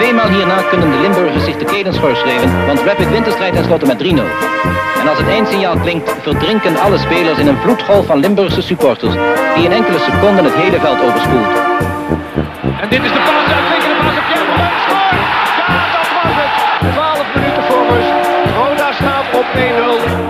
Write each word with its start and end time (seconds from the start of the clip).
Tweemaal 0.00 0.28
hierna 0.28 0.62
kunnen 0.62 0.90
de 0.90 0.98
Limburgers 0.98 1.44
zich 1.44 1.56
de 1.56 1.64
kelen 1.64 1.94
schorschrijven, 1.94 2.66
want 2.66 2.80
Rapid 2.80 3.10
wint 3.10 3.24
de 3.24 3.30
strijd 3.30 3.52
tenslotte 3.52 3.86
met 3.86 3.98
3-0. 3.98 4.06
En 5.00 5.08
als 5.08 5.18
het 5.18 5.28
eindsignaal 5.28 5.78
klinkt, 5.78 6.14
verdrinken 6.22 6.76
alle 6.76 6.98
spelers 6.98 7.38
in 7.38 7.46
een 7.46 7.56
vloedgolf 7.56 8.06
van 8.06 8.18
Limburgse 8.18 8.62
supporters, 8.62 9.14
die 9.54 9.64
in 9.64 9.72
enkele 9.72 9.98
seconden 9.98 10.44
het 10.44 10.54
hele 10.54 10.80
veld 10.80 11.02
overspoelt. 11.02 11.52
En 12.80 12.88
dit 12.88 13.02
is 13.04 13.12
de 13.12 13.18
paas, 13.18 13.52
uitstekende 13.52 13.94
paas 14.00 14.16
op 14.20 14.26
Jan! 14.34 14.46
Ja, 15.60 15.80
dat 15.96 16.06
was 16.16 16.36
het! 16.40 16.92
12 16.92 17.34
minuten 17.34 17.62
voor 17.62 17.84
rust. 17.94 18.12
Roda 18.56 18.92
staat 18.92 19.26
op 19.32 19.46
1-0. 20.26 20.29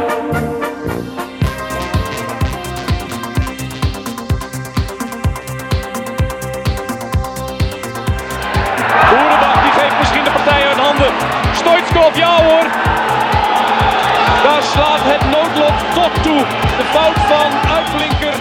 Fout 16.93 17.19
van 17.31 17.71
uitblinker 17.75 18.35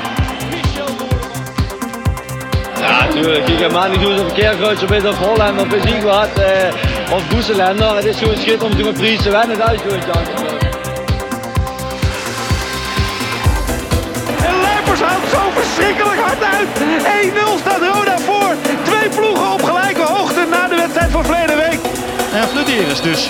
Michel. 0.52 1.08
Ja, 2.80 3.06
natuurlijk. 3.06 3.48
Ik 3.48 3.60
ga 3.60 3.70
maar 3.72 3.90
niet 3.90 4.02
doen 4.02 4.20
of 4.20 4.34
Keerkruis 4.34 4.84
of 4.84 5.04
of 5.04 5.18
Holland 5.18 5.62
of 5.62 5.74
ik 5.74 6.04
wat. 6.04 6.34
Eh, 6.40 7.14
of 7.14 7.28
Boeselender. 7.28 7.96
Het 7.96 8.06
is 8.06 8.18
gewoon 8.18 8.38
schitterend 8.38 8.64
om 8.64 8.78
te 8.78 8.84
met 8.84 8.94
Pries 8.94 9.22
te 9.22 9.30
winnen. 9.30 9.58
Dat 9.58 9.72
is 9.72 9.82
gewoon 9.82 10.02
chance. 10.02 10.58
Houdt 15.10 15.30
zo 15.32 15.40
verschrikkelijk 15.54 16.20
hard 16.20 16.44
uit. 16.44 16.68
1-0 17.24 17.58
staat 17.60 17.82
Roda 17.94 18.18
voor. 18.18 18.56
Twee 18.84 19.10
ploegen 19.10 19.52
op 19.52 19.64
gelijke 19.64 20.02
hoogte 20.02 20.46
na 20.50 20.68
de 20.68 20.76
wedstrijd 20.76 21.12
van 21.12 21.26
verleden 21.26 21.56
week. 21.56 21.80
En 22.34 22.48
Flederis 22.48 23.02
dus. 23.02 23.30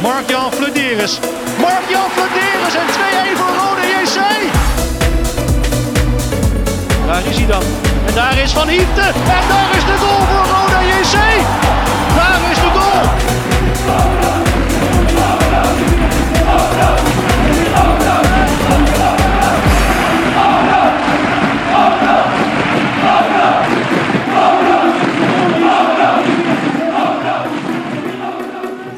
Mark-Jan 0.00 0.52
Flederis. 0.52 1.18
Mark-Jan 1.60 2.10
Flederis 2.10 2.74
en 2.74 2.88
2-1 3.34 3.38
voor 3.38 3.52
Rode 3.60 3.86
JC. 3.94 4.18
Daar 7.06 7.26
is 7.26 7.36
hij 7.36 7.46
dan. 7.46 7.62
En 8.06 8.14
daar 8.14 8.38
is 8.38 8.52
Van 8.52 8.68
Hieten. 8.68 9.14
En 9.14 9.44
daar 9.48 9.70
is 9.76 9.84
de 9.84 9.96
goal 9.98 10.20
voor 10.30 10.46
Rode 10.54 10.86
JC. 10.86 11.16
Daar 12.16 12.50
is 12.50 12.56
de 12.58 12.70
goal. 12.78 13.04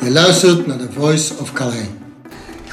Je 0.00 0.10
luistert 0.14 0.66
naar 0.66 0.76
The 0.76 0.88
Voice 0.94 1.34
of 1.40 1.52
Calais. 1.52 1.87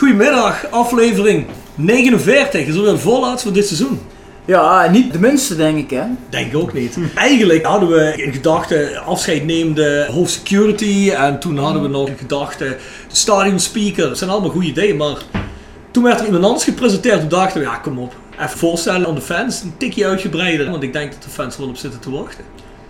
Goedemiddag, 0.06 0.70
aflevering 0.70 1.46
49. 1.76 2.68
Is 2.68 2.76
alweer 2.76 2.92
de 2.92 2.98
voorlaatste 2.98 3.44
van 3.48 3.54
dit 3.54 3.68
seizoen. 3.68 4.00
Ja, 4.46 4.90
niet 4.92 5.14
de 5.14 5.20
minste 5.20 5.56
denk 5.56 5.78
ik 5.78 5.90
hè. 5.90 6.04
Denk 6.30 6.48
ik 6.48 6.58
ook 6.58 6.74
niet. 6.74 6.98
Eigenlijk 7.16 7.66
hadden 7.66 7.90
we 7.90 8.24
in 8.24 8.34
gedachten 8.34 9.04
afscheid 9.06 9.46
nemen 9.46 9.76
de 9.76 10.08
hoofd 10.12 10.32
security 10.32 11.12
en 11.12 11.40
toen 11.40 11.58
hadden 11.58 11.82
we 11.82 11.88
nog 11.88 12.08
in 12.08 12.18
gedachten 12.18 12.68
de 13.10 13.16
stadion 13.16 13.60
speaker. 13.60 14.08
Dat 14.08 14.18
zijn 14.18 14.30
allemaal 14.30 14.50
goede 14.50 14.68
ideeën, 14.68 14.98
maar 14.98 15.18
toen 15.92 16.04
werd 16.04 16.20
er 16.20 16.26
iemand 16.26 16.44
anders 16.44 16.64
gepresenteerd. 16.64 17.20
Toen 17.20 17.30
dachten 17.30 17.60
we, 17.60 17.68
ja 17.68 17.76
kom 17.76 18.00
op, 18.00 18.14
even 18.40 18.58
voorstellen 18.58 19.08
aan 19.08 19.16
de 19.16 19.22
fans, 19.22 19.62
een 19.62 19.78
tikje 19.78 20.06
uitgebreider. 20.06 20.72
Want 20.72 20.84
ik 20.84 20.94
denk 20.94 21.12
dat 21.12 21.24
de 21.24 21.30
fans 21.30 21.56
er 21.56 21.62
wel 21.62 21.70
op 21.70 21.78
zitten 21.78 22.00
te 22.00 22.12
wachten. 22.12 22.44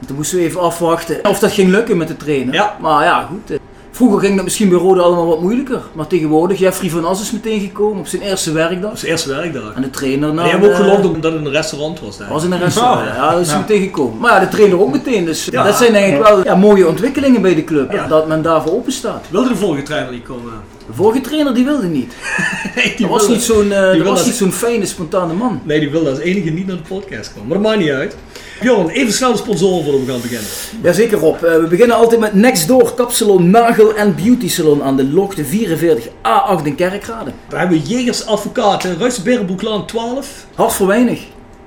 Toen 0.08 0.16
moesten 0.16 0.38
we 0.38 0.44
even 0.44 0.62
afwachten 0.62 1.26
of 1.26 1.40
dat 1.40 1.52
ging 1.52 1.70
lukken 1.70 1.98
met 1.98 2.08
de 2.08 2.18
trainer. 2.18 2.54
Ja. 2.54 2.78
Maar 2.82 3.04
ja, 3.04 3.30
goed. 3.32 3.60
Vroeger 3.96 4.20
ging 4.20 4.36
dat 4.36 4.44
misschien 4.44 4.70
bij 4.70 4.78
Rode 4.78 5.02
allemaal 5.02 5.26
wat 5.28 5.42
moeilijker. 5.42 5.82
Maar 5.94 6.08
tegenwoordig, 6.08 6.60
Jeffrey 6.60 6.90
van 6.90 7.06
As 7.06 7.22
is 7.22 7.32
meteen 7.32 7.60
gekomen 7.60 8.00
op 8.00 8.08
zijn 8.08 8.22
eerste 8.22 8.52
werkdag. 8.52 8.94
Is 8.94 9.00
de 9.00 9.08
eerste 9.08 9.30
werkdag. 9.30 9.74
En 9.76 9.82
de 9.82 9.90
trainer 9.90 10.34
nou, 10.34 10.42
die 10.42 10.52
hebben 10.52 10.70
ook 10.70 10.76
geloofd 10.76 11.06
omdat 11.06 11.34
het 11.34 11.46
een 11.46 11.52
restaurant 11.52 12.00
was. 12.00 12.18
Daar. 12.18 12.30
was 12.30 12.44
in 12.44 12.52
een 12.52 12.60
restaurant. 12.60 13.06
Ja, 13.08 13.32
dat 13.32 13.40
is 13.42 13.50
Ja. 13.52 13.58
meteen 13.58 13.82
gekomen. 13.82 14.18
Maar 14.20 14.32
ja, 14.34 14.40
de 14.40 14.48
trainer 14.48 14.82
ook 14.82 14.92
meteen. 14.92 15.26
Dus 15.26 15.46
Ja. 15.46 15.64
dat 15.64 15.76
zijn 15.76 16.14
ik 16.14 16.20
wel 16.22 16.44
ja, 16.44 16.56
mooie 16.56 16.88
ontwikkelingen 16.88 17.42
bij 17.42 17.56
de 17.56 17.64
club. 17.64 17.92
Ja. 17.92 18.08
Dat 18.08 18.28
men 18.28 18.42
daarvoor 18.42 18.72
open 18.74 18.92
staat. 18.92 19.26
Wilde 19.30 19.50
de 19.50 19.56
vorige 19.56 19.84
trainer 19.84 20.12
niet 20.12 20.24
komen? 20.24 20.52
De 20.88 20.94
vorige 20.94 21.22
trainer 21.22 21.54
die 21.54 21.66
wilde 21.66 21.88
niet. 21.88 22.14
Nee, 22.76 22.94
die 22.98 23.08
Dat 23.08 23.10
was 23.10 23.28
niet 23.28 23.42
zo'n 23.42 23.72
eh, 23.72 23.98
dat 23.98 24.08
was 24.08 24.26
niet 24.26 24.36
zo'n 24.36 24.52
fijne, 24.52 24.86
spontane 24.86 25.34
man. 25.34 25.62
Nee, 25.64 25.80
die 25.80 25.90
wilde 25.92 26.10
als 26.10 26.20
enige 26.20 26.50
niet 26.50 26.68
naar 26.68 26.76
de 26.76 26.82
podcast 26.82 27.34
komen. 27.34 27.48
Maar 27.48 27.58
dat 27.58 27.68
maakt 27.68 27.80
niet 27.80 27.90
uit. 27.92 28.16
Bjorn, 28.62 28.90
even 28.90 29.14
snel 29.14 29.32
de 29.32 29.38
sponsoren 29.38 29.84
voordat 29.84 30.02
we 30.06 30.12
gaan 30.12 30.22
beginnen. 30.22 30.48
Jazeker 30.84 31.18
Rob. 31.18 31.44
Eh, 31.44 31.56
we 31.56 31.68
beginnen 31.70 31.96
altijd 31.96 32.20
met 32.20 32.34
Nextdoor 32.34 32.94
Kapsalon 32.94 33.50
Nagel 33.50 33.96
en 33.96 34.16
Beauty 34.16 34.50
Salon 34.50 34.84
aan 34.84 34.98
de 34.98 35.04
Lochte 35.04 35.46
44 35.46 36.08
A8 36.08 36.64
in 36.64 36.76
Kerkrade. 36.76 37.32
We 37.50 37.58
hebben 37.58 37.80
Jegers 37.80 38.26
Advocaten, 38.26 38.98
Ruijs 38.98 39.24
Berenboeklaan 39.24 39.86
12. 39.86 40.46
Hart 40.54 40.74
voor 40.74 40.88
weinig. 40.88 41.22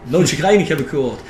Nootje 0.04 0.37
Greinig 0.37 0.69
heb 0.69 0.81
ik 0.81 0.88
gehoord. 0.88 1.21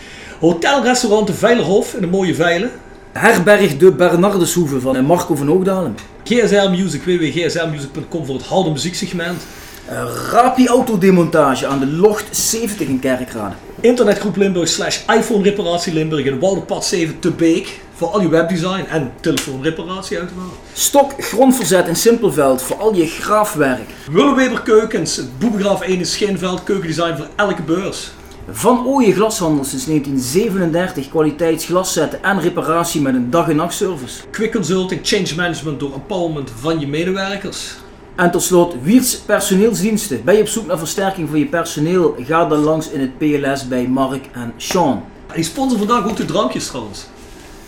Hotelrestaurant 0.40 1.26
De 1.26 1.34
Veilerhof 1.34 1.94
in 1.94 2.00
de 2.00 2.06
mooie 2.06 2.34
Veilen. 2.34 2.70
Herberg 3.12 3.76
de 3.76 3.92
Bernardeshoeve 3.92 4.80
van 4.80 4.96
eh, 4.96 5.02
Marco 5.02 5.34
van 5.34 5.46
Hoogdalen. 5.46 5.96
GSL 6.24 6.68
Music, 6.68 7.02
www.gslmusic.com 7.02 8.26
voor 8.26 8.34
het 8.34 8.46
harde 8.46 8.70
muzieksegment. 8.70 9.42
Eh, 9.86 10.04
Rapi 10.30 10.66
Autodemontage 10.66 11.66
aan 11.66 11.78
de 11.78 11.86
Locht 11.86 12.36
70 12.36 12.88
in 12.88 12.98
Kerkrade. 12.98 13.54
Internetgroep 13.80 14.36
Limburg 14.36 14.68
slash 14.68 15.04
iPhone 15.06 15.42
Reparatie 15.42 15.92
Limburg 15.92 16.26
in 16.26 16.38
Walderpad 16.40 16.84
7 16.84 17.18
te 17.18 17.30
Beek. 17.30 17.80
Voor 17.94 18.08
al 18.08 18.20
je 18.20 18.28
webdesign 18.28 18.84
en 18.88 19.12
telefoonreparatie 19.20 20.18
uiteraard. 20.18 20.52
Stok 20.72 21.12
Grondverzet 21.18 21.88
in 21.88 21.96
Simpelveld 21.96 22.62
voor 22.62 22.76
al 22.76 22.94
je 22.94 23.06
graafwerk. 23.06 23.90
Willeweber 24.10 24.62
Keukens, 24.62 25.20
Boebegraaf 25.38 25.80
1 25.80 25.98
in 25.98 26.06
Schinveld, 26.06 26.62
keukendesign 26.62 27.16
voor 27.16 27.28
elke 27.36 27.62
beurs. 27.62 28.10
Van 28.50 28.86
Ooyen 28.86 29.12
Glashandel 29.12 29.64
sinds 29.64 29.86
1937 29.86 31.08
kwaliteitsglaszetten 31.08 32.22
en 32.22 32.40
reparatie 32.40 33.00
met 33.00 33.14
een 33.14 33.30
dag- 33.30 33.48
en 33.48 33.56
nachtservice. 33.56 34.20
Quick 34.30 34.52
Consulting, 34.52 35.00
change 35.02 35.34
management 35.36 35.80
door 35.80 35.92
empowerment 35.94 36.50
van 36.60 36.80
je 36.80 36.86
medewerkers. 36.86 37.74
En 38.18 38.30
tot 38.30 38.42
slot, 38.42 38.74
Wiers 38.82 39.16
personeelsdiensten. 39.16 40.24
Ben 40.24 40.34
je 40.34 40.40
op 40.40 40.48
zoek 40.48 40.66
naar 40.66 40.78
versterking 40.78 41.28
voor 41.28 41.38
je 41.38 41.46
personeel? 41.46 42.16
Ga 42.18 42.44
dan 42.44 42.58
langs 42.58 42.90
in 42.90 43.00
het 43.00 43.18
PLS 43.18 43.68
bij 43.68 43.86
Mark 43.86 44.26
en 44.32 44.52
Sean. 44.56 45.04
Die 45.34 45.44
sponsor 45.44 45.78
vandaag 45.78 46.08
ook 46.08 46.16
de 46.16 46.24
drankjes 46.24 46.66
trouwens. 46.66 47.06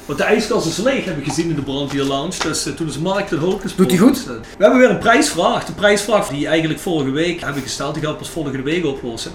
Want 0.07 0.19
de 0.19 0.25
ijskast 0.25 0.67
is 0.67 0.77
leeg, 0.77 1.05
heb 1.05 1.19
ik 1.19 1.25
gezien 1.25 1.49
in 1.49 1.55
de 1.55 1.63
Brandweer 1.63 2.05
Lounge. 2.05 2.43
Dus 2.43 2.67
eh, 2.67 2.73
toen 2.73 2.89
is 2.89 2.99
Mark 2.99 3.29
de 3.29 3.37
Hoop 3.37 3.61
gesponsord. 3.61 3.77
Doet 3.77 3.91
hij 3.91 3.99
goed? 3.99 4.25
We 4.57 4.63
hebben 4.63 4.79
weer 4.79 4.91
een 4.91 4.99
prijsvraag. 4.99 5.65
De 5.65 5.73
prijsvraag 5.73 6.29
die 6.29 6.47
eigenlijk 6.47 6.81
vorige 6.81 7.11
week 7.11 7.41
hebben 7.41 7.63
gesteld, 7.63 7.95
die 7.95 8.03
gaan 8.03 8.13
we 8.13 8.19
pas 8.19 8.31
volgende 8.31 8.63
week 8.63 8.87
oplossen. 8.87 9.33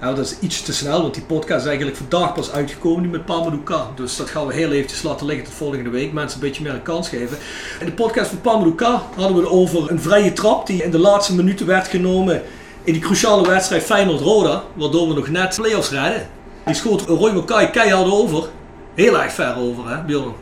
Dat 0.00 0.18
is 0.18 0.38
iets 0.40 0.62
te 0.62 0.72
snel, 0.72 1.02
want 1.02 1.14
die 1.14 1.22
podcast 1.22 1.60
is 1.60 1.66
eigenlijk 1.66 1.96
vandaag 1.96 2.34
pas 2.34 2.52
uitgekomen, 2.52 3.02
die 3.02 3.10
met 3.10 3.24
Pamadouka. 3.24 3.86
Dus 3.94 4.16
dat 4.16 4.30
gaan 4.30 4.46
we 4.46 4.54
heel 4.54 4.70
eventjes 4.70 5.02
laten 5.02 5.26
liggen 5.26 5.44
tot 5.44 5.54
volgende 5.54 5.90
week. 5.90 6.12
Mensen 6.12 6.40
een 6.40 6.46
beetje 6.46 6.62
meer 6.62 6.74
een 6.74 6.82
kans 6.82 7.08
geven. 7.08 7.38
In 7.80 7.86
de 7.86 7.92
podcast 7.92 8.28
van 8.28 8.40
Pamadouka 8.40 9.02
hadden 9.16 9.36
we 9.36 9.42
het 9.42 9.50
over 9.50 9.90
een 9.90 10.00
vrije 10.00 10.32
trap 10.32 10.66
die 10.66 10.82
in 10.82 10.90
de 10.90 10.98
laatste 10.98 11.34
minuten 11.34 11.66
werd 11.66 11.88
genomen 11.88 12.42
in 12.84 12.92
die 12.92 13.02
cruciale 13.02 13.48
wedstrijd 13.48 13.82
Feyenoord-Roda. 13.82 14.62
Waardoor 14.74 15.08
we 15.08 15.14
nog 15.14 15.28
net 15.28 15.54
play-offs 15.56 15.90
redden. 15.90 16.28
Die 16.64 16.74
schoot 16.74 17.00
Roy 17.00 17.32
Mackay 17.32 17.70
keihard 17.70 18.10
over. 18.10 18.48
Heel 18.94 19.20
erg 19.20 19.32
ver 19.32 19.56
over, 19.56 19.88
hè, 19.88 20.02
Bjorn? 20.02 20.34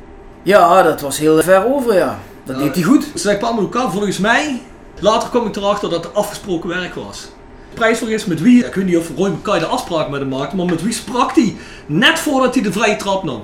Ja, 0.43 0.83
dat 0.83 1.01
was 1.01 1.19
heel 1.19 1.43
ver 1.43 1.75
over, 1.75 1.95
ja. 1.95 2.19
Dat 2.45 2.59
deed 2.59 2.75
hij 2.75 2.85
goed. 2.85 3.11
Zei 3.15 3.39
Pamadouka, 3.39 3.91
volgens 3.91 4.19
mij, 4.19 4.63
later 5.01 5.29
kwam 5.29 5.47
ik 5.47 5.57
erachter 5.57 5.91
dat 5.91 6.05
het 6.05 6.15
afgesproken 6.15 6.69
werk 6.69 6.95
was. 6.95 7.29
De 7.73 7.79
prijsvraag 7.79 8.11
is 8.11 8.25
met 8.25 8.41
wie, 8.41 8.67
ik 8.67 8.75
weet 8.75 8.85
niet 8.85 8.97
of 8.97 9.11
Roy 9.17 9.29
Mackay 9.29 9.59
de 9.59 9.67
afspraak 9.67 10.09
met 10.09 10.21
hem 10.21 10.29
maakte, 10.29 10.57
maar 10.57 10.67
met 10.67 10.83
wie 10.83 10.93
sprak 10.93 11.35
hij 11.35 11.57
net 11.87 12.19
voordat 12.19 12.55
hij 12.55 12.63
de 12.63 12.73
vrije 12.73 12.97
trap 12.97 13.25
nam? 13.25 13.43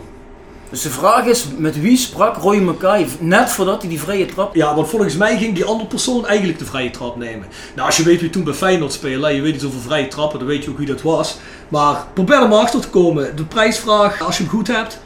Dus 0.71 0.83
de 0.83 0.91
vraag 0.91 1.25
is, 1.25 1.47
met 1.57 1.81
wie 1.81 1.97
sprak 1.97 2.37
Roy 2.37 2.59
Mackay 2.59 3.07
net 3.19 3.51
voordat 3.51 3.81
hij 3.81 3.91
die 3.91 4.01
vrije 4.01 4.27
trap... 4.27 4.55
Ja, 4.55 4.75
want 4.75 4.89
volgens 4.89 5.17
mij 5.17 5.39
ging 5.39 5.55
die 5.55 5.65
andere 5.65 5.89
persoon 5.89 6.27
eigenlijk 6.27 6.59
de 6.59 6.65
vrije 6.65 6.91
trap 6.91 7.17
nemen. 7.17 7.47
Nou, 7.75 7.87
als 7.87 7.97
je 7.97 8.03
weet 8.03 8.21
wie 8.21 8.31
toen 8.31 8.45
bij 8.45 8.55
Feyenoord 8.55 8.93
speelde, 8.93 9.35
je 9.35 9.41
weet 9.41 9.55
iets 9.55 9.65
over 9.65 9.81
vrije 9.81 10.09
trappen, 10.09 10.39
dan 10.39 10.49
weet 10.49 10.65
je 10.65 10.71
ook 10.71 10.79
wie 10.79 10.87
dat 10.87 11.03
was. 11.03 11.39
Maar 11.69 12.07
probeer 12.13 12.41
er 12.41 12.49
maar 12.49 12.59
achter 12.59 12.81
te 12.81 12.89
komen. 12.89 13.37
De 13.37 13.45
prijsvraag, 13.45 14.23
als 14.23 14.37
je 14.37 14.43
hem 14.43 14.53
goed 14.53 14.67
hebt, 14.67 15.01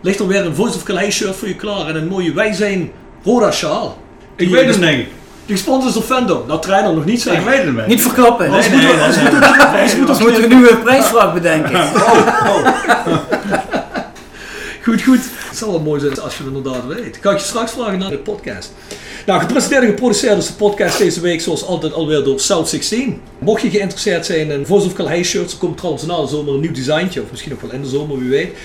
ligt 0.00 0.18
er 0.20 0.26
weer 0.26 0.46
een 0.46 0.54
Voice 0.54 0.76
of 0.76 0.82
Calais 0.82 1.14
shirt 1.14 1.36
voor 1.36 1.48
je 1.48 1.56
klaar 1.56 1.86
en 1.86 1.96
een 1.96 2.08
mooie 2.08 2.32
Wij 2.32 2.52
zijn 2.52 2.92
Roda 3.24 3.50
sjaal. 3.50 3.98
Ik 4.36 4.48
weet 4.48 4.66
het 4.66 4.80
denk 4.80 5.06
ik. 5.42 5.48
Die 5.48 5.56
sponsors 5.56 5.96
of 5.96 6.04
Fandom. 6.04 6.42
Nou, 6.46 6.60
trainer 6.60 6.94
nog 6.94 7.04
niet 7.04 7.16
Ik 7.16 7.22
zeggen. 7.22 7.44
weet 7.44 7.64
het 7.64 7.76
niet. 7.76 7.86
Niet 7.86 8.02
verklappen. 8.02 8.50
Nee, 8.50 8.68
nee, 8.68 8.78
nee, 8.78 8.92
anders 8.92 9.16
nee. 9.16 9.24
moeten 10.20 10.48
we- 10.62 10.70
een 10.70 10.82
prijsvraag 10.82 11.34
bedenken. 11.34 11.80
Goed, 14.84 15.02
goed. 15.02 15.20
Het 15.48 15.58
zal 15.58 15.70
wel 15.70 15.80
mooi 15.80 16.00
zijn 16.00 16.20
als 16.20 16.36
je 16.36 16.44
het 16.44 16.54
inderdaad 16.54 16.86
weet. 16.86 17.20
Kan 17.20 17.32
ik 17.32 17.38
je 17.38 17.44
straks 17.44 17.72
vragen 17.72 17.98
naar 17.98 18.10
de 18.10 18.18
podcast. 18.18 18.72
Nou, 19.26 19.40
gepresenteerd 19.40 19.82
en 19.82 19.88
geproduceerd 19.88 20.38
is 20.38 20.46
de 20.46 20.52
podcast 20.52 20.98
deze 20.98 21.20
week 21.20 21.40
zoals 21.40 21.64
altijd 21.66 21.92
alweer 21.92 22.24
door 22.24 22.40
South 22.40 22.68
16. 22.68 23.20
Mocht 23.38 23.62
je 23.62 23.70
geïnteresseerd 23.70 24.26
zijn 24.26 24.50
in 24.50 24.66
Voice 24.66 24.86
of 24.86 24.92
Calais 24.92 25.28
shirts, 25.28 25.52
er 25.52 25.58
komt 25.58 25.76
trouwens 25.76 26.04
na 26.06 26.20
de 26.20 26.26
zomer 26.26 26.54
een 26.54 26.60
nieuw 26.60 26.72
designtje, 26.72 27.22
of 27.22 27.30
misschien 27.30 27.52
ook 27.52 27.60
wel 27.60 27.70
in 27.70 27.82
de 27.82 27.88
zomer, 27.88 28.18
wie 28.18 28.28
weet. 28.30 28.56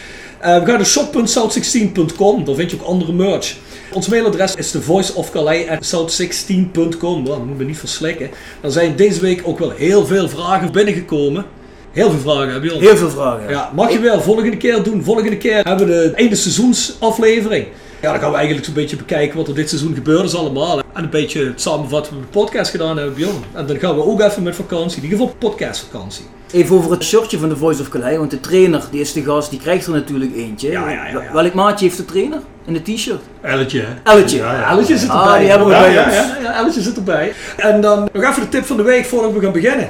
Uh, 0.42 0.60
we 0.60 0.66
gaan 0.66 0.78
naar 0.78 0.86
shop.south16.com, 0.86 2.44
daar 2.44 2.56
vind 2.56 2.72
je 2.72 2.78
ook 2.80 2.86
andere 2.86 3.14
merch. 3.14 3.56
Ons 3.94 4.08
mailadres 4.08 4.56
is 4.56 4.72
de 4.72 4.82
voiceofcalais.south16.com. 4.82 7.24
Nou, 7.24 7.46
moet 7.46 7.58
me 7.58 7.64
niet 7.64 7.78
verslikken. 7.78 8.30
Er 8.62 8.72
zijn 8.72 8.96
deze 8.96 9.22
week 9.22 9.42
ook 9.44 9.60
wel 9.60 9.70
heel 9.70 10.06
veel 10.06 10.30
vragen 10.30 10.72
binnengekomen. 10.72 11.46
Heel 11.92 12.12
veel 12.12 12.20
vragen 12.20 12.54
heb 12.54 12.64
je 12.64 12.72
al. 12.72 12.80
Heel 12.80 12.98
veel 12.98 13.10
vragen. 13.10 13.50
Ja, 13.50 13.72
mag 13.76 13.92
je 13.92 14.00
wel 14.00 14.22
volgende 14.22 14.58
keer 14.58 14.84
doen. 14.84 15.04
Volgende 15.04 15.38
keer 15.38 15.64
hebben 15.64 15.88
we 15.88 15.94
de 15.94 16.12
einde 16.16 16.36
seizoensaflevering. 16.36 17.68
Ja, 18.02 18.12
dan 18.12 18.22
gaan 18.22 18.30
we 18.30 18.36
eigenlijk 18.36 18.66
zo'n 18.66 18.74
beetje 18.74 18.96
bekijken 18.96 19.38
wat 19.38 19.48
er 19.48 19.56
dit 19.56 19.70
seizoen 19.70 19.94
gebeurd 19.94 20.24
is 20.24 20.36
allemaal. 20.36 20.80
En 20.80 21.04
een 21.04 21.10
beetje 21.10 21.54
samenvatten 21.56 22.14
wat 22.14 22.22
we 22.22 22.28
de 22.32 22.38
podcast 22.40 22.72
gedaan 22.72 22.98
hebben, 22.98 23.16
Bjorn. 23.16 23.44
En 23.54 23.66
dan 23.66 23.78
gaan 23.78 23.96
we 23.96 24.04
ook 24.04 24.22
even 24.22 24.44
met 24.44 24.56
vakantie. 24.56 24.98
In 24.98 25.04
ieder 25.04 25.20
geval 25.20 25.36
podcastvakantie. 25.40 26.26
Even 26.52 26.76
over 26.76 26.92
het 26.92 27.04
shirtje 27.04 27.38
van 27.40 27.50
de 27.50 27.58
Voice 27.58 27.82
of 27.82 27.90
Calais, 27.90 28.18
want 28.18 28.32
de 28.32 28.40
trainer, 28.40 28.84
die 28.92 29.02
is 29.02 29.14
de 29.14 29.24
gast, 29.24 29.50
die 29.50 29.60
krijgt 29.60 29.86
er 29.86 29.92
natuurlijk 29.94 30.36
eentje. 30.36 30.72
Ja, 30.72 30.90
ja, 30.90 31.06
ja, 31.06 31.22
ja. 31.22 31.34
Welk 31.34 31.54
maatje 31.54 31.86
heeft 31.86 31.98
de 31.98 32.06
trainer 32.06 32.40
in 32.66 32.74
de 32.74 32.82
t-shirt? 32.94 33.22
Elletje, 33.42 33.80
hè? 33.82 34.12
Elletje. 34.12 34.38
Ja, 34.38 34.54
ja. 34.54 34.70
Elletje 34.72 34.98
zit 34.98 35.10
Ah, 35.10 35.22
erbij. 35.26 35.40
die 35.40 35.50
hebben 35.50 35.68
we 35.68 35.74
ja, 35.74 35.80
bij 35.82 35.94
ja, 35.94 36.04
ons. 36.06 36.14
ja, 36.16 36.38
ja, 36.42 36.54
Elletje 36.60 36.82
zit 36.82 36.96
erbij. 36.96 37.34
En 37.58 37.82
dan 37.82 38.10
nog 38.14 38.24
even 38.24 38.42
de 38.42 38.50
tip 38.50 38.66
van 38.66 38.78
de 38.78 38.84
week 38.84 39.06
voordat 39.06 39.32
we 39.34 39.40
gaan 39.40 39.52
beginnen. 39.52 39.90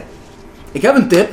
Ik 0.71 0.81
heb 0.81 0.95
een 0.95 1.07
tip. 1.07 1.29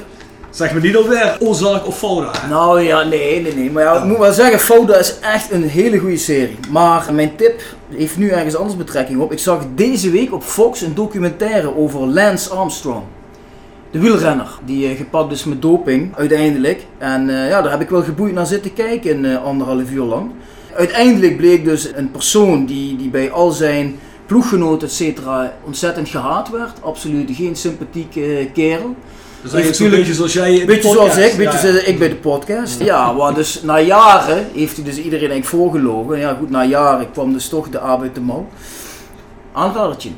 Zeg 0.50 0.74
me 0.74 0.80
niet 0.80 0.96
alweer 0.96 1.36
oorzaak 1.40 1.86
of 1.86 1.98
fout. 1.98 2.40
Nou 2.48 2.80
ja, 2.82 3.02
nee, 3.02 3.40
nee, 3.42 3.54
nee. 3.54 3.70
Maar 3.70 3.82
ja, 3.82 3.96
ik 3.96 4.04
moet 4.04 4.18
wel 4.18 4.32
zeggen, 4.32 4.58
Fouda 4.60 4.96
is 4.96 5.14
echt 5.20 5.50
een 5.50 5.62
hele 5.68 5.98
goede 5.98 6.16
serie. 6.16 6.56
Maar 6.70 7.06
mijn 7.12 7.36
tip 7.36 7.60
heeft 7.96 8.16
nu 8.16 8.28
ergens 8.28 8.56
anders 8.56 8.76
betrekking 8.76 9.20
op. 9.20 9.32
Ik 9.32 9.38
zag 9.38 9.58
deze 9.74 10.10
week 10.10 10.32
op 10.32 10.42
Fox 10.42 10.80
een 10.80 10.94
documentaire 10.94 11.76
over 11.76 12.00
Lance 12.00 12.50
Armstrong. 12.50 13.02
De 13.94 14.00
wielrenner, 14.00 14.48
die 14.64 14.88
eh, 14.88 14.96
gepakt 14.96 15.32
is 15.32 15.44
met 15.44 15.62
doping, 15.62 16.16
uiteindelijk. 16.16 16.86
En 16.98 17.28
eh, 17.28 17.48
ja, 17.48 17.62
daar 17.62 17.70
heb 17.70 17.80
ik 17.80 17.88
wel 17.88 18.02
geboeid 18.02 18.34
naar 18.34 18.46
zitten 18.46 18.72
kijken, 18.72 19.24
eh, 19.24 19.44
anderhalf 19.44 19.90
uur 19.90 20.04
lang. 20.04 20.30
Uiteindelijk 20.76 21.36
bleek 21.36 21.64
dus 21.64 21.90
een 21.94 22.10
persoon 22.10 22.66
die, 22.66 22.96
die 22.96 23.08
bij 23.08 23.30
al 23.30 23.50
zijn 23.50 23.98
ploeggenoten, 24.26 24.88
et 24.88 24.94
cetera, 24.94 25.52
ontzettend 25.64 26.08
gehaat 26.08 26.50
werd. 26.50 26.82
Absoluut 26.82 27.30
geen 27.32 27.56
sympathieke 27.56 28.50
kerel. 28.54 28.94
Dus 29.42 29.52
beetje 29.52 30.14
zoals 30.14 30.32
jij 30.32 30.52
in 30.52 30.58
de 30.60 30.64
Beetje 30.66 30.94
podcast. 30.94 31.14
zoals 31.14 31.30
ik, 31.30 31.36
beetje 31.36 31.52
Ja. 31.52 31.72
zoals 31.72 31.84
ik 31.84 31.98
bij 31.98 32.08
de 32.08 32.16
podcast. 32.16 32.80
Ja, 32.80 33.12
maar 33.12 33.34
dus 33.34 33.62
na 33.62 33.80
jaren 33.80 34.46
heeft 34.54 34.76
hij 34.76 34.84
dus 34.84 34.96
iedereen 34.96 35.30
eigenlijk 35.30 35.44
voorgelogen. 35.44 36.18
Ja 36.18 36.36
goed, 36.38 36.50
na 36.50 36.64
jaren 36.64 37.10
kwam 37.12 37.32
dus 37.32 37.48
toch 37.48 37.68
de 37.68 37.80
A 37.82 37.98
uit 38.00 38.14
de 38.14 38.20
mouw. 38.20 38.46
Aanradertje. 39.52 40.10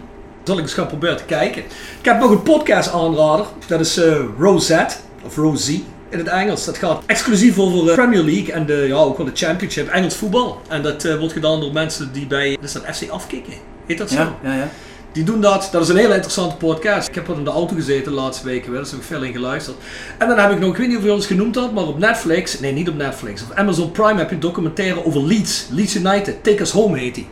Zal 0.46 0.56
ik 0.56 0.62
eens 0.62 0.74
gaan 0.74 0.86
proberen 0.86 1.16
te 1.16 1.24
kijken. 1.24 1.62
Ik 1.98 2.04
heb 2.04 2.18
nog 2.18 2.30
een 2.30 2.42
podcast 2.42 2.92
aanrader. 2.92 3.46
Dat 3.66 3.80
is 3.80 3.96
eh, 3.96 4.16
Rosette, 4.38 4.94
of 5.24 5.36
Rosie 5.36 5.84
in 6.08 6.18
het 6.18 6.26
Engels. 6.26 6.64
Dat 6.64 6.78
gaat 6.78 7.02
exclusief 7.06 7.58
over 7.58 7.86
de 7.86 7.92
Premier 7.92 8.22
League 8.22 8.52
en 8.52 8.66
de, 8.66 8.74
ja, 8.74 8.94
ook 8.94 9.16
wel 9.16 9.26
de 9.26 9.32
Championship, 9.34 9.88
Engels 9.88 10.14
voetbal. 10.14 10.60
En 10.68 10.82
dat 10.82 11.04
eh, 11.04 11.18
wordt 11.18 11.32
gedaan 11.32 11.60
door 11.60 11.72
mensen 11.72 12.12
die 12.12 12.26
bij, 12.26 12.56
is 12.62 12.72
dat 12.72 12.82
FC 12.96 13.08
Afkikken? 13.10 13.52
Heet 13.86 13.98
dat 13.98 14.10
zo? 14.10 14.16
Ja, 14.16 14.36
ja, 14.42 14.54
ja. 14.54 14.68
Die 15.12 15.24
doen 15.24 15.40
dat. 15.40 15.68
Dat 15.72 15.82
is 15.82 15.88
een 15.88 15.96
hele 15.96 16.14
interessante 16.14 16.56
podcast. 16.56 17.08
Ik 17.08 17.14
heb 17.14 17.26
wat 17.26 17.36
in 17.36 17.44
de 17.44 17.50
auto 17.50 17.74
gezeten 17.74 18.12
de 18.12 18.20
laatste 18.20 18.44
weken 18.44 18.70
weer, 18.70 18.80
dus 18.80 18.90
heb 18.90 19.00
ik 19.00 19.06
veel 19.06 19.22
in 19.22 19.32
geluisterd. 19.32 19.76
En 20.18 20.28
dan 20.28 20.38
heb 20.38 20.50
ik 20.50 20.58
nog, 20.58 20.70
ik 20.70 20.76
weet 20.76 20.88
niet 20.88 20.96
of 20.96 21.04
je 21.04 21.12
ons 21.12 21.26
genoemd 21.26 21.54
had, 21.54 21.72
maar 21.72 21.86
op 21.86 21.98
Netflix, 21.98 22.60
nee 22.60 22.72
niet 22.72 22.88
op 22.88 22.96
Netflix, 22.96 23.42
op 23.42 23.52
Amazon 23.54 23.90
Prime 23.90 24.18
heb 24.18 24.28
je 24.28 24.34
een 24.34 24.40
documentaire 24.40 25.04
over 25.04 25.22
Leeds. 25.22 25.66
Leeds 25.70 25.94
United, 25.94 26.44
Take 26.44 26.60
Us 26.60 26.70
Home 26.70 26.98
heet 26.98 27.14
die. 27.14 27.26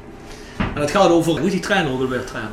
En 0.75 0.81
het 0.81 0.90
gaat 0.90 1.10
over, 1.10 1.32
hoe 1.32 1.46
is 1.46 1.52
die 1.52 1.60
trainer 1.60 1.93
ook 1.93 2.00
alweer 2.00 2.25
trainer? 2.25 2.52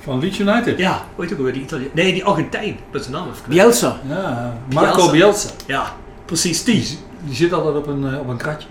Van 0.00 0.20
Leeds 0.20 0.38
United. 0.38 0.78
Ja, 0.78 1.02
hoe 1.14 1.24
heet 1.24 1.32
ook 1.32 1.38
alweer 1.38 1.52
die 1.52 1.62
Italiaan? 1.62 1.90
Nee, 1.94 2.12
die 2.12 2.24
Argentijn. 2.24 2.76
Dat 2.90 3.00
is 3.00 3.06
de 3.06 3.12
naam 3.12 3.26
even. 3.28 3.42
Bielsa. 3.48 4.00
Ja, 4.08 4.54
Marco 4.72 4.96
Bielsa. 4.96 5.10
Bielsa. 5.12 5.48
Ja, 5.66 5.94
precies 6.24 6.64
die. 6.64 6.98
Die 7.24 7.34
zit 7.34 7.52
altijd 7.52 7.76
op 7.76 7.86
een, 7.86 8.12
eh, 8.12 8.18
op 8.20 8.28
een 8.28 8.36
kratje. 8.36 8.68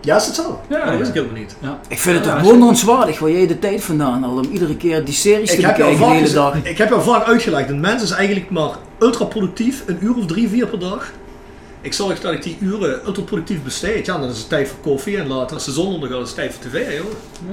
Ja, 0.00 0.16
is 0.16 0.26
het 0.26 0.34
zo? 0.34 0.60
Ja, 0.68 0.76
Ja, 0.78 0.82
dat 0.84 0.92
ja. 0.92 0.98
wist 0.98 1.08
ik 1.08 1.14
helemaal 1.14 1.36
niet. 1.38 1.56
Ja. 1.60 1.78
Ik 1.88 1.98
vind 1.98 2.16
het 2.16 2.24
Ja, 2.24 2.42
wonderenswaardig 2.42 3.18
waar 3.18 3.30
jij 3.30 3.46
de 3.46 3.58
tijd 3.58 3.84
vandaan 3.84 4.22
haalt 4.22 4.46
om 4.46 4.52
iedere 4.52 4.76
keer 4.76 5.04
die 5.04 5.14
series 5.14 5.50
te 5.50 5.56
Ik 5.56 5.64
heb, 5.64 5.76
jou 5.76 5.90
bekijken 5.90 6.14
de 6.14 6.20
hele 6.24 6.34
vaak, 6.40 6.52
dag. 6.54 6.64
ik 6.70 6.78
heb 6.78 6.88
jou 6.88 7.02
vaak 7.02 7.24
uitgelegd. 7.24 7.68
Een 7.68 7.80
mens 7.80 8.02
is 8.02 8.10
eigenlijk 8.10 8.50
maar 8.50 8.70
ultra 8.98 9.24
productief, 9.24 9.82
een 9.86 9.98
uur 10.00 10.16
of 10.16 10.26
drie, 10.26 10.48
vier 10.48 10.66
per 10.66 10.78
dag. 10.78 11.10
Ik 11.82 11.92
zorg 11.92 12.20
dat 12.20 12.32
ik 12.32 12.42
die 12.42 12.56
uren 12.60 13.00
ultra 13.06 13.22
productief 13.22 13.62
besteed. 13.62 14.06
Ja, 14.06 14.18
dan 14.18 14.28
is 14.28 14.38
het 14.38 14.48
tijd 14.48 14.68
voor 14.68 14.78
koffie 14.92 15.18
en 15.18 15.26
later 15.26 15.54
als 15.56 15.64
de 15.64 15.72
zon 15.72 15.94
ondergaat 15.94 16.20
is 16.20 16.26
het 16.26 16.34
tijd 16.36 16.52
voor 16.54 16.70
tv, 16.70 16.96
joh. 16.96 17.06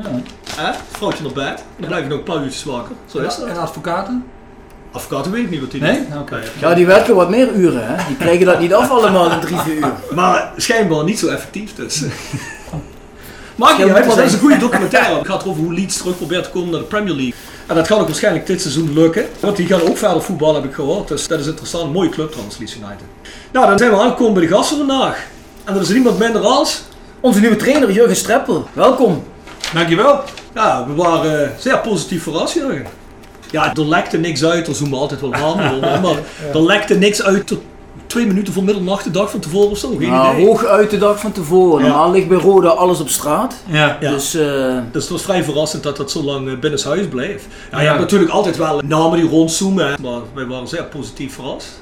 Ja. 0.03 0.21
Hè? 0.61 0.73
Vrouwtje 0.91 1.23
naar 1.23 1.33
bed. 1.33 1.63
Dan 1.77 1.87
blijf 1.87 2.03
je 2.03 2.09
nog 2.09 2.17
een 2.17 2.23
paar 2.23 2.43
uurtjes 2.43 2.63
wakker. 2.63 2.95
Zo 3.05 3.17
is 3.19 3.39
En 3.39 3.47
dat. 3.47 3.57
advocaten? 3.57 4.25
Advocaten 4.91 5.31
weet 5.31 5.43
ik 5.43 5.49
niet 5.49 5.59
wat 5.59 5.71
die 5.71 5.81
Nee? 5.81 6.07
doen. 6.09 6.19
Oké. 6.19 6.41
Ja, 6.59 6.73
die 6.73 6.85
werken 6.85 7.15
wat 7.15 7.29
meer 7.29 7.53
uren, 7.53 7.87
hè. 7.87 8.07
Die 8.07 8.15
krijgen 8.17 8.45
dat 8.45 8.59
niet 8.59 8.73
af 8.73 8.89
allemaal 8.89 9.31
in 9.31 9.39
drie, 9.39 9.57
vier 9.57 9.75
uur. 9.75 9.93
Maar 10.15 10.51
schijnbaar 10.57 11.03
niet 11.03 11.19
zo 11.19 11.27
effectief 11.27 11.75
dus. 11.75 12.01
Maakt 13.57 13.77
niet 13.77 13.91
uit, 13.91 14.05
maar 14.05 14.15
dat 14.15 14.25
is 14.25 14.33
een 14.33 14.39
goede 14.39 14.57
documentaire. 14.67 15.17
Het 15.17 15.27
gaat 15.27 15.45
over 15.45 15.63
hoe 15.63 15.73
Leeds 15.73 15.97
terug 15.97 16.17
probeert 16.17 16.43
te 16.43 16.49
komen 16.49 16.69
naar 16.69 16.79
de 16.79 16.85
Premier 16.85 17.13
League. 17.13 17.33
En 17.67 17.75
dat 17.75 17.87
gaat 17.87 17.99
ook 17.99 18.07
waarschijnlijk 18.07 18.45
dit 18.45 18.61
seizoen 18.61 18.93
lukken. 18.93 19.25
Want 19.39 19.57
die 19.57 19.67
gaan 19.67 19.81
ook 19.81 19.97
verder 19.97 20.21
voetballen, 20.21 20.55
heb 20.55 20.69
ik 20.69 20.75
gehoord. 20.75 21.07
Dus 21.07 21.27
dat 21.27 21.39
is 21.39 21.47
interessant. 21.47 21.83
Een 21.83 21.91
mooie 21.91 22.09
club 22.09 22.29
trouwens, 22.29 22.57
Leeds 22.57 22.75
United. 22.75 23.05
Nou, 23.51 23.67
dan 23.67 23.77
zijn 23.77 23.91
we 23.91 23.97
aangekomen 23.97 24.33
bij 24.33 24.47
de 24.47 24.53
gasten 24.53 24.77
vandaag. 24.77 25.27
En 25.63 25.73
dat 25.73 25.83
is 25.83 25.89
niemand 25.89 26.19
minder 26.19 26.41
als... 26.41 26.81
Onze 27.19 27.39
nieuwe 27.39 27.55
trainer 27.55 27.91
Jurgen 27.91 28.15
Streppel. 28.15 28.67
Welkom. 28.73 29.23
Dankjewel. 29.73 30.23
Ja, 30.53 30.85
we 30.87 30.93
waren 30.93 31.43
eh, 31.43 31.49
zeer 31.59 31.79
positief 31.79 32.23
verrast, 32.23 32.53
Jurgen. 32.53 32.85
Ja, 33.51 33.73
er 33.73 33.87
lekte 33.87 34.17
niks 34.17 34.45
uit. 34.45 34.65
Daar 34.65 34.75
zoomen 34.75 34.93
we 34.93 34.99
altijd 34.99 35.21
wel 35.21 35.29
onder. 35.29 35.79
Maar 36.01 36.15
er 36.53 36.63
lekte 36.65 36.95
niks 36.95 37.23
uit 37.23 37.47
tot 37.47 37.61
twee 38.07 38.25
minuten 38.27 38.53
voor 38.53 38.63
middernacht 38.63 39.03
de 39.03 39.11
dag 39.11 39.31
van 39.31 39.39
tevoren 39.39 39.69
of 39.69 39.77
zo. 39.77 39.95
Geen 39.99 40.09
Nou, 40.09 40.33
idee. 40.33 40.45
hoog 40.47 40.65
uit 40.65 40.89
de 40.89 40.97
dag 40.97 41.19
van 41.19 41.31
tevoren. 41.31 41.83
Ja. 41.83 41.87
Normaal 41.89 42.11
ligt 42.11 42.27
bij 42.27 42.37
Roda 42.37 42.67
alles 42.69 42.99
op 42.99 43.09
straat. 43.09 43.55
Ja. 43.65 43.97
Ja. 43.99 44.11
Dus 44.11 44.33
eh, 44.35 44.77
Dus 44.91 45.03
het 45.03 45.11
was 45.11 45.21
vrij 45.21 45.43
verrassend 45.43 45.83
dat 45.83 45.97
dat 45.97 46.11
zo 46.11 46.23
lang 46.23 46.47
eh, 46.49 46.57
binnenshuis 46.59 47.07
bleef. 47.07 47.47
Ja, 47.71 47.81
je 47.81 47.87
hebt 47.87 47.99
natuurlijk 47.99 48.31
altijd 48.31 48.57
wel 48.57 48.81
namen 48.85 49.19
die 49.19 49.29
rondzoomen, 49.29 49.95
maar 50.01 50.19
wij 50.33 50.45
waren 50.45 50.67
zeer 50.67 50.83
positief 50.83 51.33
verrast. 51.33 51.81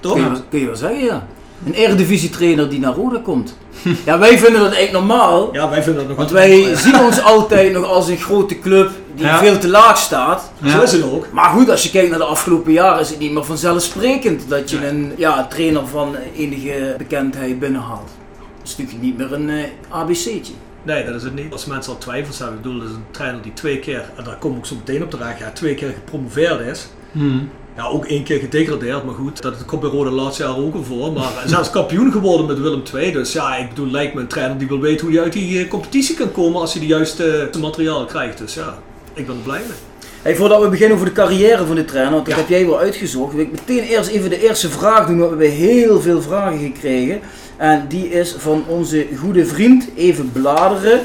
Toch? 0.00 0.12
kun, 0.12 0.22
je, 0.22 0.40
kun 0.48 0.58
je 0.60 0.66
wel 0.66 0.76
zeggen, 0.76 1.04
ja. 1.04 1.26
Een 1.66 1.72
eredivisie 1.72 2.30
trainer 2.30 2.68
die 2.68 2.78
naar 2.78 2.94
Roda 2.94 3.20
komt. 3.22 3.56
Ja, 4.04 4.18
wij 4.18 4.38
vinden 4.38 4.60
dat 4.60 4.72
eigenlijk 4.72 5.06
normaal. 5.06 5.48
Ja, 5.52 5.70
wij 5.70 5.82
vinden 5.82 6.00
dat 6.00 6.08
nog 6.08 6.16
Want 6.16 6.30
wij 6.30 6.76
zien 6.76 7.00
ons 7.00 7.22
altijd 7.22 7.72
nog 7.72 7.84
als 7.84 8.08
een 8.08 8.16
grote 8.16 8.58
club 8.58 8.90
die 9.14 9.24
Ja. 9.26 9.38
veel 9.38 9.58
te 9.58 9.68
laag 9.68 9.98
staat. 9.98 10.52
Zo 10.66 10.82
is 10.82 10.92
het 10.92 11.02
ook. 11.02 11.26
Maar 11.32 11.48
goed, 11.50 11.70
als 11.70 11.82
je 11.82 11.90
kijkt 11.90 12.10
naar 12.10 12.18
de 12.18 12.24
afgelopen 12.24 12.72
jaren 12.72 13.00
is 13.00 13.10
het 13.10 13.18
niet 13.18 13.32
meer 13.32 13.44
vanzelfsprekend 13.44 14.48
dat 14.48 14.70
je 14.70 14.88
een 14.88 15.12
ja, 15.16 15.46
trainer 15.46 15.86
van 15.86 16.16
enige 16.36 16.94
bekendheid 16.98 17.58
binnenhaalt. 17.58 18.10
Dat 18.58 18.68
is 18.68 18.76
natuurlijk 18.76 19.04
niet 19.04 19.16
meer 19.18 19.32
een 19.32 19.50
eh, 19.50 19.64
ABC'tje. 19.88 20.52
Nee, 20.82 21.04
dat 21.04 21.14
is 21.14 21.22
het 21.22 21.34
niet. 21.34 21.52
Als 21.52 21.64
mensen 21.66 21.92
al 21.92 21.98
twijfels 21.98 22.38
hebben, 22.38 22.56
ik 22.56 22.62
bedoel, 22.62 22.78
dat 22.78 22.88
is 22.88 22.94
een 22.94 23.04
trainer 23.10 23.42
die 23.42 23.52
twee 23.52 23.78
keer, 23.78 24.10
en 24.16 24.24
daar 24.24 24.36
kom 24.38 24.56
ik 24.56 24.64
zo 24.64 24.74
meteen 24.74 25.02
op 25.02 25.10
terecht, 25.10 25.38
ja, 25.38 25.50
twee 25.50 25.74
keer 25.74 25.88
gepromoveerd 25.88 26.60
is. 26.60 26.86
Hmm. 27.12 27.48
Ja, 27.76 27.84
ook 27.86 28.04
één 28.06 28.22
keer 28.22 28.38
gedegradeerd, 28.38 29.04
maar 29.04 29.14
goed, 29.14 29.42
dat 29.42 29.64
komt 29.64 29.80
bij 29.80 29.90
Rode 29.90 30.10
de 30.10 30.16
laatste 30.16 30.42
jaar 30.42 30.56
ook 30.58 30.74
al 30.74 30.82
voor. 30.84 31.12
Maar 31.12 31.32
zelfs 31.46 31.70
kampioen 31.70 32.12
geworden 32.12 32.46
met 32.46 32.60
Willem 32.60 32.82
II. 32.94 33.12
Dus 33.12 33.32
ja, 33.32 33.56
ik 33.56 33.68
bedoel, 33.68 33.90
lijkt 33.90 34.14
me 34.14 34.20
een 34.20 34.26
trainer 34.26 34.58
die 34.58 34.68
wil 34.68 34.80
weten 34.80 35.06
hoe 35.06 35.14
je 35.14 35.20
uit 35.22 35.32
die 35.32 35.58
eh, 35.62 35.68
competitie 35.68 36.14
kan 36.16 36.32
komen 36.32 36.60
als 36.60 36.72
je 36.72 36.78
de 36.80 36.86
juiste 36.86 37.48
eh, 37.52 37.60
materiaal 37.60 38.04
krijgt. 38.04 38.38
Dus 38.38 38.54
ja, 38.54 38.78
ik 39.14 39.26
ben 39.26 39.36
er 39.36 39.42
blij 39.42 39.58
mee. 39.60 39.76
Hey, 40.22 40.36
voordat 40.36 40.62
we 40.62 40.68
beginnen 40.68 40.94
over 40.94 41.08
de 41.08 41.12
carrière 41.14 41.66
van 41.66 41.76
de 41.76 41.84
trainer, 41.84 42.12
want 42.12 42.24
dat 42.26 42.34
Ja. 42.34 42.40
heb 42.40 42.50
jij 42.50 42.66
wel 42.66 42.78
uitgezocht, 42.78 43.32
wil 43.34 43.42
ik 43.44 43.50
meteen 43.50 43.82
eerst 43.82 44.10
even 44.10 44.30
de 44.30 44.42
eerste 44.48 44.68
vraag 44.70 45.06
doen. 45.06 45.18
Want 45.18 45.30
we 45.36 45.44
hebben 45.46 45.56
heel 45.66 46.00
veel 46.00 46.22
vragen 46.22 46.58
gekregen. 46.58 47.20
En 47.56 47.84
die 47.88 48.08
is 48.08 48.34
van 48.38 48.64
onze 48.68 49.06
goede 49.18 49.46
vriend, 49.46 49.88
even 49.96 50.32
bladeren, 50.32 51.00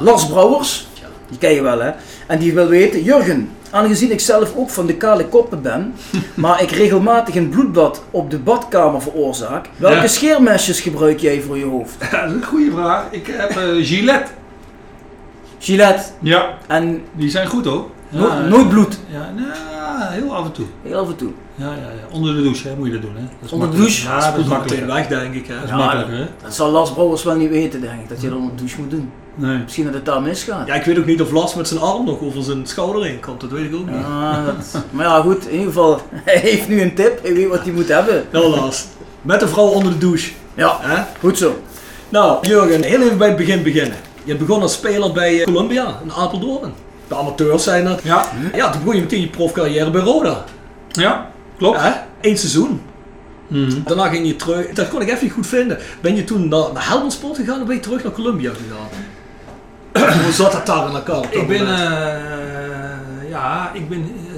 Lars 0.00 0.26
Brouwers. 0.26 0.86
Ja. 1.00 1.06
Die 1.28 1.38
ken 1.38 1.54
je 1.54 1.62
wel 1.62 1.80
hè. 1.80 1.90
En 2.26 2.38
die 2.38 2.52
wil 2.54 2.66
weten, 2.68 3.02
Jurgen, 3.02 3.50
aangezien 3.74 4.10
ik 4.12 4.20
zelf 4.20 4.56
ook 4.56 4.70
van 4.70 4.86
de 4.86 4.94
kale 4.96 5.26
koppen 5.26 5.62
ben, 5.62 5.94
maar 6.34 6.62
ik 6.62 6.70
regelmatig 6.70 7.34
een 7.34 7.48
bloedbad 7.48 8.02
op 8.10 8.30
de 8.30 8.38
badkamer 8.38 9.02
veroorzaak, 9.02 9.68
welke 9.76 9.96
Ja. 9.96 10.06
scheermesjes 10.06 10.80
gebruik 10.80 11.18
jij 11.20 11.40
voor 11.40 11.58
je 11.58 11.64
hoofd? 11.64 11.96
Dat 12.10 12.24
is 12.24 12.32
een 12.32 12.44
goede 12.44 12.70
vraag. 12.70 13.04
Ik 13.10 13.26
heb 13.26 13.50
eh 13.50 13.86
Gillette. 13.86 14.30
Gillette 15.58 16.02
Ja. 16.20 16.54
en 16.66 17.02
Die 17.12 17.30
zijn 17.30 17.46
goed 17.46 17.64
hoor. 17.64 17.86
no- 18.08 18.26
Ja, 18.28 18.40
nooit 18.40 18.68
bloed. 18.68 18.98
Ja, 19.10 19.30
nou, 19.36 20.12
heel 20.12 20.34
af 20.36 20.44
en 20.44 20.52
toe. 20.52 20.66
Heel 20.82 20.98
af 20.98 21.08
en 21.08 21.16
toe. 21.16 21.30
Ja, 21.56 21.66
ja, 21.66 21.72
ja. 21.72 22.06
Onder 22.16 22.34
de 22.34 22.42
douche 22.42 22.68
hè, 22.68 22.74
moet 22.76 22.86
je 22.86 22.92
dat 22.92 23.02
doen. 23.02 23.14
Hè. 23.14 23.20
Dat 23.22 23.28
is 23.44 23.52
Onder 23.52 23.70
de 23.70 23.76
douche? 23.76 24.08
Ja, 24.08 24.30
dat 24.30 24.38
is 24.40 24.46
makkelijk. 24.46 24.86
weg, 24.86 25.06
denk 25.06 25.34
ik. 25.34 25.46
Hè. 25.46 25.54
Dat 25.54 25.64
is 25.64 25.70
Ja, 25.70 25.76
makkelijker 25.76 26.14
hè. 26.16 26.24
Dat 26.42 26.54
zal 26.54 26.70
Lars 26.70 26.92
Brouwers 26.92 27.22
wel 27.22 27.34
niet 27.36 27.50
weten, 27.50 27.80
denk 27.80 28.00
ik, 28.02 28.08
dat 28.08 28.20
je 28.20 28.28
dat 28.28 28.36
onder 28.38 28.50
de 28.50 28.56
douche 28.56 28.80
moet 28.80 28.90
doen. 28.90 29.10
Nee. 29.34 29.58
Misschien 29.58 29.84
dat 29.84 29.94
het 29.94 30.04
daar 30.04 30.22
misgaat. 30.22 30.66
Ja, 30.66 30.74
ik 30.74 30.84
weet 30.84 30.98
ook 30.98 31.06
niet 31.06 31.20
of 31.22 31.30
Lars 31.30 31.54
met 31.54 31.68
zijn 31.68 31.80
arm 31.80 32.04
nog 32.04 32.20
over 32.20 32.42
zijn 32.42 32.66
schouder 32.66 33.04
heen 33.04 33.20
komt, 33.20 33.40
dat 33.40 33.50
weet 33.50 33.64
ik 33.64 33.74
ook 33.74 33.86
niet. 33.90 34.04
Ah, 34.04 34.46
dat- 34.46 34.84
maar 34.90 35.04
ja, 35.06 35.20
goed, 35.20 35.44
in 35.46 35.50
ieder 35.52 35.66
geval, 35.66 36.00
hij 36.24 36.36
heeft 36.38 36.68
nu 36.68 36.80
een 36.82 36.94
tip, 36.94 37.22
hij 37.22 37.34
weet 37.34 37.48
wat 37.48 37.62
hij 37.62 37.72
moet 37.72 37.88
hebben. 37.88 38.24
Nou 38.32 38.48
Lars, 38.48 38.84
met 39.22 39.42
een 39.42 39.48
vrouw 39.48 39.66
onder 39.66 39.92
de 39.92 39.98
douche. 39.98 40.32
Ja, 40.54 40.78
Hè? 40.80 41.02
goed 41.20 41.38
zo. 41.38 41.58
Nou, 42.08 42.46
Jurgen, 42.48 42.82
heel 42.82 43.00
even 43.02 43.18
bij 43.18 43.28
het 43.28 43.36
begin 43.36 43.62
beginnen. 43.62 43.96
Je 44.24 44.36
begon 44.36 44.62
als 44.62 44.72
speler 44.72 45.12
bij 45.12 45.38
eh, 45.38 45.44
Columbia 45.44 46.00
in 46.04 46.12
Apeldoorn. 46.12 46.72
De 47.08 47.14
amateurs 47.16 47.62
zijn 47.62 47.86
er. 47.86 47.98
Ja, 48.02 48.24
Ja, 48.54 48.70
toen 48.70 48.80
begon 48.80 48.96
je 48.96 49.02
meteen 49.02 49.20
je 49.20 49.28
profcarrière 49.28 49.90
bij 49.90 50.00
Roda. 50.02 50.44
ja 50.88 51.32
klopt. 51.56 51.80
Hè? 51.80 51.90
Eén 52.20 52.38
seizoen. 52.38 52.80
Mhm. 53.46 53.82
Daarna 53.84 54.08
ging 54.08 54.26
je 54.26 54.36
terug. 54.36 54.68
Dat 54.68 54.88
kon 54.88 55.00
ik 55.00 55.08
even 55.08 55.24
niet 55.24 55.32
goed 55.32 55.46
vinden. 55.46 55.78
Ben 56.00 56.16
je 56.16 56.24
toen 56.24 56.48
naar, 56.48 56.72
naar 56.72 56.88
Helmond 56.88 57.12
Sport 57.12 57.36
gegaan 57.36 57.60
of 57.60 57.66
ben 57.66 57.76
je 57.76 57.82
terug 57.82 58.02
naar 58.02 58.12
Columbia 58.12 58.52
gegaan? 58.52 58.88
Hoe 60.22 60.32
zat 60.32 60.52
dat 60.52 60.66
daar 60.66 60.88
in 60.88 60.94
elkaar? 60.94 61.16
op 61.16 61.22
dat 61.22 61.34
Ik 61.34 61.48
ben, 61.48 61.60
eh, 61.60 63.30
ja, 63.30 63.70
ik 63.72 63.88
ben, 63.88 64.02
eh, 64.02 64.34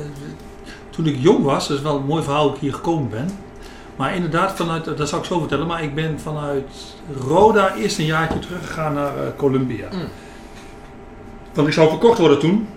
toen 0.90 1.06
ik 1.06 1.16
jong 1.18 1.44
was, 1.44 1.68
dat 1.68 1.76
is 1.76 1.82
wel 1.82 1.96
een 1.96 2.06
mooi 2.06 2.22
verhaal 2.22 2.46
hoe 2.46 2.54
ik 2.54 2.60
hier 2.60 2.74
gekomen 2.74 3.10
ben. 3.10 3.28
Maar 3.96 4.14
inderdaad, 4.14 4.52
vanuit, 4.56 4.84
dat 4.84 5.08
zal 5.08 5.18
ik 5.18 5.24
zo 5.24 5.38
vertellen, 5.38 5.66
maar 5.66 5.82
ik 5.82 5.94
ben 5.94 6.20
vanuit 6.20 6.68
Roda 7.28 7.74
eerst 7.74 7.98
een 7.98 8.04
jaartje 8.04 8.38
teruggegaan 8.38 8.94
naar 8.94 9.16
eh, 9.16 9.26
Columbia. 9.36 9.88
Mm. 9.92 10.08
Want 11.54 11.68
ik 11.68 11.74
zou 11.74 11.88
verkocht 11.88 12.18
worden 12.18 12.38
toen, 12.38 12.68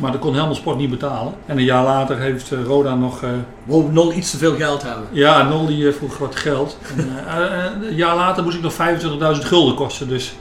maar 0.00 0.12
dat 0.12 0.20
kon 0.20 0.34
Helmond 0.34 0.56
Sport 0.56 0.76
niet 0.76 0.90
betalen. 0.90 1.32
En 1.46 1.58
een 1.58 1.64
jaar 1.64 1.84
later 1.84 2.18
heeft 2.18 2.52
eh, 2.52 2.64
Roda 2.64 2.94
nog, 2.94 3.22
eh, 3.22 3.30
Wou 3.64 3.92
Nol 3.92 4.12
iets 4.12 4.30
te 4.30 4.36
veel 4.36 4.54
geld 4.54 4.82
hebben. 4.82 5.06
ja, 5.12 5.42
Nol 5.42 5.66
die 5.66 5.88
eh, 5.88 5.94
vroeg 5.94 6.18
wat 6.18 6.36
geld. 6.36 6.78
En, 6.96 7.10
een 7.88 7.94
jaar 7.94 8.16
later 8.16 8.42
moest 8.42 8.56
ik 8.56 8.62
nog 8.62 8.72
25.000 8.72 8.78
gulden 9.46 9.74
kosten, 9.74 10.08
dus 10.08 10.34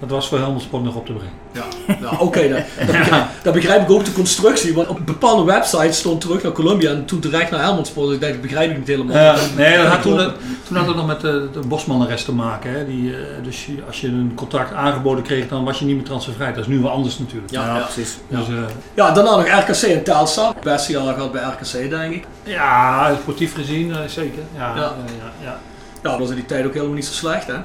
dat 0.00 0.10
was 0.10 0.28
voor 0.28 0.38
Helmond 0.38 0.62
Sport 0.62 0.82
nog 0.82 0.94
op 0.94 1.06
te 1.06 1.12
brengen. 1.12 1.34
Ja, 1.52 1.64
ja 2.02 2.18
oké, 2.18 2.48
dat, 2.48 2.62
dat, 2.86 2.96
begrijp, 2.96 3.26
dat 3.42 3.54
begrijp 3.54 3.82
ik 3.82 3.90
ook 3.90 4.04
de 4.04 4.12
constructie. 4.12 4.74
Want 4.74 4.88
op 4.88 5.06
bepaalde 5.06 5.44
websites 5.44 5.98
stond 5.98 6.20
terug 6.20 6.42
naar 6.42 6.52
Columbia 6.52 6.90
en 6.90 7.04
toen 7.04 7.20
direct 7.20 7.50
naar 7.50 7.60
Helmond 7.60 7.86
Sport. 7.86 8.06
Dus 8.06 8.14
ik 8.14 8.20
denk, 8.20 8.32
dat 8.32 8.42
begrijp 8.42 8.70
ik 8.70 8.78
niet 8.78 8.88
helemaal. 8.88 9.16
Ja, 9.16 9.36
nee, 9.56 9.76
dat 9.76 9.86
had 9.86 10.02
toen, 10.02 10.32
toen 10.66 10.76
had 10.76 10.86
het 10.86 10.96
nog 10.96 11.06
met 11.06 11.20
de, 11.20 11.48
de 11.52 11.60
Bosman-arrest 11.66 12.24
te 12.24 12.32
maken. 12.32 12.72
Hè. 12.72 12.86
Die, 12.86 13.12
eh, 13.12 13.18
dus 13.42 13.68
als 13.86 14.00
je 14.00 14.06
een 14.06 14.32
contract 14.34 14.72
aangeboden 14.74 15.24
kreeg, 15.24 15.48
dan 15.48 15.64
was 15.64 15.78
je 15.78 15.84
niet 15.84 15.96
meer 15.96 16.04
transfervrij. 16.04 16.52
Dat 16.52 16.60
is 16.62 16.66
nu 16.66 16.80
wel 16.80 16.90
anders 16.90 17.18
natuurlijk. 17.18 17.52
Ja, 17.52 17.66
Ja, 17.66 17.76
ja. 17.76 17.82
precies. 17.82 18.18
Dus, 18.28 18.48
eh, 18.48 18.54
ja, 18.94 19.10
daarna 19.10 19.36
nog 19.36 19.46
RKC 19.46 19.82
en 19.82 20.02
Telstar. 20.02 20.54
Beste 20.62 20.92
jaar 20.92 21.14
gehad 21.14 21.32
bij 21.32 21.42
RKC, 21.42 21.90
denk 21.90 22.14
ik. 22.14 22.24
ja, 22.42 23.14
sportief 23.20 23.54
gezien 23.54 23.92
eh, 23.92 23.98
zeker. 24.06 24.42
Ja, 24.56 24.68
Ja. 24.68 24.74
ja. 24.74 24.82
ja, 25.06 25.32
ja. 25.42 25.58
Ja, 26.02 26.10
dat 26.10 26.18
was 26.18 26.28
in 26.28 26.34
die 26.34 26.46
tijd 26.46 26.66
ook 26.66 26.74
helemaal 26.74 26.94
niet 26.94 27.06
zo 27.06 27.12
slecht, 27.12 27.46
hè? 27.46 27.56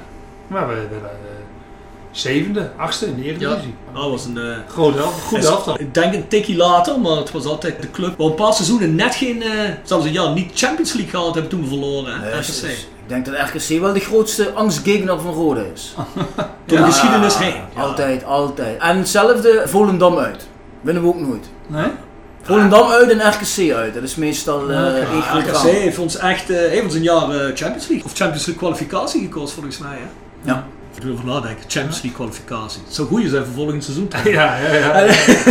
Maar 0.46 0.68
we 0.68 0.74
eh, 0.74 0.80
zevende, 2.18 2.70
achtste 2.76 3.06
in 3.06 3.14
de 3.16 3.22
Eredivisie. 3.24 3.74
Dat 3.94 4.10
was 4.10 4.24
een... 4.24 4.38
eh, 4.38 4.56
Groot 4.68 4.96
elftal, 4.96 5.72
goed. 5.72 5.80
Ik 5.80 5.94
denk 5.94 6.14
een 6.14 6.28
tikkie 6.28 6.56
later, 6.56 7.00
maar 7.00 7.16
het 7.16 7.30
was 7.30 7.44
altijd 7.44 7.82
de 7.82 7.90
club. 7.90 8.14
Waar 8.18 8.26
een 8.26 8.34
paar 8.34 8.52
seizoenen 8.52 8.94
net 8.94 9.14
geen, 9.14 9.42
eh, 9.42 9.50
zelfs 9.82 10.04
een 10.06 10.12
jaar 10.12 10.32
niet 10.32 10.50
Champions 10.54 10.92
League 10.92 11.10
gehaald 11.10 11.32
hebben 11.34 11.50
toen 11.50 11.60
we 11.62 11.68
verloren. 11.68 12.20
Nee, 12.20 12.30
RKC. 12.30 12.46
dus 12.46 12.62
ik 12.62 12.86
denk 13.06 13.24
dat 13.26 13.34
RKC 13.34 13.80
wel 13.80 13.92
de 13.92 14.00
grootste 14.00 14.52
angstgegner 14.52 15.20
van 15.20 15.32
Roda 15.34 15.62
is. 15.74 15.94
Door 16.66 16.78
de 16.78 16.84
geschiedenis 16.84 17.38
heen. 17.38 17.54
Altijd, 17.76 18.24
altijd. 18.24 18.80
En 18.80 18.96
hetzelfde 18.98 19.62
Volendam 19.66 20.18
uit. 20.18 20.46
Winnen 20.80 21.02
we 21.02 21.08
ook 21.08 21.20
nooit. 21.20 21.44
Nee? 21.66 21.86
Volendam 22.42 22.88
uit 22.90 23.10
en 23.10 23.28
RKC 23.30 23.72
uit. 23.74 23.94
Dat 23.94 24.02
is 24.02 24.14
meestal 24.14 24.70
eh 24.70 24.78
Oké. 24.86 25.06
één 25.12 25.22
groot 25.22 25.42
RKC 25.46 25.70
heeft 25.70 25.98
ons 25.98 26.16
echt 26.16 26.50
eh, 26.50 26.56
heeft 26.56 26.84
ons 26.84 26.94
een 26.94 27.02
jaar 27.02 27.30
eh, 27.30 27.38
Champions 27.54 27.88
League 27.88 28.04
of 28.04 28.12
Champions 28.14 28.46
League 28.46 28.54
kwalificatie 28.54 29.20
gekost 29.20 29.52
volgens 29.52 29.78
mij. 29.78 29.96
Hè? 29.96 30.06
Ja. 30.52 30.66
Ik 30.96 31.02
wil 31.02 31.10
erover 31.10 31.26
nadenken. 31.26 31.64
Champions 31.68 32.02
League 32.02 32.12
kwalificatie. 32.12 32.80
Het 32.84 32.94
zou 32.94 33.08
goed 33.08 33.22
zijn 33.28 33.44
voor 33.44 33.54
volgend 33.54 33.84
seizoen. 33.84 34.10
Ja, 34.24 34.58
ja, 34.58 34.74
ja. 34.74 34.92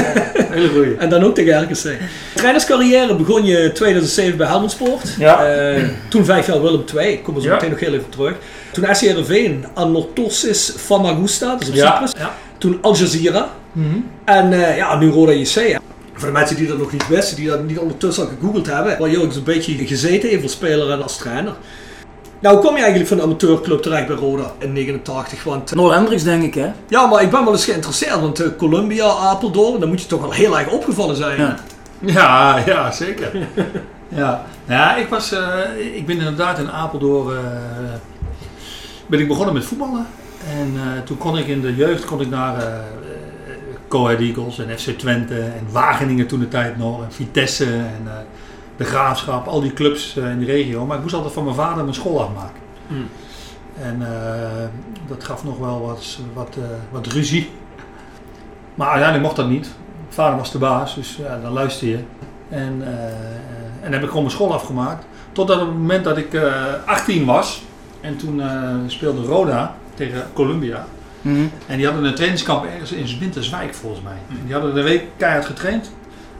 Hele 0.55 0.69
goeie. 0.69 0.95
En 0.95 1.09
dan 1.09 1.23
ook 1.23 1.35
tegen 1.35 1.63
RKC. 1.63 1.97
Trainerscarrière 2.35 3.15
begon 3.15 3.45
je 3.45 3.57
in 3.57 3.73
2007 3.73 4.37
bij 4.37 4.47
Helmond 4.47 4.71
Sport. 4.71 5.15
Ja. 5.17 5.45
Eh, 5.45 5.83
toen 6.09 6.25
vijf 6.25 6.47
jaar 6.47 6.61
Willem 6.61 6.83
II. 6.95 7.11
Ik 7.11 7.23
kom 7.23 7.35
er 7.35 7.41
zo 7.41 7.49
meteen 7.49 7.69
nog 7.69 7.79
heel 7.79 7.93
even 7.93 8.09
terug. 8.09 8.35
Toen 8.71 8.85
SC 8.91 9.01
Heerenveen, 9.01 9.65
Anorthosis 9.73 10.73
Famagusta, 10.77 11.51
dat 11.51 11.61
is 11.61 11.67
op. 11.69 11.75
Cyprus. 11.75 12.11
ja. 12.17 12.35
Toen 12.57 12.77
Al 12.81 12.95
Jazeera. 12.95 13.49
Mhm. 13.71 13.95
En 14.25 14.53
eh, 14.53 14.77
ja, 14.77 14.97
nu 14.97 15.09
Roda 15.09 15.31
JC. 15.31 15.77
Voor 16.13 16.27
de 16.27 16.33
mensen 16.33 16.55
die 16.55 16.67
dat 16.67 16.77
nog 16.77 16.91
niet 16.91 17.07
wisten, 17.07 17.35
die 17.35 17.47
dat 17.47 17.63
niet 17.63 17.77
ondertussen 17.79 18.23
al 18.23 18.29
gegoogeld 18.39 18.65
hebben, 18.65 18.97
waar 18.99 19.09
Jurgen 19.09 19.33
zo'n 19.33 19.43
beetje 19.43 19.87
gezeten 19.87 20.29
heeft 20.29 20.43
als 20.43 20.51
speler 20.51 20.91
en 20.91 21.03
als 21.03 21.17
trainer. 21.17 21.53
Nou, 22.45 22.57
hoe 22.57 22.65
kom 22.65 22.75
je 22.75 22.81
eigenlijk 22.81 23.09
van 23.09 23.17
de 23.17 23.23
amateurclub 23.23 23.81
terecht 23.81 24.07
bij 24.07 24.15
Roda 24.15 24.51
in 24.57 24.73
89? 24.73 25.43
Want, 25.43 25.75
Noor 25.75 25.93
Hendricks 25.93 26.23
denk 26.23 26.43
ik 26.43 26.53
hè. 26.53 26.71
ja, 26.87 27.05
maar 27.05 27.21
ik 27.21 27.29
ben 27.29 27.43
wel 27.43 27.53
eens 27.53 27.65
geïnteresseerd, 27.65 28.19
want 28.19 28.39
eh, 28.39 28.47
Columbia, 28.57 29.05
Apeldoorn, 29.05 29.79
dan 29.79 29.89
moet 29.89 30.01
je 30.01 30.07
toch 30.07 30.21
wel 30.21 30.31
heel 30.31 30.59
erg 30.59 30.69
opgevallen 30.69 31.15
zijn. 31.15 31.39
Ja. 31.39 31.55
Ja, 31.99 32.61
ja, 32.65 32.91
zeker. 32.91 33.31
ja. 34.21 34.45
ja, 34.67 34.95
ik 34.95 35.07
was, 35.07 35.31
eh, 35.31 35.95
ik 35.95 36.05
ben 36.05 36.17
inderdaad 36.17 36.59
in 36.59 36.71
Apeldoorn, 36.71 37.37
eh, 37.37 37.43
ben 39.07 39.19
ik 39.19 39.27
begonnen 39.27 39.53
met 39.53 39.65
voetballen. 39.65 40.07
En 40.49 40.73
eh, 40.75 41.01
toen 41.05 41.17
kon 41.17 41.37
ik 41.37 41.47
in 41.47 41.61
de 41.61 41.75
jeugd 41.75 42.05
kon 42.05 42.21
ik 42.21 42.29
naar 42.29 42.57
eh 42.57 42.73
Ahead 43.89 44.19
Eagles 44.19 44.59
en 44.59 44.79
FC 44.79 44.89
Twente 44.89 45.39
en 45.39 45.67
Wageningen 45.71 46.27
toen 46.27 46.39
de 46.39 46.47
tijd 46.47 46.77
nog. 46.77 47.03
En 47.03 47.11
Vitesse 47.11 47.65
en 47.65 48.01
eh, 48.05 48.13
de 48.77 48.83
Graafschap, 48.83 49.47
al 49.47 49.61
die 49.61 49.73
clubs 49.73 50.17
eh, 50.17 50.29
in 50.29 50.39
de 50.39 50.45
regio. 50.45 50.85
Maar 50.85 50.95
ik 50.95 51.01
moest 51.01 51.15
altijd 51.15 51.33
van 51.33 51.43
mijn 51.43 51.55
vader 51.55 51.83
mijn 51.83 51.95
school 51.95 52.21
afmaken. 52.21 52.61
Hmm. 52.87 53.07
En 53.81 54.01
eh, 54.01 54.67
dat 55.07 55.23
gaf 55.23 55.43
nog 55.43 55.57
wel 55.57 55.81
wat, 55.81 56.19
wat, 56.33 56.55
eh, 56.57 56.63
wat 56.91 57.07
ruzie. 57.07 57.49
Maar 58.75 58.87
uiteindelijk 58.87 59.23
mocht 59.23 59.35
dat 59.35 59.49
niet. 59.49 59.75
Vader 60.09 60.37
was 60.37 60.51
de 60.51 60.57
baas, 60.57 60.95
dus 60.95 61.15
ja, 61.15 61.39
dan 61.41 61.51
luister 61.51 61.87
je. 61.87 61.99
En, 62.49 62.81
eh, 62.85 63.05
en 63.81 63.81
dan 63.81 63.91
heb 63.91 64.01
ik 64.01 64.07
gewoon 64.07 64.23
mijn 64.23 64.35
school 64.35 64.53
afgemaakt. 64.53 65.05
Totdat 65.31 65.61
op 65.61 65.67
het 65.67 65.77
moment 65.77 66.03
dat 66.03 66.17
ik 66.17 66.33
eh 66.33 66.53
18 66.85 67.25
was. 67.25 67.63
En 68.01 68.17
toen 68.17 68.41
eh, 68.41 68.75
speelde 68.87 69.21
Roda 69.21 69.75
tegen 69.93 70.23
Columbia. 70.33 70.85
Mhm. 71.21 71.45
En 71.67 71.77
die 71.77 71.85
hadden 71.85 72.03
een 72.03 72.15
trainingskamp 72.15 72.65
ergens 72.65 72.91
in 72.91 73.19
Winterswijk 73.19 73.73
volgens 73.73 74.01
mij. 74.01 74.17
En 74.29 74.39
die 74.45 74.53
hadden 74.53 74.77
een 74.77 74.83
week 74.83 75.03
keihard 75.17 75.45
getraind. 75.45 75.91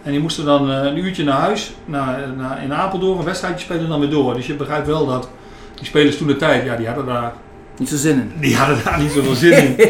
En 0.05 0.11
die 0.11 0.19
moesten 0.19 0.45
dan 0.45 0.71
eh, 0.71 0.83
een 0.83 0.97
uurtje 0.97 1.23
naar 1.23 1.39
huis, 1.39 1.73
naar, 1.85 2.33
naar, 2.37 2.63
in 2.63 2.73
Apeldoorn, 2.73 3.19
een 3.19 3.25
wedstrijdje 3.25 3.65
spelen 3.65 3.83
en 3.83 3.89
dan 3.89 3.99
weer 3.99 4.09
door. 4.09 4.33
Dus 4.33 4.47
je 4.47 4.55
begrijpt 4.55 4.87
wel 4.87 5.05
dat 5.05 5.29
die 5.75 5.85
spelers 5.85 6.17
toen 6.17 6.27
de 6.27 6.35
tijd, 6.35 6.65
ja, 6.65 6.75
die 6.75 6.85
hadden 6.87 7.05
daar, 7.05 7.33
Niet 7.77 7.89
zo 7.89 7.95
zin 7.95 8.19
in. 8.19 8.31
die 8.41 8.55
hadden 8.55 8.83
daar 8.83 8.99
niet 9.01 9.11
zoveel 9.11 9.35
zin 9.35 9.77
in. 9.77 9.89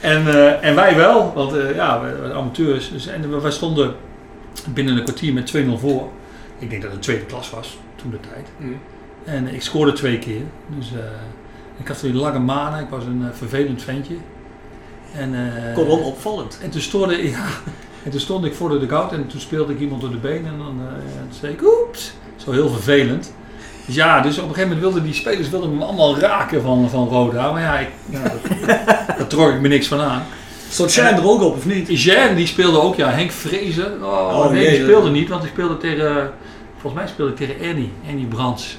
En, 0.00 0.26
eh, 0.28 0.64
en 0.68 0.74
wij 0.74 0.96
wel, 0.96 1.32
want 1.34 1.52
eh, 1.56 1.74
ja, 1.74 2.00
we 2.00 2.18
waren 2.20 2.36
amateurs. 2.36 2.90
Dus, 2.90 3.06
en 3.06 3.30
we- 3.30 3.40
wij 3.40 3.50
stonden 3.50 3.94
binnen 4.68 4.96
een 4.96 5.02
kwartier 5.04 5.32
met 5.32 5.46
2-0 5.46 5.78
voor. 5.78 6.08
Ik 6.58 6.70
denk 6.70 6.82
dat 6.82 6.92
het 6.92 7.02
tweede 7.02 7.24
klas 7.24 7.50
was 7.50 7.78
toen 7.96 8.10
de 8.10 8.20
tijd. 8.20 8.46
Mm. 8.56 8.76
En 9.24 9.54
ik 9.54 9.62
scoorde 9.62 9.92
twee 9.92 10.18
keer. 10.18 10.40
Dus 10.76 10.92
eh, 10.92 10.98
ik 11.80 11.88
had 11.88 12.00
weer 12.00 12.12
lange 12.12 12.38
manen, 12.38 12.80
ik 12.80 12.88
was 12.88 13.04
een 13.04 13.24
vervelend 13.32 13.82
ventje. 13.82 14.14
En, 15.14 15.34
eh, 15.34 15.74
Kortom, 15.74 15.98
opvallend. 16.00 16.58
en 16.62 16.70
toen, 16.70 16.80
stoorde, 16.80 17.28
ja, 17.30 17.44
en 18.04 18.10
toen 18.10 18.20
stond 18.20 18.44
ik 18.44 18.54
voor 18.54 18.68
de 18.68 18.78
dugout 18.78 19.12
en 19.12 19.26
toen 19.26 19.40
speelde 19.40 19.72
ik 19.72 19.80
iemand 19.80 20.00
door 20.00 20.10
de 20.10 20.16
benen 20.16 20.46
en 20.46 20.58
dan 20.58 20.80
eh, 20.88 20.94
toen 21.28 21.38
zei 21.40 21.52
ik 21.52 21.60
oeps. 21.62 22.12
Zo 22.36 22.50
heel 22.52 22.68
vervelend. 22.68 23.32
Dus 23.86 23.94
ja, 23.94 24.20
dus 24.20 24.38
op 24.38 24.42
een 24.48 24.54
gegeven 24.54 24.68
moment 24.68 24.80
wilden 24.80 25.02
die 25.02 25.14
spelers 25.14 25.48
wilden 25.50 25.76
me 25.76 25.84
allemaal 25.84 26.18
raken 26.18 26.62
van, 26.62 26.90
van 26.90 27.08
Roda. 27.08 27.52
Maar 27.52 27.62
ja, 27.62 27.78
ik, 27.78 27.88
ja 28.10 28.22
dat, 28.22 28.68
daar 29.18 29.26
trok 29.26 29.48
ik 29.52 29.60
me 29.60 29.68
niks 29.68 29.86
van 29.86 30.00
aan. 30.00 30.22
Stond 30.70 30.90
Shine 30.90 31.08
er 31.08 31.28
ook 31.28 31.42
op, 31.42 31.56
of 31.56 31.64
niet? 31.66 32.02
Jean 32.02 32.34
die 32.34 32.46
speelde 32.46 32.80
ook, 32.80 32.94
ja, 32.96 33.08
Henk 33.10 33.30
Vrezen. 33.30 34.04
Oh, 34.04 34.38
Oh, 34.38 34.50
nee, 34.50 34.68
die 34.70 34.82
speelde 34.82 35.10
niet, 35.10 35.28
want 35.28 35.44
ik 35.44 35.50
speelde 35.52 35.76
tegen, 35.76 36.30
volgens 36.80 37.02
mij 37.02 37.10
speelde 37.12 37.30
ik 37.32 37.36
tegen 37.38 37.60
Ernie, 37.68 37.92
Ernie 38.08 38.26
Brands. 38.26 38.78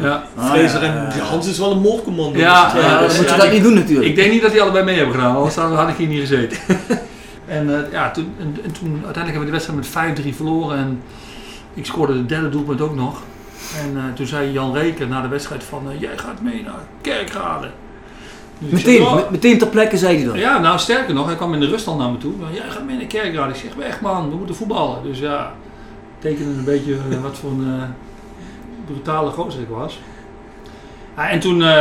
Ja. 0.00 0.26
Ah, 0.36 0.82
en. 0.82 1.20
Hans 1.20 1.48
is 1.48 1.58
wel 1.58 1.70
een 1.70 1.80
moordcommando. 1.80 2.38
Ja, 2.38 2.72
dus 2.72 2.82
Ja, 2.82 2.98
dan 2.98 3.02
moet 3.06 3.16
je 3.16 3.24
ja, 3.24 3.36
dat 3.36 3.46
ik- 3.46 3.52
niet 3.52 3.62
doen 3.62 3.74
natuurlijk. 3.74 4.08
Ik 4.08 4.16
denk 4.16 4.30
niet 4.32 4.42
dat 4.42 4.52
die 4.52 4.62
allebei 4.62 4.84
mee 4.84 4.96
hebben 4.96 5.14
gedaan, 5.14 5.36
anders 5.36 5.54
had 5.54 5.88
ik 5.88 5.96
hier 5.96 6.06
niet 6.08 6.20
gezeten. 6.20 6.58
en 7.46 7.84
eh, 7.86 7.92
ja, 7.92 8.10
toen, 8.10 8.34
en, 8.38 8.56
en 8.64 8.72
toen 8.72 8.90
uiteindelijk 9.04 9.16
hebben 9.16 9.38
we 9.40 9.44
de 9.44 9.50
wedstrijd 9.82 10.16
met 10.16 10.32
5-3 10.32 10.36
verloren 10.36 10.78
en 10.78 11.02
ik 11.74 11.86
scoorde 11.86 12.12
de 12.12 12.26
derde 12.26 12.48
doelpunt 12.48 12.80
ook 12.80 12.94
nog. 12.94 13.22
En 13.84 13.96
eh, 13.96 14.02
toen 14.14 14.26
zei 14.26 14.52
Jan 14.52 14.72
Reken 14.74 15.08
na 15.08 15.22
de 15.22 15.28
wedstrijd 15.28 15.64
van, 15.64 15.90
eh, 15.90 16.00
jij 16.00 16.18
gaat 16.18 16.40
mee 16.42 16.62
naar 16.62 16.80
Kerkrade. 17.00 17.70
Dus 18.58 18.80
zei, 18.82 18.98
Meteen, 18.98 19.14
met- 19.14 19.30
meteen 19.30 19.58
ter 19.58 19.68
plekke 19.68 19.98
zei 19.98 20.16
hij 20.16 20.26
dat. 20.26 20.34
Ja, 20.36 20.58
nou 20.58 20.78
sterker 20.78 21.14
nog, 21.14 21.26
hij 21.26 21.36
kwam 21.36 21.54
in 21.54 21.60
de 21.60 21.66
rust 21.66 21.86
al 21.86 21.96
naar 21.96 22.10
me 22.10 22.18
toe. 22.18 22.32
Van, 22.40 22.54
Jij 22.54 22.70
gaat 22.70 22.84
mee 22.84 22.96
naar 22.96 23.06
Kerkrade. 23.06 23.52
Ik 23.52 23.58
zeg, 23.60 23.74
weg 23.74 24.00
man, 24.00 24.28
we 24.30 24.36
moeten 24.36 24.54
voetballen. 24.54 25.02
Dus 25.02 25.18
ja, 25.18 25.52
tekende 26.18 26.50
een 26.58 26.64
beetje 26.64 26.96
wat 27.22 27.36
voor 27.38 27.50
een 27.50 27.80
brutale 28.86 29.30
gozer 29.30 29.60
ik 29.60 29.68
was. 29.68 30.00
Ah, 31.16 31.32
en 31.32 31.40
toen, 31.40 31.62
eh, 31.62 31.74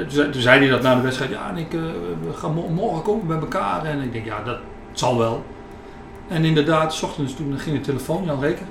toen, 0.00 0.10
zei, 0.10 0.30
toen 0.30 0.40
zei 0.42 0.58
hij 0.60 0.68
dat 0.68 0.82
na 0.82 0.94
de 0.94 1.00
wedstrijd. 1.00 1.30
Ja, 1.30 1.48
en 1.50 1.56
ik, 1.56 1.72
eh, 1.74 2.50
mo- 2.54 2.68
morgen 2.68 3.02
komen 3.02 3.26
bij 3.26 3.38
elkaar. 3.38 3.84
En 3.84 4.00
ik 4.02 4.12
denk, 4.12 4.24
ja, 4.24 4.42
dat 4.44 4.58
zal 4.92 5.18
wel. 5.18 5.44
En 6.28 6.44
inderdaad, 6.44 6.94
s 6.94 7.02
ochtends 7.02 7.34
toen 7.34 7.58
ging 7.58 7.76
de 7.76 7.82
telefoon, 7.82 8.24
Jan 8.24 8.40
Reken. 8.40 8.66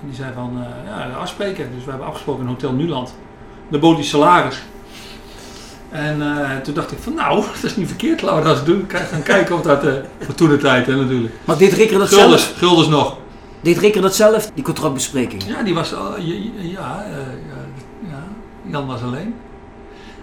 En 0.00 0.06
die 0.06 0.14
zei 0.16 0.30
van, 0.34 0.50
eh, 0.86 0.90
ja, 1.10 1.16
afspreken. 1.18 1.70
Dus 1.74 1.84
we 1.84 1.90
hebben 1.90 2.08
afgesproken 2.08 2.42
in 2.42 2.48
Hotel 2.48 2.72
Nuland. 2.72 3.14
De 3.68 3.78
bood 3.78 3.96
die 3.96 4.04
salaris. 4.04 4.62
En 5.90 6.22
eh, 6.22 6.56
toen 6.56 6.74
dacht 6.74 6.92
ik 6.92 6.98
van, 6.98 7.14
nou, 7.14 7.44
dat 7.54 7.64
is 7.70 7.76
niet 7.76 7.88
verkeerd. 7.88 8.22
Laten 8.22 8.38
we 8.42 8.44
dat 8.48 8.56
eens 8.56 8.64
doen. 8.66 8.86
Kijk, 8.86 9.08
gaan 9.08 9.22
kijken 9.22 9.54
of 9.54 9.62
dat, 9.62 9.84
eh 9.84 9.92
voor 10.20 10.34
toen 10.34 10.48
de 10.48 10.56
tijd, 10.56 10.86
hè, 10.86 10.96
natuurlijk. 10.96 11.34
Maar 11.44 11.58
deed 11.58 11.72
Rikker 11.72 11.98
dat 11.98 12.08
Gulders, 12.08 12.42
zelf? 12.44 12.58
Gulders 12.58 12.88
nog. 12.88 13.16
Deed 13.60 13.78
Rikker 13.78 14.02
dat 14.02 14.14
zelf, 14.14 14.50
die 14.54 14.64
contractbespreking? 14.64 15.42
Ja, 15.46 15.62
die 15.62 15.74
was, 15.74 15.92
eh, 15.92 15.98
ja, 16.72 17.04
Jan 18.62 18.86
was 18.86 19.02
alleen. 19.02 19.34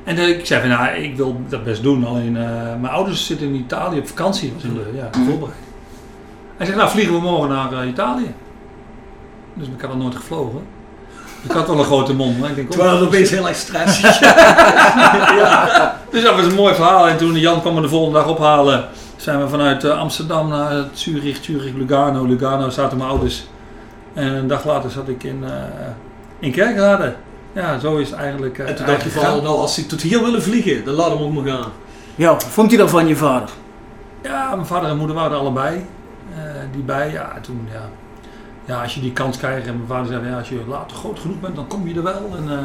En 0.04 0.18
eh, 0.18 0.28
ik 0.28 0.46
zei 0.46 0.60
van, 0.62 0.70
nou, 0.70 0.90
ik 0.90 1.18
wil 1.18 1.42
dat 1.50 1.64
best 1.64 1.84
doen. 1.84 2.06
Alleen, 2.06 2.38
eh, 2.38 2.44
mijn 2.82 2.94
ouders 2.94 3.26
zitten 3.26 3.48
in 3.48 3.56
Italië 3.56 4.00
op 4.00 4.08
vakantie. 4.08 4.54
was 4.54 4.64
ja, 4.96 5.10
voorbereid. 5.26 5.58
Hij 6.58 6.66
zegt, 6.66 6.78
nou 6.78 6.90
vliegen 6.90 7.14
we 7.14 7.20
morgen 7.20 7.50
naar 7.50 7.74
eh, 7.74 7.88
Italië. 7.88 8.34
Dus 9.54 9.68
ik 9.68 9.82
had 9.82 9.90
nog 9.90 10.00
nooit 10.00 10.16
gevlogen. 10.16 10.62
Ik 11.44 11.52
had 11.52 11.68
wel 11.68 11.80
een 11.80 11.86
grote 11.86 12.14
mond. 12.14 12.40
Maar 12.40 12.50
ik 12.50 12.56
denk, 12.56 12.68
oh, 12.68 12.74
Terwijl 12.74 12.98
het 12.98 13.08
opeens 13.08 13.30
heel 13.30 13.48
erg 13.48 13.58
stressig 13.58 14.20
ja. 15.40 15.98
Dus 16.12 16.24
dat 16.24 16.36
was 16.36 16.46
een 16.46 16.56
mooi 16.56 16.76
verhaal. 16.76 17.08
En 17.08 17.18
toen 17.18 17.40
Jan 17.40 17.62
kwam 17.62 17.74
me 17.74 17.82
de 17.82 17.90
volgende 17.90 18.20
dag 18.20 18.28
ophalen, 18.28 18.86
zijn 19.16 19.40
we 19.40 19.50
vanuit 19.50 19.90
Amsterdam 19.90 20.48
naar 20.48 20.84
Zurich, 20.94 21.38
Zurich, 21.42 21.74
Lugano. 21.74 22.26
Lugano 22.26 22.70
zaten 22.70 22.98
mijn 22.98 23.10
ouders. 23.10 23.48
En 24.14 24.34
een 24.34 24.48
dag 24.48 24.66
later 24.66 24.92
zat 24.92 25.08
ik 25.08 25.24
in, 25.24 25.44
eh 25.44 25.52
in 26.40 26.52
Kerkrade. 26.52 27.16
Ja, 27.60 27.80
zo 27.80 27.98
is 27.98 28.10
het 28.10 28.20
eigenlijk. 28.20 28.58
eh, 28.60 28.70
En 28.70 28.76
toen 28.76 28.86
dacht 28.86 29.04
je 29.04 29.10
van, 29.10 29.22
nou 29.44 29.46
als 29.58 29.74
ze 29.74 29.86
tot 29.86 30.02
hier 30.02 30.24
willen 30.24 30.42
vliegen, 30.44 30.86
dan 30.86 30.94
laat 30.94 31.10
hem 31.10 31.22
ook 31.22 31.34
maar 31.34 31.46
gaan. 31.54 31.72
Ja, 32.16 32.32
wat 32.32 32.44
vond 32.44 32.70
hij 32.70 32.78
daarvan 32.80 33.08
je 33.08 33.16
vader? 33.16 33.50
Ja, 34.24 34.56
mijn 34.56 34.68
vader 34.68 34.90
en 34.90 34.98
moeder 34.98 35.16
waren 35.16 35.32
er 35.32 35.38
allebei. 35.38 35.86
eh, 36.36 36.42
die 36.72 36.82
bij, 36.84 37.12
ja, 37.12 37.36
en 37.36 37.42
toen, 37.42 37.68
ja. 37.72 37.90
Ja, 38.66 38.82
als 38.82 38.96
je 38.96 39.02
die 39.02 39.12
kans 39.14 39.38
krijgt 39.38 39.68
en 39.68 39.74
mijn 39.76 39.88
vader 39.88 40.08
zei, 40.08 40.28
ja, 40.30 40.38
als 40.38 40.50
je 40.50 40.60
later 40.68 40.98
groot 40.98 41.20
genoeg 41.20 41.40
bent, 41.40 41.56
dan 41.56 41.68
kom 41.68 41.88
je 41.88 41.96
er 41.96 42.04
wel. 42.04 42.30
En, 42.38 42.50
eh, 42.52 42.58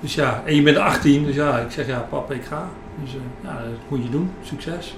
dus 0.00 0.14
ja, 0.14 0.42
en 0.44 0.54
je 0.54 0.62
bent 0.62 0.76
18, 0.76 1.24
dus 1.24 1.34
ja, 1.34 1.58
ik 1.58 1.70
zeg, 1.70 1.86
ja, 1.86 2.06
papa, 2.10 2.34
ik 2.34 2.44
ga. 2.48 2.68
Dus 3.02 3.12
ja, 3.42 3.48
dat 3.48 3.78
moet 3.88 4.02
je 4.02 4.10
doen. 4.10 4.30
Succes. 4.42 4.96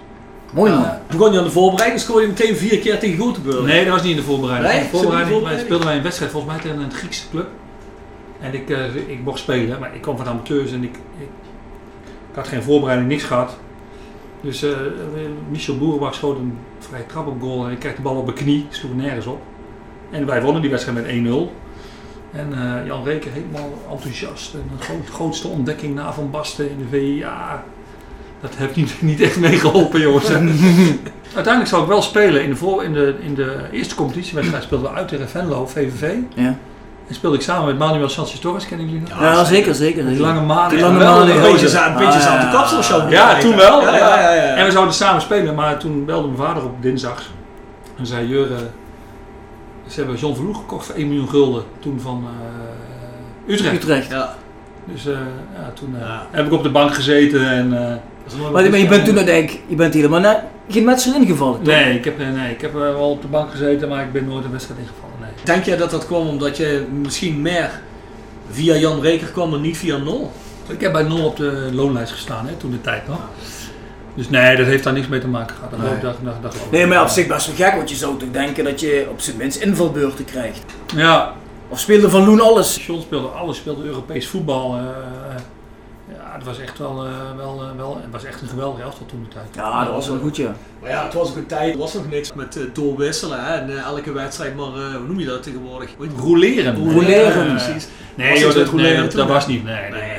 Mooi 0.52 0.72
man. 0.72 0.86
Begon 1.10 1.32
je 1.32 1.38
aan 1.38 1.44
de 1.44 1.50
voorbereiding, 1.50 2.00
scoorde 2.00 2.22
je 2.22 2.28
meteen 2.28 2.56
vier 2.56 2.78
keer 2.78 2.98
tegen 2.98 3.18
Gothenburg. 3.18 3.64
Nee, 3.64 3.84
dat 3.84 3.92
was 3.92 4.02
niet 4.02 4.10
in 4.10 4.16
de 4.16 4.22
voorbereiding. 4.22 4.72
Nee? 4.72 4.80
In 4.80 4.84
de 4.90 4.90
voorbereiding, 4.90 5.30
voorbereiding? 5.32 5.66
speelden 5.66 5.86
wij 5.86 5.96
een 5.96 6.02
wedstrijd 6.02 6.30
volgens 6.32 6.52
mij 6.52 6.62
tegen 6.62 6.80
een 6.80 6.92
Griekse 6.92 7.28
club. 7.30 7.46
En 8.42 8.54
ik, 8.54 8.70
eh, 8.70 8.94
ik 8.96 9.18
mocht 9.24 9.38
spelen, 9.38 9.80
maar 9.80 9.94
ik 9.94 10.00
kwam 10.00 10.16
van 10.16 10.26
amateurs 10.26 10.72
en 10.72 10.82
ik, 10.82 10.94
ik, 11.18 11.28
ik 12.30 12.34
had 12.34 12.48
geen 12.48 12.62
voorbereiding, 12.62 13.08
niks 13.10 13.22
gehad. 13.24 13.56
Dus 14.40 14.62
eh, 14.62 14.70
Michel 15.50 15.78
Boerenbach 15.78 16.14
schoot 16.14 16.38
een 16.38 16.58
vrij 16.78 17.02
trap 17.06 17.26
op 17.26 17.40
goal 17.40 17.66
en 17.66 17.72
ik 17.72 17.78
kreeg 17.78 17.94
de 17.96 18.02
bal 18.02 18.16
op 18.16 18.24
mijn 18.24 18.36
knie, 18.36 18.66
sloeg 18.68 18.90
er 18.90 18.96
nergens 18.96 19.26
op. 19.26 19.40
En 20.10 20.26
wij 20.26 20.42
wonnen 20.42 20.62
die 20.62 20.70
wedstrijd 20.70 21.06
met 21.24 21.32
1-0. 21.32 21.50
En 22.32 22.52
eh, 22.52 22.86
Jan 22.86 23.04
Reker 23.04 23.30
helemaal 23.32 23.72
enthousiast. 23.90 24.54
En 24.54 24.62
de 24.78 24.84
groot- 24.84 25.08
grootste 25.10 25.48
ontdekking 25.48 25.94
na 25.94 26.12
Van 26.12 26.30
Basten 26.30 26.70
in 26.70 26.78
de 26.78 26.84
VIA. 26.96 27.64
Dat 28.40 28.54
heeft 28.56 28.76
niet, 28.76 29.02
niet 29.02 29.20
echt 29.20 29.40
meegeholpen, 29.40 30.00
jongens. 30.00 30.30
Uiteindelijk 31.34 31.66
zou 31.66 31.82
ik 31.82 31.88
wel 31.88 32.02
spelen 32.02 32.42
in 32.42 32.50
de, 32.50 32.56
voor, 32.56 32.84
in 32.84 32.92
de, 32.92 33.14
in 33.20 33.34
de 33.34 33.56
eerste 33.72 33.94
competitiewedstrijd. 33.94 34.62
Speelden 34.62 34.90
we 34.90 34.96
uit 34.96 35.08
tegen 35.08 35.28
Venlo, 35.28 35.66
VVV. 35.66 36.14
Ja, 36.34 36.58
En 37.12 37.18
speelde 37.18 37.36
ik 37.36 37.42
samen 37.42 37.66
met 37.66 37.78
Manuel 37.78 38.08
Sanchez 38.08 38.38
Torres, 38.38 38.66
kennen 38.66 38.86
jullie 38.88 39.08
nog? 39.08 39.20
ja 39.20 39.44
zeker, 39.44 39.74
zeker. 39.74 40.06
Die 40.06 40.20
lange 40.20 40.40
manen. 40.40 40.70
Die 40.70 40.80
lange 40.80 40.98
manen, 41.04 41.34
Een 41.36 41.42
beetje, 41.42 41.52
beetje 41.52 41.78
Ah, 41.78 42.42
ja, 42.42 42.50
kapsel 42.52 42.78
of 42.78 42.84
zo. 42.84 43.02
Ja, 43.08 43.38
toen 43.38 43.56
wel. 43.56 43.80
Ja, 43.82 43.96
ja, 43.96 44.20
ja, 44.20 44.32
ja. 44.34 44.42
En 44.54 44.64
we 44.64 44.70
zouden 44.70 44.94
samen 44.94 45.20
spelen, 45.22 45.54
maar 45.54 45.78
toen 45.78 46.04
belde 46.04 46.26
mijn 46.26 46.38
vader 46.38 46.64
op 46.64 46.82
dinsdag. 46.82 47.22
En 47.98 48.06
zei, 48.06 48.28
Jur, 48.28 48.52
eh, 48.52 48.58
ze 49.86 49.98
hebben 49.98 50.16
John 50.16 50.34
Verloeg 50.34 50.56
gekocht 50.56 50.86
voor 50.86 50.94
1 50.94 51.08
miljoen 51.08 51.28
gulden. 51.28 51.62
Toen 51.80 52.00
van 52.00 52.24
eh, 53.46 53.54
Utrecht. 53.54 53.74
Utrecht. 53.74 54.10
Ja. 54.10 54.34
Dus 54.84 55.06
eh, 55.06 55.12
ja, 55.54 55.70
toen 55.74 55.94
eh, 56.00 56.06
Ja. 56.06 56.26
heb 56.30 56.46
ik 56.46 56.52
op 56.52 56.62
de 56.62 56.70
bank 56.70 56.94
gezeten 56.94 57.48
en... 57.50 57.72
eh, 57.72 57.94
Maar, 58.52 58.70
maar 58.70 58.78
je 58.78 58.88
bent 58.88 59.04
toen 59.04 59.16
uiteindelijk, 59.16 59.60
je 59.66 59.74
bent 59.76 59.94
helemaal 59.94 60.20
net, 60.20 60.38
geen 60.68 60.86
wedstrijd 60.86 61.18
ingevallen 61.18 61.62
toch? 61.62 61.74
nee, 61.74 61.94
ik 61.94 62.04
heb, 62.04 62.18
nee, 62.18 62.50
ik 62.52 62.60
heb 62.60 62.72
wel 62.72 63.10
op 63.10 63.22
de 63.22 63.28
bank 63.28 63.50
gezeten, 63.50 63.88
maar 63.88 64.02
ik 64.02 64.12
ben 64.12 64.24
nooit 64.26 64.44
een 64.44 64.50
wedstrijd 64.50 64.80
ingevallen. 64.80 65.11
Denk 65.44 65.64
jij 65.64 65.76
dat 65.76 65.90
dat 65.90 66.06
kwam 66.06 66.26
omdat 66.28 66.56
je 66.56 66.86
misschien 67.02 67.42
meer 67.42 67.70
via 68.50 68.74
Jan 68.74 69.00
Reker 69.00 69.26
kwam 69.28 69.50
dan 69.50 69.60
niet 69.60 69.76
via 69.76 69.96
Nol? 69.96 70.32
Ik 70.68 70.80
heb 70.80 70.92
bij 70.92 71.02
Nol 71.02 71.24
op 71.26 71.36
de 71.36 71.68
loonlijst 71.72 72.12
gestaan, 72.12 72.46
hè, 72.46 72.52
toen 72.54 72.70
de 72.70 72.80
tijd 72.80 73.08
nog. 73.08 73.18
Dus 74.14 74.28
nee, 74.28 74.56
dat 74.56 74.66
heeft 74.66 74.84
daar 74.84 74.92
niks 74.92 75.08
mee 75.08 75.20
te 75.20 75.28
maken 75.28 75.56
gehad. 75.56 75.70
Nee. 75.78 76.00
dat, 76.00 76.16
dat, 76.22 76.42
dat 76.42 76.52
geloof 76.52 76.66
ik. 76.66 76.72
Nee, 76.72 76.86
maar 76.86 77.02
op 77.02 77.08
zich 77.08 77.26
best 77.26 77.46
wel 77.46 77.56
gek, 77.68 77.76
want 77.76 77.90
je 77.90 77.96
zou 77.96 78.18
toch 78.18 78.30
denken 78.30 78.64
dat 78.64 78.80
je 78.80 79.06
op 79.10 79.20
zijn 79.20 79.36
minst 79.36 79.60
invalbeurten 79.60 80.24
krijgt. 80.24 80.60
Ja, 80.96 81.32
Of 81.68 81.78
speelde 81.78 82.10
Van 82.10 82.24
Loen 82.24 82.40
alles? 82.40 82.86
John 82.86 83.00
speelde 83.00 83.26
alles, 83.28 83.56
speelde 83.56 83.84
Europees 83.84 84.28
voetbal. 84.28 84.74
eh, 84.76 84.82
ja, 86.32 86.38
het 86.38 86.46
was 86.46 86.58
echt 86.58 86.78
wel, 86.78 87.04
eh, 87.06 87.36
wel, 87.36 87.62
eh, 87.62 87.76
wel 87.76 87.96
het 88.02 88.10
was 88.12 88.24
echt 88.24 88.40
een 88.42 88.48
geweldige 88.48 88.82
elftal 88.82 89.06
toen 89.06 89.22
de 89.22 89.28
tijd. 89.28 89.46
Ja, 89.54 89.84
dat 89.84 89.94
was 89.94 90.08
wel 90.08 90.18
goed 90.18 90.36
ja. 90.36 90.54
Maar 90.80 90.90
ja, 90.90 91.04
het 91.04 91.14
was 91.14 91.30
ook 91.30 91.36
een 91.36 91.46
tijd, 91.46 91.72
er 91.72 91.78
was 91.78 91.94
nog 91.94 92.08
niks 92.10 92.32
met 92.32 92.56
eh, 92.56 92.62
doorwisselen. 92.72 93.44
Hè? 93.44 93.54
En 93.54 93.70
eh, 93.70 93.82
elke 93.84 94.12
wedstrijd 94.12 94.56
maar, 94.56 94.66
eh, 94.66 94.94
hoe 94.96 95.06
noem 95.06 95.18
je 95.18 95.26
dat 95.26 95.42
tegenwoordig? 95.42 95.90
Roleren, 96.16 96.74
Eh, 96.76 97.48
precies. 97.50 97.88
Nee, 98.14 98.30
Was 98.30 98.38
joh, 98.40 98.48
het 98.54 98.64
dat, 98.64 98.72
nee, 98.74 99.08
dat, 99.08 99.28
was 99.28 99.46
niet. 99.46 99.64
Nee, 99.64 99.90
nee, 99.90 99.90
Nee. 99.90 100.10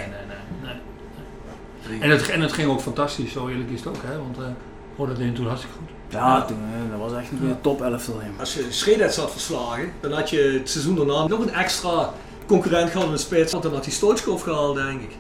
nee. 1.90 2.00
En, 2.02 2.10
het, 2.10 2.30
en 2.30 2.42
het 2.42 2.54
ging 2.54 2.70
ook 2.70 2.82
fantastisch, 2.82 3.32
zo 3.32 3.48
eerlijk 3.48 3.70
is 3.70 3.80
het 3.80 3.88
ook. 3.88 4.02
Hè? 4.06 4.18
Want 4.18 4.38
eh 4.38 4.44
oh, 4.96 5.08
dat 5.08 5.18
deed 5.18 5.36
toen 5.36 5.48
hartstikke 5.48 5.76
goed. 5.78 5.90
Ja, 6.10 6.46
toen, 6.46 6.58
eh, 6.58 6.92
dat 7.00 7.10
was 7.10 7.20
echt 7.20 7.32
een 7.32 7.38
goede 7.38 7.62
top 7.62 7.82
elftal. 7.82 8.20
ja. 8.22 8.28
Als 8.40 8.54
je 8.54 8.66
Schredet 8.70 9.16
had 9.16 9.32
verslagen, 9.32 9.92
dan 10.02 10.12
had 10.12 10.30
je 10.30 10.58
het 10.60 10.70
seizoen 10.70 10.96
daarna 10.96 11.28
nog 11.28 11.40
een 11.40 11.54
extra 11.54 12.10
concurrent 12.46 12.90
gehad 12.92 13.06
in 13.06 13.12
de 13.12 13.18
spits. 13.18 13.52
Want 13.52 13.64
dan 13.64 13.74
had 13.74 13.84
hij 13.86 13.94
Stoichkov 13.94 14.44
gehaald, 14.44 14.76
denk 14.76 15.02
ik. 15.02 15.12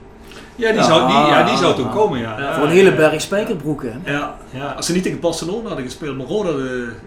Ja, 0.55 0.69
die, 0.71 0.79
Ja, 0.79 0.83
zou, 0.85 1.07
die, 1.07 1.15
ja, 1.15 1.43
die 1.43 1.53
ja, 1.53 1.59
zou 1.59 1.75
toen 1.75 1.85
ja. 1.85 1.91
komen, 1.91 2.19
ja. 2.19 2.39
Ja. 2.39 2.53
Voor 2.53 2.63
een 2.63 2.69
hele 2.71 2.93
berg 2.93 3.21
spijkerbroeken. 3.21 4.01
Ja. 4.05 4.35
Ja. 4.49 4.73
Als 4.77 4.85
ze 4.85 4.93
niet 4.93 5.03
tegen 5.03 5.19
Barcelona 5.19 5.67
hadden 5.67 5.85
gespeeld, 5.85 6.17
maar 6.17 6.27
Roda 6.27 6.49
eh, 6.49 6.55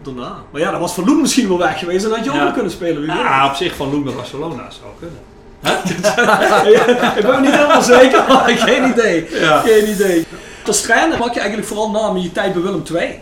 daarna. 0.03 0.33
Maar 0.51 0.61
ja, 0.61 0.71
dan 0.71 0.81
was 0.81 0.95
Van 0.95 1.05
Loen 1.05 1.21
misschien 1.21 1.49
wel 1.49 1.59
weg 1.59 1.79
geweest 1.79 2.05
en 2.05 2.09
dan 2.11 2.19
had 2.19 2.25
je 2.27 2.33
ook 2.33 2.37
Ja. 2.37 2.45
wel 2.45 2.53
kunnen 2.53 2.73
spelen. 2.73 3.03
Wie 3.03 3.11
weet. 3.11 3.25
Ah, 3.25 3.47
op 3.51 3.55
zich 3.57 3.75
van 3.77 3.91
Loen 3.91 4.05
bij 4.05 4.13
Barcelona 4.15 4.71
zou 4.71 4.91
kunnen. 4.99 5.19
Ja, 5.61 7.15
ik 7.17 7.27
ben 7.27 7.43
niet 7.43 7.51
helemaal 7.51 7.83
zeker, 7.83 8.25
maar 8.29 8.49
geen 8.49 8.91
idee. 8.91 9.27
Ja. 9.41 9.59
Geen 9.61 9.89
idee. 9.91 10.27
Als 10.67 10.81
trainer 10.81 11.19
mag 11.19 11.35
je 11.35 11.41
eigenlijk 11.41 11.69
vooral 11.69 11.91
namen 11.91 12.23
je 12.23 12.33
tijd 12.33 12.53
bij 12.53 12.63
Willem 12.63 12.83
II. 12.95 13.21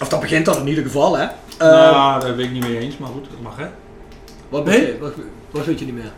Of 0.00 0.08
dat 0.08 0.20
begint 0.20 0.44
dan 0.44 0.56
in 0.56 0.66
ieder 0.68 0.84
geval, 0.84 1.16
hè. 1.16 1.24
Eh, 1.58 1.68
nou, 1.68 2.20
daar 2.20 2.34
ben 2.34 2.44
ik 2.44 2.50
niet 2.52 2.68
mee 2.68 2.78
eens, 2.78 2.96
maar 2.98 3.08
goed, 3.08 3.24
dat 3.30 3.40
mag 3.42 3.56
hè. 3.56 3.66
wat, 4.48 4.64
nee? 4.64 4.80
je, 4.80 4.96
wat, 5.00 5.12
wat 5.50 5.64
weet 5.64 5.78
je 5.78 5.84
niet 5.84 5.94
meer? 5.94 6.12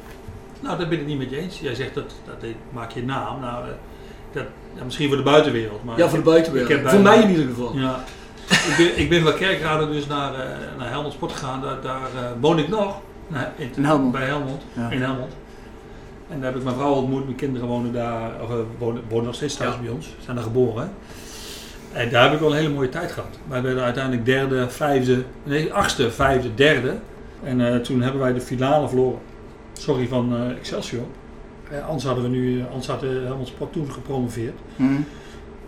Nou, 0.61 0.79
daar 0.79 0.88
ben 0.88 1.01
ik 1.01 1.07
niet 1.07 1.18
met 1.18 1.31
je 1.31 1.37
eens. 1.38 1.61
Jij 1.61 1.75
zegt 1.75 1.94
dat, 1.94 2.14
dat 2.25 2.51
maak 2.73 2.90
je 2.90 3.05
naam. 3.05 3.40
Nou, 3.40 3.64
eh, 3.64 3.71
dat, 4.33 4.44
ja, 4.77 4.85
misschien 4.85 5.09
voor 5.09 5.16
de 5.16 5.23
buitenwereld. 5.23 5.85
Maar 5.85 5.99
Ja, 5.99 6.09
voor 6.09 6.18
de 6.18 6.25
buitenwereld. 6.25 6.71
Ik 6.71 6.77
heb 6.77 6.85
bij- 6.85 6.94
voor 6.94 7.03
mij 7.03 7.23
in 7.23 7.31
ieder 7.31 7.47
geval. 7.47 7.77
Ja. 7.77 8.05
ik, 8.49 8.75
ben, 8.77 8.99
ik 8.99 9.09
ben 9.09 9.23
van 9.23 9.35
Kerkrade 9.35 9.90
dus 9.90 10.07
naar, 10.07 10.35
eh 10.35 10.40
naar 10.79 10.88
Helmond 10.90 11.12
Sport 11.12 11.33
gegaan. 11.33 11.61
Daar, 11.61 11.81
daar 11.83 12.01
eh, 12.14 12.31
woon 12.40 12.59
ik 12.59 12.68
nog. 12.68 13.01
Nou, 13.29 13.47
in, 13.57 13.71
In 13.77 13.85
Helmond. 13.85 14.12
Bij 14.12 14.25
Helmond. 14.27 14.62
Ja. 14.73 14.90
In 14.90 15.03
Helmond. 15.03 15.33
En 16.29 16.37
daar 16.40 16.47
heb 16.51 16.57
ik 16.59 16.64
mijn 16.64 16.77
vrouw 16.77 16.92
ontmoet. 16.92 17.25
Mijn 17.25 17.37
kinderen 17.37 17.68
wonen 17.68 17.92
daar. 17.92 18.31
Of, 18.42 18.49
wonen, 18.79 19.03
wonen 19.09 19.25
nog 19.25 19.35
steeds 19.35 19.57
thuis 19.57 19.81
bij 19.81 19.90
ons. 19.90 20.07
Ze 20.07 20.12
zijn 20.25 20.37
daar 20.37 20.44
geboren. 20.44 20.83
hè. 20.83 20.88
En 22.01 22.11
daar 22.11 22.23
heb 22.25 22.33
ik 22.33 22.38
wel 22.38 22.51
een 22.51 22.57
hele 22.57 22.68
mooie 22.75 22.88
tijd 22.88 23.12
gehad. 23.12 23.38
Wij 23.49 23.62
werden 23.62 23.83
uiteindelijk 23.83 24.25
derde, 24.25 24.68
vijfde, 24.71 25.23
nee, 25.42 25.73
achtste, 25.73 26.11
vijfde, 26.11 26.55
derde. 26.55 26.94
En 27.44 27.83
toen 27.83 28.03
hebben 28.03 28.21
wij 28.21 28.33
de 28.33 28.40
finale 28.40 28.88
verloren. 28.88 29.18
Sorry 29.79 30.07
van 30.09 30.37
eh, 30.37 30.57
Excelsior. 30.57 31.03
Eh, 31.71 31.87
anders 31.87 32.05
hadden 32.05 32.25
we 32.25 32.31
nu, 32.31 32.61
eh, 32.61 32.67
anders 32.69 32.87
had 32.87 33.01
Helmond 33.01 33.49
Sport 33.49 33.73
toen 33.73 33.93
gepromoveerd. 33.93 34.55
Hm. 34.77 34.85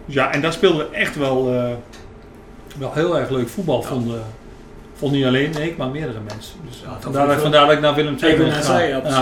Dus 0.06 0.14
ja, 0.14 0.32
en 0.32 0.40
daar 0.40 0.52
speelden 0.52 0.78
we 0.90 0.96
echt 0.96 1.16
wel, 1.16 1.52
eh, 1.54 1.70
wel 2.78 2.92
heel 2.94 3.18
erg 3.18 3.30
leuk 3.30 3.48
voetbal. 3.48 3.82
Vonden, 3.82 4.22
vond 4.94 5.12
niet 5.12 5.24
alleen 5.24 5.56
ik, 5.62 5.76
maar 5.76 5.88
meerdere 5.90 6.18
mensen. 6.28 6.54
Dus 6.68 6.80
Ja, 6.84 6.92
dat 6.92 7.02
vandaar, 7.02 7.26
dat, 7.26 7.34
ik 7.36 7.42
vandaar 7.42 7.66
dat 7.66 7.74
ik 7.74 7.80
naar 7.80 7.94
Willem 7.94 8.16
II 8.22 8.32
Ik 8.32 8.38
ben 8.38 8.52
gegaan. 8.52 8.88
ja 8.88 9.00
precies. 9.00 9.18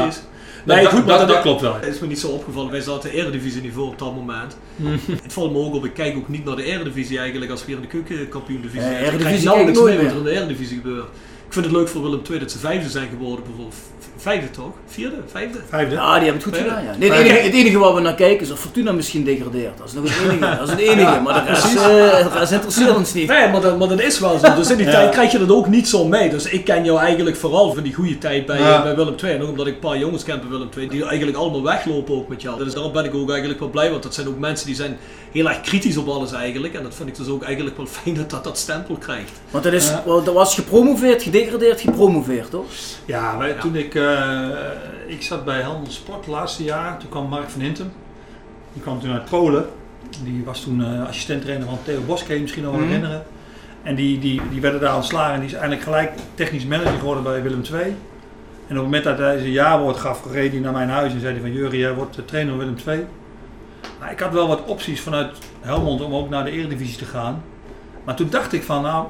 Dat, 0.64 0.74
Nee, 0.76 0.84
dat, 0.84 0.92
goed, 0.92 1.06
dat, 1.06 1.18
dat- 1.18 1.28
dat 1.28 1.40
klopt 1.40 1.60
wel. 1.60 1.74
Het 1.74 1.86
is 1.94 1.98
me 2.00 2.06
niet 2.06 2.18
zo 2.18 2.28
opgevallen, 2.28 2.70
wij 2.70 2.80
zaten 2.80 3.10
eredivisie 3.10 3.62
niveau 3.62 3.88
op 3.88 3.98
dat 3.98 4.14
moment. 4.14 4.56
Mhm. 4.76 4.92
Het 5.22 5.32
valt 5.32 5.52
me 5.52 5.58
ook 5.58 5.74
op, 5.74 5.84
ik 5.84 5.94
kijk 5.94 6.16
ook 6.16 6.28
niet 6.28 6.44
naar 6.44 6.56
de 6.56 6.62
eredivisie 6.62 7.18
eigenlijk 7.18 7.50
als 7.50 7.60
we 7.60 7.66
hier 7.66 7.76
in 7.76 7.82
de 7.82 7.88
keukenkampioen 8.02 8.60
divisie 8.60 8.80
Eh. 8.80 8.90
Ik 8.92 8.96
Eredivisie 9.06 9.24
krijg 9.26 9.44
nauwelijks 9.44 9.78
ik 9.78 9.84
mee 9.84 9.96
wat 9.96 10.10
er 10.10 10.16
in 10.16 10.22
de 10.24 10.30
eredivisie 10.30 10.76
gebeurt. 10.76 11.04
Ik 11.46 11.52
vind 11.54 11.64
het 11.64 11.74
leuk 11.74 11.88
voor 11.88 12.02
Willem 12.02 12.20
II 12.30 12.38
dat 12.38 12.50
ze 12.50 12.58
vijfde 12.58 12.88
zijn 12.90 13.08
geworden 13.08 13.44
bijvoorbeeld. 13.44 13.76
Vijfde 14.20 14.50
toch? 14.50 14.70
Vierde? 14.86 15.16
Vijfde? 15.32 15.58
Vijfde. 15.68 15.94
Ja, 15.94 16.14
die 16.18 16.28
hebben 16.28 16.34
het 16.34 16.42
goed 16.42 16.56
gedaan. 16.56 16.84
Ja. 16.84 16.94
Nee, 16.98 17.10
het, 17.10 17.18
enige, 17.20 17.38
het 17.40 17.52
enige 17.54 17.78
waar 17.78 17.94
we 17.94 18.00
naar 18.00 18.14
kijken 18.14 18.46
is 18.46 18.52
of 18.52 18.58
Fortuna 18.60 18.92
misschien 18.92 19.24
degradeert. 19.24 19.78
Dat 19.78 19.86
is 19.86 19.92
nog 19.92 20.04
het 20.04 20.30
enige. 20.30 20.56
Dat 20.56 20.66
is 20.68 20.70
het 20.70 20.78
enige. 20.90 21.20
Maar 21.20 21.44
de 21.44 21.50
rest, 21.52 21.64
eh, 21.74 21.82
de 22.32 22.38
rest 22.38 22.52
interesseert 22.52 22.96
ons 22.96 23.12
niet. 23.14 23.28
Nee, 23.28 23.48
maar 23.48 23.60
dat, 23.60 23.78
maar 23.78 23.88
dat 23.88 24.00
is 24.00 24.18
wel 24.18 24.38
zo. 24.38 24.54
Dus 24.54 24.70
in 24.70 24.76
die 24.76 24.86
Ja. 24.86 24.92
tijd 24.92 25.10
krijg 25.10 25.32
je 25.32 25.38
dat 25.38 25.50
ook 25.50 25.68
niet 25.68 25.88
zo 25.88 26.04
mee. 26.04 26.30
Dus 26.30 26.44
ik 26.44 26.64
ken 26.64 26.84
jou 26.84 26.98
eigenlijk 26.98 27.36
vooral 27.36 27.72
van 27.74 27.82
die 27.82 27.94
goede 27.94 28.18
tijd 28.18 28.46
bij, 28.46 28.58
Ja. 28.58 28.76
eh, 28.76 28.82
bij 28.82 28.96
Willem 28.96 29.14
II. 29.24 29.32
En 29.34 29.42
ook 29.42 29.48
omdat 29.48 29.66
ik 29.66 29.74
een 29.74 29.78
paar 29.80 29.98
jongens 29.98 30.24
ken 30.24 30.40
bij 30.40 30.48
Willem 30.48 30.68
II 30.76 30.88
die 30.88 31.04
eigenlijk 31.04 31.36
allemaal 31.38 31.62
weglopen 31.62 32.14
ook 32.14 32.28
met 32.28 32.42
jou. 32.42 32.64
Dus 32.64 32.72
daarom 32.74 32.92
ben 32.92 33.04
ik 33.04 33.14
ook 33.14 33.28
eigenlijk 33.30 33.60
wel 33.60 33.70
blij, 33.70 33.90
want 33.90 34.02
dat 34.02 34.14
zijn 34.14 34.28
ook 34.28 34.38
mensen 34.38 34.66
die 34.66 34.74
zijn 34.76 34.98
heel 35.32 35.48
erg 35.48 35.60
kritisch 35.60 35.96
op 35.96 36.08
alles 36.08 36.32
eigenlijk. 36.32 36.74
En 36.74 36.82
dat 36.82 36.94
vind 36.94 37.08
ik 37.08 37.16
dus 37.16 37.28
ook 37.28 37.42
eigenlijk 37.42 37.76
wel 37.76 37.86
fijn 37.86 38.14
dat 38.14 38.30
dat, 38.30 38.44
dat 38.44 38.58
stempel 38.58 38.94
krijgt. 38.94 39.30
Want 39.50 39.64
dat, 39.64 39.72
is, 39.72 39.90
dat 40.04 40.32
was 40.32 40.54
gepromoveerd, 40.54 41.22
gedegradeerd, 41.22 41.80
gepromoveerd, 41.80 42.50
toch? 42.50 42.64
Ja, 43.04 43.38
wij, 43.38 43.52
toen 43.52 43.76
ik, 43.76 43.94
eh, 43.94 44.07
ik 45.06 45.22
zat 45.22 45.44
bij 45.44 45.60
Helmond 45.60 45.92
Sport 45.92 46.18
het 46.18 46.26
laatste 46.34 46.64
jaar, 46.64 46.98
toen 46.98 47.08
kwam 47.08 47.28
Mark 47.28 47.48
van 47.48 47.60
Hintem. 47.60 47.92
Die 48.72 48.82
kwam 48.82 49.00
toen 49.00 49.12
uit 49.12 49.24
Polen. 49.24 49.66
Die 50.24 50.44
was 50.44 50.60
toen 50.60 50.84
eh 50.84 51.06
assistent-trainer 51.06 51.66
van 51.66 51.78
Theo 51.84 52.00
Bos, 52.06 52.18
kan 52.20 52.28
je 52.28 52.34
je 52.34 52.40
misschien 52.40 52.62
nog 52.62 52.72
wel 52.72 52.80
Mhm. 52.80 52.90
herinneren. 52.90 53.22
En 53.82 53.94
die, 53.94 54.18
die, 54.18 54.40
die 54.50 54.60
werden 54.60 54.80
daar 54.80 54.94
ontslagen 54.96 55.32
en 55.34 55.38
die 55.40 55.48
is 55.48 55.54
eigenlijk 55.54 55.82
gelijk 55.82 56.12
technisch 56.34 56.64
manager 56.66 56.98
geworden 56.98 57.22
bij 57.22 57.42
Willem 57.42 57.62
II. 57.72 57.82
En 57.82 58.74
op 58.78 58.82
het 58.84 58.84
moment 58.84 59.04
dat 59.04 59.18
hij 59.18 59.38
zijn 59.38 59.50
jaarwoord 59.50 59.96
gaf, 59.96 60.24
reed 60.32 60.52
hij 60.52 60.60
naar 60.60 60.72
mijn 60.72 60.88
huis 60.88 61.12
en 61.12 61.20
zei 61.20 61.32
hij 61.32 61.40
van 61.40 61.52
Jurgen, 61.52 61.78
jij 61.78 61.94
wordt 61.94 62.14
de 62.14 62.24
trainer 62.24 62.54
van 62.56 62.64
Willem 62.64 62.76
II. 62.86 63.06
Nou, 64.00 64.12
ik 64.12 64.20
had 64.20 64.32
wel 64.32 64.48
wat 64.48 64.64
opties 64.64 65.00
vanuit 65.00 65.36
Helmond 65.60 66.00
om 66.02 66.14
ook 66.14 66.28
naar 66.28 66.44
de 66.44 66.50
Eredivisie 66.50 66.98
te 66.98 67.04
gaan. 67.04 67.42
Maar 68.04 68.14
toen 68.16 68.30
dacht 68.30 68.52
ik 68.52 68.62
van, 68.62 68.82
nou, 68.82 69.06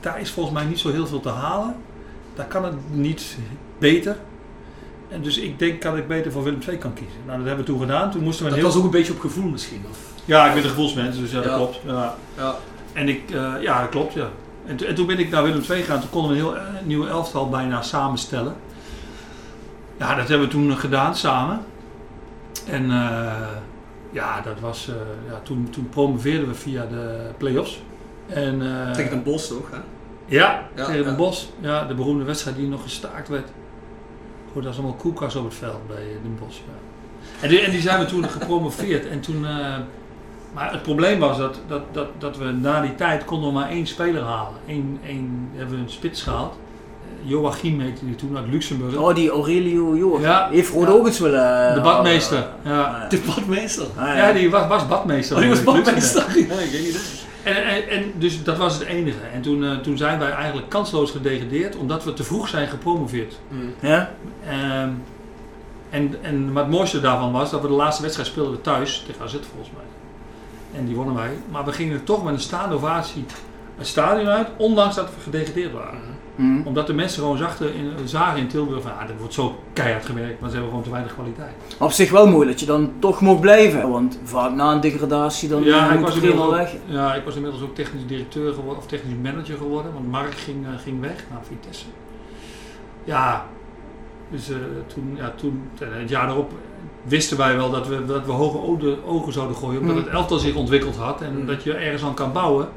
daar 0.00 0.20
is 0.20 0.30
volgens 0.30 0.54
mij 0.54 0.64
niet 0.64 0.78
zo 0.80 0.90
heel 0.90 1.06
veel 1.06 1.20
te 1.20 1.28
halen. 1.28 1.74
Daar 2.34 2.46
kan 2.46 2.64
het 2.64 2.74
niet 2.90 3.36
beter. 3.80 4.16
En 5.08 5.22
dus 5.22 5.38
ik 5.38 5.58
denk 5.58 5.82
dat 5.82 5.96
ik 5.96 6.08
beter 6.08 6.32
voor 6.32 6.42
Willem 6.42 6.60
II 6.68 6.78
kan 6.78 6.92
kiezen. 6.94 7.18
Nou, 7.26 7.38
dat 7.38 7.46
hebben 7.46 7.64
we 7.64 7.70
toen 7.70 7.80
gedaan. 7.80 8.10
Toen 8.10 8.22
moesten 8.22 8.44
we 8.44 8.50
een 8.50 8.56
Dat 8.56 8.64
heel... 8.64 8.74
was 8.74 8.78
ook 8.86 8.92
een 8.92 8.98
beetje 8.98 9.12
op 9.12 9.20
gevoel 9.20 9.50
misschien. 9.50 9.84
Of? 9.90 9.98
Ja, 10.24 10.46
ik 10.46 10.54
ben 10.54 10.62
een 10.62 10.68
gevoelsmens, 10.68 11.18
dus 11.18 11.30
ja, 11.30 11.36
dat 11.40 11.50
Ja. 11.50 11.56
klopt. 11.56 11.80
Ja. 11.86 12.14
Ja. 12.36 12.54
En 12.92 13.08
ik, 13.08 13.30
eh, 13.30 13.52
ja, 13.60 13.80
dat 13.80 13.88
klopt, 13.90 14.12
ja. 14.12 14.28
En, 14.66 14.86
en 14.86 14.94
toen 14.94 15.06
ben 15.06 15.18
ik 15.18 15.30
naar 15.30 15.42
Willem 15.42 15.62
II 15.70 15.80
gegaan. 15.82 16.00
Toen 16.00 16.10
konden 16.10 16.30
we 16.30 16.36
een 16.38 16.44
heel 16.44 16.56
eh, 16.56 16.62
nieuw 16.84 17.06
elftal 17.06 17.48
bijna 17.48 17.82
samenstellen. 17.82 18.54
Ja, 19.98 20.14
dat 20.14 20.28
hebben 20.28 20.46
we 20.46 20.52
toen 20.52 20.76
gedaan 20.76 21.16
samen. 21.16 21.60
En 22.66 22.84
eh, 22.90 23.32
ja, 24.10 24.40
dat 24.40 24.60
was, 24.60 24.90
ja 25.28 25.40
toen, 25.42 25.68
toen 25.70 25.88
promoveerden 25.88 26.48
we 26.48 26.54
via 26.54 26.86
de 26.86 27.20
play-offs. 27.38 27.82
En, 28.26 28.62
Tegen 28.92 29.10
Den 29.10 29.22
Bosch 29.22 29.48
toch? 29.48 29.70
Hè? 29.70 29.76
ja, 30.26 30.62
Ja, 30.74 30.84
tegen 30.84 31.02
Den 31.02 31.10
ja. 31.12 31.16
Bosch. 31.18 31.44
Ja, 31.60 31.84
de 31.84 31.94
beroemde 31.94 32.24
wedstrijd 32.24 32.56
die 32.56 32.68
nog 32.68 32.82
gestaakt 32.82 33.28
werd. 33.28 33.48
Goed, 34.52 34.62
dat 34.62 34.72
is 34.72 34.78
allemaal 34.78 34.96
koelkast 34.96 35.36
op 35.36 35.44
het 35.44 35.54
veld 35.54 35.86
bij 35.88 36.04
Den 36.22 36.38
Bosch. 36.40 36.56
Ja. 36.56 36.72
En, 37.40 37.48
die, 37.48 37.60
en 37.60 37.70
die 37.70 37.80
zijn 37.80 37.98
we 37.98 38.06
toen 38.06 38.24
gepromoveerd. 38.38 39.08
En 39.08 39.20
toen, 39.20 39.46
eh, 39.46 39.76
maar 40.54 40.72
het 40.72 40.82
probleem 40.82 41.18
was 41.18 41.38
dat, 41.38 41.60
dat, 41.68 41.82
dat, 41.92 42.06
dat 42.18 42.36
we 42.36 42.44
na 42.44 42.80
die 42.80 42.94
tijd 42.94 43.24
konden 43.24 43.48
we 43.48 43.54
maar 43.54 43.68
één 43.68 43.86
speler 43.86 44.22
halen. 44.22 44.58
Eén, 44.66 45.00
één 45.06 45.48
hebben 45.54 45.76
we 45.76 45.82
een 45.82 45.90
spits 45.90 46.22
gehaald. 46.22 46.52
Eh, 47.22 47.30
Joachim 47.30 47.80
heette 47.80 48.04
die 48.06 48.14
toen 48.14 48.36
uit 48.36 48.46
Luxemburg. 48.50 48.96
Oh, 48.96 49.14
die 49.14 49.30
Aurelio 49.30 49.96
Joach. 49.96 50.20
Ja. 50.20 50.48
Heeft 50.50 50.72
Ja. 50.74 50.86
ook 50.86 51.06
eens 51.06 51.18
willen... 51.18 51.74
de 51.74 51.80
badmeester. 51.80 52.46
Ja. 52.64 52.70
Ja. 52.70 53.06
De 53.08 53.20
badmeester. 53.26 53.86
Ah, 53.96 54.16
Ja, 54.16 54.32
die 54.32 54.50
was, 54.50 54.66
was 54.68 54.86
badmeester. 54.88 55.36
Oh, 55.36 55.42
die 55.42 55.50
was 55.50 55.62
badmeester. 55.62 56.24
Ja, 56.38 56.54
geen 56.54 56.80
idee. 56.88 57.00
En, 57.42 57.64
en, 57.64 57.88
en 57.88 58.12
dus 58.16 58.44
dat 58.44 58.56
was 58.56 58.74
het 58.74 58.82
enige. 58.82 59.20
En 59.32 59.42
toen, 59.42 59.64
eh, 59.64 59.76
toen 59.76 59.96
zijn 59.96 60.18
wij 60.18 60.30
eigenlijk 60.30 60.68
kansloos 60.68 61.10
gedegradeerd, 61.10 61.76
omdat 61.76 62.04
we 62.04 62.12
te 62.12 62.24
vroeg 62.24 62.48
zijn 62.48 62.68
gepromoveerd. 62.68 63.38
Ja? 63.80 64.14
Ehm, 64.46 64.90
en, 65.90 66.16
en 66.22 66.52
maar 66.52 66.62
het 66.62 66.72
mooiste 66.72 67.00
daarvan 67.00 67.32
was 67.32 67.50
dat 67.50 67.60
we 67.60 67.68
de 67.68 67.72
laatste 67.72 68.02
wedstrijd 68.02 68.28
speelden 68.28 68.52
we 68.52 68.60
thuis 68.60 69.02
tegen 69.06 69.22
AZ 69.22 69.32
volgens 69.32 69.70
mij. 69.74 69.84
En 70.80 70.86
die 70.86 70.94
wonnen 70.94 71.14
wij. 71.14 71.30
Maar 71.50 71.64
we 71.64 71.72
gingen 71.72 72.04
toch 72.04 72.24
met 72.24 72.34
een 72.34 72.40
staande 72.40 72.74
ovatie 72.74 73.24
het 73.80 73.88
stadion 73.88 74.26
uit, 74.28 74.48
ondanks 74.56 74.94
dat 74.96 75.04
we 75.14 75.20
gedegradeerd 75.22 75.72
waren. 75.72 75.98
Hm. 76.36 76.60
Omdat 76.64 76.86
de 76.86 76.92
mensen 76.92 77.22
gewoon 77.22 77.36
zachten 77.36 77.74
in, 77.74 77.90
zagen 78.04 78.38
in 78.40 78.48
Tilburg 78.48 78.82
van, 78.82 78.90
ah, 78.90 79.08
er 79.08 79.16
wordt 79.18 79.34
zo 79.34 79.58
keihard 79.72 80.06
gewerkt, 80.06 80.40
maar 80.40 80.48
ze 80.48 80.54
hebben 80.54 80.70
gewoon 80.72 80.84
te 80.86 80.90
weinig 80.92 81.14
kwaliteit. 81.14 81.52
Op 81.78 81.92
zich 81.92 82.10
wel 82.10 82.26
mooi 82.28 82.48
dat 82.48 82.60
je 82.60 82.66
dan 82.66 82.92
toch 82.98 83.20
mocht 83.20 83.40
blijven. 83.40 83.90
Want 83.90 84.18
vaak 84.24 84.52
na 84.54 84.72
een 84.72 84.80
degradatie 84.80 85.48
dan 85.48 85.62
Ja, 85.62 85.68
ja, 85.76 85.92
ik 85.92 86.00
was, 86.00 86.14
inmiddels 86.14 86.50
weg. 86.50 86.72
ook, 86.74 86.78
ja, 86.86 87.14
ik 87.14 87.24
was 87.24 87.34
inmiddels 87.34 87.62
ook 87.62 87.74
technisch 87.74 88.06
directeur 88.06 88.52
geworden, 88.54 88.78
of 88.78 88.86
technisch 88.86 89.14
manager 89.22 89.56
geworden, 89.56 89.92
want 89.92 90.10
Mark 90.10 90.34
ging, 90.34 90.66
eh, 90.66 90.70
ging 90.82 91.00
weg 91.00 91.24
naar 91.30 91.40
Vitesse. 91.48 91.86
Ja, 93.04 93.46
dus 94.30 94.50
eh, 94.50 94.56
toen, 94.94 95.12
ja, 95.16 95.32
toen, 95.36 95.62
eh, 95.78 95.88
het 95.92 96.08
jaar 96.08 96.26
daarop 96.26 96.52
wisten 97.02 97.36
wij 97.36 97.56
wel 97.56 97.70
dat 97.70 97.88
we, 97.88 98.04
dat 98.04 98.26
we 98.26 98.32
hoge 98.32 98.58
ogen, 98.58 99.04
ogen 99.06 99.32
zouden 99.32 99.56
gooien, 99.56 99.80
omdat 99.80 99.96
Mm. 99.96 100.02
het 100.02 100.12
elftal 100.12 100.38
zich 100.38 100.54
ontwikkeld 100.54 100.96
had 100.96 101.20
en 101.20 101.38
Mm. 101.40 101.46
dat 101.46 101.62
je 101.62 101.72
ergens 101.74 102.02
aan 102.04 102.14
kan 102.14 102.32
bouwen. 102.32 102.68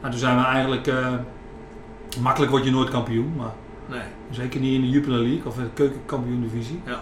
Nou, 0.00 0.10
toen 0.10 0.20
zijn 0.20 0.36
we 0.36 0.44
eigenlijk, 0.44 0.86
eh, 0.86 1.12
makkelijk 2.20 2.50
word 2.52 2.64
je 2.64 2.70
nooit 2.70 2.90
kampioen, 2.90 3.32
maar 3.36 3.52
Nee. 3.88 4.00
zeker 4.30 4.60
niet 4.60 4.74
in 4.74 4.80
de 4.80 4.88
Jupiler 4.88 5.18
League 5.20 5.46
of 5.46 5.54
de 5.54 5.68
keukenkampioen 5.74 6.40
divisie. 6.40 6.80
Ja. 6.86 7.00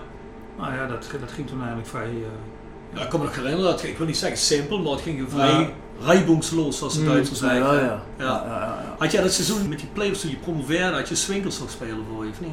Nou 0.58 0.74
ja, 0.74 0.86
dat, 0.86 1.08
dat 1.20 1.32
ging 1.32 1.46
toen 1.48 1.58
eigenlijk 1.58 1.88
vrij... 1.88 2.04
eh, 2.04 2.96
Ja, 2.98 3.02
ik 3.02 3.08
kan 3.08 3.20
me 3.20 3.26
nog 3.26 3.34
herinneren, 3.36 3.64
dat, 3.70 3.82
ik 3.84 3.98
wil 3.98 4.06
niet 4.06 4.16
zeggen 4.16 4.38
simpel, 4.38 4.78
maar 4.82 4.92
het 4.92 5.00
ging 5.00 5.24
vrij 5.30 5.60
Ja. 5.60 5.68
reibungsloos, 6.04 6.78
zoals 6.78 6.94
de 6.94 7.00
Mm. 7.00 7.06
Duitsers 7.06 7.40
Ja, 7.40 7.48
zeggen. 7.48 7.74
ja, 7.74 7.80
Ja. 7.80 8.02
ja. 8.18 8.24
Ja, 8.24 8.42
ja, 8.46 8.58
ja. 8.60 8.94
Had 8.98 9.12
jij 9.12 9.22
dat 9.22 9.32
seizoen 9.32 9.68
met 9.68 9.78
die 9.78 9.88
play-offs 9.92 10.20
toen 10.20 10.30
je 10.30 10.36
promoveerde, 10.36 10.96
had 10.96 11.08
je 11.08 11.14
Swinkels 11.14 11.58
nog 11.60 11.70
spelen 11.70 12.04
voor 12.14 12.24
je, 12.24 12.30
of 12.30 12.40
niet? 12.40 12.50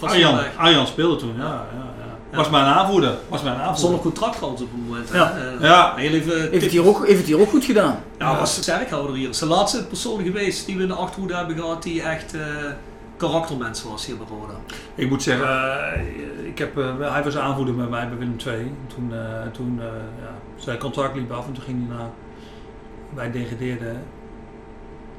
Arjan? 0.00 0.38
Arjan 0.56 0.86
speelde 0.86 1.16
toen, 1.16 1.34
ja. 1.36 1.42
ja, 1.42 1.66
ja. 1.74 1.84
Ja. 1.98 2.01
Was 2.32 2.50
mijn 2.50 2.64
aanvoerder. 2.64 3.14
Was 3.28 3.42
mijn 3.42 3.54
aanvoerder. 3.54 3.80
Zonder 3.80 4.00
contract 4.00 4.36
trouwens 4.36 4.62
op 4.62 4.68
het 4.72 4.88
moment. 4.88 5.08
Ja. 5.12 5.36
Eh, 5.36 5.60
Ja. 5.60 5.94
Heel 5.96 6.12
even 6.12 6.40
Heeft 6.50 6.62
het, 6.62 6.70
hier 6.72 6.86
ook, 6.86 7.06
heeft 7.06 7.18
het 7.18 7.26
hier 7.26 7.40
ook 7.40 7.48
goed 7.48 7.64
gedaan? 7.64 7.98
Ja, 8.18 8.38
was 8.38 8.54
sterkhouder 8.54 9.14
hier. 9.14 9.24
Het 9.24 9.34
is 9.34 9.40
de 9.40 9.46
laatste 9.46 9.86
persoon 9.86 10.22
geweest 10.22 10.66
die 10.66 10.76
we 10.76 10.82
in 10.82 10.88
de 10.88 10.94
achterhoede 10.94 11.34
hebben 11.36 11.56
gehad 11.56 11.82
die 11.82 12.02
echt 12.02 12.34
eh 12.34 12.40
karaktermens 13.16 13.82
was 13.82 14.06
hier 14.06 14.16
bij 14.16 14.26
Roda. 14.30 14.52
Ik 14.94 15.08
moet 15.08 15.22
zeggen, 15.22 15.48
eh, 15.48 16.46
ik 16.46 16.58
heb, 16.58 16.78
eh, 16.78 17.12
hij 17.12 17.22
was 17.24 17.36
aanvoerder 17.36 17.74
met 17.74 17.90
mij 17.90 18.08
bij 18.08 18.18
Willem 18.18 18.36
II. 18.46 18.72
Toen, 18.94 19.12
eh, 19.14 19.46
toen 19.52 19.80
eh, 19.80 19.86
ja, 20.20 20.34
zijn 20.56 20.78
contract 20.78 21.14
liep 21.14 21.30
af 21.30 21.46
en 21.46 21.52
toen 21.52 21.62
ging 21.64 21.88
hij 21.88 21.96
naar... 21.96 22.08
Wij 23.14 23.30
degradeerden. 23.30 24.02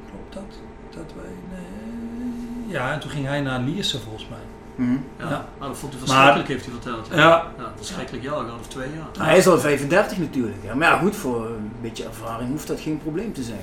Klopt 0.09 0.33
dat? 0.33 0.59
Dat 0.89 1.13
wij... 1.15 1.31
Nee. 1.51 2.73
Ja, 2.73 2.91
en 2.93 2.99
toen 2.99 3.09
ging 3.11 3.25
hij 3.25 3.41
naar 3.41 3.59
Lierse 3.59 3.99
volgens 3.99 4.27
mij. 4.29 4.42
Hm. 4.75 4.83
Ja, 4.91 4.97
Ja. 5.17 5.29
Nou, 5.59 5.71
dat 5.71 5.77
vond 5.77 5.93
hij 5.93 6.01
Maar- 6.01 6.09
verschrikkelijk, 6.09 6.47
heeft 6.49 6.65
hij 6.65 6.73
verteld. 6.73 7.07
Ja, 7.11 7.17
Ja. 7.17 7.45
ja 7.57 7.71
verschrikkelijk 7.75 8.23
jaar 8.23 8.33
gehad, 8.33 8.59
of 8.59 8.67
twee 8.67 8.87
jaar. 9.15 9.27
Hij 9.27 9.37
is 9.37 9.47
al 9.47 9.59
35 9.59 10.17
natuurlijk. 10.17 10.55
Ja. 10.63 10.75
Maar 10.75 10.87
ja, 10.89 10.97
goed, 10.97 11.15
voor 11.15 11.45
een 11.45 11.71
beetje 11.81 12.03
ervaring 12.03 12.49
hoeft 12.49 12.67
dat 12.67 12.79
geen 12.79 12.97
probleem 12.97 13.33
te 13.33 13.43
zijn. 13.43 13.59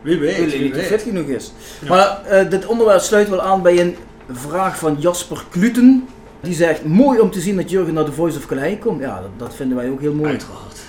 Wie 0.00 0.18
weet, 0.18 0.50
wie 0.52 0.62
niet 0.62 0.74
weet. 0.74 0.86
fit 0.86 1.02
genoeg 1.02 1.26
is. 1.26 1.52
Maar 1.88 2.22
eh, 2.24 2.50
dit 2.50 2.66
onderwerp 2.66 3.00
sluit 3.00 3.28
wel 3.28 3.40
aan 3.42 3.62
bij 3.62 3.80
een 3.80 3.96
vraag 4.30 4.78
van 4.78 4.96
Jasper 4.98 5.44
Kluten. 5.50 6.08
Die 6.40 6.54
zegt, 6.54 6.84
mooi 6.84 7.18
om 7.20 7.30
te 7.30 7.40
zien 7.40 7.56
dat 7.56 7.70
Jurgen 7.70 7.94
naar 7.94 8.04
de 8.04 8.12
Voice 8.12 8.38
of 8.38 8.46
Calais 8.46 8.78
komt. 8.80 9.00
Ja, 9.00 9.20
dat, 9.20 9.30
dat 9.36 9.54
vinden 9.54 9.76
wij 9.76 9.90
ook 9.90 10.00
heel 10.00 10.14
mooi. 10.14 10.30
Uiteraard. 10.30 10.80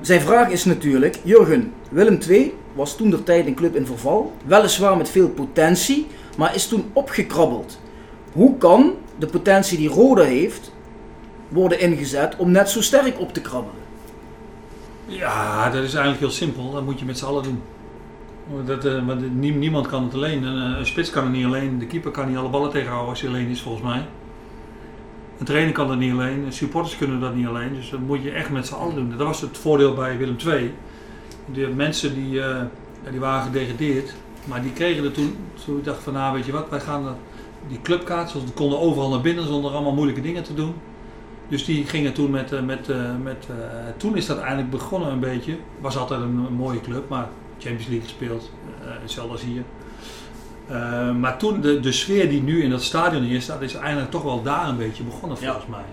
Zijn 0.00 0.20
vraag 0.20 0.48
is 0.48 0.64
natuurlijk, 0.64 1.18
Jurgen, 1.22 1.72
Willem 1.90 2.18
II 2.28 2.54
was 2.74 2.96
toen 2.96 3.10
de 3.10 3.22
tijd 3.22 3.46
een 3.46 3.54
club 3.54 3.76
in 3.76 3.86
verval. 3.86 4.32
Weliswaar 4.46 4.96
met 4.96 5.08
veel 5.08 5.28
potentie, 5.28 6.06
maar 6.36 6.54
is 6.54 6.68
toen 6.68 6.90
opgekrabbeld. 6.92 7.78
Hoe 8.36 8.58
kan 8.58 8.92
de 9.18 9.26
potentie 9.26 9.78
die 9.78 9.88
Roda 9.88 10.22
heeft 10.22 10.72
worden 11.48 11.80
ingezet 11.80 12.36
om 12.36 12.50
net 12.50 12.70
zo 12.70 12.80
sterk 12.80 13.20
op 13.20 13.32
te 13.32 13.40
krabbelen? 13.40 13.80
Ja, 15.06 15.64
dat 15.70 15.82
is 15.82 15.92
eigenlijk 15.94 16.20
heel 16.20 16.30
simpel. 16.30 16.70
Dat 16.72 16.84
moet 16.84 16.98
je 16.98 17.04
met 17.04 17.18
z'n 17.18 17.24
allen 17.24 17.42
doen. 17.42 17.62
Dat, 18.64 18.84
eh, 18.84 19.02
niemand 19.32 19.86
kan 19.86 20.04
het 20.04 20.14
alleen. 20.14 20.42
Een, 20.42 20.72
eh, 20.72 20.78
een 20.78 20.86
spits 20.86 21.10
kan 21.10 21.22
het 21.24 21.32
niet 21.32 21.44
alleen. 21.44 21.78
De 21.78 21.86
keeper 21.86 22.10
kan 22.10 22.28
niet 22.28 22.36
alle 22.36 22.48
ballen 22.48 22.70
tegenhouden 22.70 23.08
als 23.08 23.20
hij 23.20 23.30
alleen 23.30 23.48
is, 23.48 23.60
volgens 23.60 23.84
mij. 23.84 24.06
Een 25.38 25.46
trainer 25.46 25.72
kan 25.72 25.88
dat 25.88 25.98
niet 25.98 26.12
alleen. 26.12 26.44
Supporters 26.48 26.96
kunnen 26.96 27.20
dat 27.20 27.34
niet 27.34 27.46
alleen. 27.46 27.74
Dus 27.74 27.90
dat 27.90 28.00
moet 28.00 28.22
je 28.22 28.30
echt 28.30 28.50
met 28.50 28.66
z'n 28.66 28.74
allen 28.74 28.94
doen. 28.94 29.10
Dat 29.16 29.26
was 29.26 29.40
het 29.40 29.58
voordeel 29.58 29.94
bij 29.94 30.18
Willem 30.18 30.36
II. 30.46 30.74
De 31.52 31.68
mensen 31.76 32.14
die, 32.14 32.40
eh, 32.42 32.62
die 33.10 33.20
waren 33.20 33.42
gedegradeerd. 33.42 34.14
Maar 34.44 34.62
die 34.62 34.72
kregen 34.72 35.04
er 35.04 35.12
toen, 35.12 35.36
toen 35.64 35.78
ik 35.78 35.84
dacht 35.84 36.02
van, 36.02 36.12
nou 36.12 36.34
weet 36.34 36.46
je 36.46 36.52
wat, 36.52 36.68
wij 36.70 36.80
gaan 36.80 37.04
dat- 37.04 37.16
die 37.68 37.80
clubkaartjes, 37.82 38.44
die 38.44 38.52
konden 38.52 38.78
overal 38.78 39.10
naar 39.10 39.20
binnen 39.20 39.46
zonder 39.46 39.70
allemaal 39.70 39.94
moeilijke 39.94 40.20
dingen 40.20 40.42
te 40.42 40.54
doen. 40.54 40.74
Dus 41.48 41.64
die 41.64 41.84
gingen 41.84 42.12
toen 42.12 42.30
met, 42.30 42.52
eh, 42.52 42.62
met, 42.62 42.88
eh, 42.88 42.96
met 43.22 43.46
eh, 43.50 43.56
toen 43.96 44.16
is 44.16 44.26
dat 44.26 44.38
eigenlijk 44.38 44.70
begonnen 44.70 45.10
een 45.10 45.20
beetje. 45.20 45.56
Was 45.80 45.96
altijd 45.96 46.20
een, 46.20 46.52
mooie 46.52 46.80
club, 46.80 47.08
maar 47.08 47.28
Champions 47.58 47.86
League 47.86 48.02
gespeeld, 48.02 48.50
eh, 48.82 48.88
hetzelfde 49.00 49.32
als 49.32 49.42
hier. 49.42 49.62
Maar 51.18 51.38
toen, 51.38 51.60
de, 51.60 51.80
de 51.80 51.92
sfeer 51.92 52.28
die 52.28 52.42
nu 52.42 52.62
in 52.62 52.70
dat 52.70 52.82
stadion 52.82 53.22
is, 53.22 53.46
dat 53.46 53.62
is 53.62 53.74
eigenlijk 53.74 54.10
toch 54.10 54.22
wel 54.22 54.42
daar 54.42 54.68
een 54.68 54.76
beetje 54.76 55.02
begonnen 55.02 55.38
Ja. 55.40 55.44
volgens 55.46 55.66
mij. 55.66 55.84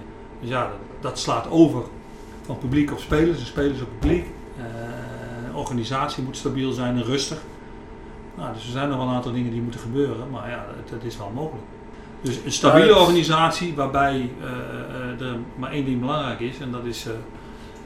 Dus 0.41 0.49
ja, 0.49 0.61
dat, 0.61 0.77
dat 1.01 1.19
slaat 1.19 1.49
over 1.49 1.83
van 2.45 2.57
publiek 2.57 2.91
op 2.91 2.99
spelers 2.99 3.39
en 3.39 3.45
spelers 3.45 3.81
op 3.81 3.87
publiek. 3.99 4.25
Organisatie 5.53 6.23
moet 6.23 6.37
stabiel 6.37 6.71
zijn 6.71 6.95
en 6.95 7.03
rustig. 7.03 7.37
Nou, 8.37 8.53
dus 8.53 8.65
er 8.65 8.71
zijn 8.71 8.89
nog 8.89 8.97
wel 8.97 9.07
een 9.07 9.13
aantal 9.13 9.31
dingen 9.31 9.51
die 9.51 9.61
moeten 9.61 9.79
gebeuren, 9.79 10.29
maar 10.29 10.49
ja, 10.49 10.65
het, 10.81 10.89
het 10.89 11.03
is 11.03 11.17
wel 11.17 11.31
mogelijk. 11.33 11.63
Dus 12.21 12.39
een 12.45 12.51
stabiele 12.51 12.85
Ja, 12.87 12.93
het- 12.93 13.01
organisatie 13.01 13.73
waarbij 13.75 14.29
eh, 14.41 15.25
er 15.27 15.35
maar 15.55 15.71
één 15.71 15.85
ding 15.85 15.99
belangrijk 15.99 16.39
is 16.39 16.59
en 16.59 16.71
dat 16.71 16.85
is 16.85 17.05
eh, 17.05 17.11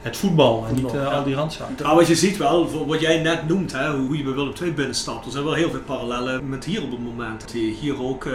het 0.02 0.16
voetbal 0.16 0.64
en 0.68 0.74
niet 0.74 0.90
ja. 0.92 1.04
al 1.04 1.24
die 1.24 1.34
randzaken. 1.34 1.74
Trouwens, 1.74 2.08
je 2.08 2.14
ziet 2.14 2.36
wel, 2.36 2.86
wat 2.86 3.00
jij 3.00 3.22
net 3.22 3.48
noemt, 3.48 3.72
hè, 3.72 3.90
hoe 3.96 4.16
je 4.16 4.22
bij 4.24 4.32
Willem 4.32 4.52
II 4.62 4.72
binnenstapt. 4.72 5.26
Er 5.26 5.32
zijn 5.32 5.44
wel 5.44 5.52
heel 5.54 5.70
veel 5.70 5.80
parallellen 5.80 6.48
met 6.48 6.64
hier 6.64 6.82
op 6.82 6.90
het 6.90 7.02
moment. 7.04 7.52
Hier 7.80 8.02
ook 8.02 8.26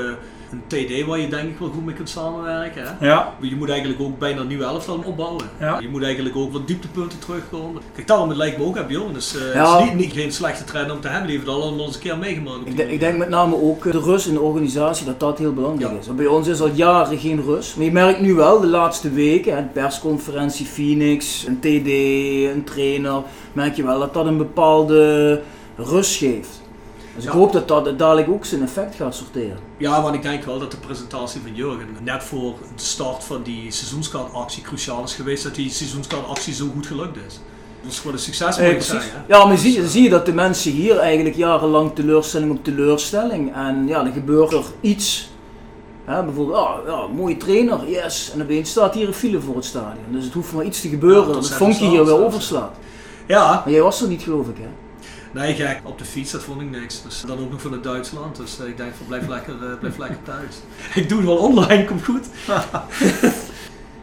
een 0.54 0.64
TD 0.68 1.06
waar 1.06 1.20
je 1.20 1.28
denk 1.28 1.50
ik 1.50 1.58
wel 1.60 1.70
goed 1.70 1.86
mee 1.86 1.96
kunt 1.96 2.10
samenwerken. 2.10 2.84
Hè? 3.00 3.08
Ja, 3.08 3.34
Je 3.42 3.56
moet 3.56 3.70
eigenlijk 3.70 4.02
ook 4.02 4.20
bijna 4.20 4.42
een 4.42 4.48
nieuwe 4.48 4.64
elftal 4.64 5.02
opbouwen. 5.06 5.46
Ja. 5.60 5.80
Je 5.80 5.90
moet 5.90 6.04
eigenlijk 6.04 6.36
ook 6.36 6.52
wat 6.52 6.68
dieptepunten 6.68 7.20
terugkomen. 7.20 7.82
Kijk, 7.96 8.08
daarom 8.08 8.30
het 8.30 8.38
lijkt 8.38 8.58
me 8.58 8.64
ook, 8.66 8.88
Bjorn. 8.88 9.14
Dus, 9.14 9.38
eh, 9.38 9.54
Ja. 9.54 9.74
het 9.78 9.84
is 9.84 9.90
niet, 9.90 10.00
niet 10.00 10.14
geen 10.14 10.32
slechte 10.32 10.64
trend 10.64 10.92
om 10.92 11.00
te 11.02 11.08
hebben. 11.08 11.28
Die 11.28 11.36
heeft 11.38 11.48
het 11.50 11.56
al 11.58 11.62
allemaal 11.64 11.86
eens 11.86 11.96
een 11.96 12.02
keer 12.02 12.18
meegemaakt. 12.18 12.60
Ik, 12.66 12.78
ik 12.78 13.00
denk 13.00 13.18
met 13.18 13.30
name 13.30 13.56
ook 13.62 13.86
eh, 13.86 13.92
de 13.92 14.00
rust 14.00 14.28
in 14.28 14.34
de 14.34 14.40
organisatie, 14.42 15.06
dat 15.06 15.20
dat 15.20 15.38
heel 15.38 15.54
belangrijk 15.54 15.92
Ja. 15.92 15.98
is. 16.00 16.06
Want 16.06 16.18
Bij 16.18 16.28
ons 16.28 16.48
is 16.48 16.62
al 16.62 16.70
jaren 16.74 17.18
geen 17.18 17.42
rust. 17.42 17.76
Maar 17.76 17.86
je 17.86 17.92
merkt 17.92 18.22
nu 18.22 18.34
wel 18.34 18.60
de 18.60 18.68
laatste 18.68 19.10
weken, 19.12 19.56
hè, 19.56 19.64
persconferentie 19.64 20.66
Phoenix, 20.66 21.46
een 21.48 21.60
TD, 21.60 21.88
een 22.56 22.64
trainer, 22.64 23.22
merk 23.54 23.76
je 23.76 23.84
wel 23.84 24.00
dat 24.00 24.14
dat 24.14 24.26
een 24.26 24.38
bepaalde 24.38 25.42
rust 25.78 26.16
geeft. 26.18 26.62
Dus 27.16 27.26
ik 27.26 27.30
hoop 27.32 27.52
dat 27.54 27.68
dat 27.68 28.00
dadelijk 28.00 28.30
ook 28.30 28.46
zijn 28.46 28.62
effect 28.64 28.96
gaat 28.96 29.16
sorteren. 29.16 29.58
Ja, 29.78 30.02
want 30.02 30.16
ik 30.16 30.22
denk 30.22 30.44
wel 30.44 30.60
dat 30.60 30.72
de 30.72 30.78
presentatie 30.78 31.42
van 31.42 31.56
Jurgen 31.56 31.88
net 32.04 32.24
voor 32.24 32.54
de 32.76 32.84
start 32.84 33.24
van 33.24 33.44
die 33.44 33.72
seizoenskaartactie 33.72 34.64
cruciaal 34.64 35.04
is 35.04 35.14
geweest 35.16 35.44
dat 35.44 35.56
die 35.56 35.70
seizoenskaartactie 35.70 36.54
zo 36.54 36.66
goed 36.74 36.88
gelukt 36.88 37.18
is. 37.28 37.40
Dat 37.84 37.92
is 37.92 37.98
gewoon 37.98 38.14
een 38.14 38.20
succes 38.22 38.58
moet 38.58 38.66
Eh, 38.66 38.72
ik 38.74 38.82
zeggen. 38.82 39.24
Ja, 39.28 39.46
maar 39.46 39.58
zie, 39.58 39.88
zie 39.88 40.04
je 40.04 40.10
dat 40.10 40.26
de 40.26 40.34
mensen 40.34 40.72
hier 40.72 40.98
eigenlijk 40.98 41.36
jarenlang 41.36 41.96
teleurstelling 41.96 42.52
op 42.52 42.64
teleurstelling. 42.64 43.56
En 43.56 43.88
ja, 43.88 44.04
dan 44.04 44.14
gebeurt 44.14 44.52
er 44.54 44.64
iets. 44.82 45.30
Hè, 46.06 46.24
bijvoorbeeld, 46.24 46.58
ah, 46.58 46.76
ja, 46.88 47.08
mooie 47.08 47.38
trainer, 47.38 47.90
yes. 47.90 48.32
En 48.34 48.42
opeens 48.42 48.70
staat 48.70 48.94
hier 48.94 49.08
een 49.08 49.14
file 49.14 49.40
voor 49.42 49.56
het 49.56 49.66
stadion. 49.66 50.06
Dus 50.12 50.24
het 50.24 50.34
hoeft 50.34 50.54
maar 50.54 50.66
iets 50.66 50.82
te 50.82 50.90
gebeuren 50.90 51.28
Ja, 51.28 51.34
dat 51.34 51.44
het 51.44 51.54
vonkje 51.54 51.80
hier 51.86 51.90
weer 51.90 52.00
verstand, 52.00 52.26
overslaat. 52.26 52.76
Ja, 53.28 53.62
Maar 53.66 53.74
jij 53.74 53.82
was 53.82 54.02
er 54.02 54.08
niet 54.08 54.22
geloof 54.22 54.48
ik 54.48 54.58
hè? 54.58 54.68
Nee 55.34 55.56
gek, 55.56 55.80
op 55.84 55.98
de 55.98 56.06
fiets 56.06 56.32
dat 56.32 56.44
vond 56.44 56.62
ik 56.62 56.70
niks. 56.70 57.02
Dus 57.02 57.22
dan 57.22 57.40
ook 57.40 57.52
nog 57.52 57.62
vanuit 57.62 57.84
Duitsland. 57.84 58.36
Dus 58.36 58.60
eh, 58.60 58.68
ik 58.68 58.78
denk 58.78 58.94
van 58.96 59.06
blijf 59.08 59.28
lekker, 59.28 59.54
eh, 59.54 59.78
blijf 59.80 59.98
lekker 59.98 60.18
thuis. 60.24 60.56
ik 61.04 61.10
doe 61.10 61.18
het 61.18 61.28
wel 61.28 61.38
online, 61.38 61.86
komt 61.86 62.04
goed. 62.04 62.26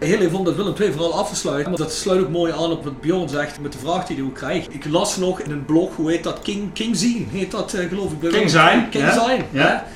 Heel 0.00 0.18
even 0.18 0.38
om 0.38 0.44
dat 0.44 0.54
Willem 0.54 0.74
II 0.80 0.92
vooral 0.92 1.14
af 1.14 1.28
te 1.28 1.36
sluiten. 1.36 1.64
Want 1.64 1.78
dat 1.78 1.92
sluit 1.92 2.20
ook 2.20 2.28
mooi 2.28 2.52
aan 2.52 2.70
op 2.70 2.84
wat 2.84 3.00
Bjorn 3.00 3.28
zegt 3.28 3.60
met 3.60 3.72
de 3.72 3.78
vraag 3.78 4.06
die 4.06 4.16
hij 4.16 4.24
ook 4.24 4.34
krijgt. 4.34 4.74
Ik 4.74 4.84
las 4.84 5.16
nog 5.16 5.40
in 5.40 5.50
een 5.50 5.64
blog, 5.64 5.96
hoe 5.96 6.10
heet 6.10 6.24
dat? 6.24 6.40
King, 6.42 6.72
King 6.72 6.96
Zien 6.96 7.28
heet 7.30 7.50
dat 7.50 7.74
eh, 7.74 7.88
geloof 7.88 8.12
ik. 8.12 8.20
bij 8.20 8.30
King. 8.30 8.50
Zijn, 8.50 8.88
King 8.88 9.04
ja. 9.04 9.12
Zijn. 9.12 9.46
Ja. 9.50 9.86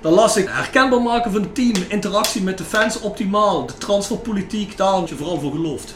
Dan 0.00 0.12
las 0.12 0.36
ik 0.36 0.48
herkenbaar 0.48 1.02
maken 1.02 1.32
van 1.32 1.42
het 1.42 1.54
team, 1.54 1.72
interactie 1.88 2.42
met 2.42 2.58
de 2.58 2.64
fans 2.64 3.00
optimaal, 3.00 3.66
de 3.66 3.78
transferpolitiek, 3.78 4.76
daar 4.76 4.88
had 4.88 5.08
je 5.08 5.14
vooral 5.14 5.40
voor 5.40 5.50
geloofd. 5.50 5.94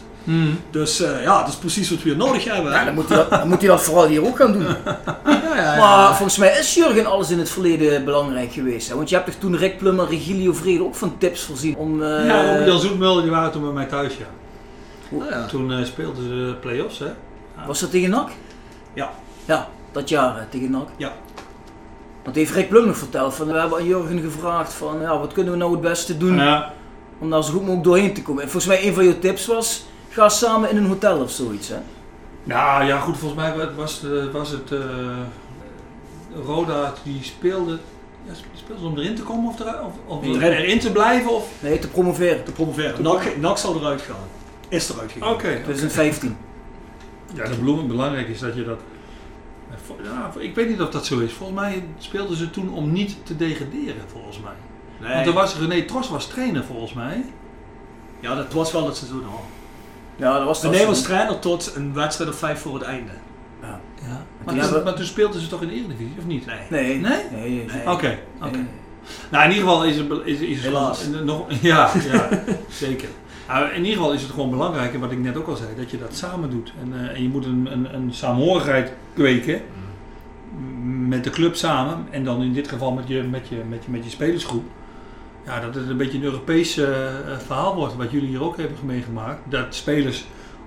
Dus 0.70 1.00
eh, 1.00 1.22
ja, 1.22 1.38
dat 1.40 1.48
is 1.48 1.54
precies 1.54 1.90
wat 1.90 2.02
we 2.02 2.08
hier 2.08 2.18
nodig 2.18 2.44
hebben. 2.44 2.72
Ja, 2.72 2.84
dan 2.84 2.94
moet, 2.94 3.08
hij 3.08 3.16
dat, 3.16 3.30
dan 3.30 3.48
moet 3.48 3.58
hij 3.58 3.68
dat 3.68 3.82
vooral 3.82 4.06
hier 4.06 4.26
ook 4.26 4.36
gaan 4.36 4.52
doen. 4.52 4.66
Ja, 5.24 5.64
ja, 5.64 5.74
ja. 5.74 5.78
Maar 5.78 6.14
volgens 6.14 6.38
mij 6.38 6.58
is 6.58 6.74
Jurgen 6.74 7.06
alles 7.06 7.30
in 7.30 7.38
het 7.38 7.50
verleden 7.50 8.04
belangrijk 8.04 8.52
geweest. 8.52 8.88
Hè? 8.88 8.94
Want 8.94 9.08
je 9.08 9.14
hebt 9.14 9.30
toch 9.30 9.40
toen 9.40 9.56
Rick 9.56 9.78
Plum 9.78 10.00
en 10.00 10.06
Regilio 10.08 10.52
Vrede 10.52 10.84
ook 10.84 10.94
van 10.94 11.18
tips 11.18 11.42
voorzien 11.42 11.76
om... 11.76 12.02
eh, 12.02 12.26
Ja, 12.26 12.64
Jan 12.66 12.80
Zoetmulder 12.80 13.22
die 13.22 13.30
waren 13.30 13.50
toen 13.52 13.62
bij 13.62 13.72
mij 13.72 13.84
thuis, 13.86 14.16
ja. 14.16 14.24
Nou 15.08 15.30
ja. 15.30 15.46
Toen 15.46 15.72
eh, 15.72 15.84
speelden 15.84 16.22
ze 16.22 16.28
de 16.28 16.56
play-offs, 16.60 16.98
hè. 16.98 17.06
Was 17.66 17.80
dat 17.80 17.90
tegen 17.90 18.10
NAC? 18.10 18.28
Ja. 18.94 19.10
Ja, 19.44 19.68
dat 19.92 20.08
jaar 20.08 20.36
hè, 20.38 20.44
tegen 20.50 20.70
NAC. 20.70 20.88
Ja. 20.96 21.12
Want 22.24 22.36
heeft 22.36 22.52
Rick 22.54 22.68
Plum 22.68 22.86
nog 22.86 22.96
verteld. 22.96 23.34
Van, 23.34 23.46
we 23.52 23.58
hebben 23.58 23.78
aan 23.78 23.86
Jurgen 23.86 24.20
gevraagd 24.20 24.72
van 24.72 25.00
ja, 25.00 25.18
wat 25.18 25.32
kunnen 25.32 25.52
we 25.52 25.58
nou 25.58 25.72
het 25.72 25.80
beste 25.80 26.16
doen 26.18 26.34
Ja, 26.36 26.72
om 27.18 27.30
daar 27.30 27.44
zo 27.44 27.50
goed 27.50 27.60
mogelijk 27.60 27.84
doorheen 27.84 28.14
te 28.14 28.22
komen. 28.22 28.42
En 28.42 28.50
volgens 28.50 28.72
mij 28.72 28.86
een 28.86 28.94
van 28.94 29.04
je 29.04 29.18
tips 29.18 29.46
was, 29.46 29.84
ga 30.08 30.28
samen 30.28 30.70
in 30.70 30.76
een 30.76 30.86
hotel 30.86 31.20
of 31.20 31.30
zoiets 31.30 31.68
hè. 31.68 31.76
nou 32.44 32.84
ja, 32.84 32.98
goed, 33.00 33.16
volgens 33.18 33.40
mij 33.40 33.68
was, 33.76 34.04
eh, 34.04 34.32
was 34.32 34.50
het 34.50 34.72
eh, 34.72 34.78
Roda 36.46 36.94
die 37.02 37.22
speelde, 37.22 37.78
ja, 38.26 38.32
speelde 38.54 38.80
ze 38.82 38.86
om 38.88 38.98
erin 38.98 39.14
te 39.14 39.22
komen 39.22 39.50
of, 39.50 39.60
eruit, 39.60 39.84
of, 39.84 39.92
of 40.06 40.22
Nee. 40.22 40.56
erin 40.56 40.78
te 40.78 40.92
blijven? 40.92 41.30
Of? 41.34 41.48
Nee, 41.60 41.78
te 41.78 41.88
promoveren. 41.88 42.44
te 42.44 42.52
promoveren. 42.52 43.02
NAC, 43.02 43.36
NAC 43.36 43.58
zal 43.58 43.76
eruit 43.76 44.00
gaan. 44.02 44.16
Is 44.68 44.88
eruit 44.90 45.12
gegaan. 45.12 45.32
Oké. 45.32 45.60
2015. 45.62 46.36
Ja, 47.34 47.48
de 47.48 47.54
bloem, 47.58 47.88
belangrijk 47.88 48.28
is 48.28 48.38
dat 48.40 48.54
je 48.54 48.64
dat. 48.64 48.78
Ja, 50.02 50.32
ik 50.38 50.54
weet 50.54 50.68
niet 50.68 50.80
of 50.80 50.88
dat 50.90 51.06
zo 51.06 51.18
is. 51.18 51.32
Volgens 51.32 51.60
mij 51.60 51.84
speelden 51.98 52.36
ze 52.36 52.50
toen 52.50 52.72
om 52.74 52.92
niet 52.92 53.16
te 53.26 53.36
degraderen, 53.36 54.02
volgens 54.12 54.40
mij. 54.40 54.52
Nee. 55.00 55.14
Want 55.14 55.26
er 55.26 55.32
was 55.32 55.56
René 55.58 55.82
Tros 55.82 56.08
was 56.08 56.26
trainer, 56.26 56.64
volgens 56.64 56.92
mij. 56.92 57.24
Ja, 58.20 58.34
dat 58.34 58.52
was 58.52 58.72
wel 58.72 58.86
het 58.86 58.96
seizoen 58.96 59.24
al. 59.24 59.44
Ja, 60.18 60.36
dat 60.36 60.44
was 60.46 60.64
als 60.86 61.02
trainer 61.02 61.38
tot 61.38 61.72
een 61.76 61.94
wedstrijd 61.94 62.30
of 62.30 62.36
vijf 62.36 62.60
voor 62.60 62.74
het 62.74 62.82
einde. 62.82 63.10
Ja. 63.62 63.80
Die 64.00 64.08
Maar, 64.44 64.54
toen, 64.54 64.58
hebben- 64.58 64.84
maar 64.84 64.94
toen 64.94 65.04
speelden 65.04 65.40
ze 65.40 65.48
toch 65.48 65.62
in 65.62 65.68
de 65.68 65.74
Eredivisie, 65.74 66.14
of 66.18 66.26
niet? 66.26 66.46
Nee. 66.46 66.56
Nee. 66.70 67.00
Nee? 67.00 67.00
Nee, 67.32 67.50
nee. 67.50 67.64
Nee. 67.66 67.90
Oké, 67.90 68.18
oké. 68.42 68.50
Nee. 68.56 68.64
Nou, 69.30 69.44
in 69.44 69.50
ieder 69.50 69.64
geval 69.68 69.84
is 69.84 69.96
het, 69.96 70.06
is, 70.24 70.38
is 70.40 70.62
Helaas. 70.62 71.02
gewoon- 71.02 71.24
nog, 71.24 71.46
ja, 71.60 71.90
ja, 72.12 72.28
zeker. 72.68 73.08
Nou, 73.48 73.68
in 73.68 73.78
ieder 73.84 73.92
geval 73.96 74.12
is 74.12 74.22
het 74.22 74.30
gewoon 74.30 74.50
belangrijk, 74.50 74.94
en 74.94 75.00
wat 75.00 75.12
ik 75.12 75.18
net 75.18 75.36
ook 75.36 75.46
al 75.48 75.56
zei, 75.56 75.68
dat 75.76 75.90
je 75.90 75.98
dat 75.98 76.14
samen 76.16 76.50
doet. 76.50 76.72
En, 76.82 76.92
eh, 77.08 77.16
en 77.16 77.22
je 77.22 77.28
moet 77.28 77.44
een, 77.44 77.68
een, 77.72 77.94
een 77.94 78.08
saamhorigheid 78.14 78.92
kweken 79.14 79.60
m- 80.82 81.08
met 81.08 81.24
de 81.24 81.30
club 81.30 81.56
samen. 81.56 82.06
En 82.10 82.24
dan 82.24 82.42
in 82.42 82.52
dit 82.52 82.68
geval 82.68 82.92
met 82.92 83.08
je, 83.08 83.22
met 83.22 83.48
je, 83.48 83.56
met 83.68 83.84
je, 83.84 83.90
met 83.90 84.04
je 84.04 84.10
spelersgroep. 84.10 84.64
Ja, 85.48 85.60
dat 85.60 85.74
het 85.74 85.88
een 85.88 85.96
beetje 85.96 86.18
een 86.18 86.24
Europees 86.24 86.76
eh, 86.78 87.06
eh, 87.06 87.38
verhaal 87.46 87.74
wordt, 87.74 87.96
wat 87.96 88.10
jullie 88.10 88.28
hier 88.28 88.42
ook 88.42 88.56
hebben 88.56 88.76
meegemaakt. 88.84 89.38
Dat 89.50 89.66
spelers 89.74 90.24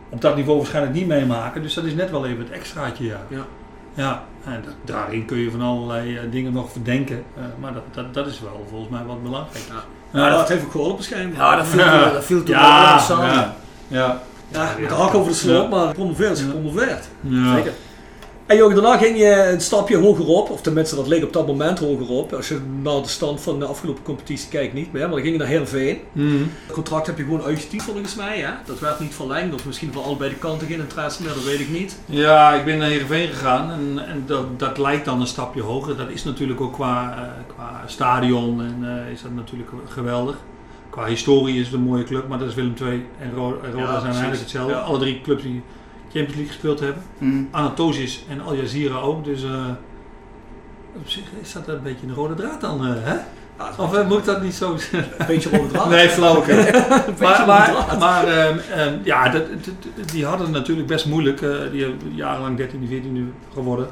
op 0.09 0.21
dat 0.21 0.35
niveau 0.35 0.57
waarschijnlijk 0.57 0.95
niet 0.95 1.07
meemaken. 1.07 1.61
Dus 1.61 1.73
dat 1.73 1.83
is 1.83 1.93
net 1.93 2.11
wel 2.11 2.25
even 2.25 2.39
het 2.39 2.49
extraatje, 2.51 3.05
ja. 3.05 3.21
Ja. 3.29 3.45
Ja, 3.93 4.23
en 4.45 4.61
dat- 4.65 4.73
daarin 4.85 5.25
kun 5.25 5.37
je 5.37 5.51
van 5.51 5.61
allerlei 5.61 6.15
eh, 6.17 6.23
dingen 6.31 6.53
nog 6.53 6.71
verdenken. 6.71 7.23
eh, 7.37 7.43
maar 7.59 7.73
dat, 7.73 7.83
dat, 7.91 8.13
dat 8.13 8.27
is 8.27 8.39
wel 8.41 8.65
volgens 8.69 8.89
mij 8.91 9.03
wat 9.03 9.23
belangrijk. 9.23 9.65
Ja. 9.69 9.83
Ja, 10.21 10.29
dat 10.29 10.37
dat- 10.39 10.49
heeft 10.49 10.63
ook 10.63 10.71
geholpen 10.71 11.03
schijnbaar. 11.03 11.39
Ja, 11.51 11.55
dat 11.55 11.67
viel, 11.67 11.79
Ja. 11.79 12.03
toen- 12.03 12.13
dat 12.13 12.23
viel 12.25 12.43
toen 12.43 12.55
Ja, 12.55 12.89
wel 12.89 12.99
samen. 12.99 13.33
ja. 13.33 13.55
ja. 13.87 14.21
Ja, 14.51 14.75
met 14.79 14.89
de 14.89 14.95
hak 14.95 15.13
over 15.13 15.31
de 15.31 15.37
sloot, 15.37 15.63
Ja. 15.63 15.69
maar 15.69 15.79
Ja. 15.79 15.87
gepromoveerd. 15.87 17.07
Ja. 17.21 17.55
Zeker. 17.55 17.71
En 18.51 18.57
Jurgen, 18.57 18.81
daarna 18.81 18.97
ging 18.97 19.17
je 19.17 19.49
een 19.51 19.61
stapje 19.61 19.97
hoger 19.97 20.27
op, 20.27 20.49
of 20.49 20.61
tenminste 20.61 20.95
dat 20.95 21.07
leek 21.07 21.23
op 21.23 21.33
dat 21.33 21.47
moment 21.47 21.79
hoger 21.79 22.09
op. 22.09 22.33
Als 22.33 22.47
je 22.47 22.59
naar 22.81 23.01
de 23.01 23.07
stand 23.07 23.41
van 23.41 23.59
de 23.59 23.65
afgelopen 23.65 24.03
competitie 24.03 24.49
kijkt 24.49 24.73
niet 24.73 24.91
meer, 24.91 25.01
maar 25.01 25.11
dan 25.11 25.19
ging 25.21 25.31
je 25.31 25.37
naar 25.39 25.47
Heerenveen. 25.47 25.99
Mhm. 26.11 26.37
Het 26.65 26.73
contract 26.73 27.07
heb 27.07 27.17
je 27.17 27.23
gewoon 27.23 27.43
uitgetiefd 27.43 27.83
volgens 27.85 28.15
mij, 28.15 28.37
hè? 28.39 28.49
Dat 28.65 28.79
werd 28.79 28.99
niet 28.99 29.15
verlengd, 29.15 29.53
of 29.53 29.65
misschien 29.65 29.93
voor 29.93 30.03
allebei 30.03 30.29
de 30.29 30.35
kanten 30.35 30.67
geen 30.67 30.79
interesse 30.79 31.23
meer, 31.23 31.33
dat 31.33 31.43
weet 31.43 31.59
ik 31.59 31.69
niet. 31.69 31.97
Ja, 32.05 32.53
ik 32.53 32.65
ben 32.65 32.77
naar 32.77 32.89
Heerenveen 32.89 33.27
gegaan 33.27 33.71
en, 33.71 34.07
en 34.07 34.23
dat, 34.25 34.59
dat 34.59 34.77
lijkt 34.77 35.05
dan 35.05 35.21
een 35.21 35.27
stapje 35.27 35.61
hoger. 35.61 35.97
Dat 35.97 36.09
is 36.09 36.23
natuurlijk 36.23 36.61
ook 36.61 36.73
qua, 36.73 37.13
eh, 37.17 37.53
qua 37.55 37.81
stadion 37.85 38.61
en 38.61 39.03
eh, 39.05 39.11
is 39.11 39.21
dat 39.21 39.33
natuurlijk 39.33 39.69
geweldig. 39.87 40.35
Qua 40.89 41.05
historie 41.05 41.59
is 41.59 41.65
het 41.65 41.73
een 41.75 41.81
mooie 41.81 42.03
club, 42.03 42.27
maar 42.27 42.39
dat 42.39 42.47
is 42.47 42.53
Willem 42.55 42.73
II 42.81 43.05
en 43.19 43.31
Ro- 43.35 43.59
en 43.63 43.71
Roda 43.71 43.83
Ja, 43.83 43.99
zijn 43.99 44.01
precies. 44.01 44.19
eigenlijk 44.21 44.39
hetzelfde. 44.41 44.73
Ja. 44.73 44.79
Alle 44.79 44.99
drie 44.99 45.21
clubs 45.21 45.43
die 45.43 45.61
Champions 46.13 46.35
League 46.35 46.47
gespeeld 46.53 46.79
hebben. 46.79 47.03
Mhm. 47.17 47.43
Anatosis 47.51 48.25
en 48.29 48.41
Al 48.41 48.55
Jazeera 48.55 48.95
ook, 48.99 49.25
dus 49.25 49.43
eh, 49.43 49.49
op 50.95 51.09
zich 51.09 51.23
is 51.41 51.53
dat 51.53 51.67
een 51.67 51.83
beetje 51.83 52.07
een 52.07 52.13
rode 52.13 52.33
draad 52.33 52.61
dan, 52.61 52.85
eh, 52.85 52.93
hè? 52.99 53.15
Of 53.77 53.93
eh, 53.93 54.07
moet 54.07 54.17
ik 54.17 54.25
dat 54.25 54.41
niet 54.41 54.53
zo 54.53 54.77
zeggen? 54.77 55.11
Een 55.17 55.25
beetje 55.27 55.49
rode 55.57 55.67
draad. 55.67 55.89
Nee, 55.89 56.07
beetje 56.07 56.21
maar 56.21 57.45
maar, 57.45 57.95
maar 57.99 58.27
ehm, 58.27 58.57
ehm, 58.71 58.93
ja, 59.03 59.29
dat, 59.29 59.43
dat- 59.95 60.09
die 60.11 60.25
hadden 60.25 60.45
het 60.45 60.55
natuurlijk 60.55 60.87
best 60.87 61.05
moeilijk. 61.05 61.39
die 61.71 61.81
hebben 61.83 62.15
jarenlang 62.15 62.57
13e, 62.57 62.87
14e 62.89 63.53
geworden. 63.53 63.87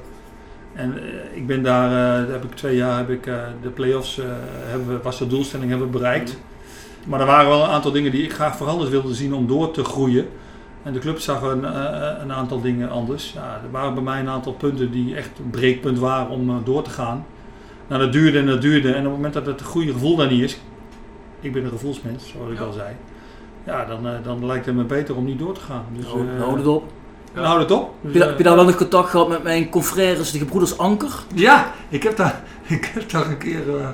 En 0.74 0.94
ik 1.34 1.48
ben 1.48 1.64
daar, 1.64 1.90
daar 1.90 2.32
heb 2.32 2.44
ik 2.44 2.52
twee 2.56 2.76
jaar 2.76 2.98
heb 2.98 3.10
ik, 3.10 3.24
de 3.62 3.70
play-offs, 3.74 4.20
hebben 4.68 4.88
we, 4.88 5.00
was 5.04 5.18
de 5.18 5.28
doelstelling 5.28 5.70
hebben 5.70 5.92
we 5.92 5.98
bereikt. 5.98 6.38
Maar 7.06 7.20
er 7.20 7.26
waren 7.26 7.50
wel 7.50 7.64
een 7.64 7.70
aantal 7.70 7.92
dingen 7.92 8.12
die 8.12 8.24
ik 8.24 8.34
graag 8.34 8.58
veranderd 8.58 8.90
wilde 8.90 9.14
zien 9.14 9.34
om 9.34 9.48
door 9.48 9.72
te 9.72 9.84
groeien. 9.84 10.28
En 10.84 10.94
de 10.94 11.00
club 11.00 11.20
zag 11.20 11.42
een, 11.42 11.66
eh, 11.66 12.12
een 12.22 12.32
aantal 12.34 12.62
dingen 12.62 12.90
anders. 12.90 13.32
Ja, 13.34 13.60
er 13.64 13.72
waren 13.72 13.94
bij 13.94 14.04
mij 14.04 14.20
een 14.20 14.30
aantal 14.30 14.54
punten 14.54 14.92
die 14.92 15.16
echt 15.16 15.30
een 15.40 15.50
breekpunt 15.50 16.00
waren 16.00 16.30
om 16.30 16.50
eh, 16.50 16.56
door 16.64 16.82
te 16.84 16.90
gaan. 16.90 17.26
Nou, 17.88 18.02
dat 18.02 18.12
duurde 18.12 18.40
en 18.40 18.46
dat 18.46 18.62
duurde. 18.62 18.88
En 18.92 18.98
op 19.00 19.04
het 19.04 19.12
moment 19.16 19.34
dat 19.34 19.46
het 19.46 19.62
goede 19.62 19.92
gevoel 19.92 20.16
daar 20.16 20.28
niet 20.32 20.42
is, 20.44 20.60
ik 21.40 21.54
ben 21.54 21.64
een 21.64 21.70
gevoelsmens, 21.70 22.28
zoals 22.30 22.52
ik 22.52 22.58
Ja. 22.58 22.64
al 22.64 22.72
zei. 22.72 22.88
Ja, 23.64 23.86
dan, 23.86 24.08
eh, 24.08 24.14
dan 24.24 24.46
lijkt 24.46 24.66
het 24.66 24.76
me 24.76 24.84
beter 24.84 25.16
om 25.16 25.26
niet 25.26 25.40
door 25.40 25.54
te 25.54 25.60
gaan. 25.60 25.86
Dus, 25.96 26.06
Nou, 26.06 26.20
eh, 26.20 26.26
nou, 26.26 26.40
houd 26.40 26.58
het 26.58 26.68
op. 26.68 26.84
nou, 27.34 27.46
houd 27.48 27.60
het 27.60 27.72
op. 27.72 27.94
Dus, 28.02 28.04
Heb 28.04 28.14
je, 28.14 28.20
eh, 28.22 28.28
heb 28.28 28.38
je 28.38 28.44
daar 28.44 28.56
wel 28.56 28.66
nog 28.66 28.76
contact 28.76 29.10
gehad 29.10 29.28
met 29.30 29.44
mijn 29.44 29.70
confrères, 29.70 30.32
de 30.32 30.38
gebroeders 30.38 30.78
Anker? 30.78 31.12
Ja, 31.36 31.72
ik 31.90 32.04
heb 32.04 32.16
daar, 32.18 32.42
ik 32.68 32.92
heb 32.94 33.10
daar 33.10 33.28
een 33.30 33.38
keer 33.38 33.76
eh, 33.78 33.88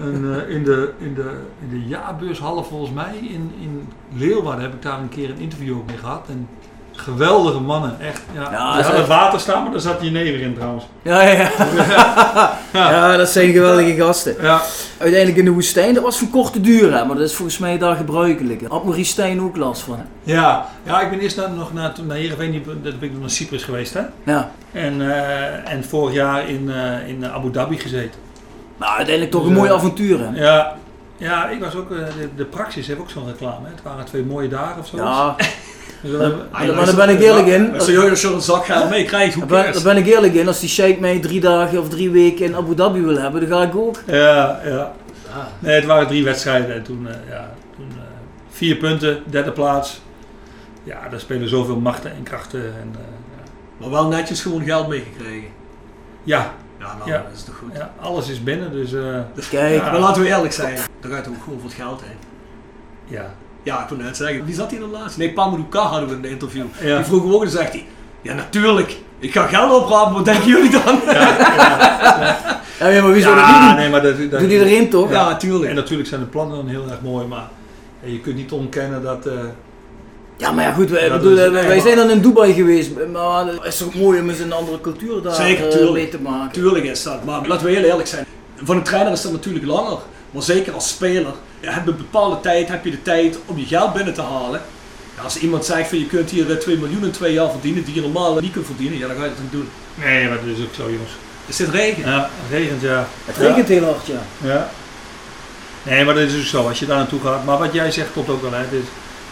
een, 0.00 0.34
eh, 0.48 0.54
in, 0.54 0.64
de, 0.64 0.92
in, 0.98 1.14
de, 1.14 1.30
in 1.60 1.68
de 1.80 1.88
jaarbeurshallen 1.88 2.64
volgens 2.64 2.90
mij 2.90 3.14
in, 3.20 3.52
in 3.60 3.88
Leeuwarden 4.14 4.62
heb 4.64 4.74
ik 4.74 4.82
daar 4.82 4.98
een 4.98 5.08
keer 5.08 5.30
een 5.30 5.38
interview 5.38 5.76
ook 5.76 5.86
mee 5.86 5.96
gehad. 5.98 6.26
En 6.28 6.48
geweldige 6.92 7.60
mannen, 7.60 8.00
echt. 8.00 8.22
Ja, 8.34 8.40
Ja, 8.42 8.48
die 8.48 8.82
hadden 8.82 8.94
echt- 9.00 9.08
water 9.08 9.40
staan, 9.40 9.62
maar 9.62 9.72
daar 9.72 9.80
zat 9.80 10.02
je 10.02 10.10
never 10.10 10.40
in 10.40 10.54
trouwens. 10.54 10.84
Ja, 11.02 11.22
ja, 11.22 11.32
ja. 12.72 12.90
ja, 12.90 13.16
dat 13.16 13.28
zijn 13.28 13.52
geweldige 13.52 13.94
gasten. 13.94 14.34
Ja, 14.40 14.60
Uiteindelijk 14.98 15.38
in 15.38 15.44
de 15.44 15.50
woestijn, 15.50 15.94
dat 15.94 16.02
was 16.02 16.18
van 16.18 16.30
korte 16.30 16.60
duur, 16.60 16.92
hè, 16.94 17.04
maar 17.04 17.16
dat 17.16 17.24
is 17.28 17.34
volgens 17.34 17.58
mij 17.58 17.78
daar 17.78 17.96
gebruikelijk. 17.96 18.62
Had 18.68 18.84
Maurice 18.84 19.10
Stijn 19.10 19.40
ook 19.40 19.56
last 19.56 19.82
van. 19.82 19.98
ja, 20.22 20.66
ja 20.82 21.00
ik 21.00 21.10
ben 21.10 21.18
eerst 21.18 21.36
naar, 21.36 21.50
nog 21.50 21.72
naar, 21.72 21.92
naar 22.06 22.16
Heerenveen, 22.16 22.62
dat 22.82 22.98
ben 22.98 23.08
ik 23.08 23.12
nog 23.12 23.20
naar 23.20 23.30
Cyprus 23.30 23.64
geweest 23.64 23.94
hè. 23.94 24.02
Ja. 24.24 24.50
En, 24.72 25.00
eh, 25.10 25.72
en 25.72 25.84
vorig 25.84 26.14
jaar 26.14 26.48
in, 26.48 26.70
eh, 26.70 27.08
in 27.08 27.26
Abu 27.26 27.50
Dhabi 27.50 27.78
gezeten. 27.78 28.20
Maar 28.76 28.88
uiteindelijk 28.88 29.30
toch 29.30 29.40
Dus, 29.42 29.50
een 29.50 29.56
mooi 29.56 29.70
eh, 29.70 29.76
avontuur, 29.76 30.18
hè? 30.20 30.44
Ja, 30.44 30.76
ja 31.16 31.48
ik 31.48 31.60
was 31.60 31.74
ook, 31.74 31.90
eh, 31.90 31.96
de, 31.96 32.28
de 32.36 32.44
Praxis 32.44 32.86
heeft 32.86 33.00
ook 33.00 33.10
zo'n 33.10 33.26
reclame. 33.26 33.64
Hè. 33.66 33.70
Het 33.70 33.82
waren 33.82 34.04
twee 34.04 34.24
mooie 34.24 34.48
dagen 34.48 34.80
of 34.80 34.86
zo. 34.86 34.96
Ja, 34.96 35.34
Dus 36.02 36.10
we 36.10 36.22
hebben- 36.22 36.48
maar 36.76 36.84
daar 36.86 36.94
ben 36.94 37.08
ik 37.08 37.20
eerlijk 37.20 37.46
in. 37.46 37.74
Als 37.74 37.86
je 37.86 38.28
een 38.32 38.40
zak 38.40 38.64
geld 38.64 38.90
meekrijgt, 38.90 39.34
hoe 39.34 39.46
Daar 39.46 39.62
ben, 39.62 39.72
daar 39.72 39.82
ben 39.82 39.96
ik 39.96 40.06
eerlijk 40.06 40.34
in. 40.34 40.46
Als 40.46 40.60
die 40.60 40.68
sheik 40.68 41.00
mij 41.00 41.18
drie 41.18 41.40
dagen 41.40 41.80
of 41.80 41.88
drie 41.88 42.10
weken 42.10 42.44
in 42.44 42.56
Abu 42.56 42.74
Dhabi 42.74 43.00
wil 43.00 43.18
hebben, 43.18 43.48
dan 43.48 43.58
ga 43.58 43.64
ik 43.66 43.76
ook. 43.76 44.02
Ja, 44.06 44.60
ja. 44.64 44.92
Nee, 45.58 45.74
het 45.74 45.84
waren 45.84 46.06
drie 46.06 46.24
wedstrijden 46.24 46.74
en 46.74 46.82
toen, 46.82 47.08
eh, 47.08 47.14
ja, 47.30 47.50
toen 47.76 47.88
eh, 47.90 48.02
vier 48.50 48.76
punten, 48.76 49.22
derde 49.30 49.52
plaats. 49.52 50.00
Ja, 50.82 51.08
daar 51.10 51.20
spelen 51.20 51.48
zoveel 51.48 51.80
machten 51.80 52.10
en 52.10 52.22
krachten. 52.22 52.60
En, 52.64 52.90
eh, 52.94 53.00
Maar 53.76 53.90
wel 53.90 54.08
netjes 54.08 54.42
gewoon 54.42 54.62
geld 54.64 54.88
meegekregen. 54.88 55.48
ja, 56.24 56.54
Ja, 56.78 56.94
nou, 56.98 57.10
Ja. 57.10 57.16
dat 57.28 57.32
is 57.36 57.42
toch 57.44 57.54
goed. 57.58 57.70
Ja, 57.76 57.90
alles 58.00 58.28
is 58.28 58.42
binnen, 58.42 58.72
dus 58.72 58.92
eh, 58.92 59.18
Kijk, 59.50 59.74
Ja. 59.84 59.90
Maar 59.90 60.00
laten 60.00 60.22
we 60.22 60.28
eerlijk 60.28 60.52
zijn, 60.52 60.74
daar 61.00 61.10
gaat 61.12 61.24
het 61.24 61.34
ook 61.34 61.42
gewoon 61.42 61.58
voor 61.60 61.68
het 61.68 61.78
geld 61.78 62.00
heen. 62.04 62.16
ja. 63.18 63.34
Ja, 63.62 63.82
ik 63.82 63.88
wil 63.88 63.98
net 63.98 64.16
zeggen, 64.16 64.44
wie 64.44 64.54
zat 64.54 64.70
hier 64.70 64.80
dan 64.80 64.90
laatst? 64.90 65.16
Nee, 65.18 65.32
Pamadou 65.32 65.68
Ka 65.68 65.80
hadden 65.80 66.08
we 66.08 66.14
in 66.14 66.24
een 66.24 66.30
interview. 66.30 66.64
Ja. 66.80 66.96
Die 66.96 67.04
vroegen 67.04 67.28
we 67.28 67.34
ook 67.34 67.42
en 67.44 67.50
zegt 67.50 67.72
hij, 67.72 67.86
ja 68.22 68.34
natuurlijk, 68.34 68.96
ik 69.18 69.32
ga 69.32 69.46
geld 69.46 69.82
oprapen, 69.82 70.12
wat 70.14 70.24
denken 70.24 70.46
jullie 70.46 70.70
dan? 70.70 71.00
ja, 72.78 72.88
ja, 72.88 73.02
maar 73.02 73.12
wie 73.12 73.22
zou 73.22 73.34
dat 73.36 73.46
niet 73.46 73.54
Ja, 73.54 73.66
doen? 73.66 73.76
nee, 73.76 73.90
maar 73.90 74.02
dat, 74.02 74.30
dat, 74.30 74.40
Doet 74.40 74.50
iedereen 74.50 74.90
toch? 74.90 75.10
Ja, 75.10 75.28
natuurlijk. 75.28 75.70
En 75.70 75.74
natuurlijk 75.76 76.08
zijn 76.08 76.20
de 76.20 76.26
plannen 76.26 76.56
dan 76.56 76.68
heel 76.68 76.84
erg 76.90 77.00
mooi, 77.02 77.26
maar 77.26 77.48
ja, 78.02 78.08
je 78.12 78.20
kunt 78.20 78.36
niet 78.36 78.52
ontkennen 78.52 79.02
dat... 79.02 79.26
eh, 79.26 79.32
Ja, 80.36 80.50
maar 80.52 80.64
ja, 80.64 80.72
goed, 80.72 80.90
wij, 80.90 81.02
Ja, 81.02 81.08
dat 81.08 81.22
bedoel, 81.22 81.38
is- 81.38 81.50
wij, 81.50 81.66
wij 81.66 81.80
zijn 81.80 81.96
dan 81.96 82.10
in 82.10 82.20
Dubai 82.20 82.52
geweest, 82.52 82.90
maar 83.12 83.46
het 83.46 83.64
is 83.64 83.82
ook 83.82 83.94
mooi 83.94 84.20
om 84.20 84.28
eens 84.30 84.38
een 84.38 84.52
andere 84.52 84.80
cultuur 84.80 85.22
daar 85.22 85.34
Zeker, 85.34 85.64
eh, 85.64 85.70
tuurlijk. 85.70 85.92
mee 85.92 86.08
te 86.08 86.18
maken. 86.20 86.52
Tuurlijk 86.52 86.84
is 86.84 87.02
dat, 87.02 87.24
maar 87.24 87.46
laten 87.46 87.66
we 87.66 87.72
heel 87.72 87.82
eerlijk 87.84 88.08
zijn. 88.08 88.26
Voor 88.62 88.74
een 88.74 88.82
trainer 88.82 89.12
is 89.12 89.22
dat 89.22 89.32
natuurlijk 89.32 89.66
langer. 89.66 89.98
Maar 90.30 90.42
zeker 90.42 90.72
als 90.72 90.88
speler, 90.88 91.32
ja, 91.60 91.70
heb 91.72 91.84
je 91.84 91.90
een 91.90 91.96
bepaalde 91.96 92.40
tijd, 92.40 92.68
heb 92.68 92.84
je 92.84 92.90
de 92.90 93.02
tijd 93.02 93.38
om 93.46 93.58
je 93.58 93.64
geld 93.66 93.92
binnen 93.92 94.14
te 94.14 94.22
halen. 94.22 94.60
Ja, 95.16 95.22
als 95.22 95.38
iemand 95.38 95.64
zegt 95.64 95.88
van 95.88 95.98
je 95.98 96.06
kunt 96.06 96.30
hier 96.30 96.50
eh, 96.50 96.56
2 96.56 96.76
miljoen 96.78 97.04
in 97.04 97.10
twee 97.10 97.32
jaar 97.32 97.50
verdienen, 97.50 97.84
die 97.84 97.94
je 97.94 98.00
normaal 98.00 98.38
niet 98.40 98.52
kunt 98.52 98.66
verdienen, 98.66 98.98
ja 98.98 99.06
dan 99.06 99.16
ga 99.16 99.22
je 99.22 99.28
dat 99.28 99.38
niet 99.42 99.52
doen. 99.52 99.68
Nee, 99.94 100.28
maar 100.28 100.36
dat 100.36 100.56
is 100.56 100.64
ook 100.64 100.74
zo, 100.74 100.82
jongens. 100.82 101.10
Is 101.46 101.56
dit 101.56 101.68
regen? 101.68 102.02
Ja, 102.10 102.30
het 102.42 102.50
regent, 102.58 102.80
ja. 102.82 103.06
Het 103.24 103.36
regent 103.36 103.68
heel 103.68 103.84
hard, 103.84 104.06
ja. 104.06 104.48
Ja. 104.48 104.70
Nee, 105.82 106.04
maar 106.04 106.14
dat 106.14 106.22
is 106.22 106.36
ook 106.36 106.42
zo, 106.42 106.68
als 106.68 106.78
je 106.78 106.86
daar 106.86 106.96
naartoe 106.96 107.20
gaat. 107.20 107.44
Maar 107.44 107.58
wat 107.58 107.72
jij 107.72 107.90
zegt 107.90 108.12
klopt 108.12 108.28
ook 108.28 108.42
wel, 108.42 108.52
hè. 108.52 108.64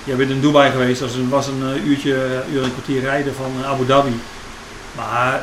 Jij 0.05 0.17
bent 0.17 0.31
in 0.31 0.41
Dubai 0.41 0.71
geweest, 0.71 1.01
dat 1.01 1.09
was 1.09 1.19
een, 1.19 1.29
was 1.29 1.47
een 1.47 1.63
eh, 1.75 1.87
uurtje, 1.87 2.43
uur 2.53 2.59
en 2.59 2.65
een 2.65 2.73
kwartier 2.73 3.01
rijden 3.01 3.35
van 3.35 3.53
eh, 3.63 3.71
Abu 3.71 3.87
Dhabi. 3.87 4.21
Maar, 4.97 5.43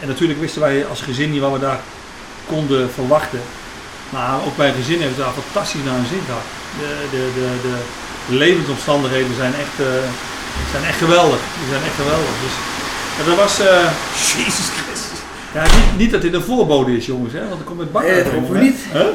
en 0.00 0.08
natuurlijk 0.08 0.40
wisten 0.40 0.60
wij 0.60 0.86
als 0.86 1.00
gezin 1.00 1.30
niet 1.30 1.40
wat 1.40 1.52
we 1.52 1.58
daar 1.58 1.80
konden 2.46 2.90
verwachten. 2.90 3.40
Maar 4.10 4.34
ook 4.46 4.56
bij 4.56 4.72
gezin 4.72 4.98
hebben 4.98 5.16
ze 5.16 5.20
daar 5.22 5.42
fantastisch 5.44 5.84
naar 5.84 5.94
hun 5.94 6.06
zin 6.14 6.22
gehad. 6.26 6.46
De, 6.80 6.90
de, 7.10 7.22
de, 7.34 7.46
de, 7.68 7.74
de 8.28 8.34
levensomstandigheden 8.34 9.34
zijn 9.36 9.54
echt, 9.54 9.76
eh, 9.88 10.08
zijn 10.70 10.84
echt 10.84 10.98
geweldig. 10.98 11.40
Die 11.60 11.68
zijn 11.70 11.84
echt 11.88 11.98
geweldig. 12.02 12.34
Dus, 12.44 12.54
dat 13.26 13.36
was... 13.36 13.54
eh, 13.60 13.90
Jezus 14.36 14.68
Christus. 14.76 15.18
ja, 15.54 15.62
niet, 15.62 15.96
niet 15.96 16.10
dat 16.10 16.22
dit 16.22 16.34
een 16.34 16.42
voorbode 16.42 16.96
is, 16.96 17.06
jongens, 17.06 17.32
hè, 17.32 17.38
want 17.38 17.58
dan 17.60 17.64
komt 17.64 17.80
het 17.80 17.92
bakken. 17.92 18.12
Nee, 18.12 18.24
dat 18.24 18.32
hopen 18.32 18.52
we 18.54 18.58
niet. 18.58 18.78
Huh? 18.92 19.06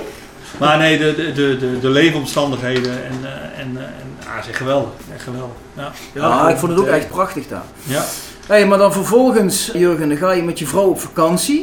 Maar 0.60 0.78
nee, 0.78 0.98
de, 0.98 1.16
de, 1.16 1.32
de, 1.32 1.58
de, 1.58 1.80
de 1.80 1.90
leefomstandigheden 1.90 3.06
en, 3.06 3.20
eh, 3.24 3.60
en, 3.60 3.78
eh, 3.78 3.84
en 3.84 4.28
ah, 4.28 4.38
ze 4.38 4.44
zijn 4.44 4.56
geweldig. 4.56 4.90
Echt 5.14 5.24
geweldig. 5.24 5.56
Ja. 5.74 5.92
Ja, 6.14 6.50
ik 6.50 6.58
vond 6.58 6.72
het 6.72 6.82
ook 6.82 6.88
echt 6.88 7.10
prachtig 7.10 7.48
daar. 7.48 7.64
ja. 7.84 8.04
Hey, 8.48 8.66
maar 8.68 8.78
dan 8.78 8.94
vervolgens, 8.94 9.70
Jurgen, 9.74 10.08
dan 10.10 10.18
ga 10.18 10.32
je 10.32 10.44
met 10.44 10.60
je 10.60 10.68
vrouw 10.68 10.88
op 10.90 11.00
vakantie. 11.02 11.60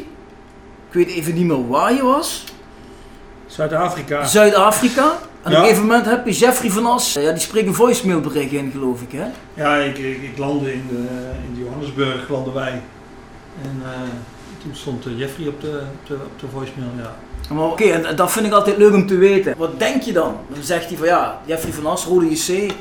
Ik 0.88 0.94
weet 1.06 1.08
even 1.08 1.34
niet 1.34 1.44
meer 1.46 1.68
waar 1.68 1.92
je 1.94 2.02
was. 2.02 2.44
Zuid-Afrika. 3.46 4.24
Zuid-Afrika. 4.24 5.12
En 5.42 5.50
Ja. 5.50 5.56
op 5.56 5.62
een 5.62 5.68
gegeven 5.68 5.82
moment 5.86 6.06
heb 6.06 6.26
je 6.26 6.32
Jeffrey 6.32 6.70
van 6.70 6.86
As. 6.86 7.12
Ja, 7.12 7.30
die 7.30 7.40
spreekt 7.40 7.66
een 7.66 7.74
voicemailbericht 7.74 8.52
in, 8.52 8.70
geloof 8.72 9.00
ik, 9.02 9.12
hè? 9.12 9.24
Ja, 9.54 9.76
ik, 9.76 9.98
ik, 9.98 10.22
ik 10.22 10.38
landde 10.38 10.72
in, 10.72 10.84
de, 10.88 10.96
in 11.48 11.64
Johannesburg, 11.64 12.28
landden 12.28 12.54
wij. 12.54 12.82
En 13.62 13.82
eh, 13.84 13.90
toen 14.62 14.74
stond 14.74 15.06
eh, 15.06 15.18
Jeffrey 15.18 15.48
op 15.48 15.60
de, 15.60 15.82
op 15.92 16.06
de, 16.06 16.14
op 16.14 16.40
de 16.40 16.46
voicemail, 16.52 16.90
ja. 16.96 17.14
Maar 17.54 17.64
oké, 17.64 17.84
en 17.84 18.16
dat 18.16 18.32
vind 18.32 18.46
ik 18.46 18.52
altijd 18.52 18.76
leuk 18.76 18.94
om 18.94 19.06
te 19.06 19.16
weten. 19.16 19.54
Wat 19.56 19.78
denk 19.78 20.02
je 20.02 20.12
dan? 20.12 20.36
Dan 20.48 20.62
zegt 20.62 20.88
hij 20.88 20.96
van 20.96 21.06
ja, 21.06 21.40
Jeffrey 21.44 21.72
van 21.72 21.86
As, 21.86 22.04
Rode 22.04 22.30
JC. 22.30 22.72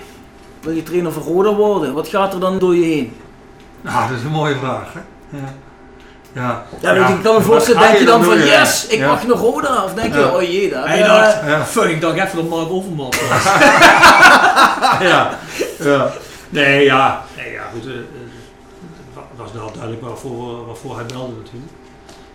Wil 0.61 0.73
je 0.73 0.83
trainer 0.83 1.11
van 1.11 1.23
Roda 1.23 1.53
worden? 1.53 1.93
Wat 1.93 2.07
gaat 2.07 2.33
er 2.33 2.39
dan 2.39 2.59
door 2.59 2.75
je 2.75 2.83
heen? 2.85 3.13
Nou, 3.81 4.09
dat 4.09 4.17
is 4.17 4.23
een 4.23 4.31
mooie 4.31 4.55
vraag, 4.55 4.93
hè. 4.93 4.99
Ja. 5.37 5.53
Ja, 6.33 6.65
Ja, 6.79 7.07
ik 7.07 7.23
kan 7.23 7.35
me 7.35 7.41
voorstellen, 7.41 7.81
denk 7.81 7.97
je 7.97 8.05
dan 8.05 8.23
van 8.23 8.37
ja? 8.37 8.43
yes, 8.43 8.87
ik 8.87 9.05
mag 9.05 9.27
naar 9.27 9.37
Roda? 9.37 9.83
Of 9.83 9.93
denk 9.93 10.13
je, 10.13 10.35
oh 10.35 10.41
jee, 10.41 10.69
daar. 10.69 10.87
Hij 10.87 11.01
eh, 11.01 11.07
dacht, 11.07 11.69
fuck, 11.69 11.83
ik 11.83 12.01
dacht 12.01 12.15
even 12.15 12.35
dat 12.35 12.49
Mark 12.49 12.69
Overmars 12.69 13.17
was. 13.29 13.43
ja, 15.09 15.37
ja. 15.79 16.11
Nee, 16.49 16.83
ja. 16.83 17.23
Nee, 17.37 17.51
ja, 17.51 17.63
goed. 17.73 17.83
Was 19.51 19.61
wel 19.61 19.71
duidelijk 19.71 20.01
waarvoor, 20.01 20.65
waarvoor 20.65 20.95
hij 20.95 21.05
belde 21.05 21.33
natuurlijk. 21.35 21.71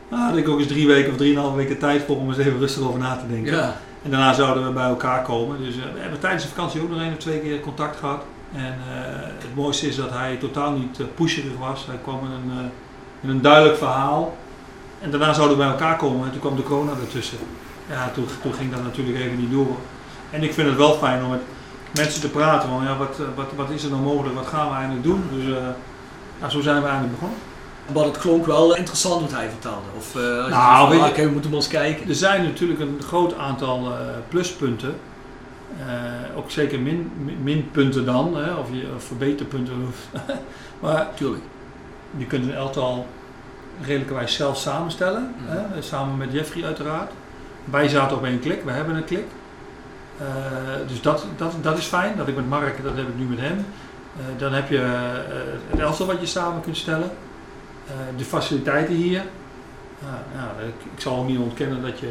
Maar 0.09 0.29
had 0.29 0.37
ik 0.37 0.49
ook 0.49 0.59
eens 0.59 0.69
drie 0.69 0.87
weken 0.87 1.11
of 1.11 1.17
drieënhalve 1.17 1.57
weken 1.57 1.79
tijd 1.79 2.03
voor 2.03 2.17
om 2.17 2.29
eens 2.29 2.39
even 2.39 2.59
rustig 2.59 2.83
over 2.83 2.99
na 2.99 3.17
te 3.17 3.27
denken. 3.27 3.53
Ja. 3.53 3.77
En 4.03 4.11
daarna 4.11 4.33
zouden 4.33 4.67
we 4.67 4.73
bij 4.73 4.89
elkaar 4.89 5.23
komen. 5.23 5.59
Dus 5.59 5.77
eh, 5.77 5.83
we 5.95 6.01
hebben 6.01 6.21
tijdens 6.21 6.43
de 6.43 6.49
vakantie 6.49 6.83
ook 6.83 6.91
nog 6.91 7.01
één 7.01 7.13
of 7.13 7.19
twee 7.19 7.41
keer 7.41 7.61
contact 7.61 7.97
gehad. 7.97 8.23
En 8.55 8.75
eh, 8.89 9.05
het 9.39 9.55
mooiste 9.55 9.87
is 9.87 9.97
dat 9.97 10.11
hij 10.11 10.37
totaal 10.37 10.73
niet 10.73 11.01
eh, 11.01 11.07
pusherig 11.15 11.59
was. 11.59 11.87
Hij 11.87 11.99
kwam 12.03 12.21
met 12.23 12.31
een, 12.31 12.71
met 13.21 13.31
een 13.31 13.43
duidelijk 13.43 13.79
verhaal. 13.79 14.37
En 15.01 15.11
daarna 15.11 15.33
zouden 15.33 15.57
we 15.57 15.63
bij 15.63 15.73
elkaar 15.73 15.97
komen 15.97 16.25
en 16.25 16.31
toen 16.31 16.41
kwam 16.41 16.57
de 16.57 16.63
corona 16.63 16.93
ertussen. 17.01 17.39
Ja, 17.91 18.11
toen, 18.15 18.27
toen 18.43 18.55
ging 18.55 18.71
dat 18.71 18.83
natuurlijk 18.83 19.19
even 19.19 19.39
niet 19.39 19.51
door. 19.51 19.77
En 20.31 20.43
ik 20.43 20.53
vind 20.55 20.69
het 20.69 20.77
wel 20.77 20.93
fijn 20.93 21.25
om 21.25 21.31
met 21.31 21.41
mensen 21.95 22.21
te 22.21 22.29
praten. 22.29 22.69
Van, 22.69 22.85
ja, 22.85 22.97
wat, 22.97 23.19
wat, 23.35 23.47
wat 23.57 23.71
is 23.71 23.85
er 23.85 23.91
nou 23.91 24.03
mogelijk? 24.03 24.35
Wat 24.35 24.47
gaan 24.47 24.69
we 24.69 24.75
eigenlijk 24.75 25.05
doen? 25.05 25.25
Dus 25.33 25.57
ja, 26.41 26.49
zo 26.49 26.61
zijn 26.61 26.77
we 26.83 26.89
eigenlijk 26.89 27.15
begonnen. 27.15 27.39
Maar 27.95 28.05
het 28.05 28.19
klonk 28.19 28.47
wel 28.47 28.77
interessant 28.77 29.21
wat 29.21 29.31
hij 29.33 29.49
vertelde. 29.49 29.87
Of, 29.97 30.15
als 30.17 30.25
je 30.45 30.51
Nou, 30.51 30.95
van, 30.97 31.03
ah, 31.11 31.17
je- 31.17 31.25
we 31.25 31.31
moeten 31.31 31.51
maar 31.51 31.59
eens 31.59 31.69
kijken. 31.69 32.09
Er 32.09 32.15
zijn 32.15 32.43
natuurlijk 32.45 32.81
een 32.81 32.99
groot 33.07 33.37
aantal 33.39 33.87
eh, 33.93 33.99
pluspunten. 34.29 34.95
Eh, 35.87 36.37
ook 36.37 36.51
zeker 36.51 36.81
min, 36.81 37.11
min- 37.25 37.43
minpunten 37.43 38.05
dan, 38.05 38.37
hè, 38.37 38.55
of, 38.55 38.69
je, 38.71 38.87
of 38.97 39.05
verbeterpunten. 39.05 39.75
maar 40.81 41.09
Tuurlijk. 41.15 41.43
je 42.17 42.27
kunt 42.27 42.45
een 42.45 42.55
elftal 42.55 43.07
redelijkerwijs 43.83 44.35
zelf 44.35 44.59
samenstellen. 44.59 45.35
Hè, 45.45 45.83
samen 45.83 46.17
met 46.17 46.33
Jeffrey 46.33 46.65
uiteraard. 46.65 47.11
Wij 47.65 47.89
zaten 47.89 48.17
op 48.17 48.25
één 48.25 48.41
klik, 48.41 48.65
we 48.65 48.71
hebben 48.71 48.97
een 48.97 49.05
klik. 49.05 49.25
Dus 50.87 51.01
dat, 51.03 51.27
dat, 51.37 51.53
dat 51.63 51.79
is 51.79 51.85
fijn, 51.87 52.17
dat 52.17 52.29
ik 52.29 52.37
met 52.37 52.49
Mark, 52.49 52.83
dat 52.83 52.97
heb 52.97 53.09
ik 53.09 53.19
nu 53.19 53.25
met 53.25 53.39
hem. 53.41 53.67
Eh, 54.17 54.39
dan 54.39 54.53
heb 54.53 54.69
je 54.69 54.79
eh, 54.79 54.91
het 55.71 55.81
elftal 55.81 56.07
wat 56.07 56.21
je 56.21 56.27
samen 56.27 56.61
kunt 56.61 56.77
stellen. 56.77 57.11
Eh, 57.87 57.93
de 58.17 58.25
faciliteiten 58.25 58.95
hier. 58.95 59.23
Ja, 60.01 60.25
ja, 60.35 60.65
ik, 60.67 60.93
ik 60.95 61.01
zal 61.01 61.25
niet 61.25 61.39
ontkennen 61.39 61.83
dat 61.83 61.99
je, 61.99 62.11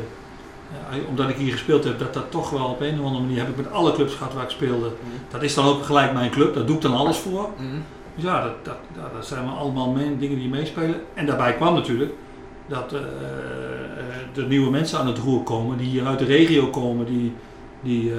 ja, 0.72 0.98
omdat 1.08 1.30
ik 1.30 1.36
hier 1.36 1.52
gespeeld 1.52 1.84
heb, 1.84 2.00
dat 2.00 2.14
dat 2.14 2.32
toch 2.32 2.50
wel 2.50 2.66
op 2.66 2.82
een 2.82 3.00
of 3.00 3.06
andere 3.06 3.24
manier 3.24 3.40
heb 3.40 3.50
ik 3.50 3.58
met 3.58 3.72
alle 3.72 3.94
clubs 3.94 4.14
gehad 4.14 4.34
waar 4.34 4.44
ik 4.44 4.50
speelde. 4.50 4.92
Dat 5.30 5.44
is 5.44 5.54
dan 5.54 5.66
ook 5.66 5.84
gelijk 5.84 6.14
mijn 6.14 6.32
club, 6.32 6.54
daar 6.54 6.66
doe 6.66 6.76
ik 6.76 6.82
dan 6.82 6.96
alles 6.96 7.18
voor. 7.18 7.50
Dus 8.16 8.24
ja, 8.24 8.44
dat, 8.44 8.54
dat, 8.64 8.78
dat 9.14 9.26
zijn 9.26 9.48
allemaal 9.48 9.94
dingen 9.94 10.20
die 10.20 10.50
meespelen. 10.50 11.02
En 11.14 11.26
daarbij 11.26 11.56
kwam 11.56 11.74
natuurlijk 11.74 12.12
dat 12.68 12.94
eh, 12.94 14.42
er 14.42 14.48
nieuwe 14.48 14.72
mensen 14.72 15.00
aan 15.00 15.08
het 15.08 15.18
roer 15.18 15.44
komen, 15.44 15.78
die 15.78 15.88
hier 15.88 16.06
uit 16.06 16.20
de 16.20 16.26
regio 16.26 16.68
komen, 16.68 17.06
die, 17.06 17.34
die, 17.82 18.12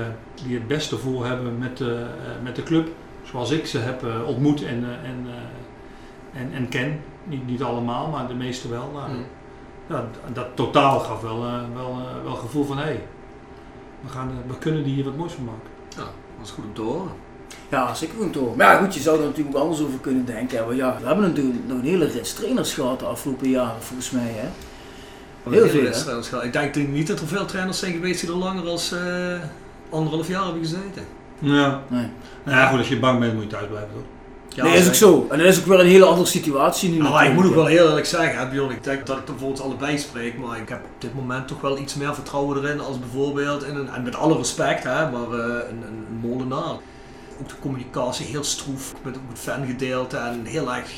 die 0.44 0.54
het 0.54 0.66
beste 0.66 0.96
voor 0.96 1.26
hebben 1.26 1.58
met, 1.58 1.80
eh, 1.80 1.88
met 2.42 2.56
de 2.56 2.62
club. 2.62 2.88
Zoals 3.34 3.50
ik 3.50 3.66
ze 3.66 3.78
heb 3.78 4.04
eh, 4.04 4.28
ontmoet 4.28 4.62
en, 4.64 4.84
eh, 4.84 5.08
en, 5.10 5.26
eh, 5.26 6.40
en, 6.40 6.52
en 6.52 6.68
ken. 6.68 7.00
Niet, 7.24 7.46
niet 7.46 7.62
allemaal, 7.62 8.08
maar 8.08 8.28
de 8.28 8.34
meeste 8.34 8.68
wel. 8.68 8.90
Nou, 8.94 9.10
Mm. 9.10 9.24
ja, 9.86 10.04
dat 10.32 10.46
totaal 10.54 10.98
gaf 11.00 11.20
wel, 11.20 11.40
wel, 11.74 11.90
eh, 11.90 12.22
wel 12.24 12.34
gevoel 12.34 12.64
van 12.64 12.76
hé, 12.76 12.82
hey, 12.82 13.02
we, 14.00 14.08
gaan, 14.08 14.30
we 14.46 14.58
kunnen 14.58 14.82
hier 14.82 15.04
wat 15.04 15.16
moois 15.16 15.32
van 15.32 15.44
maken. 15.44 15.70
Ja, 15.88 16.02
dat 16.38 16.46
is 16.46 16.50
goed 16.50 16.64
om 16.64 16.74
te 16.74 16.80
horen. 16.80 17.12
Ja, 17.68 17.94
zeker 17.94 18.14
goed 18.16 18.34
hoor. 18.34 18.56
Maar 18.56 18.72
ja, 18.72 18.78
goed, 18.78 18.94
je 18.94 19.00
zou 19.00 19.18
er 19.20 19.24
natuurlijk 19.26 19.56
ook 19.56 19.62
anders 19.62 19.80
over 19.80 19.98
kunnen 19.98 20.24
denken. 20.24 20.64
want 20.66 20.76
ja, 20.76 20.96
we 21.00 21.06
hebben 21.06 21.24
natuurlijk 21.28 21.56
nog 21.66 21.78
een 21.78 21.84
hele 21.84 22.04
rits 22.06 22.34
trainers 22.34 22.74
gehad 22.74 22.98
de 22.98 23.04
afgelopen 23.06 23.48
jaren, 23.48 23.82
volgens 23.82 24.10
mij. 24.10 24.30
Hè? 24.34 24.48
Heel 25.50 25.68
veel, 25.68 25.80
hè? 25.80 25.86
wedstrijders 25.86 26.28
gehad. 26.28 26.44
Ik 26.44 26.52
denk 26.52 26.74
niet 26.76 27.06
dat 27.06 27.20
er 27.20 27.26
veel 27.26 27.44
trainers 27.44 27.78
zijn 27.78 27.92
geweest 27.92 28.20
die 28.20 28.30
er 28.30 28.36
langer 28.36 28.66
als 28.66 28.92
eh, 28.92 29.38
anderhalf 29.90 30.28
jaar 30.28 30.44
hebben 30.44 30.62
gezeten. 30.62 31.04
Ja. 31.44 31.82
Nee. 31.88 32.06
Nou 32.44 32.58
ja, 32.58 32.66
goed, 32.68 32.78
als 32.78 32.88
je 32.88 32.98
bang 32.98 33.20
bent 33.20 33.34
moet 33.34 33.42
je 33.42 33.48
thuis 33.48 33.66
blijven 33.66 33.90
toch? 33.92 34.02
Ja, 34.54 34.64
nee, 34.64 34.76
is 34.76 34.86
ook 34.86 34.94
zo. 34.94 35.26
En 35.30 35.38
dat 35.38 35.46
is 35.46 35.58
ook 35.58 35.66
weer 35.66 35.80
een 35.80 35.86
hele 35.86 36.04
andere 36.04 36.26
situatie 36.26 36.90
nu. 36.90 36.96
Nou, 36.96 37.12
maar 37.12 37.26
ik 37.26 37.32
moet 37.32 37.46
ook 37.46 37.54
wel 37.54 37.66
heel 37.66 37.88
eerlijk 37.88 38.06
zeggen, 38.06 38.38
hè, 38.38 38.48
Bjorn, 38.48 38.70
ik 38.70 38.84
denk 38.84 39.06
dat 39.06 39.18
ik 39.18 39.28
er 39.28 39.34
voor 39.38 39.48
ons 39.48 39.60
allebei 39.60 39.98
spreek, 39.98 40.38
maar 40.38 40.58
ik 40.58 40.68
heb 40.68 40.84
op 40.84 41.00
dit 41.00 41.14
moment 41.14 41.48
toch 41.48 41.60
wel 41.60 41.78
iets 41.78 41.94
meer 41.94 42.14
vertrouwen 42.14 42.58
erin 42.58 42.80
als 42.80 42.98
bijvoorbeeld, 42.98 43.64
in 43.64 43.76
een, 43.76 43.88
en 43.88 44.02
met 44.02 44.16
alle 44.16 44.36
respect, 44.36 44.84
hè, 44.84 45.10
maar 45.10 45.38
eh, 45.38 45.68
een, 45.70 45.82
een, 45.82 46.28
molenaar. 46.28 46.76
Ook 47.40 47.48
de 47.48 47.54
communicatie 47.60 48.26
heel 48.26 48.44
stroef, 48.44 48.94
met 49.02 49.16
ook 49.16 49.22
het 49.28 49.38
fangedeelte 49.38 50.16
en 50.16 50.44
heel 50.44 50.74
erg 50.74 50.90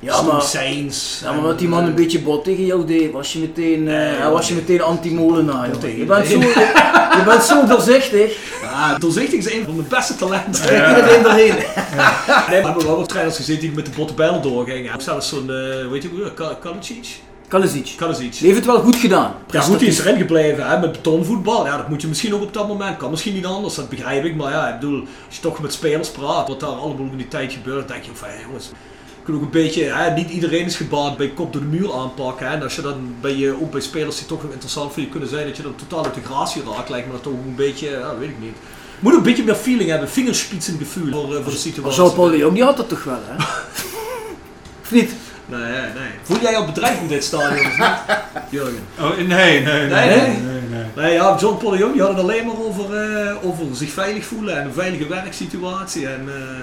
Ja, 0.00 0.22
maar, 0.22 0.42
stoïcijns. 0.42 1.20
ja, 1.24 1.32
maar 1.32 1.42
wat 1.42 1.58
die 1.58 1.68
man 1.68 1.80
eh, 1.82 1.86
een 1.86 1.94
beetje 1.94 2.20
bot 2.20 2.44
tegen 2.44 2.64
jou 2.66 2.84
deed, 2.86 3.12
was 3.12 3.32
je 3.32 3.38
meteen, 3.38 3.88
eh, 3.88 3.94
hij 3.94 4.30
was 4.30 4.48
je 4.48 4.54
meteen 4.54 4.82
anti-molenaar. 4.82 5.68
Je 5.96 6.04
bent, 6.04 6.26
zo, 6.26 6.38
je 6.40 7.22
bent 7.24 7.42
zo 7.42 7.66
doorzichtig. 7.74 8.36
Ja, 8.62 8.98
doorzichtig 8.98 9.38
is 9.38 9.52
een 9.52 9.64
van 9.64 9.76
mijn 9.76 9.88
beste 9.88 10.16
talenten. 10.16 10.62
Trek 10.62 10.88
iedereen 10.88 11.22
doorheen. 11.22 11.54
Nee, 12.48 12.60
we 12.60 12.66
hebben 12.66 12.86
wel 12.86 12.96
wat 12.96 13.08
trainers 13.08 13.36
gezien 13.36 13.58
die 13.60 13.72
met 13.72 13.84
de 13.86 13.92
botte 13.96 14.14
bijlen 14.14 14.42
doorgingen. 14.42 15.00
Zelfs 15.00 15.28
zo'n, 15.28 15.50
eh 15.50 15.90
weet 15.90 16.02
je 16.02 16.08
hoe, 16.08 16.32
Ka- 16.34 16.58
Kalicic? 16.60 17.06
Kalisic. 17.48 18.32
Die 18.38 18.46
heeft 18.46 18.56
het 18.56 18.66
wel 18.66 18.80
goed 18.80 18.96
gedaan. 18.96 19.34
Ja, 19.50 19.60
goed, 19.60 19.78
die 19.78 19.88
is 19.88 19.98
erin 19.98 20.16
gebleven 20.16 20.66
hè, 20.68 20.78
met 20.78 20.92
betonvoetbal. 20.92 21.66
Ja, 21.66 21.76
dat 21.76 21.88
moet 21.88 22.02
je 22.02 22.08
misschien 22.08 22.34
ook 22.34 22.42
op 22.42 22.52
dat 22.54 22.68
moment. 22.68 22.96
Kan 22.96 23.10
misschien 23.10 23.34
niet 23.34 23.44
anders, 23.46 23.74
dat 23.74 23.88
begrijp 23.88 24.24
ik. 24.24 24.36
Maar 24.36 24.52
ja, 24.52 24.68
ik 24.68 24.80
bedoel, 24.80 25.00
als 25.26 25.34
je 25.36 25.40
toch 25.40 25.60
met 25.60 25.72
spelers 25.72 26.08
praat, 26.08 26.48
wat 26.48 26.60
daar 26.60 26.68
allemaal 26.68 27.06
in 27.10 27.16
die 27.16 27.28
tijd 27.28 27.52
gebeurt, 27.52 27.88
denk 27.88 28.02
je 28.04 28.10
van, 28.14 28.28
jongens, 28.46 28.70
ook 29.34 29.42
een 29.42 29.50
beetje, 29.50 29.84
hè, 29.84 30.14
niet 30.14 30.30
iedereen 30.30 30.64
is 30.64 30.76
gebaat 30.76 31.16
bij 31.16 31.28
kop 31.28 31.52
door 31.52 31.62
de 31.62 31.68
muur 31.68 31.92
aanpakken. 31.92 32.46
Hè. 32.46 32.54
En 32.54 32.62
als 32.62 32.76
je 32.76 32.82
dan 32.82 33.14
bij 33.20 33.36
je, 33.36 33.60
ook 33.60 33.70
bij 33.70 33.80
spelers 33.80 34.18
die 34.18 34.26
toch 34.26 34.42
nog 34.42 34.52
interessant 34.52 34.92
voor 34.92 35.02
je 35.02 35.08
kunnen 35.08 35.28
zijn, 35.28 35.46
dat 35.46 35.56
je 35.56 35.62
dan 35.62 35.74
totaal 35.74 36.04
uit 36.04 36.14
de 36.14 36.22
gratie 36.22 36.62
raakt, 36.76 36.88
lijkt 36.88 37.06
me 37.06 37.12
dat 37.12 37.22
toch 37.22 37.32
een 37.32 37.54
beetje, 37.54 37.90
ja, 37.90 38.18
weet 38.18 38.28
ik 38.28 38.40
niet. 38.40 38.56
Moet 38.98 39.12
ook 39.12 39.18
een 39.18 39.24
beetje 39.24 39.44
meer 39.44 39.54
feeling 39.54 39.90
hebben, 39.90 40.08
vingerspitsen 40.08 40.78
gevoel 40.78 41.12
voor, 41.12 41.22
eh, 41.22 41.28
voor 41.28 41.38
de 41.38 41.42
Maar 41.42 41.52
situatie. 41.52 42.02
Jean-Paul 42.02 42.30
de 42.30 42.36
Jong, 42.36 42.54
die 42.54 42.64
had 42.64 42.76
dat 42.76 42.88
toch 42.88 43.04
wel, 43.04 43.20
hè? 43.24 43.34
of 44.82 44.90
niet? 44.90 45.10
Nee, 45.46 45.60
nee, 45.60 45.80
nee. 45.80 46.10
Voel 46.22 46.40
jij 46.40 46.56
al 46.56 46.64
bedreigd 46.64 47.00
in 47.00 47.08
dit 47.08 47.24
stadion 47.24 47.66
of 47.66 47.78
niet? 47.78 48.18
Jurgen? 48.50 48.86
Oh, 49.00 49.16
nee, 49.16 49.26
nee, 49.26 49.62
nee. 49.62 49.88
Nee, 49.88 49.88
nee, 49.88 50.18
nee? 50.18 50.36
nee, 50.36 50.60
nee. 50.70 50.84
Nee, 50.96 51.12
ja, 51.12 51.36
John 51.40 51.58
Paul 51.58 51.70
de 51.70 51.78
Jong 51.78 51.92
die 51.92 52.02
had 52.02 52.10
het 52.10 52.20
alleen 52.20 52.46
maar 52.46 52.58
over, 52.58 52.94
eh, 52.94 53.34
over 53.42 53.66
zich 53.72 53.90
veilig 53.90 54.24
voelen 54.24 54.58
en 54.58 54.66
een 54.66 54.72
veilige 54.72 55.08
werksituatie. 55.08 56.06
En 56.06 56.28
eh, 56.28 56.60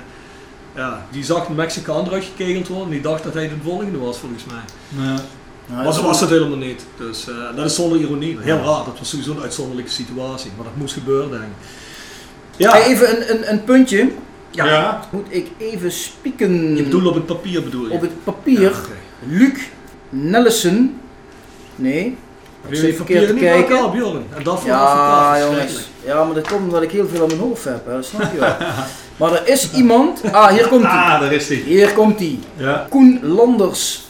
ja, 0.75 1.05
die 1.11 1.23
zag 1.23 1.47
een 1.47 1.55
Mexicaan 1.55 2.05
eruit 2.05 2.23
gekegeld 2.23 2.67
worden 2.67 2.85
en 2.85 2.91
die 2.91 3.01
dacht 3.01 3.23
dat 3.23 3.33
hij 3.33 3.47
de 3.47 3.55
volgende 3.63 3.97
was 3.97 4.17
volgens 4.17 4.43
mij. 4.45 5.05
Ja. 5.05 5.19
Nou, 5.67 5.83
Maar 5.83 5.93
zo 5.93 6.03
was 6.03 6.19
dat 6.19 6.29
helemaal 6.29 6.57
niet. 6.57 6.85
Dus 6.97 7.27
eh, 7.29 7.35
dat 7.55 7.65
is 7.65 7.75
zonder 7.75 7.99
ironie. 7.99 8.37
Heel 8.39 8.57
raar, 8.57 8.85
dat 8.85 8.99
was 8.99 9.09
sowieso 9.09 9.31
een 9.31 9.41
uitzonderlijke 9.41 9.91
situatie. 9.91 10.51
Maar 10.55 10.65
dat 10.65 10.75
moest 10.75 10.93
gebeuren, 10.93 11.29
denk 11.29 11.43
ik. 11.43 11.49
Ja, 12.57 12.71
Hey, 12.71 12.83
even 12.83 13.09
een, 13.09 13.35
een, 13.35 13.51
een 13.51 13.63
puntje. 13.63 14.11
Ja. 14.51 14.65
Ja. 14.65 15.07
Moet 15.11 15.25
ik 15.29 15.47
even 15.57 15.91
spieken 15.91 16.75
je 16.75 16.83
bedoelt 16.83 17.05
op 17.05 17.13
het 17.13 17.25
papier 17.25 17.63
bedoel 17.63 17.87
je? 17.87 17.91
op 17.93 18.01
het 18.01 18.23
papier. 18.23 18.71
Luc 19.27 19.59
Nellison. 20.09 20.99
Nee. 21.75 22.17
Ik 22.67 22.69
je 22.69 22.75
zit 22.75 22.95
verkeerd 22.95 23.27
te 23.27 23.33
kijken. 23.33 23.75
elkaar, 23.75 23.91
Bjorn? 23.91 24.25
En 24.37 24.43
dat 24.43 24.61
Ja, 24.65 25.35
ja, 25.37 25.45
jongens. 25.45 25.89
Ja, 26.05 26.23
maar 26.23 26.33
dat 26.35 26.47
komt 26.47 26.61
omdat 26.61 26.81
ik 26.81 26.91
heel 26.91 27.07
veel 27.07 27.21
aan 27.21 27.27
mijn 27.27 27.39
hoofd 27.39 27.63
heb, 27.63 27.85
hè. 27.85 27.93
dat 27.93 28.05
snap 28.05 28.33
je 28.33 28.39
wel. 28.39 28.55
maar 29.17 29.31
er 29.33 29.47
is 29.47 29.71
iemand. 29.71 30.21
Ah, 30.31 30.47
hier 30.47 30.67
komt 30.67 30.83
hij. 30.83 30.91
Ah, 30.91 31.19
daar 31.19 31.33
is 31.33 31.47
hij. 31.47 31.57
Hier 31.57 31.93
komt 31.93 32.19
hij. 32.19 32.39
Ja. 32.55 32.85
Koen 32.89 33.19
Landers. 33.23 34.01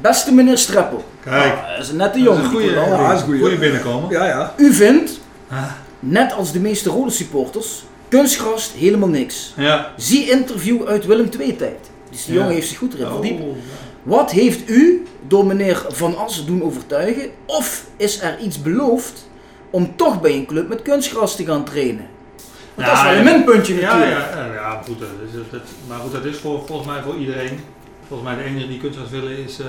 Beste 0.00 0.32
meneer 0.32 0.58
Streppel. 0.58 1.04
Kijk. 1.24 1.52
Ah, 1.54 1.68
dat 1.76 1.84
is 1.84 1.88
een 1.90 1.96
nette 1.96 2.18
Dat 2.18 2.26
jongen. 2.26 2.40
is 2.40 2.46
een 2.46 2.56
die 2.58 2.60
goede. 2.76 2.80
Ja, 2.80 3.16
goede 3.16 3.56
binnenkomen. 3.58 4.10
Ja, 4.10 4.24
ja. 4.26 4.52
U 4.56 4.72
vindt, 4.72 5.20
Ah. 5.50 5.58
net 6.00 6.32
als 6.32 6.52
de 6.52 6.60
meeste 6.60 6.90
rode 6.90 7.10
supporters, 7.10 7.84
kunstgras 8.08 8.72
helemaal 8.76 9.08
niks. 9.08 9.52
Ja. 9.56 9.92
Zie 9.96 10.30
interview 10.30 10.86
uit 10.86 11.06
Willem 11.06 11.28
II 11.40 11.56
tijd. 11.56 11.90
Dus 12.14 12.24
die 12.24 12.34
Ja. 12.34 12.40
jongen 12.40 12.54
heeft 12.54 12.68
zich 12.68 12.78
goed 12.78 12.94
erin 12.94 13.06
verdiept. 13.06 13.40
Oh, 13.42 13.56
Wat 14.02 14.30
heeft 14.30 14.68
u 14.70 15.02
door 15.26 15.46
meneer 15.46 15.86
Van 15.88 16.16
Assen 16.16 16.46
doen 16.46 16.62
overtuigen? 16.62 17.30
Of 17.46 17.86
is 17.96 18.20
er 18.22 18.38
iets 18.38 18.62
beloofd 18.62 19.28
om 19.70 19.96
toch 19.96 20.20
bij 20.20 20.34
een 20.34 20.46
club 20.46 20.68
met 20.68 20.82
kunstgras 20.82 21.36
te 21.36 21.44
gaan 21.44 21.64
trainen? 21.64 22.06
Want 22.74 22.88
dat 22.88 22.96
is 22.96 23.02
wel 23.02 23.12
een 23.12 23.24
minpuntje 23.24 23.74
Ja, 23.74 23.96
natuurlijk. 23.96 24.34
ja, 24.34 24.52
ja, 24.52 24.82
goed, 24.84 24.98
dat 24.98 25.08
is, 25.26 25.50
dat, 25.50 25.60
maar 25.88 25.98
goed, 25.98 26.12
dat 26.12 26.24
is 26.24 26.36
voor, 26.36 26.62
volgens 26.66 26.88
mij 26.88 27.02
voor 27.02 27.16
iedereen. 27.16 27.58
Volgens 28.08 28.28
mij 28.28 28.38
de 28.38 28.44
enige 28.50 28.68
die 28.68 28.78
kunstgras 28.80 29.10
willen 29.10 29.38
is, 29.44 29.58
eh 29.60 29.66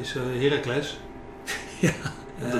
is 0.00 0.14
eh, 0.16 0.42
Heracles. 0.42 0.98
Ja, 1.80 1.90
Eh, 2.42 2.50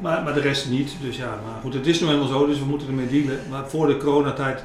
maar, 0.00 0.22
maar 0.22 0.34
de 0.34 0.40
rest 0.40 0.70
niet. 0.70 0.90
Dus 1.02 1.16
ja, 1.16 1.26
maar 1.26 1.60
goed, 1.62 1.74
het 1.74 1.86
is 1.86 2.00
nu 2.00 2.08
eenmaal 2.08 2.26
zo, 2.26 2.46
dus 2.46 2.58
we 2.58 2.64
moeten 2.64 2.88
ermee 2.88 3.06
dealen. 3.08 3.40
Maar 3.50 3.68
voor 3.68 3.86
de 3.86 3.96
coronatijd 3.96 4.62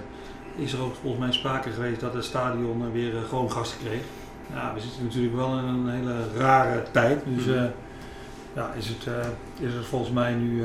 is 0.56 0.74
er 0.74 0.82
ook 0.82 0.96
volgens 1.02 1.24
mij 1.24 1.32
sprake 1.34 1.70
geweest 1.72 2.00
dat 2.00 2.14
het 2.14 2.24
stadion 2.24 2.92
weer 2.92 3.16
eh, 3.16 3.24
gewoon 3.30 3.52
gasten 3.52 3.78
kreeg. 3.86 4.02
Ja, 4.54 4.72
we 4.74 4.80
zitten 4.80 5.04
natuurlijk 5.04 5.36
wel 5.36 5.58
in 5.58 5.64
een 5.64 5.90
hele 5.90 6.14
rare 6.38 6.84
tijd. 6.92 7.22
Dus 7.26 7.46
Mhm. 7.46 7.58
eh, 7.58 7.64
ja, 8.56 8.72
is 8.78 8.88
het, 8.88 9.08
eh, 9.08 9.68
is 9.68 9.74
het 9.74 9.86
volgens 9.86 10.12
mij 10.12 10.34
nu. 10.34 10.64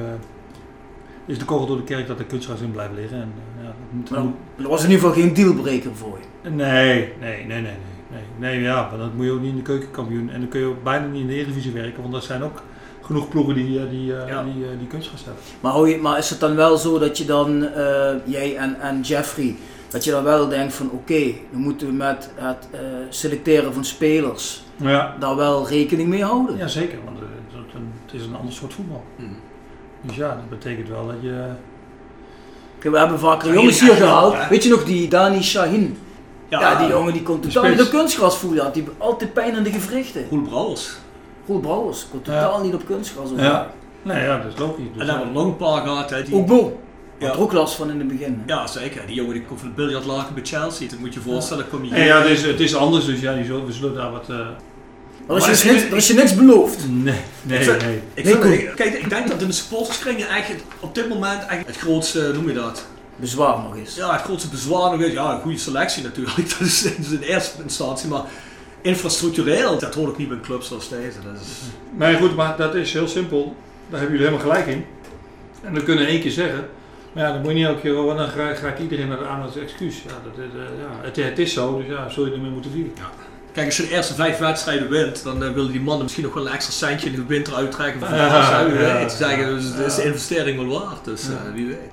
is 1.26 1.38
de 1.38 1.44
kogel 1.44 1.66
door 1.66 1.76
de 1.76 1.82
kerk 1.82 2.06
dat 2.06 2.18
er 2.18 2.24
kunstgras 2.24 2.60
in 2.60 2.70
blijft 2.72 2.94
liggen. 2.94 3.16
En, 3.20 3.32
ja, 3.62 3.66
dat 3.66 3.74
moet, 3.90 4.10
Maar 4.10 4.22
dat 4.56 4.66
was 4.66 4.84
in 4.84 4.90
ieder 4.90 5.04
geval 5.08 5.22
geen 5.22 5.34
dealbreaker 5.34 5.94
voor 5.94 6.18
je. 6.42 6.50
Nee, 6.50 7.12
nee, 7.20 7.44
nee, 7.46 7.46
nee, 7.46 7.60
nee. 7.62 7.72
Nee, 8.10 8.22
nee 8.38 8.62
ja, 8.62 8.88
maar 8.90 8.98
dat 8.98 9.14
moet 9.14 9.24
je 9.24 9.30
ook 9.32 9.40
niet 9.40 9.50
in 9.50 9.56
de 9.56 9.62
keukenkampioen. 9.62 10.30
En 10.30 10.40
dan 10.40 10.48
kun 10.48 10.60
je 10.60 10.66
ook 10.66 10.82
bijna 10.82 11.06
niet 11.06 11.20
in 11.20 11.26
de 11.26 11.34
Eredivisie 11.34 11.72
werken, 11.72 12.02
want 12.02 12.14
er 12.14 12.22
zijn 12.22 12.42
ook 12.42 12.62
genoeg 13.02 13.28
ploegen 13.28 13.54
die, 13.54 13.88
die, 13.88 14.04
Ja. 14.04 14.42
die, 14.42 14.78
die 14.78 14.86
kunstgras 14.86 15.24
hebben. 15.24 15.42
Maar, 15.60 15.72
hou 15.72 15.88
je, 15.88 15.98
maar 15.98 16.18
is 16.18 16.30
het 16.30 16.40
dan 16.40 16.54
wel 16.54 16.76
zo 16.76 16.98
dat 16.98 17.18
je 17.18 17.24
dan, 17.24 17.68
jij 18.24 18.56
en, 18.56 18.80
en 18.80 19.00
Jeffrey, 19.00 19.56
dat 19.88 20.04
je 20.04 20.10
dan 20.10 20.24
wel 20.24 20.48
denkt 20.48 20.74
van 20.74 20.90
oké, 20.90 21.14
we 21.50 21.58
moeten 21.58 21.96
met 21.96 22.30
het 22.34 22.68
eh, 22.70 22.80
selecteren 23.08 23.74
van 23.74 23.84
spelers 23.84 24.62
Ja, 24.76 25.14
daar 25.20 25.36
wel 25.36 25.68
rekening 25.68 26.08
mee 26.08 26.24
houden? 26.24 26.56
ja 26.56 26.66
zeker, 26.66 26.98
want 27.04 27.18
eh, 27.18 27.24
het 28.06 28.14
is 28.20 28.26
een- 28.26 28.36
ander 28.36 28.54
soort 28.54 28.74
voetbal. 28.74 29.04
Hmm. 29.16 29.36
Dus 30.00 30.16
ja, 30.16 30.28
dat 30.28 30.48
betekent 30.48 30.88
wel 30.88 31.06
dat 31.06 31.16
je... 31.20 31.44
Kijk, 32.78 32.92
We 32.94 32.98
hebben 33.00 33.18
vaker 33.18 33.52
jongens 33.52 33.80
hier 33.80 33.94
gehaald. 33.94 34.34
hè? 34.36 34.48
Weet 34.48 34.62
je 34.62 34.70
nog 34.70 34.84
die 34.84 35.08
Dani 35.08 35.42
Shahin? 35.42 35.98
Ja, 36.48 36.74
die 36.78 36.88
jongen 36.88 37.12
die 37.12 37.22
kon 37.22 37.40
totaal 37.40 37.62
niet 37.70 37.80
op 37.82 37.88
kunstgras 37.90 38.36
voelen. 38.38 38.64
had. 38.64 38.74
Die 38.74 38.84
had 38.84 38.92
altijd 38.98 39.32
pijn 39.32 39.56
in 39.56 39.62
de 39.62 39.70
gewrichten. 39.72 40.26
Roel 40.30 40.42
Brouwers. 40.42 40.96
Roel 41.46 41.60
Brouwers 41.60 42.06
kon 42.10 42.20
Ja. 42.24 42.42
totaal 42.42 42.62
niet 42.62 42.74
op 42.74 42.86
kunstgras. 42.86 43.28
Ja, 43.36 43.70
nee, 44.02 44.24
ja, 44.24 44.36
dat 44.42 44.52
is 44.52 44.58
logisch. 44.58 44.84
Dus 44.92 45.00
En 45.00 45.06
dan 45.06 45.32
we 45.32 45.38
een 45.38 45.56
paar 45.56 45.82
gehad. 45.82 46.08
Die... 46.26 46.34
Ook 46.34 46.46
Bo. 46.46 46.80
Ja. 47.18 47.26
Had 47.26 47.36
er 47.36 47.42
ook 47.42 47.52
last 47.52 47.74
van 47.74 47.90
in 47.90 47.98
het 47.98 48.08
begin. 48.08 48.42
hè. 48.46 48.54
Ja, 48.54 48.66
zeker. 48.66 49.06
Die 49.06 49.14
jongen 49.14 49.32
die 49.32 49.42
komt 49.44 49.60
van 49.60 49.68
de 49.68 49.74
biljartlaken 49.74 50.34
bij 50.34 50.44
Chelsea. 50.44 50.88
Dat 50.88 50.98
moet 50.98 51.14
je 51.14 51.20
je 51.20 51.26
voorstellen. 51.26 51.68
Kom 51.68 51.84
je 51.84 51.90
Nee, 51.90 52.04
ja, 52.06 52.20
het 52.22 52.30
is, 52.30 52.42
het 52.42 52.60
is 52.60 52.74
anders, 52.74 53.04
dus 53.04 53.20
ja, 53.20 53.34
die 53.34 53.44
zullen, 53.44 53.66
we 53.66 53.72
zullen 53.72 53.94
daar 53.94 54.10
wat... 54.10 54.28
eh, 54.28 54.36
Maar 54.36 55.36
als 55.36 55.46
Maar 55.46 55.48
je, 55.48 55.54
is- 55.54 55.64
niks, 55.82 55.92
als 55.92 56.06
je 56.06 56.14
niks 56.14 56.34
belooft. 56.34 56.78
nee, 56.90 57.14
nee, 57.42 57.58
Ik 57.58 57.64
vind- 57.64 57.82
nee. 57.82 58.00
Ik, 58.14 58.26
vind, 58.26 58.74
kijk, 58.74 58.94
ik 58.94 59.08
denk 59.10 59.28
dat 59.28 59.40
in 59.40 59.46
de 59.46 59.52
supporterskringen 59.52 60.28
eigenlijk 60.28 60.64
op 60.80 60.94
dit 60.94 61.08
moment 61.08 61.38
eigenlijk 61.38 61.66
het 61.66 61.76
grootste, 61.76 62.30
noem 62.34 62.48
je 62.48 62.54
dat? 62.54 62.86
Bezwaar 63.16 63.58
nog 63.62 63.76
eens. 63.76 63.94
Ja, 63.94 64.12
het 64.12 64.22
grootste 64.22 64.48
bezwaar 64.48 64.90
nog 64.90 65.00
is, 65.00 65.12
ja, 65.12 65.32
een 65.34 65.40
goede 65.40 65.58
selectie 65.58 66.02
natuurlijk, 66.02 66.36
dat 66.58 66.60
is, 66.60 66.82
dat 66.82 66.92
is 67.00 67.10
in 67.10 67.20
eerste 67.20 67.62
instantie, 67.62 68.08
maar 68.08 68.22
infrastructureel, 68.82 69.78
dat 69.78 69.94
hoort 69.94 70.08
ook 70.08 70.18
niet 70.18 70.28
bij 70.28 70.36
een 70.36 70.42
club 70.42 70.62
zoals 70.62 70.88
deze. 70.88 71.16
Dat 71.24 71.34
is, 71.40 71.48
Nee, 71.96 72.16
goed, 72.16 72.36
maar 72.36 72.56
dat 72.56 72.74
is 72.74 72.92
heel 72.92 73.08
simpel. 73.08 73.56
Daar 73.90 74.00
hebben 74.00 74.18
jullie 74.18 74.32
helemaal 74.32 74.52
gelijk 74.54 74.76
in. 74.76 74.84
En 75.64 75.74
dat 75.74 75.84
kunnen 75.84 76.04
we 76.04 76.10
één 76.10 76.20
keer 76.20 76.30
zeggen. 76.30 76.68
Ja, 77.18 77.32
dan 77.32 77.40
moet 77.40 77.50
je 77.50 77.56
niet 77.56 77.66
elke 77.66 77.80
keer, 77.80 77.96
oh, 77.98 78.16
dan 78.16 78.28
ga, 78.28 78.54
ga 78.54 78.68
ik 78.68 78.78
iedereen 78.78 79.08
naar 79.08 79.26
aan 79.26 79.42
als 79.42 79.56
excuus. 79.56 80.02
Ja, 80.02 80.10
dat 80.24 80.32
eh, 80.38 80.60
ja, 80.80 80.88
het, 81.06 81.16
het 81.16 81.38
is 81.38 81.52
zo, 81.52 81.78
dus 81.78 81.86
ja, 81.86 82.08
zul 82.08 82.26
je 82.26 82.32
ermee 82.32 82.50
moeten 82.50 82.72
dealen. 82.72 82.92
kijk, 83.52 83.66
als 83.66 83.76
je 83.76 83.82
de 83.82 83.90
eerste 83.94 84.14
vijf 84.14 84.38
wedstrijden 84.38 84.88
wint, 84.88 85.22
dan 85.24 85.44
eh, 85.44 85.50
willen 85.50 85.72
die 85.72 85.80
mannen 85.80 86.02
misschien 86.02 86.24
nog 86.24 86.34
wel 86.34 86.46
een 86.46 86.52
extra 86.52 86.72
centje 86.72 87.10
in 87.10 87.14
de 87.14 87.24
winter 87.26 87.54
uittrekken 87.54 88.00
voor 88.00 88.08
de 88.16 88.16
Ja, 88.16 88.60
ja, 88.60 88.98
weet. 88.98 89.12
Zeggen, 89.12 89.46
dus 89.54 89.64
het 89.64 89.86
is 89.86 89.94
de 89.94 90.02
ja. 90.02 90.06
investering 90.08 90.56
wel 90.68 90.80
waard, 90.80 91.04
dus 91.04 91.26
Ja. 91.26 91.32
eh, 91.48 91.52
wie 91.54 91.66
weet. 91.66 91.90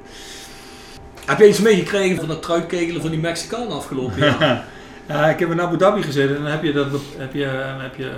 Heb 1.26 1.40
je 1.40 1.48
iets 1.48 1.60
meegekregen 1.62 2.18
van 2.18 2.28
dat 2.28 2.42
truitkegelen 2.42 3.02
van 3.02 3.10
die 3.10 3.20
Mexicaan 3.20 3.72
afgelopen 3.72 4.20
jaar? 4.20 4.64
Ja, 5.08 5.26
ik 5.30 5.40
heb 5.40 5.52
in 5.52 5.62
Abu 5.62 5.78
Dhabi 5.78 6.02
gezeten 6.04 6.36
en 6.36 6.42
dan 6.42 6.52
heb 6.52 6.64
je 6.64 6.72
dat, 6.74 6.88
heb 7.18 7.34
je, 7.34 7.46
heb 7.82 7.96
je, 7.96 8.12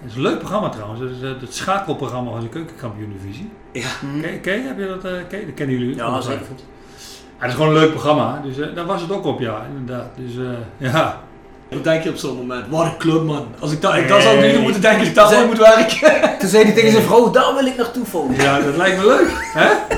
het 0.00 0.10
is 0.10 0.16
een 0.16 0.22
leuk 0.22 0.38
programma 0.38 0.68
trouwens, 0.68 1.00
dat 1.00 1.10
is 1.10 1.20
het, 1.20 1.40
het 1.40 1.54
schakelprogramma 1.54 2.30
van 2.30 2.40
de 2.40 2.48
keukenkampioen-divisie. 2.48 3.50
ja. 3.72 3.88
Hm. 4.00 4.40
Ken, 4.40 4.66
heb 4.66 4.78
je 4.78 4.86
dat, 4.86 5.04
eh, 5.04 5.18
ken 5.28 5.40
je? 5.40 5.46
dat 5.46 5.54
kennen 5.54 5.78
jullie? 5.78 5.96
Ja, 5.96 6.08
ongetwijfeld. 6.08 6.58
Ja, 6.58 7.40
dat 7.40 7.48
is 7.48 7.54
gewoon 7.54 7.68
een 7.68 7.80
leuk 7.80 7.90
programma, 7.90 8.40
dus 8.44 8.58
eh, 8.58 8.74
daar 8.74 8.86
was 8.86 9.00
het 9.00 9.12
ook 9.12 9.24
op, 9.24 9.40
ja, 9.40 9.66
inderdaad. 9.76 10.08
Dus 10.16 10.36
eh, 10.36 10.88
ja, 10.92 11.20
Wat 11.68 11.84
denk 11.84 12.02
je 12.02 12.08
op 12.10 12.16
zo'n 12.16 12.36
moment? 12.36 12.64
Wat 12.68 12.84
een 12.84 12.96
club 12.96 13.22
man. 13.22 13.46
Als 13.58 13.72
ik 13.72 13.80
dat, 13.80 13.94
ik, 13.94 14.08
dat 14.08 14.22
zou 14.22 14.36
ik 14.36 14.44
niet 14.44 14.52
doen 14.54 14.62
moeten 14.62 14.80
denken, 14.80 14.98
dat 14.98 15.08
ik 15.08 15.14
daar 15.14 15.38
ooit 15.38 15.46
moet 15.46 15.58
werken. 15.58 16.38
Toen 16.38 16.48
zei 16.48 16.64
hij 16.64 16.72
tegen 16.72 16.90
zijn 16.90 17.04
vrouw, 17.04 17.30
daar 17.30 17.54
wil 17.54 17.66
ik 17.66 17.76
naartoe 17.76 18.04
volgen. 18.04 18.34
ja, 18.34 18.60
dat 18.60 18.76
lijkt 18.76 18.96
me 18.98 19.06
leuk, 19.06 19.30
hè? 19.54 19.96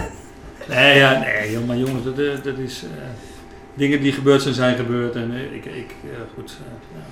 Nee, 0.68 0.98
ja, 0.98 1.18
nee, 1.18 1.53
joh, 1.53 1.66
maar 1.66 1.76
jongens, 1.76 2.05
dat, 2.05 2.18
eh, 2.18 2.30
dat 2.42 2.59
is, 2.59 2.82
eh, 2.82 2.88
dingen 3.74 4.00
die 4.00 4.12
gebeurd 4.12 4.42
zijn, 4.42 4.55
zijn 4.55 4.76
gebeurd 4.76 5.14
en 5.14 5.32
eh, 5.34 5.55
ik, 5.55 5.64
ik 5.64 5.94
eh, 6.05 6.18
goed, 6.34 6.57
eh, 6.61 6.96
ja. 6.98 7.03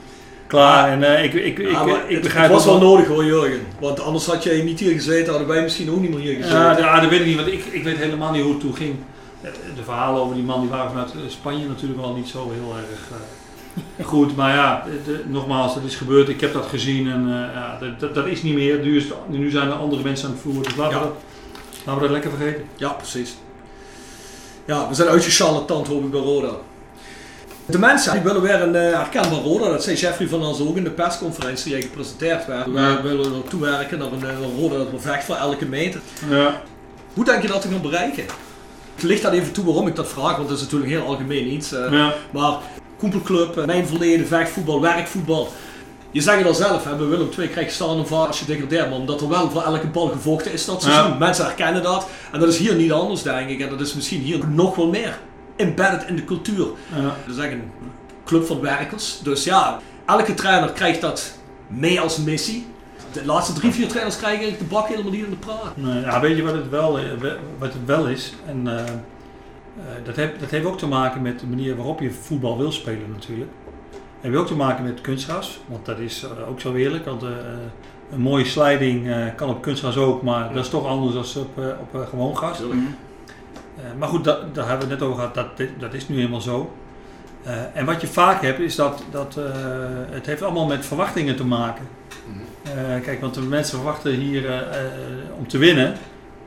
Klaar 0.51 0.89
en 0.93 1.03
eh, 1.17 1.25
ik, 1.25 1.33
ik, 1.35 1.59
ik, 1.59 1.69
ik, 1.69 1.77
het, 2.09 2.21
begrijp 2.21 2.45
het 2.45 2.53
was 2.53 2.65
wel 2.65 2.79
nodig 2.81 3.07
hoor 3.07 3.25
Jurgen. 3.25 3.61
Want 3.81 4.01
anders 4.01 4.27
had 4.27 4.43
jij 4.43 4.63
niet 4.63 4.81
hier 4.81 4.93
gezeten, 4.93 5.29
hadden 5.31 5.49
wij 5.49 5.63
misschien 5.63 5.91
ook 5.91 6.01
niet 6.01 6.11
meer 6.11 6.19
hier 6.21 6.35
gezeten. 6.37 6.77
Ja, 6.79 7.01
dat 7.01 7.11
weet 7.11 7.21
ik 7.21 7.27
niet, 7.27 7.37
want 7.37 7.49
ik, 7.49 7.65
ik 7.65 7.85
weet 7.85 7.97
helemaal 7.97 8.33
niet 8.33 8.43
hoe 8.43 8.53
het 8.53 8.61
toen 8.61 8.75
ging. 8.77 8.95
Eh, 9.41 9.51
De 9.77 9.83
verhalen 9.83 10.23
over 10.23 10.35
die 10.35 10.45
man 10.45 10.61
die 10.61 10.71
waren 10.71 10.91
vanuit 10.91 11.11
eh, 11.13 11.19
Spanje 11.29 11.67
natuurlijk 11.69 12.01
wel 12.01 12.15
niet 12.15 12.29
zo 12.29 12.51
heel 12.53 12.75
erg 12.77 13.09
goed. 14.09 14.37
Maar 14.37 14.55
ja, 14.55 14.85
de- 15.05 15.25
nogmaals, 15.27 15.75
dat 15.75 15.83
is 15.85 15.97
gebeurd. 15.97 16.29
Ik 16.29 16.41
heb 16.41 16.53
dat 16.53 16.67
gezien 16.67 17.11
en 17.11 17.29
ja, 17.55 17.79
dat, 17.99 18.15
dat, 18.15 18.27
is 18.27 18.43
niet 18.43 18.55
meer. 18.55 18.79
Nu, 18.79 18.97
is 18.97 19.05
het- 19.05 19.15
nu 19.29 19.51
zijn 19.51 19.69
er 19.69 19.75
andere 19.75 20.03
mensen 20.03 20.27
aan 20.29 20.33
het 20.33 20.43
vloer. 20.43 20.63
Dus 20.63 20.77
laten, 20.77 20.97
Ja. 20.99 21.03
we, 21.03 21.09
dat, 21.09 21.17
laten 21.85 21.95
we 22.03 22.09
dat 22.09 22.11
lekker 22.11 22.31
vergeten. 22.39 22.65
Ja, 22.77 22.89
precies. 22.89 23.37
Ja, 24.65 24.89
we 24.89 24.95
zijn 24.95 25.09
uitgecharlatand 25.09 25.87
hoop 25.87 26.05
ik 26.05 26.11
bij 26.11 26.21
Roda. 26.21 26.51
De 27.67 27.79
mensen 27.79 28.13
die 28.13 28.21
willen 28.23 28.43
weer 28.43 28.61
een 28.63 28.75
uh, 28.75 28.97
herkenbaar 28.97 29.41
Roda. 29.41 29.69
Dat 29.69 29.83
zei 29.85 29.97
Jeffrey 29.97 30.29
van 30.29 30.43
ons 30.43 30.61
ook 30.61 30.77
in 30.77 30.85
de 30.85 30.91
persconferentie 30.91 31.75
die 31.75 31.83
gepresenteerd 31.83 32.47
werd. 32.47 32.73
Wij 32.73 33.03
willen 33.03 33.25
er 33.35 33.49
toewerken 33.49 33.99
naar 33.99 34.13
een, 34.13 34.23
eh, 34.25 34.29
een 34.43 34.59
Roda 34.61 34.77
dat 34.77 34.91
we 34.91 34.99
vecht 34.99 35.25
voor 35.25 35.37
elke 35.37 35.65
meter. 35.67 36.01
Ja. 36.31 36.61
Hoe 37.15 37.25
denk 37.25 37.43
je 37.43 37.49
dat 37.49 37.63
te 37.63 37.69
gaan 37.69 37.81
bereiken? 37.83 38.23
Ik 38.97 39.03
licht 39.03 39.23
dat 39.23 39.33
even 39.33 39.53
toe 39.53 39.65
waarom 39.65 39.87
ik 39.87 39.97
dat 39.97 40.09
vraag, 40.09 40.37
want 40.37 40.49
dat 40.49 40.57
is 40.57 40.63
natuurlijk 40.63 40.91
heel 40.91 41.03
algemeen 41.07 41.53
iets. 41.53 41.73
eh, 41.73 41.93
Ja. 41.93 42.15
Maar 42.31 42.55
koepelclub, 42.99 43.59
eh, 43.59 43.65
mijn 43.65 43.87
verleden, 43.87 44.27
vechtvoetbal, 44.27 44.81
werkvoetbal. 44.81 45.49
Je 46.11 46.21
zegt 46.21 46.39
het 46.39 46.47
al 46.47 46.55
zelf, 46.55 46.85
hè, 46.85 46.95
bij 46.97 47.07
Willem 47.07 47.29
II 47.39 47.49
krijg 47.49 47.67
je 47.67 47.73
staan 47.73 48.07
vaak 48.07 48.27
als 48.27 48.39
je 48.39 48.45
degradeert, 48.45 48.91
maar 48.91 48.99
omdat 48.99 49.21
er 49.21 49.29
wel 49.29 49.51
voor 49.51 49.63
elke 49.63 49.87
bal 49.87 50.07
gevochten 50.09 50.53
is 50.53 50.65
dat 50.65 50.83
seizoen. 50.83 51.09
Ja. 51.11 51.17
Mensen 51.19 51.45
herkennen 51.45 51.83
dat. 51.83 52.07
En 52.33 52.41
dat 52.41 52.49
is 52.49 52.59
hier 52.59 52.75
niet 52.75 52.93
anders, 52.93 53.23
denk 53.23 53.49
ik. 53.51 53.61
En 53.61 53.69
dat 53.69 53.81
is 53.81 53.95
misschien 53.95 54.21
hier 54.21 54.49
nog 54.49 54.77
wel 54.77 54.87
meer 54.89 55.19
embedded 55.61 56.09
in 56.09 56.17
de 56.17 56.25
cultuur. 56.25 56.67
Ja. 56.95 57.03
Dat 57.27 57.37
is 57.37 57.43
echt 57.43 57.53
een 57.53 57.71
club 58.25 58.45
van 58.47 58.61
werkers. 58.61 59.21
Dus 59.23 59.45
ja, 59.45 59.79
elke 60.07 60.35
trainer 60.35 60.71
krijgt 60.73 61.01
dat 61.01 61.39
mee 61.67 62.01
als 62.01 62.19
missie. 62.19 62.67
De 63.13 63.25
laatste 63.25 63.53
drie, 63.53 63.73
vier 63.73 63.89
trainers 63.89 64.17
krijgen 64.17 64.59
de 64.59 64.65
bak 64.65 64.89
helemaal 64.89 65.11
niet 65.13 65.25
in 65.25 65.31
de 65.31 65.37
praat. 65.37 65.77
Nee, 65.77 66.01
ja, 66.01 66.21
weet 66.21 66.37
je 66.37 66.43
wat 66.43 66.55
het 66.55 66.69
wel, 66.69 66.99
eh, 66.99 67.05
we- 67.19 67.39
wat 67.59 67.73
het 67.73 67.85
wel 67.85 68.07
is? 68.07 68.33
En, 68.47 68.69
eh, 68.69 68.79
eh, 68.79 68.85
dat, 70.05 70.17
heeft, 70.17 70.41
dat 70.41 70.51
heeft 70.51 70.65
ook 70.67 70.79
te 70.79 70.87
maken 70.87 71.23
met 71.23 71.41
de 71.41 71.47
manier 71.47 71.77
waarop 71.77 72.01
je 72.01 72.11
voetbal 72.11 72.59
wil 72.59 72.73
spelen 72.73 73.11
natuurlijk. 73.13 73.51
Het 73.95 74.31
heeft 74.31 74.37
ook 74.37 74.47
te 74.47 74.55
maken 74.55 74.85
met 74.85 75.01
kunstgras, 75.01 75.61
want 75.67 75.87
dat 75.87 75.99
is 75.99 76.25
ook 76.49 76.61
zo 76.61 76.75
eerlijk. 76.75 77.05
Want 77.05 77.23
eh, 77.23 77.29
een 78.13 78.21
mooie 78.21 78.45
sliding 78.45 79.09
eh, 79.11 79.25
kan 79.37 79.49
op 79.49 79.63
kunstgras 79.63 79.97
ook, 79.97 80.23
maar 80.23 80.53
dat 80.53 80.65
is 80.65 80.71
toch 80.71 80.87
anders 80.87 81.33
dan 81.33 81.43
op, 81.43 81.77
op 81.93 82.07
gewoon 82.09 82.37
gas. 82.37 82.61
Eh, 82.61 82.67
maar 83.99 84.09
goed, 84.09 84.25
dat, 84.25 84.55
daar 84.55 84.69
hebben 84.69 84.87
we 84.87 84.93
het 84.93 85.01
net 85.01 85.11
over 85.11 85.21
gehad, 85.21 85.35
dat, 85.35 85.69
dat 85.79 85.95
is 85.95 86.09
nu 86.09 86.17
helemaal 86.17 86.41
zo. 86.41 86.73
Eh, 87.43 87.77
en 87.77 87.85
wat 87.85 88.01
je 88.01 88.07
vaak 88.07 88.43
hebt, 88.43 88.59
is 88.59 88.75
dat, 88.75 89.03
dat 89.11 89.37
eh, 89.37 89.45
het 90.11 90.27
heeft 90.27 90.43
allemaal 90.43 90.67
met 90.67 90.87
verwachtingen 90.87 91.37
te 91.37 91.45
maken. 91.45 91.87
Eh, 92.63 93.01
kijk, 93.03 93.21
want 93.21 93.35
de 93.35 93.41
mensen 93.41 93.77
verwachten 93.77 94.13
hier 94.13 94.47
eh, 94.47 94.59
eh, 94.59 94.87
om 95.39 95.49
te 95.49 95.59
winnen, 95.59 95.95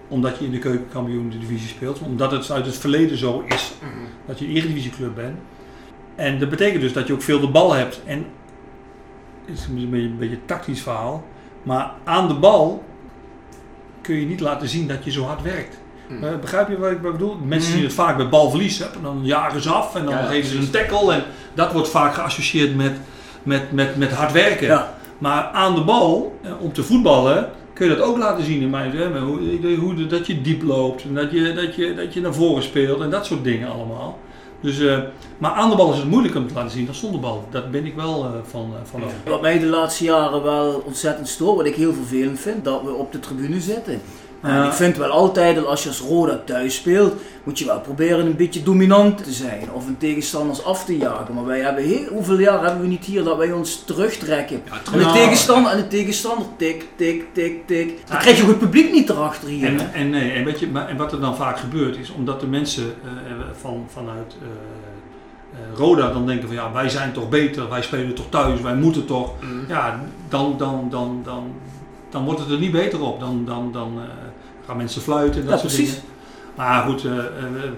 omdat 0.08 0.38
je 0.38 0.46
in 0.46 0.52
de 0.52 0.60
keukenkampioen 0.60 1.30
divisie 1.40 1.68
speelt, 1.68 2.00
omdat 2.00 2.32
het 2.32 2.52
uit 2.52 2.66
het 2.66 2.78
verleden 2.78 3.18
zo 3.18 3.44
is, 3.48 3.74
dat 4.26 4.40
je 4.40 4.46
een 4.46 4.52
eredivisieclub 4.52 5.16
bent. 5.16 5.40
En 6.16 6.40
dat 6.40 6.50
betekent 6.50 6.82
dus 6.82 6.94
dat 6.94 7.08
je 7.08 7.14
ook 7.14 7.22
veel 7.22 7.40
de 7.40 7.50
bal 7.50 7.74
hebt. 7.74 8.02
En 8.06 8.26
het 9.46 9.58
is 9.58 9.66
een 9.66 9.90
beetje, 9.90 10.08
een 10.08 10.18
beetje 10.18 10.36
een 10.36 10.46
tactisch 10.46 10.82
verhaal, 10.82 11.24
maar 11.64 11.92
aan 12.04 12.28
de 12.28 12.34
bal 12.34 12.84
kun 14.02 14.16
je 14.16 14.26
niet 14.26 14.40
laten 14.40 14.68
zien 14.68 14.88
dat 14.88 15.04
je 15.04 15.12
zo 15.12 15.24
hard 15.24 15.42
werkt. 15.42 15.78
Hmm. 16.08 16.24
Eh, 16.24 16.40
begrijp 16.42 16.70
je 16.70 16.78
wat 16.78 16.92
ik 16.92 17.02
bedoel? 17.02 17.38
Mensen 17.46 17.72
zien 17.72 17.84
het 17.84 17.94
vaak 17.94 18.18
bij 18.18 18.30
balverlies, 18.30 18.78
hè, 18.78 18.86
en 18.86 19.02
dan 19.02 19.20
jagen 19.24 19.62
ze 19.62 19.70
af 19.70 19.96
en 19.96 20.06
dan 20.06 20.14
Ja, 20.14 20.26
geven 20.26 20.50
ze 20.50 20.58
een 20.58 20.70
tackle. 20.70 21.14
En 21.14 21.24
dat 21.54 21.72
wordt 21.72 21.90
vaak 21.90 22.14
geassocieerd 22.14 22.76
met, 22.76 22.94
met, 23.44 23.72
met, 23.72 23.98
met 23.98 24.12
hard 24.12 24.32
werken. 24.32 24.68
Ja. 24.68 24.94
Maar 25.18 25.44
aan 25.44 25.76
de 25.76 25.82
bal, 25.82 26.40
eh, 26.42 26.52
om 26.60 26.74
te 26.74 26.84
voetballen, 26.84 27.50
kun 27.74 27.90
je 27.90 27.96
dat 27.96 28.06
ook 28.06 28.18
laten 28.18 28.44
zien 28.44 28.62
in 28.62 28.70
mij. 28.70 28.88
Hè, 28.88 29.20
hoe, 29.20 29.76
hoe, 29.76 30.06
dat 30.06 30.28
je 30.28 30.42
diep 30.42 30.64
loopt, 30.64 31.04
en 31.04 31.14
dat 31.14 31.32
je, 31.32 31.54
dat, 31.54 31.76
je, 31.76 31.94
dat 31.94 32.14
je 32.14 32.22
naar 32.22 32.34
voren 32.34 32.64
speelt 32.64 33.02
en 33.02 33.10
dat 33.10 33.26
soort 33.26 33.44
dingen 33.44 33.72
allemaal. 33.72 34.20
Dus, 34.64 34.80
eh, 34.80 35.00
maar 35.38 35.52
aan 35.52 35.70
de 35.70 35.76
bal 35.76 35.92
is 35.92 35.98
het 35.98 36.10
moeilijker 36.10 36.42
om 36.42 36.48
te 36.48 36.54
laten 36.54 36.72
zien 36.72 36.86
dan 36.86 36.96
zonder 36.96 37.20
bal. 37.20 37.44
Dat 37.50 37.72
ben 37.72 37.86
ik 37.86 37.96
wel 37.96 38.24
eh, 38.24 38.32
van, 38.44 38.74
van 38.84 39.04
over. 39.04 39.16
Wat 39.26 39.42
mij 39.42 39.60
de 39.60 39.66
laatste 39.66 40.04
jaren 40.04 40.44
wel 40.44 40.84
ontzettend 40.86 41.28
stoort, 41.28 41.58
wat 41.58 41.66
ik 41.66 41.76
heel 41.76 41.94
vervelend 41.94 42.40
vind, 42.40 42.64
dat 42.64 42.82
we 42.84 42.92
op 42.92 43.12
de 43.12 43.20
tribune 43.20 43.60
zitten. 43.60 44.02
En 44.44 44.64
ik 44.64 44.72
vind 44.72 44.98
wel 44.98 45.10
altijd 45.10 45.56
dat 45.56 45.66
als 45.66 45.84
je 45.84 45.90
als 45.90 46.00
Roda 46.00 46.42
thuis 46.46 46.76
speelt, 46.76 47.14
moet 47.44 47.60
je 47.60 47.66
wel 47.66 47.80
proberen 47.80 48.26
een 48.26 48.36
beetje 48.36 48.64
dominant 48.64 49.24
te 49.24 49.32
zijn 49.32 49.72
of 49.72 49.88
een 49.88 49.98
tegenstanders 49.98 50.64
af 50.64 50.86
te 50.86 50.98
jagen. 50.98 51.34
Maar 51.34 51.46
wij 51.46 51.60
hebben 51.60 51.84
heel, 51.84 52.08
hoeveel 52.10 52.40
jaar 52.40 52.64
hebben 52.64 52.82
we 52.82 52.88
niet 52.88 53.06
hier 53.06 53.24
dat 53.24 53.38
wij 53.38 53.52
ons 53.52 53.84
terugtrekken? 53.86 54.62
en 54.92 55.00
de 55.00 55.12
tegenstander 55.12 55.72
en 55.72 55.78
de 55.78 55.88
tegenstander 55.88 56.48
tik, 56.58 56.86
tik, 56.96 57.26
tik, 57.34 57.68
tik. 57.68 58.08
Dan 58.08 58.18
krijg 58.18 58.38
je 58.38 58.44
ook 58.44 58.50
het 58.50 58.60
publiek 58.60 58.92
niet 58.92 59.10
erachter 59.10 59.48
hier. 59.48 59.68
En, 59.68 59.94
en, 59.94 60.10
nee, 60.10 60.32
en, 60.32 60.46
weet 60.46 60.60
je, 60.60 60.68
maar, 60.68 60.88
en 60.88 60.98
wat 60.98 61.12
er 61.12 61.20
dan 61.20 61.36
vaak 61.36 61.60
gebeurt 61.60 61.98
is, 61.98 62.12
omdat 62.12 62.40
de 62.40 62.48
mensen 62.48 62.84
eh, 62.84 63.10
van, 63.62 63.86
vanuit 63.88 64.36
eh, 64.42 64.48
eh, 65.60 65.78
Roda 65.78 66.12
dan 66.12 66.26
denken 66.26 66.48
van 66.48 66.56
ja, 66.56 66.72
wij 66.72 66.90
zijn 66.90 67.12
toch 67.12 67.30
beter, 67.30 67.70
wij 67.70 67.82
spelen 67.82 68.16
toch 68.16 68.30
thuis, 68.30 68.62
wij 68.62 68.76
moeten 68.76 69.06
toch. 69.06 69.32
Ja, 69.68 70.00
dan, 70.30 70.56
dan, 70.58 70.88
dan, 70.90 71.22
dan, 71.24 71.54
dan 72.10 72.26
wordt 72.26 72.40
het 72.40 72.50
er 72.50 72.60
niet 72.60 72.72
beter 72.72 73.02
op. 73.02 73.20
Dan, 73.20 73.46
dan, 73.46 73.72
dan 73.72 74.00
gaan 74.66 74.78
mensen 74.78 75.02
fluiten 75.02 75.42
en 75.42 75.48
dat 75.48 75.62
Ja, 75.62 75.68
soort 75.68 75.74
precies. 75.76 75.94
dingen. 75.96 76.08
Maar 76.56 76.84
goed, 76.84 77.06
eh, 77.06 77.12
eh, 77.18 77.18
eh, 77.20 77.72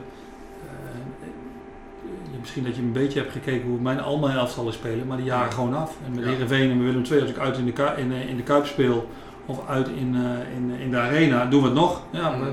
misschien 2.39 2.63
dat 2.63 2.75
je 2.75 2.81
een 2.81 2.91
beetje 2.91 3.19
hebt 3.19 3.31
gekeken 3.31 3.67
hoe 3.69 3.79
mijn, 3.79 3.99
al 4.01 4.17
mijn 4.19 4.37
elftallen 4.37 4.73
spelen, 4.73 5.07
maar 5.07 5.17
die 5.17 5.25
jagen 5.25 5.53
gewoon 5.53 5.73
af. 5.75 5.93
En 6.05 6.11
met 6.15 6.23
Ja. 6.23 6.29
Heerenveen 6.29 6.71
en 6.71 6.83
Willem 6.83 7.03
II, 7.11 7.21
als 7.21 7.29
ik 7.29 7.37
uit 7.37 7.57
in 7.57 7.65
de, 7.65 7.71
Ku- 7.71 7.97
in, 8.01 8.11
in 8.11 8.37
de 8.37 8.43
Kuip 8.43 8.65
speel 8.65 9.09
of 9.45 9.67
uit 9.67 9.87
in, 9.87 10.15
in, 10.55 10.71
in 10.79 10.91
de 10.91 10.97
arena, 10.97 11.45
doen 11.45 11.61
we 11.61 11.67
het 11.67 11.75
nog. 11.77 12.01
Ja, 12.09 12.29
maar, 12.29 12.47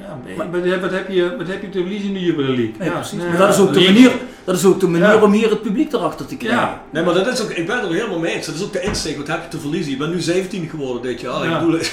ja, 0.00 0.18
maar, 0.36 0.50
wat, 0.50 0.80
wat 0.80 0.90
heb 0.90 1.08
je, 1.10 1.34
wat 1.38 1.46
heb 1.46 1.62
je 1.62 1.68
te 1.68 1.78
verliezen 1.80 2.08
in 2.08 2.14
de 2.14 2.20
Jubilee 2.20 2.56
League? 2.56 2.74
Nee, 2.78 2.88
ja, 2.88 2.94
precies. 2.94 3.18
nee, 3.18 3.28
maar 3.28 3.38
dat 3.38 3.48
is 3.54 3.58
ook 3.60 3.72
de 3.72 3.80
manier, 3.80 4.10
dat 4.44 4.56
is 4.56 4.64
ook 4.64 4.80
de 4.80 4.86
manier 4.88 5.08
Ja. 5.08 5.22
om 5.22 5.32
hier 5.32 5.50
het 5.50 5.62
publiek 5.62 5.92
erachter 5.92 6.26
te 6.26 6.36
krijgen. 6.36 6.58
Ja, 6.60 6.82
Nee, 6.90 7.04
maar 7.04 7.14
dat 7.14 7.26
is 7.26 7.40
ook, 7.42 7.50
ik 7.50 7.66
ben 7.66 7.76
het 7.76 7.86
er 7.88 7.92
helemaal 7.94 8.18
mee 8.18 8.34
eens. 8.34 8.46
Dat 8.46 8.54
is 8.54 8.62
ook 8.62 8.72
de 8.72 8.80
insteek. 8.80 9.16
Wat 9.16 9.26
heb 9.26 9.42
je 9.42 9.48
te 9.48 9.58
verliezen? 9.60 9.90
Je 9.90 9.96
bent 9.98 10.12
nu 10.14 10.20
17 10.20 10.68
geworden 10.68 11.02
dit 11.02 11.20
jaar. 11.20 11.44
Ja. 11.44 11.58
Ik 11.58 11.66
bedoel, 11.66 11.80
ja. 11.80 11.86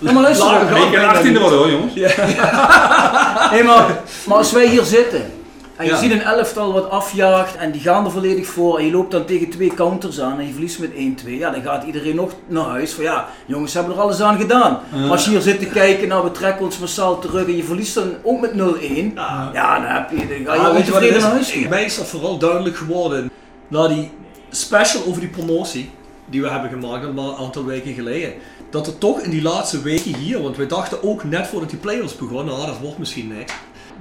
Ja, 0.00 0.12
maar 0.12 0.22
luister. 0.22 0.60
Ik 0.76 0.92
kan 0.92 1.16
18e 1.36 1.40
worden 1.40 1.58
hoor 1.58 1.70
jongens. 1.70 1.94
Nee, 3.52 3.62
maar, 3.64 3.98
maar 4.26 4.36
als 4.36 4.52
wij 4.52 4.68
hier 4.68 4.82
zitten 4.82 5.30
en 5.80 5.86
je 5.86 5.92
Ja. 5.92 5.98
ziet 5.98 6.10
een 6.10 6.22
elftal 6.22 6.72
wat 6.72 6.90
afjaagt 6.90 7.56
en 7.56 7.70
die 7.70 7.80
gaan 7.80 8.04
er 8.04 8.10
volledig 8.10 8.46
voor 8.46 8.78
en 8.78 8.84
je 8.84 8.90
loopt 8.92 9.10
dan 9.10 9.24
tegen 9.24 9.50
twee 9.50 9.74
counters 9.74 10.20
aan 10.20 10.38
en 10.38 10.46
je 10.46 10.52
verliest 10.52 10.78
met 10.78 10.90
1-2, 10.94 11.38
ja, 11.38 11.50
dan 11.50 11.62
gaat 11.62 11.84
iedereen 11.84 12.16
nog 12.16 12.30
naar 12.46 12.64
huis 12.64 12.92
van 12.92 13.04
ja, 13.04 13.28
jongens 13.46 13.74
hebben 13.74 13.94
er 13.94 14.00
alles 14.00 14.20
aan 14.20 14.38
gedaan. 14.38 14.78
Maar 14.92 15.10
als 15.10 15.24
je 15.24 15.30
hier 15.30 15.40
zit 15.40 15.58
te 15.58 15.66
kijken, 15.66 16.08
nou 16.08 16.24
we 16.24 16.30
trekken 16.32 16.64
ons 16.64 16.78
massaal 16.78 17.18
terug 17.18 17.46
en 17.46 17.56
je 17.56 17.64
verliest 17.64 17.94
dan 17.94 18.14
ook 18.22 18.40
met 18.40 18.52
0-1, 18.54 19.12
Ja. 19.14 19.50
ja, 19.52 19.74
dan, 19.80 19.88
heb 19.90 20.10
je, 20.10 20.16
dan 20.16 20.26
ga 20.46 20.54
je 20.54 20.60
Ah, 20.60 20.72
weet 20.74 20.86
je 20.86 20.92
wat 20.92 21.00
het 21.00 21.10
tevreden 21.10 21.20
naar 21.20 21.30
huis. 21.30 21.68
Mij 21.68 21.84
is 21.84 21.96
dat 21.96 22.06
vooral 22.06 22.38
duidelijk 22.38 22.76
geworden 22.76 23.30
na 23.68 23.88
die 23.88 24.10
special 24.50 25.02
over 25.06 25.20
die 25.20 25.30
promotie 25.30 25.90
die 26.26 26.42
we 26.42 26.48
hebben 26.50 26.70
gemaakt 26.70 27.04
een 27.04 27.20
aantal 27.38 27.64
weken 27.64 27.94
geleden. 27.94 28.32
Dat 28.70 28.86
er 28.86 28.98
toch 28.98 29.20
in 29.20 29.30
die 29.30 29.42
laatste 29.42 29.82
weken 29.82 30.14
hier, 30.14 30.42
want 30.42 30.56
wij 30.56 30.66
dachten 30.66 31.02
ook 31.02 31.24
net 31.24 31.46
voordat 31.46 31.70
die 31.70 31.78
play-offs 31.78 32.16
begonnen, 32.16 32.54
ah, 32.54 32.66
dat 32.66 32.78
wordt 32.82 32.98
misschien 32.98 33.28
niks. 33.38 33.52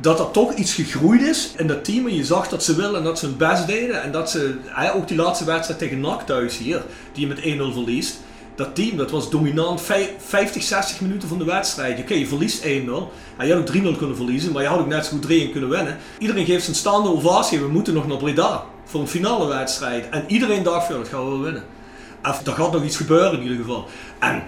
Dat 0.02 0.20
er 0.20 0.32
toch 0.32 0.54
iets 0.54 0.74
gegroeid 0.74 1.22
is 1.22 1.52
in 1.58 1.68
dat 1.68 1.84
team 1.86 2.08
en 2.08 2.16
je 2.16 2.26
zag 2.26 2.48
dat 2.50 2.64
ze 2.64 2.76
willen 2.76 2.96
en 2.96 3.04
dat 3.04 3.20
ze 3.20 3.26
hun 3.26 3.38
best 3.38 3.68
deden. 3.68 4.04
En 4.04 4.12
dat 4.12 4.30
ze, 4.32 4.56
ook 4.96 5.08
die 5.08 5.18
laatste 5.18 5.46
wedstrijd 5.46 5.80
tegen 5.80 6.00
NAC 6.00 6.22
thuis 6.22 6.58
hier, 6.58 6.84
die 7.14 7.28
je 7.28 7.34
met 7.34 7.70
1-0 7.70 7.74
verliest. 7.74 8.20
Dat 8.56 8.76
team, 8.76 8.98
dat 8.98 9.12
was 9.12 9.30
dominant 9.30 9.82
vij- 9.82 10.16
50, 10.18 10.64
60 10.64 11.02
minuten 11.02 11.28
van 11.30 11.38
de 11.38 11.44
wedstrijd. 11.44 12.00
Oké, 12.00 12.14
je 12.14 12.28
verliest 12.28 12.64
1-0. 12.64 13.12
Ja, 13.38 13.44
je 13.44 13.54
had 13.54 13.62
ook 13.62 13.76
3-0 13.76 13.98
kunnen 13.98 14.16
verliezen, 14.16 14.52
maar 14.52 14.62
je 14.62 14.68
had 14.68 14.80
ook 14.80 14.88
net 14.88 15.06
zo 15.06 15.12
goed 15.12 15.28
3-1 15.28 15.52
kunnen 15.52 15.70
winnen. 15.70 15.98
Iedereen 16.18 16.46
geeft 16.46 16.64
zijn 16.64 16.76
staande 16.76 17.10
ovatie. 17.10 17.60
We 17.60 17.68
moeten 17.68 17.94
nog 17.94 18.08
naar 18.08 18.18
Breda 18.18 18.64
voor 18.86 19.02
een 19.02 19.08
finale 19.08 19.48
wedstrijd. 19.48 20.10
En 20.10 20.24
iedereen 20.28 20.64
dacht 20.64 20.88
ja, 20.88 20.94
dat 20.98 21.08
gaan 21.08 21.24
we 21.24 21.30
wel 21.30 21.42
winnen. 21.42 21.64
Of, 22.24 22.46
er 22.46 22.54
gaat 22.54 22.72
nog 22.72 22.84
iets 22.84 22.98
gebeuren 22.98 23.34
in 23.34 23.42
ieder 23.42 23.58
geval. 23.58 23.86
En 24.20 24.44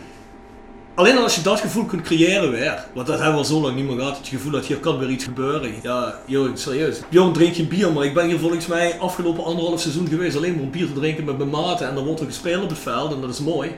alleen 0.95 1.17
als 1.17 1.35
je 1.35 1.41
dat 1.41 1.59
gevoel 1.59 1.85
kunt 1.85 2.01
creëren 2.01 2.51
weer, 2.51 2.85
want 2.93 3.07
dat 3.07 3.15
hebben 3.15 3.33
we 3.33 3.39
al 3.39 3.45
zo 3.45 3.61
lang 3.61 3.75
niet 3.75 3.85
meer 3.85 3.97
gehad, 3.97 4.17
het 4.17 4.27
gevoel 4.27 4.51
dat 4.51 4.65
hier 4.65 4.77
kan 4.77 4.97
weer 4.97 5.09
iets 5.09 5.23
gebeuren. 5.23 5.73
Ja, 5.83 6.15
joh, 6.25 6.49
serieus. 6.53 6.99
Bjorn 7.09 7.33
drink 7.33 7.53
je 7.53 7.63
bier, 7.65 7.91
maar 7.93 8.05
ik 8.05 8.13
ben 8.13 8.27
hier 8.27 8.39
volgens 8.39 8.67
mij 8.67 8.99
afgelopen 8.99 9.43
anderhalf 9.43 9.81
seizoen 9.81 10.07
geweest 10.07 10.37
alleen 10.37 10.53
maar 10.53 10.63
om 10.63 10.71
bier 10.71 10.87
te 10.87 10.93
drinken 10.99 11.23
met 11.25 11.37
mijn 11.37 11.49
maten. 11.49 11.87
En 11.87 11.95
dan 11.95 12.05
wordt 12.05 12.19
er 12.19 12.25
gespeeld 12.25 12.63
op 12.63 12.69
het 12.69 12.79
veld 12.79 13.13
en 13.13 13.21
dat 13.21 13.29
is 13.29 13.39
mooi. 13.39 13.71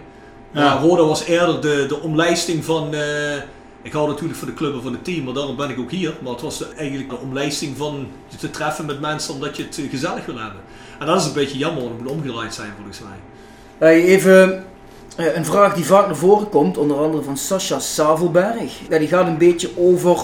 Ja. 0.52 0.64
Ja. 0.64 0.80
Roda 0.80 1.04
was 1.04 1.24
eerder 1.24 1.62
de, 1.62 1.86
de 1.88 2.00
omlijsting 2.00 2.66
van. 2.66 2.94
eh, 2.94 3.36
ik 3.82 3.92
hou 3.94 4.08
natuurlijk 4.08 4.40
van 4.40 4.48
de 4.48 4.54
club 4.54 4.74
en 4.74 4.82
van 4.82 4.92
het 4.94 5.04
team, 5.04 5.24
maar 5.24 5.34
daarom 5.34 5.56
ben 5.56 5.70
ik 5.70 5.80
ook 5.80 5.92
hier. 5.92 6.14
Maar 6.22 6.32
het 6.32 6.42
was 6.42 6.58
de, 6.58 6.68
eigenlijk 6.78 7.10
de 7.10 7.18
omlijsting 7.18 7.78
van 7.78 8.08
je 8.28 8.38
te 8.38 8.50
treffen 8.52 8.86
met 8.86 9.00
mensen 9.00 9.34
omdat 9.34 9.58
je 9.58 9.64
het 9.64 9.78
eh, 9.78 9.90
gezellig 9.90 10.26
wil 10.26 10.38
hebben. 10.38 10.60
En 11.00 11.06
dat 11.06 11.20
is 11.22 11.26
een 11.26 11.34
beetje 11.34 11.58
jammer, 11.58 11.82
want 11.84 11.94
het 11.96 12.04
moet 12.04 12.12
omgedraaid 12.12 12.54
zijn 12.54 12.72
volgens 12.76 13.00
mij. 13.00 13.18
Hey, 13.78 14.04
even 14.04 14.64
eh, 15.16 15.36
een 15.36 15.46
vraag 15.46 15.74
die 15.74 15.86
vaak 15.86 16.06
naar 16.06 16.16
voren 16.16 16.50
komt, 16.50 16.78
onder 16.78 16.98
andere 16.98 17.24
van 17.24 17.38
Sascha 17.38 17.80
Savelberg. 17.80 18.80
Ja, 18.90 18.98
die 18.98 19.08
gaat 19.08 19.28
een 19.28 19.38
beetje 19.38 19.70
over 19.78 20.18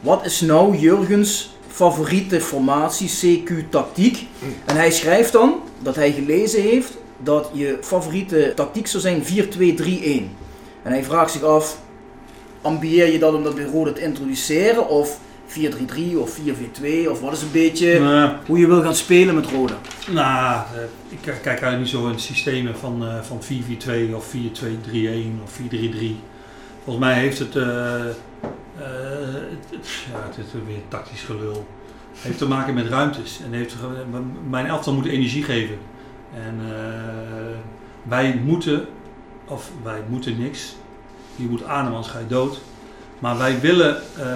wat 0.00 0.24
is 0.24 0.40
nou 0.40 0.76
Jurgens 0.76 1.54
favoriete 1.68 2.40
formatie, 2.40 3.42
CQ 3.42 3.68
tactiek. 3.68 4.26
En 4.64 4.76
hij 4.76 4.90
schrijft 4.90 5.32
dan 5.32 5.60
dat 5.78 5.94
hij 5.94 6.12
gelezen 6.12 6.62
heeft 6.62 6.92
dat 7.18 7.50
je 7.52 7.78
favoriete 7.80 8.52
tactiek 8.54 8.86
zou 8.86 9.02
zijn 9.02 9.22
4-2-3-1. 9.24 9.26
En 10.82 10.92
hij 10.92 11.04
vraagt 11.04 11.32
zich 11.32 11.42
af, 11.42 11.78
ambieer 12.62 13.12
je 13.12 13.18
dat 13.18 13.34
om 13.34 13.42
dat 13.42 13.54
bij 13.54 13.92
te 13.92 14.00
introduceren 14.00 14.88
of 14.88 15.18
4-3-3 15.54 16.16
of 16.16 16.38
4-4-2 16.38 17.10
of 17.10 17.20
wat 17.20 17.32
is 17.32 17.42
een 17.42 17.52
beetje 17.52 18.00
hoe 18.46 18.58
je 18.58 18.66
wil 18.66 18.82
gaan 18.82 18.94
spelen 18.94 19.34
met 19.34 19.46
Roda? 19.46 19.74
Nou, 20.10 20.62
eh, 20.74 20.82
ik 21.08 21.18
kijk 21.20 21.44
eigenlijk 21.44 21.78
niet 21.78 21.88
zo 21.88 22.08
in 22.08 22.18
systemen 22.18 22.78
van, 22.78 23.06
eh, 23.06 23.22
van 23.22 23.42
4-4-2 23.42 24.14
of 24.14 24.24
4-2-3-1 24.26 25.40
of 25.44 25.50
4-3-3. 25.50 26.16
Volgens 26.84 27.04
mij 27.04 27.18
heeft 27.18 27.38
het, 27.38 27.56
eh, 27.56 28.08
eh, 28.78 29.34
ja, 30.12 30.20
het 30.28 30.38
is 30.38 30.52
weer 30.66 30.82
tactisch 30.88 31.22
gelul. 31.22 31.66
Het 32.12 32.22
heeft 32.22 32.38
te 32.38 32.48
maken 32.48 32.74
met 32.74 32.88
ruimtes. 32.88 33.40
En 33.44 33.52
heeft, 33.52 33.76
mijn 34.48 34.66
elftal 34.66 34.94
moet 34.94 35.06
energie 35.06 35.42
geven. 35.42 35.78
En 36.34 36.60
eh, 36.60 37.56
wij 38.02 38.40
moeten, 38.44 38.86
of 39.44 39.70
wij 39.82 40.02
moeten 40.08 40.38
niks. 40.38 40.74
Je 41.36 41.46
moet 41.46 41.64
ademen, 41.64 41.94
anders 41.94 42.12
ga 42.12 42.18
je 42.18 42.26
dood. 42.26 42.60
Maar 43.18 43.38
wij 43.38 43.60
willen 43.60 43.96
eh, 44.18 44.26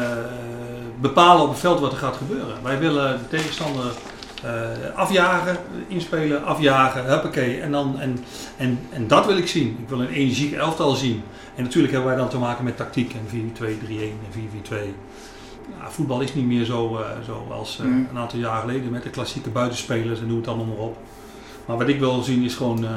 bepalen 1.00 1.42
op 1.42 1.48
het 1.48 1.58
veld 1.58 1.80
wat 1.80 1.92
er 1.92 1.98
gaat 1.98 2.16
gebeuren. 2.16 2.62
Wij 2.62 2.78
willen 2.78 3.18
de 3.18 3.28
tegenstander 3.28 3.84
eh, 4.42 4.96
afjagen, 4.96 5.56
inspelen, 5.88 6.44
afjagen, 6.44 7.04
huppakee. 7.04 7.60
En, 7.60 7.72
dan, 7.72 8.00
en, 8.00 8.24
en, 8.56 8.78
en 8.90 9.06
dat 9.06 9.26
wil 9.26 9.36
ik 9.36 9.48
zien. 9.48 9.76
Ik 9.82 9.88
wil 9.88 10.00
een 10.00 10.08
energiek 10.08 10.52
elftal 10.52 10.94
zien. 10.94 11.22
En 11.54 11.62
natuurlijk 11.62 11.92
hebben 11.92 12.10
wij 12.10 12.20
dan 12.20 12.28
te 12.28 12.38
maken 12.38 12.64
met 12.64 12.76
tactiek 12.76 13.12
en 13.14 13.52
4-2-3-1 13.54 13.62
en 13.98 14.40
4-4-2. 14.70 14.74
Ja, 15.80 15.90
voetbal 15.90 16.20
is 16.20 16.34
niet 16.34 16.46
meer 16.46 16.64
zo, 16.64 16.96
eh, 16.96 17.04
zo 17.24 17.46
als 17.50 17.78
Mm. 17.82 18.06
een 18.10 18.18
aantal 18.18 18.38
jaar 18.38 18.60
geleden 18.60 18.90
met 18.90 19.02
de 19.02 19.10
klassieke 19.10 19.50
buitenspelers 19.50 20.20
en 20.20 20.26
noem 20.26 20.36
het 20.36 20.48
allemaal 20.48 20.66
maar 20.66 20.76
op. 20.76 20.96
Maar 21.66 21.76
wat 21.76 21.88
ik 21.88 21.98
wil 21.98 22.22
zien 22.22 22.42
is 22.42 22.54
gewoon 22.54 22.76
een, 22.82 22.92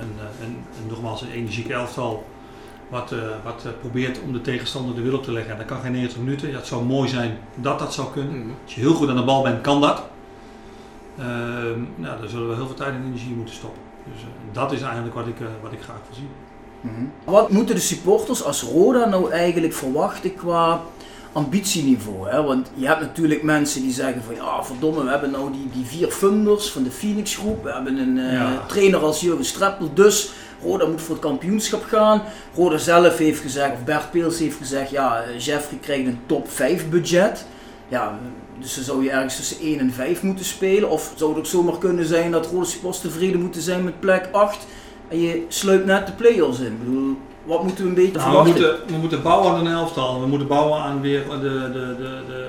een, 0.00 0.16
een, 0.42 0.56
nogmaals 0.88 1.22
een 1.22 1.30
energiek 1.30 1.68
elftal. 1.68 2.24
Wat, 2.88 3.12
eh, 3.12 3.18
wat 3.44 3.62
eh, 3.64 3.70
probeert 3.80 4.20
om 4.20 4.32
de 4.32 4.40
tegenstander 4.40 4.94
de 4.94 5.00
wil 5.02 5.14
op 5.14 5.24
te 5.24 5.32
leggen. 5.32 5.52
En 5.52 5.58
dat 5.58 5.66
kan 5.66 5.80
geen 5.80 5.92
90 5.92 6.18
minuten. 6.18 6.48
Ja, 6.50 6.56
het 6.56 6.66
zou 6.66 6.84
mooi 6.84 7.08
zijn 7.08 7.38
dat 7.54 7.78
dat 7.78 7.94
zou 7.94 8.12
kunnen. 8.12 8.38
Mhm. 8.38 8.48
Als 8.64 8.74
je 8.74 8.80
heel 8.80 8.94
goed 8.94 9.08
aan 9.08 9.16
de 9.16 9.24
bal 9.24 9.42
bent, 9.42 9.60
kan 9.60 9.80
dat. 9.80 10.02
Ehm 11.18 11.80
nou, 11.96 12.20
daar 12.20 12.28
zullen 12.28 12.48
we 12.48 12.54
heel 12.54 12.66
veel 12.66 12.74
tijd 12.74 12.94
en 12.94 13.04
energie 13.06 13.30
in 13.30 13.36
moeten 13.36 13.54
stoppen. 13.54 13.80
Dus 14.12 14.22
eh, 14.22 14.28
dat 14.52 14.72
is 14.72 14.80
eigenlijk 14.82 15.14
wat 15.14 15.26
ik, 15.26 15.40
eh, 15.40 15.46
wat 15.62 15.72
ik 15.72 15.80
graag 15.82 15.96
wil 16.08 16.16
zien. 16.16 16.28
Mhm. 16.80 17.04
Wat 17.24 17.50
moeten 17.50 17.74
de 17.74 17.80
supporters 17.80 18.44
als 18.44 18.62
Roda 18.62 19.04
nou 19.08 19.30
eigenlijk 19.30 19.72
verwachten 19.74 20.34
qua 20.34 20.80
ambitieniveau? 21.32 22.28
Hè? 22.28 22.42
Want 22.42 22.70
je 22.74 22.86
hebt 22.86 23.00
natuurlijk 23.00 23.42
mensen 23.42 23.82
die 23.82 23.92
zeggen 23.92 24.22
van 24.22 24.34
ja 24.34 24.64
verdomme 24.64 25.02
we 25.04 25.10
hebben 25.10 25.30
nou 25.30 25.52
die, 25.52 25.68
die 25.72 25.84
vier 25.84 26.08
funders 26.10 26.70
van 26.72 26.82
de 26.82 26.90
Phoenix 26.90 27.36
groep. 27.36 27.62
We 27.64 27.72
hebben 27.72 27.96
een 27.98 28.18
eh, 28.18 28.32
Ja. 28.32 28.64
trainer 28.66 29.00
als 29.00 29.20
Jurgen 29.20 29.44
Streppel. 29.44 29.94
Dus 29.94 30.30
Roda 30.66 30.86
moet 30.86 31.00
voor 31.02 31.14
het 31.14 31.24
kampioenschap 31.24 31.84
gaan. 31.84 32.22
Roda 32.54 32.78
zelf 32.78 33.18
heeft 33.18 33.40
gezegd, 33.40 33.72
of 33.72 33.84
Bert 33.84 34.10
Peels 34.10 34.38
heeft 34.38 34.56
gezegd 34.56 34.90
ja 34.90 35.22
eh, 35.22 35.38
Jeffrey 35.38 35.78
krijgt 35.82 36.06
een 36.06 36.18
top 36.26 36.50
5 36.50 36.88
budget. 36.88 37.46
Ja, 37.88 38.18
dus 38.58 38.74
dan 38.74 38.84
zou 38.84 39.04
je 39.04 39.10
ergens 39.10 39.36
tussen 39.36 39.60
1 39.60 39.78
en 39.78 39.92
5 39.92 40.22
moeten 40.22 40.44
spelen. 40.44 40.90
Of 40.90 41.12
zou 41.16 41.30
het 41.30 41.38
ook 41.38 41.46
zomaar 41.46 41.78
kunnen 41.78 42.04
zijn 42.06 42.30
dat 42.30 42.46
Roda 42.46 42.64
supporters 42.64 43.02
tevreden 43.02 43.40
moeten 43.40 43.62
zijn 43.62 43.84
met 43.84 44.00
plek 44.00 44.28
8. 44.32 44.66
En 45.08 45.20
je 45.20 45.44
sluipt 45.48 45.86
net 45.86 46.06
de 46.06 46.12
play-offs 46.12 46.58
in. 46.60 46.66
Ik 46.66 46.84
bedoel, 46.84 47.16
wat 47.44 47.62
moeten 47.62 47.82
we 47.82 47.88
een 47.88 47.94
beetje 47.94 48.18
Nou, 48.18 48.28
we, 48.28 48.34
verwachten? 48.36 48.62
moeten, 48.70 48.94
we 48.94 49.00
moeten 49.00 49.22
bouwen 49.22 49.52
aan 49.52 49.66
een 49.66 49.72
elftal. 49.72 50.20
We 50.20 50.26
moeten 50.26 50.48
bouwen 50.48 50.78
aan 50.80 51.00
weer 51.00 51.24
de, 51.28 51.38
de, 51.72 51.94
de, 51.98 52.22
de 52.28 52.48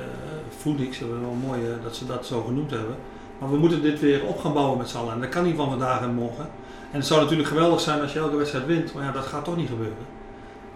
Phoenix. 0.57 0.99
Dat 0.99 1.07
is 1.09 1.15
wel 1.21 1.37
mooi 1.47 1.61
eh, 1.61 1.83
dat 1.83 1.95
ze 1.95 2.05
dat 2.05 2.25
zo 2.25 2.41
genoemd 2.47 2.71
hebben. 2.71 2.95
Maar 3.39 3.51
we 3.51 3.57
moeten 3.57 3.81
dit 3.81 3.99
weer 3.99 4.25
op 4.25 4.39
gaan 4.39 4.53
bouwen 4.53 4.77
met 4.77 4.89
z'n 4.89 4.97
allen. 4.97 5.13
En 5.13 5.19
dat 5.21 5.29
kan 5.29 5.43
niet 5.43 5.55
van 5.55 5.69
vandaag 5.69 6.01
en 6.01 6.13
morgen. 6.13 6.49
Het 6.97 7.05
zou 7.05 7.21
natuurlijk 7.21 7.49
geweldig 7.49 7.79
zijn 7.79 8.01
als 8.01 8.13
je 8.13 8.19
elke 8.19 8.35
wedstrijd 8.35 8.65
wint. 8.65 8.93
Maar 8.93 9.03
ja, 9.03 9.11
dat 9.11 9.25
gaat 9.25 9.43
toch 9.43 9.55
niet 9.55 9.69
gebeuren. 9.69 10.05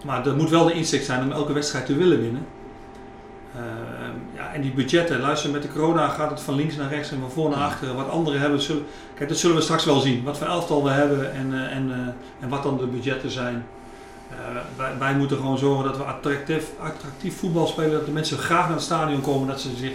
Maar 0.04 0.26
er 0.26 0.36
moet 0.36 0.50
wel 0.50 0.64
de 0.64 0.72
inzicht 0.72 1.04
zijn 1.04 1.22
om 1.22 1.32
elke 1.32 1.52
wedstrijd 1.52 1.86
te 1.86 1.96
willen 1.96 2.20
winnen. 2.20 2.46
Ehm, 3.56 4.16
ja, 4.34 4.52
en 4.52 4.60
die 4.60 4.72
budgetten, 4.72 5.20
luister, 5.20 5.50
met 5.50 5.62
de 5.62 5.68
corona 5.68 6.08
gaat 6.08 6.30
het 6.30 6.40
van 6.40 6.54
links 6.54 6.76
naar 6.76 6.88
rechts 6.88 7.10
en 7.10 7.20
van 7.20 7.30
voor 7.30 7.50
naar 7.50 7.64
achter. 7.64 7.94
Wat 7.94 8.08
anderen 8.08 8.40
hebben, 8.40 8.60
kijk, 9.14 9.28
dat 9.28 9.38
zullen 9.38 9.56
we 9.56 9.62
straks 9.62 9.84
wel 9.84 10.00
zien. 10.00 10.24
Wat 10.24 10.38
voor 10.38 10.46
elftal 10.46 10.84
we 10.84 10.90
hebben 10.90 11.34
en, 11.34 11.54
eh, 11.54 11.76
en, 11.76 11.90
eh, 11.92 12.42
en 12.42 12.48
wat 12.48 12.62
dan 12.62 12.78
de 12.78 12.86
budgetten 12.86 13.30
zijn. 13.30 13.66
Eh, 14.30 14.36
wij, 14.76 14.98
wij 14.98 15.14
moeten 15.14 15.36
gewoon 15.36 15.58
zorgen 15.58 15.84
dat 15.84 15.96
we 15.96 16.02
attractief, 16.02 16.70
attractief 16.80 17.38
voetbal 17.38 17.66
spelen, 17.66 17.92
dat 17.92 18.06
de 18.06 18.12
mensen 18.12 18.38
graag 18.38 18.64
naar 18.64 18.76
het 18.76 18.82
stadion 18.82 19.20
komen, 19.20 19.48
dat 19.48 19.60
ze 19.60 19.76
zich 19.76 19.92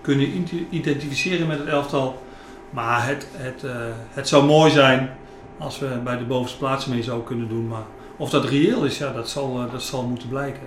kunnen 0.00 0.46
identificeren 0.70 1.46
met 1.46 1.58
het 1.58 1.68
elftal. 1.68 2.22
Maar 2.70 3.06
het, 3.06 3.28
het, 3.32 3.62
het 4.10 4.28
zou 4.28 4.44
mooi 4.44 4.70
zijn 4.70 5.10
als 5.58 5.78
we 5.78 5.86
bij 6.04 6.18
de 6.18 6.24
bovenste 6.24 6.58
plaatsen 6.58 6.90
mee 6.92 7.02
zouden 7.02 7.26
kunnen 7.26 7.48
doen. 7.48 7.68
Maar 7.68 7.84
of 8.16 8.30
dat 8.30 8.44
reëel 8.44 8.84
is, 8.84 8.98
ja, 8.98 9.12
dat, 9.12 9.28
zal, 9.28 9.60
eh, 9.66 9.72
dat 9.72 9.82
zal 9.82 10.02
moeten 10.02 10.28
blijken. 10.28 10.62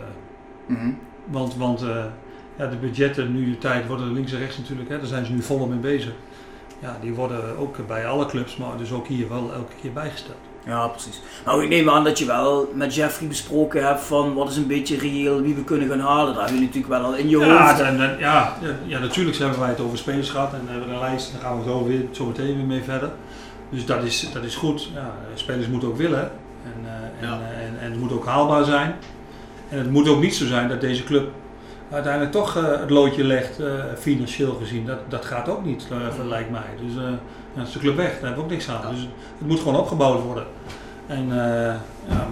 Mhm. 0.65 0.91
Want, 1.25 1.55
want 1.55 1.81
eh, 1.81 2.03
ja, 2.57 2.67
de 2.67 2.75
budgetten 2.75 3.33
nu 3.33 3.49
de 3.49 3.57
tijd 3.57 3.87
worden 3.87 4.13
links 4.13 4.31
en 4.31 4.39
rechts 4.39 4.57
natuurlijk, 4.57 4.89
hè, 4.89 4.97
daar 4.97 5.07
zijn 5.07 5.25
ze 5.25 5.31
nu 5.31 5.41
volop 5.41 5.69
mee 5.69 5.77
bezig. 5.77 6.11
Ja, 6.81 6.97
die 7.01 7.13
worden 7.13 7.57
ook 7.57 7.87
bij 7.87 8.07
alle 8.07 8.25
clubs, 8.25 8.57
maar 8.57 8.77
dus 8.77 8.91
ook 8.91 9.07
hier 9.07 9.29
wel 9.29 9.51
elke 9.53 9.73
keer 9.81 9.93
bijgesteld. 9.93 10.37
Ja, 10.65 10.87
precies. 10.87 11.21
Nou, 11.45 11.63
ik 11.63 11.69
neem 11.69 11.89
aan 11.89 12.03
dat 12.03 12.19
je 12.19 12.25
wel 12.25 12.71
met 12.73 12.95
Jeffrey 12.95 13.27
besproken 13.27 13.85
hebt 13.87 14.01
van 14.01 14.33
wat 14.33 14.49
is 14.49 14.57
een 14.57 14.67
beetje 14.67 14.97
reëel, 14.97 15.41
wie 15.41 15.55
we 15.55 15.63
kunnen 15.63 15.87
gaan 15.89 15.99
halen. 15.99 16.33
Daar 16.33 16.45
heb 16.45 16.53
je 16.53 16.59
natuurlijk 16.61 16.87
wel 16.93 17.01
al 17.03 17.15
in 17.15 17.29
je 17.29 17.37
Ja, 17.37 17.61
hoofd. 17.67 17.77
dan- 17.77 17.97
dan- 17.97 18.17
ja, 18.17 18.57
ja, 18.61 18.75
ja, 18.85 18.99
natuurlijk 18.99 19.37
hebben 19.37 19.59
wij 19.59 19.69
het 19.69 19.79
over 19.79 19.97
spelers 19.97 20.29
gehad 20.29 20.53
en 20.53 20.61
hebben 20.67 20.87
we 20.87 20.93
een 20.93 20.99
lijst. 20.99 21.31
Daar 21.31 21.41
gaan 21.41 21.57
we 21.57 21.63
zo, 21.69 21.85
weer, 21.85 22.01
zo 22.11 22.25
meteen 22.25 22.55
weer 22.55 22.65
mee 22.65 22.83
verder. 22.83 23.11
Dus 23.69 23.85
dat 23.85 24.03
is, 24.03 24.29
dat 24.33 24.43
is 24.43 24.55
goed. 24.55 24.89
Ja, 24.93 25.13
spelers 25.33 25.67
moeten 25.67 25.89
ook 25.89 25.97
willen 25.97 26.31
en, 26.63 26.85
eh, 26.85 27.27
en, 27.27 27.27
Ja. 27.27 27.39
eh, 27.41 27.65
en, 27.67 27.79
en 27.79 27.91
het 27.91 27.99
moet 27.99 28.11
ook 28.11 28.25
haalbaar 28.25 28.63
zijn. 28.63 28.95
En 29.69 29.77
het 29.77 29.89
moet 29.91 30.07
ook 30.07 30.21
niet 30.21 30.35
zo 30.35 30.45
zijn 30.45 30.69
dat 30.69 30.81
deze 30.81 31.03
club 31.03 31.31
uiteindelijk 31.91 32.31
toch 32.31 32.55
eh, 32.57 32.79
het 32.79 32.89
loodje 32.89 33.23
legt, 33.23 33.59
financieel 33.97 34.53
gezien. 34.53 34.85
Dat, 34.85 34.99
dat 35.07 35.25
gaat 35.25 35.49
ook 35.49 35.65
niet, 35.65 35.87
eh, 35.91 36.25
lijkt 36.27 36.49
mij. 36.51 36.69
Dus 36.85 36.93
dan 37.55 37.63
is 37.65 37.71
de 37.71 37.79
club 37.79 37.95
weg, 37.95 38.11
daar 38.11 38.19
hebben 38.19 38.35
we 38.37 38.43
ook 38.43 38.49
niks 38.49 38.69
aan. 38.69 38.91
Dus 38.91 39.07
het 39.37 39.47
moet 39.47 39.59
gewoon 39.59 39.75
opgebouwd 39.79 40.23
worden. 40.23 40.45
En 41.07 41.27
ja, 42.07 42.27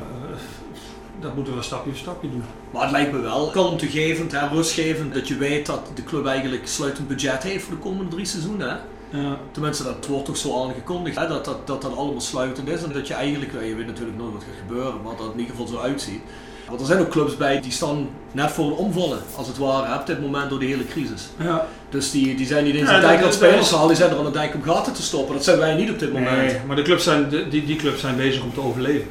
dat 1.20 1.36
moeten 1.36 1.56
we 1.56 1.62
stapje 1.62 1.90
voor 1.90 2.00
stapje 2.00 2.30
doen. 2.30 2.44
Maar 2.72 2.82
het 2.82 2.92
lijkt 2.92 3.12
me 3.12 3.20
wel 3.20 3.50
kalmtegevend 3.50 4.34
en 4.34 4.50
rustgevend 4.50 5.14
dat 5.14 5.28
je 5.28 5.38
weet 5.38 5.66
dat 5.66 5.92
de 5.96 6.04
club 6.04 6.26
eigenlijk 6.26 6.68
sluitend 6.68 7.08
budget 7.08 7.44
heeft 7.44 7.64
voor 7.64 7.76
de 7.76 7.82
komende 7.82 8.12
drie 8.12 8.26
seizoenen. 8.26 8.70
Hè? 8.70 8.76
Ja. 9.10 9.38
Tenminste, 9.52 9.84
dat 9.84 10.08
wordt 10.08 10.26
toch 10.26 10.38
zo 10.38 10.64
aangekondigd, 10.64 11.18
hè? 11.20 11.28
Dat, 11.28 11.46
dat, 11.46 11.68
dat 11.68 11.82
dat 11.82 11.96
allemaal 11.98 12.22
sluitend 12.22 12.68
is. 12.70 12.84
En 12.84 12.92
dat 12.94 13.08
je 13.08 13.14
eigenlijk, 13.14 13.52
je 13.52 13.76
weet 13.76 13.86
natuurlijk 13.88 14.18
nooit 14.18 14.34
wat 14.34 14.44
gaat 14.44 14.68
gebeuren, 14.68 14.94
maar 15.04 15.16
dat 15.16 15.26
het 15.26 15.34
in 15.34 15.40
ieder 15.40 15.56
geval 15.56 15.68
zo 15.74 15.80
uitziet. 15.80 16.22
Want 16.68 16.80
er 16.80 16.86
zijn 16.86 17.00
ook 17.00 17.10
clubs 17.10 17.38
bij 17.38 17.62
die 17.62 17.72
staan 17.72 18.08
net 18.32 18.52
voor 18.52 18.66
een 18.66 18.72
omvallen, 18.74 19.20
als 19.38 19.48
het 19.48 19.58
ware, 19.58 20.00
op 20.00 20.06
dit 20.08 20.22
moment 20.22 20.50
door 20.50 20.60
de 20.60 20.66
hele 20.66 20.86
crisis. 20.86 21.28
Ja. 21.40 21.68
Dus 21.90 22.12
die, 22.12 22.36
die 22.36 22.46
zijn 22.46 22.64
niet 22.64 22.76
eens 22.76 22.88
aan 22.90 22.96
het 22.96 23.08
denken 23.08 23.26
aan 23.26 23.34
spelers 23.34 23.72
halen, 23.72 23.88
die 23.88 23.98
zijn 23.98 24.12
er 24.12 24.18
aan 24.18 24.26
het 24.26 24.34
denken 24.34 24.60
om 24.60 24.66
gaten 24.66 24.94
te 24.94 25.02
stoppen. 25.02 25.36
Dat 25.36 25.44
zijn 25.44 25.58
wij 25.58 25.76
niet 25.76 25.90
op 25.90 26.00
dit 26.00 26.14
moment. 26.14 26.38
Nee, 26.38 26.58
maar 26.68 26.76
de 26.76 26.82
clubs 26.82 27.04
zijn, 27.04 27.30
de- 27.30 27.48
die, 27.48 27.66
die 27.66 27.76
clubs 27.76 28.02
zijn 28.02 28.16
bezig 28.16 28.44
om 28.44 28.54
te 28.54 28.62
overleven. 28.62 29.08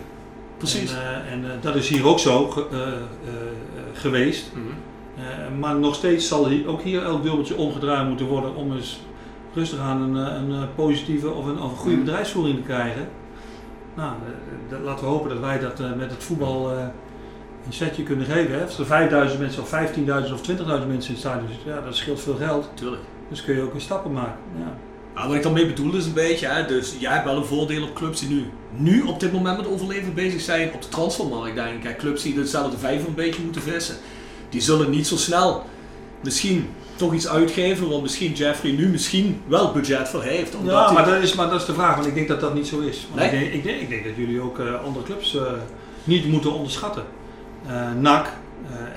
Precies. 0.58 0.90
En, 0.90 0.96
eh, 0.98 1.32
en 1.32 1.44
eh, 1.44 1.50
dat 1.60 1.74
is 1.74 1.88
hier 1.88 2.06
ook 2.06 2.18
zo 2.18 2.46
ge- 2.48 2.66
eh, 2.72 2.78
geweest. 3.92 4.44
Mhm. 4.54 5.58
Maar 5.58 5.74
nog 5.76 5.94
steeds 5.94 6.28
zal 6.28 6.48
hier, 6.48 6.68
ook 6.68 6.82
hier 6.82 7.02
elk 7.02 7.22
dubbeltje 7.22 7.56
omgedraaid 7.56 8.08
moeten 8.08 8.26
worden 8.26 8.54
om 8.54 8.76
eens 8.76 9.00
rustig 9.56 9.78
aan 9.78 10.02
een, 10.02 10.26
eh, 10.26 10.34
een, 10.34 10.52
eh, 10.52 10.62
positieve 10.74 11.30
of 11.30 11.46
een, 11.46 11.60
of 11.60 11.70
een 11.70 11.76
goede 11.76 11.96
Mhm. 11.96 12.04
bedrijfsvoering 12.04 12.56
te 12.56 12.62
krijgen. 12.62 13.08
Nou, 13.94 14.10
eh, 14.10 14.70
dat- 14.70 14.80
laten 14.80 15.04
we 15.04 15.10
hopen 15.10 15.28
dat 15.28 15.38
wij 15.38 15.58
dat 15.58 15.78
met 15.96 16.10
het 16.10 16.24
voetbal 16.24 16.70
een 17.66 17.72
setje 17.72 18.02
kunnen 18.02 18.26
geven. 18.26 18.54
Hè. 18.54 18.64
Als 18.64 18.78
er 18.78 18.86
5000 18.86 19.40
mensen 19.40 19.62
of 19.62 19.68
15.000 19.68 20.34
of 20.34 20.40
20.000 20.42 20.88
mensen 20.88 21.08
in 21.08 21.16
het 21.20 21.24
stadion 21.26 21.48
zitten, 21.48 21.74
ja, 21.74 21.80
dat 21.80 21.96
scheelt 21.96 22.20
veel 22.20 22.34
geld. 22.36 22.70
Tuurlijk. 22.74 23.02
Dus 23.28 23.44
kun 23.44 23.54
je 23.54 23.62
ook 23.62 23.72
weer 23.72 23.80
stappen 23.80 24.12
maken. 24.12 24.38
Ja. 24.58 24.72
Ja, 25.14 25.26
wat 25.26 25.36
ik 25.36 25.42
daarmee 25.42 25.66
bedoel 25.66 25.94
is 25.94 26.06
een 26.06 26.12
beetje, 26.12 26.46
hè, 26.46 26.66
dus 26.66 26.94
jij 26.98 27.12
hebt 27.12 27.24
wel 27.24 27.36
een 27.36 27.44
voordeel 27.44 27.82
op 27.82 27.94
clubs 27.94 28.20
die 28.20 28.28
nu, 28.28 28.44
nu 28.76 29.02
op 29.02 29.20
dit 29.20 29.32
moment 29.32 29.56
met 29.56 29.68
overleven 29.68 30.14
bezig 30.14 30.40
zijn 30.40 30.72
op 30.72 30.82
de 30.82 30.88
transfermarkt. 30.88 31.54
Denk 31.54 31.68
ik. 31.74 31.80
Kijk, 31.80 31.98
clubs 31.98 32.22
die 32.22 32.34
dezelfde 32.34 32.78
vijver 32.78 33.08
een 33.08 33.14
beetje 33.14 33.42
moeten 33.42 33.62
vissen, 33.62 33.94
die 34.48 34.60
zullen 34.60 34.90
niet 34.90 35.06
zo 35.06 35.16
snel 35.16 35.64
misschien 36.22 36.68
toch 36.96 37.14
iets 37.14 37.28
uitgeven, 37.28 37.88
want 37.88 38.02
misschien 38.02 38.32
Jeffrey 38.32 38.72
nu 38.72 38.88
misschien 38.88 39.40
wel 39.46 39.72
budget 39.72 40.08
voor 40.08 40.22
heeft. 40.22 40.54
Omdat 40.54 40.74
Ja, 40.74 40.84
hij- 40.84 40.94
maar 40.94 41.04
dat, 41.04 41.22
is, 41.22 41.34
maar 41.34 41.50
dat 41.50 41.60
is 41.60 41.66
de 41.66 41.74
vraag, 41.74 41.94
want 41.94 42.06
ik 42.06 42.14
denk 42.14 42.28
dat 42.28 42.40
dat 42.40 42.54
niet 42.54 42.66
zo 42.66 42.80
is. 42.80 43.06
Want 43.14 43.30
Nee? 43.32 43.40
ik, 43.40 43.40
denk, 43.40 43.52
ik, 43.54 43.62
denk, 43.64 43.80
ik 43.80 43.88
denk 43.88 44.04
dat 44.04 44.12
jullie 44.16 44.40
ook 44.40 44.58
eh, 44.58 44.84
andere 44.84 45.04
clubs 45.04 45.36
eh, 45.36 45.42
niet 46.04 46.26
moeten 46.26 46.52
onderschatten. 46.54 47.02
Eh 47.66 47.92
NAC, 48.00 48.26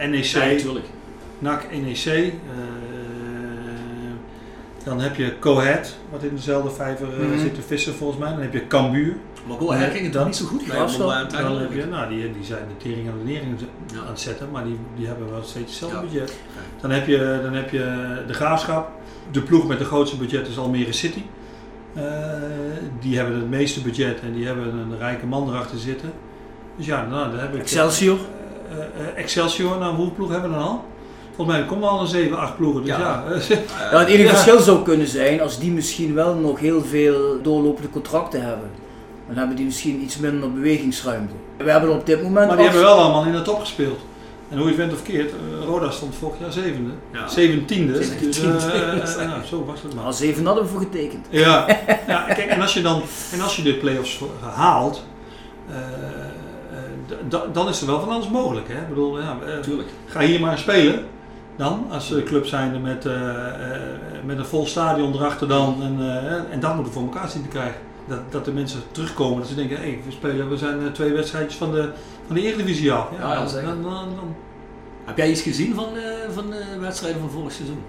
NEC, 0.10 0.24
Ja, 0.24 0.46
natuurlijk. 0.46 0.86
NAC, 1.40 1.66
NEC. 1.72 2.34
dan 4.84 5.00
heb 5.00 5.16
je 5.16 5.40
Cohet, 5.40 5.98
wat 6.12 6.24
in 6.24 6.36
dezelfde 6.36 6.70
vijver 6.72 7.08
Mhm. 7.08 7.40
zit 7.40 7.56
te 7.56 7.62
vissen 7.62 7.94
volgens 7.94 8.20
mij. 8.20 8.30
Dan 8.32 8.42
heb 8.42 8.54
je 8.54 8.68
Cambuur. 8.68 9.16
Maar 9.50 9.58
Go 9.58 9.72
Ahead 9.72 9.92
ging 9.92 10.14
het 10.14 10.26
niet 10.26 10.36
zo 10.36 10.46
goed 10.46 10.68
mee 10.68 10.78
moment 11.00 11.32
Dan 11.32 11.58
heb 11.60 11.74
je, 11.74 11.86
nou, 11.86 12.10
die, 12.10 12.32
die 12.32 12.44
zijn 12.44 12.64
de 12.68 12.90
tering 12.90 13.10
aan 13.10 13.18
de 13.26 13.32
nering 13.32 13.60
Ja. 13.94 14.00
aan 14.00 14.08
het 14.08 14.20
zetten, 14.20 14.48
maar 14.52 14.64
die, 14.64 14.78
die 14.96 15.08
hebben 15.08 15.30
wel 15.32 15.44
steeds 15.44 15.70
hetzelfde 15.80 15.96
Ja. 15.98 16.02
budget. 16.02 16.34
Dan 16.82 16.92
heb, 16.92 17.08
je, 17.08 17.40
dan 17.44 17.54
heb 17.54 17.70
je 17.70 18.08
de 18.28 18.34
Graafschap. 18.34 18.90
De 19.32 19.42
ploeg 19.42 19.68
met 19.68 19.78
de 19.80 19.86
grootste 19.86 20.18
budget 20.18 20.48
is 20.48 20.58
Almere 20.58 20.92
City. 20.94 21.22
Eh, 21.94 22.04
die 23.00 23.18
hebben 23.18 23.36
het 23.36 23.50
meeste 23.50 23.82
budget 23.82 24.20
en 24.22 24.34
die 24.34 24.46
hebben 24.46 24.66
een 24.74 24.98
rijke 24.98 25.26
man 25.26 25.50
erachter 25.50 25.78
zitten. 25.80 26.12
Dus 26.78 26.86
ja, 26.86 27.06
nou, 27.06 27.32
daar 27.32 27.42
heb 27.42 27.54
ik... 27.54 27.60
Excelsior. 27.60 28.18
Eh, 28.70 28.78
eh, 28.78 29.18
Excelsior, 29.24 29.78
nou 29.78 29.96
hoeveel 29.96 30.14
ploegen 30.16 30.36
hebben 30.40 30.54
we 30.54 30.60
dan 30.64 30.68
al? 30.68 30.86
Volgens 31.36 31.58
mij 31.58 31.66
komen 31.68 31.90
al 31.90 32.02
een 32.02 32.08
7, 32.08 32.38
8 32.38 32.56
ploegen. 32.58 32.82
Dus 32.84 32.90
ja, 32.92 33.00
Ja. 33.00 33.24
ja. 33.50 33.56
Ja, 33.92 34.00
het 34.00 34.08
enige 34.08 34.24
Ja. 34.24 34.30
verschil 34.30 34.60
zou 34.60 34.84
kunnen 34.84 35.08
zijn 35.08 35.42
als 35.42 35.60
die 35.60 35.72
misschien 35.72 36.14
wel 36.14 36.36
nog 36.36 36.60
heel 36.60 36.82
veel 36.84 37.42
doorlopende 37.42 37.90
contracten 37.90 38.42
hebben. 38.42 38.70
Dan 39.30 39.38
hebben 39.38 39.56
die 39.56 39.66
misschien 39.66 40.02
iets 40.04 40.18
minder 40.18 40.54
bewegingsruimte. 40.54 41.34
We 41.58 41.72
hebben 41.72 41.90
op 41.94 42.06
dit 42.06 42.22
moment 42.24 42.48
maar 42.48 42.58
die 42.58 42.66
af- 42.68 42.72
hebben 42.74 42.90
wel 42.92 43.00
allemaal 43.00 43.26
in 43.26 43.32
de 43.32 43.42
top 43.42 43.60
gespeeld. 43.60 44.00
En 44.50 44.58
hoe 44.58 44.64
je 44.70 44.74
het 44.74 44.78
bent 44.88 44.94
of 44.94 45.04
keert, 45.04 45.32
eh, 45.32 45.66
Roda 45.66 45.90
stond 45.92 46.16
vorig 46.16 46.40
jaar 46.40 46.52
zevende. 46.52 46.90
Ja. 47.14 47.28
Zeventiende. 47.28 47.94
Dus, 47.94 48.08
Zeventiende, 48.08 48.58
eh, 48.58 49.22
eh, 49.22 49.28
nou, 49.30 49.44
zo 49.46 49.66
was 49.66 49.82
het 49.82 49.94
maar. 49.96 50.04
Maar 50.04 50.14
zeven 50.14 50.46
hadden 50.46 50.64
we 50.64 50.70
voor 50.70 50.80
getekend. 50.80 51.26
Ja, 51.30 51.68
ja 52.08 52.24
kijk, 52.24 52.50
en 52.50 52.62
als 52.62 52.74
je 52.74 52.82
dan 52.82 53.02
en 53.34 53.42
als 53.42 53.56
je 53.56 53.62
de 53.62 53.74
play-offs 53.74 54.22
haalt, 54.54 55.04
dan 57.52 57.68
is 57.70 57.82
er 57.82 57.88
wel 57.88 58.00
van 58.00 58.10
alles 58.10 58.30
mogelijk. 58.30 58.68
Hè? 58.68 58.74
Ik 58.74 58.88
bedoel, 58.90 59.20
ja, 59.20 59.38
Tuurlijk. 59.62 59.88
ga 60.06 60.20
hier 60.20 60.40
maar 60.40 60.58
spelen 60.58 61.06
dan, 61.58 61.86
als 61.92 62.12
uh, 62.12 62.24
club 62.24 62.46
zijnde 62.46 62.80
met, 62.80 63.04
met 64.26 64.38
een 64.38 64.46
vol 64.46 64.66
stadion 64.66 65.14
erachter 65.14 65.48
dan. 65.48 65.78
En, 65.82 65.96
eh, 66.00 66.54
en 66.54 66.60
dat 66.60 66.76
moeten 66.76 66.94
we 66.94 67.00
voor 67.00 67.08
elkaar 67.14 67.30
zien 67.30 67.42
te 67.42 67.48
krijgen. 67.48 67.80
Dat, 68.10 68.32
dat 68.32 68.46
de 68.46 68.52
mensen 68.52 68.82
terugkomen, 68.92 69.40
dat 69.40 69.48
ze 69.48 69.56
denken, 69.56 69.78
hé, 69.78 70.00
we 70.06 70.12
spelen, 70.12 70.50
we 70.50 70.58
zijn 70.58 70.80
eh, 70.82 70.88
twee 70.92 71.12
wedstrijdjes 71.14 71.56
van 71.56 71.72
de, 71.72 71.90
van 72.28 72.36
de 72.36 72.42
Eredivisie 72.42 72.92
af. 72.92 73.08
Ja, 73.20 73.36
dan, 73.36 73.46
dan, 73.54 73.64
dan, 73.84 73.92
dan- 74.16 74.36
Heb 75.06 75.18
jij 75.18 75.30
iets 75.32 75.42
gezien 75.42 75.76
van, 75.76 75.86
eh, 75.98 76.04
van 76.34 76.50
de 76.50 76.64
wedstrijden 76.80 77.20
van 77.22 77.30
vorig 77.30 77.52
seizoen? 77.52 77.80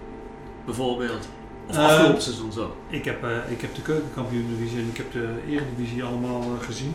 Bijvoorbeeld. 0.65 1.29
Of 1.69 1.77
Eh, 1.77 1.85
afgelopen 1.85 2.23
seizoen 2.23 2.53
zo. 2.53 2.77
Ik 2.89 3.05
heb, 3.05 3.25
eh, 3.25 3.31
ik 3.49 3.61
heb 3.61 3.75
de 3.75 3.83
keukenkampioen-divisie 3.83 4.79
en 4.79 4.89
ik 4.91 4.97
heb 4.97 5.13
de 5.13 5.29
eredivisie 5.49 6.03
allemaal 6.05 6.41
eh, 6.41 6.67
gezien. 6.67 6.95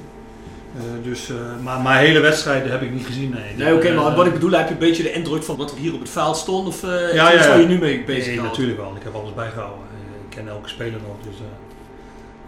Eh, 0.77 0.81
dus, 1.03 1.29
eh, 1.29 1.35
maar, 1.63 1.79
maar 1.81 1.97
hele 1.99 2.19
wedstrijden 2.19 2.71
heb 2.71 2.81
ik 2.81 2.91
niet 2.93 3.05
gezien. 3.05 3.29
Nee, 3.29 3.55
Nee, 3.55 3.75
oké, 3.75 3.87
Eh, 3.87 3.95
maar 4.03 4.15
wat 4.15 4.25
ik 4.25 4.33
bedoel, 4.33 4.51
heb 4.51 4.67
je 4.67 4.73
een 4.73 4.79
beetje 4.79 5.03
de 5.03 5.11
indruk 5.13 5.43
van 5.43 5.55
wat 5.57 5.71
er 5.71 5.77
hier 5.77 5.93
op 5.93 5.99
het 5.99 6.09
veld 6.09 6.37
stond? 6.37 6.67
Of 6.67 6.83
eh 6.83 6.89
Ja, 7.13 7.31
ja, 7.31 7.37
waar 7.39 7.47
ja. 7.47 7.55
je 7.55 7.67
nu 7.67 7.77
mee 7.79 8.03
bezig 8.03 8.25
Nee, 8.25 8.35
bent? 8.35 8.47
natuurlijk 8.47 8.77
wel. 8.79 8.95
Ik 8.95 9.03
heb 9.03 9.15
alles 9.15 9.33
bijgehouden. 9.33 9.79
Eh, 9.83 10.23
Ik 10.29 10.35
ken 10.35 10.47
elke 10.47 10.69
speler 10.69 10.99
nog. 11.07 11.15
Dus, 11.27 11.35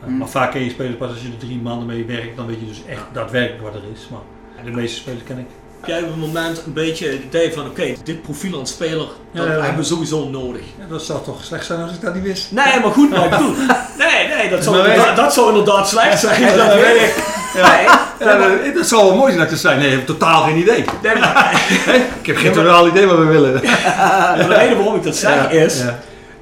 Maar 0.06 0.28
vaak 0.28 0.52
ken 0.52 0.64
je 0.64 0.70
spelers 0.70 0.95
pas 0.95 1.10
als 1.10 1.22
je 1.22 1.28
er 1.28 1.38
drie 1.38 1.60
maanden 1.62 1.88
mee 1.88 2.06
werkt. 2.06 2.36
Dan 2.38 2.48
weet 2.48 2.60
je 2.60 2.66
dus 2.66 2.82
echt 2.89 3.04
daadwerkelijk 3.14 3.64
wat 3.64 3.76
er 3.76 3.82
is. 3.93 4.08
Maar 4.12 4.20
de 4.66 4.72
meeste 4.72 4.98
spelers 4.98 5.24
ken 5.24 5.38
ik. 5.38 5.45
Heb 5.80 5.89
jij 5.89 6.02
op 6.02 6.08
het 6.08 6.18
moment 6.18 6.64
een 6.66 6.74
beetje 6.74 7.08
het 7.08 7.24
idee 7.24 7.54
van, 7.54 7.66
oké, 7.66 7.95
dit 8.04 8.22
profiel 8.22 8.60
aan 8.60 8.68
speler, 8.68 9.08
dat 9.32 9.45
Ja, 9.45 9.52
ja. 9.52 9.62
hebben 9.62 9.76
we 9.76 9.84
sowieso 9.84 10.30
nodig? 10.30 10.62
Dat 10.89 11.04
zou 11.04 11.24
toch 11.24 11.43
slecht 11.43 11.66
zijn 11.66 11.82
als 11.82 11.91
ik 11.91 12.02
dat 12.02 12.14
niet 12.14 12.24
wist. 12.24 12.52
Nee, 12.52 12.80
maar 12.82 12.91
goed, 12.91 13.10
maar 13.10 13.24
ik 13.24 13.30
bedoel, 13.30 13.56
nee, 14.04 14.28
nee, 14.28 14.50
dat 14.50 14.64
zou, 14.64 14.78
inderdaad, 14.78 15.16
dat 15.16 15.34
zou 15.34 15.50
inderdaad 15.50 15.89
slecht 15.89 16.20
zijn. 16.20 16.41
Ja, 16.41 16.56
dat 16.56 16.68
dat 16.68 16.80
weet 16.80 17.02
ik. 17.02 17.14
Ja. 17.56 18.06
Nee, 18.20 18.74
dat, 18.74 18.88
zou 18.88 19.06
wel 19.06 19.16
mooi 19.16 19.32
zijn 19.32 19.43
dat 19.43 19.52
het 19.52 19.60
zijn. 19.60 19.80
Nee, 19.80 19.88
ik 19.88 19.93
heb 19.93 20.06
totaal 20.06 20.43
geen 20.43 20.58
idee. 20.58 20.86
nee, 21.04 21.16
maar, 21.16 21.62
Ik 22.22 22.26
heb 22.26 22.38
geen 22.38 22.52
totaal 22.52 22.88
idee 22.88 23.06
wat 23.06 23.18
we 23.18 23.24
willen. 23.24 23.62
de 23.62 24.45
reden 24.48 24.78
waarom 24.78 24.95
ik 24.95 25.04
dat 25.04 25.16
zeg 25.16 25.50
is. 25.50 25.84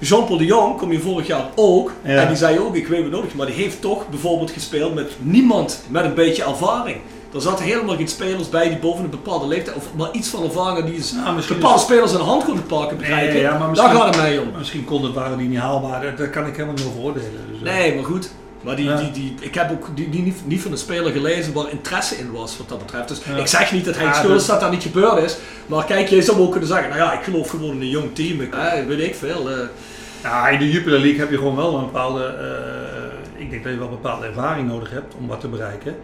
Jean-Paul 0.07 0.37
de 0.37 0.45
Jong 0.45 0.77
kom 0.77 0.91
je 0.91 0.99
vorig 0.99 1.27
jaar 1.27 1.45
ook, 1.55 1.91
Ja. 2.03 2.09
en 2.21 2.27
die 2.27 2.37
zei 2.37 2.59
ook, 2.59 2.75
ik 2.75 2.87
weet 2.87 3.01
het 3.03 3.11
nodig, 3.11 3.33
maar 3.35 3.45
die 3.45 3.55
heeft 3.55 3.81
toch 3.81 4.09
bijvoorbeeld 4.09 4.51
gespeeld 4.51 4.93
met 4.93 5.11
niemand 5.19 5.83
met 5.89 6.03
een 6.05 6.13
beetje 6.13 6.43
ervaring. 6.43 6.97
Er 7.33 7.41
zaten 7.41 7.65
helemaal 7.65 7.95
geen 7.95 8.07
spelers 8.07 8.49
bij 8.49 8.69
die 8.69 8.77
boven 8.77 9.03
een 9.03 9.09
bepaalde 9.09 9.47
leeftijd, 9.47 9.75
of 9.75 9.83
maar 9.97 10.09
iets 10.11 10.27
van 10.27 10.43
ervaring 10.43 10.85
die 10.87 10.95
is 10.95 11.11
Nou, 11.11 11.41
bepaalde 11.47 11.75
is- 11.77 11.81
spelers 11.81 12.11
aan 12.11 12.17
de 12.17 12.23
hand 12.23 12.43
konden 12.45 12.65
pakken, 12.65 12.97
begrijp 12.97 13.27
je? 13.27 13.33
Nee, 13.33 13.41
ja, 13.41 13.57
maar 13.57 13.73
Daar 13.73 13.89
gaat 13.95 14.05
het 14.05 14.15
mij 14.15 14.37
om. 14.37 14.47
Misschien 14.57 14.85
kon 14.85 15.03
het, 15.03 15.13
waren 15.13 15.37
die 15.37 15.47
niet 15.47 15.59
haalbaar. 15.59 16.01
Dat, 16.01 16.17
dat 16.17 16.29
kan 16.29 16.45
ik 16.45 16.53
helemaal 16.55 16.75
niet 16.75 16.85
over 16.85 17.01
oordelen. 17.01 17.31
Dus, 17.51 17.69
eh, 17.69 17.75
Nee, 17.75 17.95
maar 17.95 18.03
goed. 18.03 18.29
Maar 18.65 18.75
die, 18.75 18.85
Ja. 18.85 18.95
die, 18.97 19.11
die, 19.11 19.33
ik 19.39 19.55
heb 19.55 19.71
ook 19.71 19.87
die, 19.95 20.09
die 20.09 20.21
niet, 20.21 20.35
niet 20.45 20.61
van 20.61 20.71
een 20.71 20.77
speler 20.77 21.11
gelezen 21.11 21.53
waar 21.53 21.71
interesse 21.71 22.15
in 22.15 22.31
was 22.31 22.57
wat 22.57 22.69
dat 22.69 22.77
betreft. 22.79 23.07
Dus 23.07 23.21
Ja. 23.25 23.35
ik 23.35 23.47
zeg 23.47 23.71
niet 23.71 23.85
dat 23.85 23.95
hij 23.95 24.05
Ja, 24.05 24.13
schuld 24.13 24.39
is 24.41 24.45
dat- 24.45 24.59
dat 24.59 24.71
niet 24.71 24.81
gebeurd 24.83 25.23
is. 25.23 25.37
Maar 25.65 25.85
kijk, 25.85 26.07
je 26.07 26.21
zou 26.21 26.37
ook 26.39 26.51
kunnen 26.51 26.69
zeggen, 26.69 26.89
nou 26.89 27.01
ja, 27.01 27.13
ik 27.13 27.23
geloof 27.23 27.49
gewoon 27.49 27.71
in 27.75 27.81
een 27.81 27.89
jong 27.89 28.15
team. 28.15 28.41
Ik, 28.41 28.53
eh, 28.55 28.85
weet 28.87 28.99
ik 28.99 29.15
veel. 29.15 29.49
eh. 29.51 29.57
Ja, 30.23 30.47
in 30.47 30.59
de 30.59 30.71
Jupiler 30.71 30.99
League 30.99 31.19
heb 31.19 31.29
je 31.29 31.37
gewoon 31.37 31.55
wel 31.55 31.75
een 31.75 31.85
bepaalde. 31.85 32.23
eh, 32.25 33.41
ik 33.41 33.49
denk 33.49 33.63
dat 33.63 33.71
je 33.73 33.77
wel 33.79 33.87
een 33.87 33.93
bepaalde 34.01 34.25
ervaring 34.25 34.67
nodig 34.67 34.89
hebt 34.91 35.13
om 35.19 35.27
wat 35.27 35.39
te 35.39 35.47
bereiken. 35.47 35.95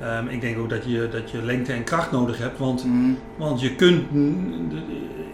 Ehm, 0.00 0.28
ik 0.28 0.40
denk 0.40 0.58
ook 0.58 0.70
dat 0.70 0.84
je, 0.86 1.08
dat 1.12 1.30
je 1.30 1.42
lengte 1.42 1.72
en 1.72 1.84
kracht 1.84 2.10
nodig 2.12 2.38
hebt. 2.38 2.58
Want, 2.58 2.84
Mm. 2.84 3.18
want 3.36 3.60
je 3.60 3.74
kunt. 3.74 4.02
de- 4.12 4.76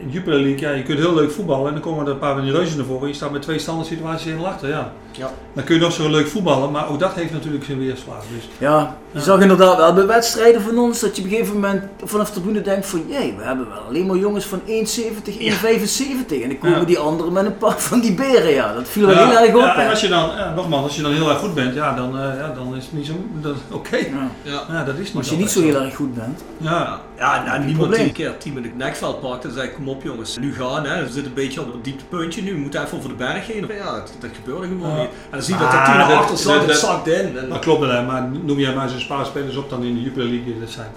In 0.02 0.08
de 0.08 0.14
Jupiler 0.14 0.40
League, 0.40 0.60
ja, 0.60 0.70
je 0.70 0.82
kunt 0.82 0.98
heel 0.98 1.14
leuk 1.14 1.30
voetballen. 1.30 1.66
En 1.66 1.72
dan 1.72 1.82
komen 1.82 2.06
er 2.06 2.12
een 2.12 2.18
paar 2.18 2.34
van 2.34 2.42
die 2.42 2.52
reuzen 2.52 2.76
naar 2.76 2.86
voren. 2.86 3.08
Je 3.08 3.14
staat 3.14 3.32
met 3.32 3.42
twee 3.42 3.58
standaard 3.58 3.88
situaties 3.88 4.26
in 4.26 4.44
achter. 4.44 4.68
Ja. 4.68 4.92
Ja. 5.12 5.30
Dan 5.52 5.64
kun 5.64 5.74
je 5.74 5.80
nog 5.80 5.92
zo 5.92 6.10
leuk 6.10 6.26
voetballen. 6.26 6.70
Maar 6.70 6.88
ook 6.88 6.98
dat 6.98 7.14
heeft 7.14 7.32
natuurlijk 7.32 7.64
zijn 7.64 7.78
weerslag. 7.78 8.24
Dus, 8.34 8.48
Ja, 8.58 8.96
je 9.12 9.18
Ja. 9.18 9.24
zag 9.24 9.40
inderdaad 9.40 9.76
wel 9.76 9.92
bij 9.94 10.06
wedstrijden 10.06 10.62
van 10.62 10.78
ons 10.78 11.00
dat 11.00 11.16
je 11.16 11.22
op 11.22 11.28
een 11.28 11.34
gegeven 11.34 11.54
moment 11.54 11.82
vanaf 12.04 12.30
de 12.30 12.40
tribune 12.40 12.60
denkt 12.60 12.86
van 12.86 13.04
jee, 13.08 13.34
we 13.38 13.44
hebben 13.44 13.68
wel 13.68 13.78
alleen 13.88 14.06
maar 14.06 14.16
jongens 14.16 14.44
van 14.44 14.60
1,70, 14.66 15.38
1,75 15.38 16.42
en 16.42 16.48
dan 16.48 16.58
komen 16.58 16.78
Ja. 16.78 16.84
die 16.84 16.98
anderen 16.98 17.32
met 17.32 17.44
een 17.44 17.56
paar 17.56 17.80
van 17.80 18.00
die 18.00 18.14
beren, 18.14 18.50
ja. 18.52 18.74
Dat 18.74 18.88
viel 18.88 19.06
wel 19.06 19.14
Ja, 19.14 19.28
heel 19.28 19.38
erg 19.38 19.54
op. 19.54 19.60
ja, 19.60 19.76
en 19.76 19.90
als 19.90 20.00
je 20.00 20.08
dan, 20.08 20.30
ja, 20.36 20.52
nogmaals, 20.54 20.82
als 20.84 20.96
je 20.96 21.02
dan 21.02 21.12
heel 21.12 21.28
erg 21.28 21.38
goed 21.38 21.54
bent, 21.54 21.74
ja, 21.74 21.94
dan, 21.94 22.18
eh, 22.18 22.24
ja, 22.38 22.52
dan 22.54 22.76
is 22.76 22.84
het 22.84 22.92
niet 22.92 23.06
zo. 23.06 23.12
dan- 23.40 23.54
Oké. 23.78 23.96
Ja. 23.96 24.04
Ja. 24.42 24.62
Ja, 24.68 24.84
dat 24.84 24.94
is 24.94 25.00
niet 25.00 25.12
Maar 25.12 25.22
als 25.22 25.30
je 25.32 25.36
niet 25.36 25.50
zo 25.50 25.60
heel 25.62 25.80
erg 25.80 25.94
goed 25.96 26.14
bent. 26.14 26.40
Ja, 26.56 27.00
Ja, 27.18 27.42
nou, 27.44 27.58
niemand 27.58 27.76
probleem. 27.76 27.98
die 27.98 28.08
een 28.08 28.12
keer 28.12 28.38
team 28.38 28.56
in 28.56 28.62
het 28.62 28.76
nekveld 28.76 29.20
pakte 29.20 29.48
en 29.48 29.54
zei, 29.54 29.70
kom 29.72 29.88
op 29.88 30.02
jongens, 30.02 30.38
nu 30.38 30.54
gaan. 30.54 30.84
Hè. 30.86 30.98
We 31.00 31.04
zitten 31.04 31.24
een 31.24 31.32
beetje 31.34 31.60
op 31.60 31.72
het 31.72 31.84
dieptepuntje 31.84 32.42
nu, 32.42 32.52
we 32.52 32.58
moeten 32.58 32.82
even 32.84 32.98
over 32.98 33.08
de 33.08 33.14
berg 33.14 33.46
heen. 33.46 33.66
Ja, 33.78 33.92
dat, 33.94 34.12
dat 34.20 34.30
gebeurde 34.42 34.66
gewoon 34.66 34.90
Ja. 34.90 34.96
niet. 35.00 35.08
En 35.08 35.30
dan 35.30 35.42
zie 35.42 35.54
je 35.54 35.60
dat 35.60 35.68
Ah, 35.68 35.74
dat 35.76 35.84
team 35.84 36.10
erachter 36.10 36.36
zat, 36.38 36.54
dat- 36.54 36.66
het 36.66 36.76
zakt 36.78 37.06
in. 37.08 37.36
Dat 37.48 37.58
klopt 37.58 37.80
wel, 37.80 38.02
maar 38.02 38.28
noem 38.42 38.58
jij 38.58 38.74
maar 38.74 38.84
eens 38.92 39.01
een 39.02 39.16
paar 39.16 39.26
spelers 39.26 39.56
op 39.56 39.70
dan 39.70 39.82
in 39.84 39.94
de 39.94 40.02
Jupiler 40.02 40.26
League 40.28 40.56
dat 40.60 40.70
zijn. 40.70 40.90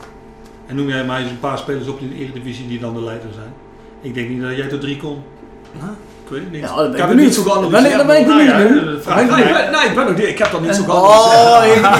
En 0.68 0.76
noem 0.76 0.88
jij 0.90 1.04
maar 1.06 1.20
eens 1.20 1.30
een 1.30 1.40
paar 1.40 1.58
spelers 1.58 1.88
op 1.88 2.00
in 2.00 2.10
de 2.10 2.16
Eredivisie 2.24 2.68
die 2.68 2.80
dan 2.80 2.94
de 2.94 3.02
leider 3.04 3.30
zijn. 3.34 3.54
Ik 4.02 4.14
denk 4.14 4.30
niet 4.30 4.42
dat 4.42 4.56
jij 4.56 4.68
tot 4.68 4.82
drie 4.82 4.98
kon. 4.98 5.24
ik 6.24 6.32
weet 6.32 6.42
het 6.42 6.52
niet. 6.52 6.62
Ja, 6.62 6.68
ik 6.68 6.76
ik 6.76 6.82
heb 6.82 6.92
het 6.92 7.08
benieuwd. 7.08 7.26
niet 7.26 7.34
zo 7.36 7.44
Dan 7.44 7.54
geanalyseerd. 7.54 7.82
ben 7.84 7.92
ik- 7.92 7.98
dan 7.98 8.08
ben 8.08 8.20
ik 8.20 8.26
benieuwd 8.58 8.70
nu. 8.86 8.94
dat 8.94 9.04
vraag 9.04 9.16
Nee, 9.16 9.24
ik 9.26 9.30
ik 9.32 9.52
mij. 9.54 9.70
ben, 9.72 9.90
ik 9.92 9.96
nog 10.08 10.18
niet, 10.18 10.28
ik 10.28 10.38
heb 10.38 10.52
dat 10.52 10.62
niet 10.62 10.76
zo 10.76 10.84
geanalyseerd. 10.84 11.86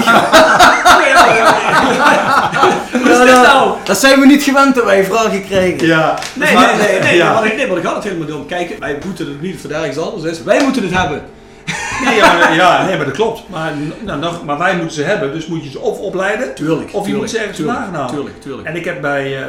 Oh, 3.56 3.72
dat 3.84 3.98
zijn 3.98 4.20
we 4.20 4.26
niet 4.26 4.42
gewend 4.42 4.74
dat 4.74 4.84
wij 4.84 5.04
vragen 5.04 5.44
krijgen. 5.44 5.86
Ja, 5.86 6.18
Nee, 6.34 6.54
maar- 6.54 6.76
nee, 6.76 7.00
nee, 7.00 7.16
ik, 7.18 7.56
nee, 7.56 7.66
maar 7.66 7.74
daar 7.76 7.84
gaat 7.84 7.94
het 7.94 8.04
helemaal 8.04 8.26
niet 8.26 8.36
om. 8.36 8.46
Kijk, 8.46 8.76
wij 8.80 8.98
moeten 9.04 9.26
het 9.26 9.40
niet 9.42 9.60
voor 9.60 9.70
ergens 9.70 9.98
anders 9.98 10.24
is. 10.32 10.42
Wij 10.42 10.62
moeten 10.62 10.82
het 10.82 10.94
hebben. 10.94 11.22
Nee, 12.04 12.14
ja, 12.16 12.32
maar- 12.38 12.54
ja, 12.54 12.84
nee, 12.86 12.96
maar 12.96 13.06
dat 13.06 13.14
klopt. 13.14 13.48
Maar, 13.48 13.72
nou, 14.04 14.20
nog, 14.20 14.44
maar 14.44 14.58
wij 14.58 14.76
moeten 14.76 14.94
ze 14.94 15.02
hebben, 15.02 15.32
dus 15.32 15.46
moet 15.46 15.64
je 15.64 15.70
ze 15.70 15.78
of 15.80 15.98
opleiden. 15.98 16.54
Tuurlijk. 16.54 16.94
Of 16.94 17.06
je 17.06 17.14
moet 17.14 17.30
ze 17.30 17.38
ergens 17.38 17.58
vandaan 17.58 17.94
halen. 17.94 18.14
Tuurlijk, 18.14 18.40
tuurlijk. 18.40 18.68
En 18.68 18.76
ik 18.76 18.84
heb 18.84 19.00
bij, 19.00 19.42
eh, 19.42 19.48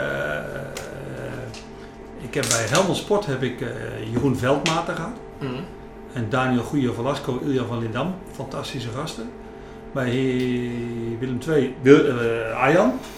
ik 2.22 2.34
heb 2.34 2.46
bij 2.50 2.66
Helmond 2.70 2.98
Sport 2.98 3.26
heb 3.26 3.44
ik 3.44 3.62
eh, 3.62 3.68
Jeroen 4.14 4.38
Veldmaten 4.38 4.96
gehad. 4.96 5.12
Mhm. 5.40 5.52
En 6.14 6.26
Daniel 6.30 6.64
Goeie 6.64 6.92
Velasco, 6.92 7.40
Ilja 7.46 7.64
van 7.64 7.80
Lindam. 7.80 8.16
Fantastische 8.36 8.90
gasten. 8.96 9.30
Bij 9.94 10.08
eh, 10.10 10.14
Willem 11.20 11.40
II, 11.50 11.76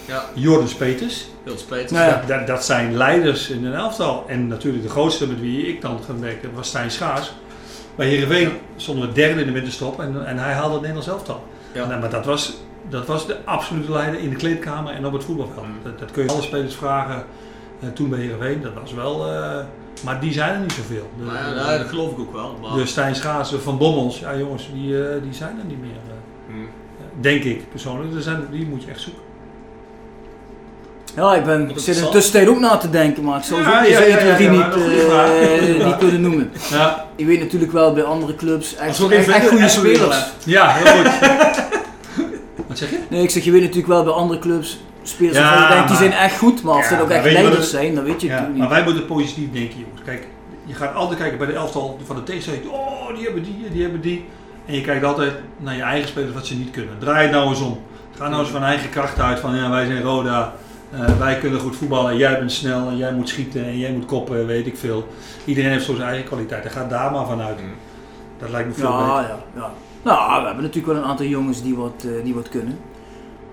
Ja, 0.05 0.23
Jordan 0.33 0.67
Speters. 0.67 1.27
heel 1.43 1.57
spijtig. 1.57 1.91
Nou 1.91 2.09
ja. 2.09 2.15
Dat, 2.17 2.27
dat, 2.27 2.47
dat 2.47 2.65
zijn 2.65 2.95
leiders 2.97 3.49
in 3.49 3.65
een 3.65 3.73
elftal. 3.73 4.23
En 4.27 4.47
natuurlijk 4.47 4.83
de 4.83 4.89
grootste 4.89 5.27
met 5.27 5.39
wie 5.39 5.67
ik 5.67 5.81
dan 5.81 5.99
gewerkt 6.05 6.41
heb 6.41 6.55
was 6.55 6.67
Stijn 6.67 6.91
Schaars. 6.91 7.31
Bij 7.99 8.07
Heerenveen 8.07 8.51
stonden 8.75 9.07
we 9.07 9.13
derde 9.13 9.41
in 9.41 9.47
de 9.47 9.53
winterstop 9.53 9.99
en, 9.99 10.25
en 10.25 10.37
hij 10.37 10.53
haalde 10.53 10.71
het 10.71 10.81
Nederlands 10.81 11.07
elftal. 11.07 11.43
Ja. 11.73 11.87
Nou, 11.87 11.99
maar 11.99 12.09
dat 12.09 12.25
was, 12.25 12.57
dat 12.89 13.05
was 13.05 13.27
de 13.27 13.37
absolute 13.45 13.91
leider 13.91 14.19
in 14.19 14.29
de 14.29 14.35
kleedkamer 14.35 14.93
en 14.93 15.05
op 15.05 15.13
het 15.13 15.23
voetbalveld. 15.23 15.65
Mm. 15.67 15.73
Dat, 15.83 15.99
dat 15.99 16.11
kun 16.11 16.23
je 16.23 16.29
alle 16.29 16.41
spelers 16.41 16.75
vragen. 16.75 17.23
eh, 17.79 17.89
toen 17.89 18.09
bij 18.09 18.19
Heerenveen, 18.19 18.61
dat 18.61 18.73
was 18.81 18.93
wel... 18.93 19.27
eh, 19.33 19.59
maar 20.05 20.19
die 20.19 20.33
zijn 20.33 20.53
er 20.53 20.59
niet 20.59 20.71
zoveel. 20.71 21.09
De- 21.17 21.25
ja, 21.25 21.53
nou, 21.53 21.77
dat 21.77 21.87
geloof 21.87 22.11
ik 22.11 22.19
ook 22.19 22.33
wel. 22.33 22.57
Maar, 22.61 22.77
de 22.77 22.85
Stijn 22.85 23.15
Schaars 23.15 23.49
van 23.49 23.77
Bommels, 23.77 24.19
ja 24.19 24.37
jongens, 24.37 24.69
die, 24.73 25.03
eh, 25.07 25.21
die 25.23 25.33
zijn 25.33 25.57
er 25.59 25.65
niet 25.65 25.81
meer. 25.81 25.91
Mhm. 26.47 26.57
Denk 27.21 27.43
ik 27.43 27.69
persoonlijk. 27.69 28.13
Er 28.15 28.21
zijn, 28.21 28.47
die 28.51 28.65
moet 28.65 28.83
je 28.83 28.89
echt 28.89 29.01
zoeken. 29.01 29.21
Ja, 31.15 31.35
ik 31.35 31.43
ben, 31.43 31.69
ik 31.69 31.79
zit 31.79 31.95
zal- 31.95 32.11
tussentijd 32.11 32.47
ook 32.47 32.59
na 32.59 32.77
te 32.77 32.89
denken, 32.89 33.23
maar 33.23 33.37
ik 33.37 33.43
zou 33.43 33.61
Ja, 33.61 33.65
zo 33.67 33.71
ja, 33.75 33.81
deze 33.81 33.91
ja, 33.99 34.05
1, 34.05 34.09
ja, 34.09 34.17
2, 34.17 34.35
3 34.35 34.45
ja, 34.45 34.51
niet, 34.51 34.59
maar 34.59 34.71
goede 34.71 34.95
eh, 34.95 35.57
goede 35.59 35.73
niet 35.73 35.81
vraag. 35.81 35.97
kunnen 35.97 36.21
noemen. 36.21 36.51
Ja, 36.69 37.05
Je 37.15 37.25
weet 37.25 37.39
natuurlijk 37.39 37.71
wel 37.71 37.93
bij 37.93 38.03
andere 38.03 38.35
clubs 38.35 38.75
echt, 38.75 38.87
Als 38.87 38.99
echt, 39.11 39.11
even 39.21 39.33
echt 39.33 39.47
goede 39.49 39.67
spelers. 39.69 40.25
ja 40.45 40.67
heel 40.73 40.93
goed. 41.03 41.11
Wat 42.67 42.77
zeg 42.77 42.89
je? 42.89 42.97
Nee, 43.09 43.23
ik 43.23 43.29
zeg, 43.29 43.43
je 43.43 43.51
weet 43.51 43.61
natuurlijk 43.61 43.87
wel 43.87 44.03
bij 44.03 44.13
andere 44.13 44.39
clubs 44.39 44.79
spelers 45.03 45.37
Ja, 45.37 45.43
waarvan 45.43 45.67
je 45.67 45.73
denkt, 45.73 45.87
die 45.87 45.97
zijn 45.97 46.11
echt 46.11 46.37
goed, 46.37 46.63
maar 46.63 46.75
of 46.75 46.83
Ja, 46.89 46.95
dat 46.95 47.01
ook 47.01 47.09
echt 47.09 47.23
leiders 47.23 47.55
het- 47.57 47.65
zijn, 47.65 47.95
dat 47.95 48.03
weet 48.03 48.21
je 48.21 48.27
Ja, 48.27 48.33
natuurlijk 48.33 48.57
maar 48.59 48.67
niet. 48.67 48.77
wij 48.77 48.85
moeten 48.85 49.05
positief 49.05 49.51
denken, 49.51 49.79
jongens. 49.79 50.01
Kijk, 50.05 50.27
je 50.65 50.73
gaat 50.73 50.95
altijd 50.95 51.19
kijken 51.19 51.37
bij 51.37 51.47
de 51.47 51.53
elftal 51.53 51.99
van 52.05 52.15
de 52.15 52.23
tegenstander. 52.23 52.71
Oh, 52.71 53.15
die 53.15 53.23
hebben 53.23 53.43
die, 53.43 53.65
die 53.71 53.81
hebben 53.81 54.01
die. 54.01 54.25
En 54.65 54.73
je 54.75 54.81
kijkt 54.81 55.03
altijd 55.05 55.31
naar 55.57 55.75
je 55.75 55.81
eigen 55.81 56.07
spelers 56.09 56.33
wat 56.33 56.45
ze 56.47 56.55
niet 56.55 56.71
kunnen. 56.71 56.93
Draai 56.99 57.21
het 57.21 57.31
nou 57.31 57.49
eens 57.49 57.61
om. 57.61 57.79
Ga 58.17 58.27
nou 58.29 58.41
eens 58.41 58.49
van 58.51 58.63
eigen 58.63 58.89
kracht 58.89 59.19
uit 59.19 59.39
van 59.39 59.55
ja, 59.55 59.69
wij 59.69 59.85
zijn 59.85 60.01
Roda. 60.01 60.53
Eh, 60.91 61.17
wij 61.17 61.37
kunnen 61.37 61.59
goed 61.59 61.75
voetballen. 61.75 62.17
Jij 62.17 62.39
bent 62.39 62.51
snel 62.51 62.87
en 62.87 62.97
jij 62.97 63.13
moet 63.13 63.29
schieten 63.29 63.65
en 63.65 63.77
jij 63.77 63.91
moet 63.91 64.05
koppen, 64.05 64.45
weet 64.45 64.67
ik 64.67 64.77
veel. 64.77 65.07
Iedereen 65.45 65.71
heeft 65.71 65.85
zo 65.85 65.95
zijn 65.95 66.07
eigen 66.07 66.25
kwaliteiten. 66.27 66.71
Ga 66.71 66.87
daar 66.87 67.11
maar 67.11 67.25
vanuit. 67.25 67.59
Dat 68.37 68.49
lijkt 68.49 68.67
me 68.67 68.73
veel 68.73 68.89
Ja, 68.89 69.15
beter. 69.15 69.29
ja, 69.29 69.39
ja. 69.55 69.71
Nou, 70.01 70.41
we 70.41 70.45
hebben 70.45 70.63
natuurlijk 70.63 70.93
wel 70.93 71.03
een 71.03 71.09
aantal 71.09 71.25
jongens 71.25 71.61
die 71.61 71.75
wat, 71.75 72.05
eh, 72.05 72.23
die 72.23 72.33
wat 72.33 72.49
kunnen. 72.49 72.79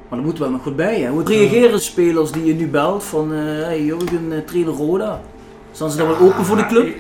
Maar 0.09 0.19
er 0.19 0.25
moet 0.25 0.39
wel 0.39 0.51
nog 0.51 0.63
goed 0.63 0.77
bij. 0.77 1.01
Hè. 1.01 1.11
Hoe 1.11 1.25
reageren 1.25 1.81
spelers 1.81 2.31
die 2.33 2.45
je 2.45 2.55
nu 2.55 2.69
belt 2.69 3.05
van 3.05 3.33
uh, 3.33 3.39
hey, 3.39 3.85
Jurgen, 3.85 4.33
uh, 4.33 4.39
trainer 4.39 4.73
Roda? 4.75 5.21
Staan 5.73 5.91
ze 5.91 5.97
dan 5.97 6.07
wel 6.07 6.19
open 6.19 6.45
voor 6.45 6.57
de 6.57 6.67
club? 6.67 6.95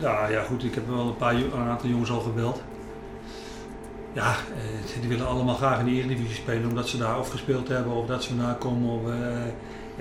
Ja, 0.00 0.28
ja, 0.28 0.42
goed. 0.42 0.64
Ik 0.64 0.74
heb 0.74 0.88
wel 0.88 1.06
een, 1.06 1.16
paar, 1.16 1.34
een 1.34 1.68
aantal 1.68 1.88
jongens 1.88 2.10
al 2.10 2.20
gebeld. 2.20 2.62
Ja, 4.12 4.30
eh, 4.30 5.00
die 5.00 5.08
willen 5.08 5.26
allemaal 5.26 5.54
graag 5.54 5.78
in 5.78 5.84
de 5.84 5.90
Eredivisie 5.90 6.34
spelen 6.34 6.68
omdat 6.68 6.88
ze 6.88 6.98
daar 6.98 7.18
of 7.18 7.28
gespeeld 7.30 7.68
hebben 7.68 7.92
of 7.92 8.06
dat 8.06 8.22
ze 8.22 8.28
vandaan 8.28 8.58
komen. 8.58 8.90
Of, 8.90 9.10
eh, 9.10 9.16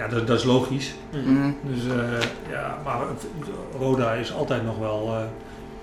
ja, 0.02 0.08
dat, 0.08 0.28
dat 0.28 0.38
is 0.38 0.44
logisch. 0.44 0.94
Mm. 1.26 1.56
Dus 1.64 1.86
eh, 1.88 2.22
ja, 2.50 2.78
maar 2.84 3.00
het- 3.08 3.28
Roda 3.80 4.14
is 4.14 4.34
altijd 4.34 4.66
nog 4.66 4.78
wel 4.78 5.08
eh, 5.16 5.24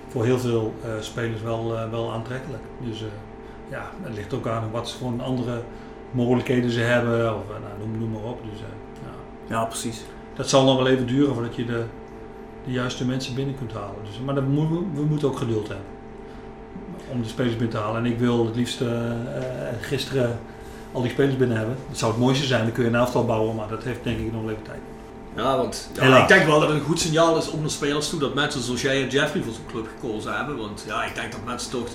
voor 0.07 0.25
heel 0.25 0.39
veel 0.39 0.73
eh, 0.83 0.89
spelers 0.99 1.41
wel, 1.41 1.75
wel 1.91 2.11
aantrekkelijk. 2.11 2.63
Dus 2.79 3.01
eh, 3.01 3.07
ja, 3.69 3.89
het 4.01 4.15
ligt 4.15 4.33
ook 4.33 4.47
aan 4.47 4.71
wat 4.71 4.91
voor 4.91 5.11
andere 5.21 5.61
mogelijkheden 6.11 6.69
ze 6.71 6.79
hebben. 6.79 7.35
Of, 7.35 7.41
nou, 7.47 7.61
noem, 7.79 7.99
noem 7.99 8.11
maar 8.11 8.31
op. 8.31 8.39
Dus, 8.51 8.59
eh, 8.59 8.65
ja. 9.03 9.55
Ja, 9.55 9.65
precies. 9.65 10.01
Dat 10.33 10.49
zal 10.49 10.63
nog 10.65 10.77
wel 10.77 10.87
even 10.87 11.07
duren 11.07 11.33
voordat 11.33 11.55
je 11.55 11.65
de, 11.65 11.83
de 12.65 12.71
juiste 12.71 13.05
mensen 13.05 13.35
binnen 13.35 13.55
kunt 13.57 13.73
halen. 13.73 13.95
Dus, 14.05 14.19
maar 14.25 14.35
dat 14.35 14.47
moet, 14.47 14.69
we 14.93 15.01
moeten 15.01 15.27
ook 15.27 15.37
geduld 15.37 15.67
hebben 15.67 15.85
om 17.11 17.21
de 17.21 17.27
spelers 17.27 17.55
binnen 17.55 17.75
te 17.75 17.81
halen. 17.83 18.05
En 18.05 18.11
ik 18.11 18.19
wil 18.19 18.45
het 18.45 18.55
liefst 18.55 18.81
gisteren 19.81 20.39
al 20.91 21.01
die 21.01 21.11
spelers 21.11 21.37
binnen 21.37 21.57
hebben. 21.57 21.77
Dat 21.89 21.97
zou 21.97 22.11
het 22.11 22.21
mooiste 22.21 22.45
zijn, 22.45 22.63
dan 22.63 22.71
kun 22.71 22.83
je 22.83 22.89
een 22.89 22.95
elftal 22.95 23.25
bouwen, 23.25 23.55
maar 23.55 23.67
dat 23.67 23.83
heeft 23.83 24.03
denk 24.03 24.19
ik 24.19 24.31
nog 24.31 24.43
even 24.43 24.63
tijd. 24.63 24.79
Ja, 25.35 25.57
want 25.57 25.89
ja, 25.93 26.21
ik 26.21 26.27
denk 26.27 26.45
wel 26.45 26.59
dat 26.59 26.69
het 26.69 26.77
een 26.77 26.85
goed 26.85 26.99
signaal 26.99 27.37
is 27.37 27.49
om 27.49 27.59
naar 27.59 27.69
spelers 27.69 28.09
toe 28.09 28.19
dat 28.19 28.33
mensen 28.33 28.61
zoals 28.61 28.81
jij 28.81 29.01
en 29.03 29.09
Jeffrey 29.09 29.43
voor 29.43 29.53
zo'n 29.53 29.65
club 29.71 29.87
gekozen 29.99 30.35
hebben. 30.35 30.57
Want 30.57 30.83
ja, 30.87 31.03
ik 31.03 31.15
denk 31.15 31.31
dat 31.31 31.45
mensen 31.45 31.71
toch. 31.71 31.87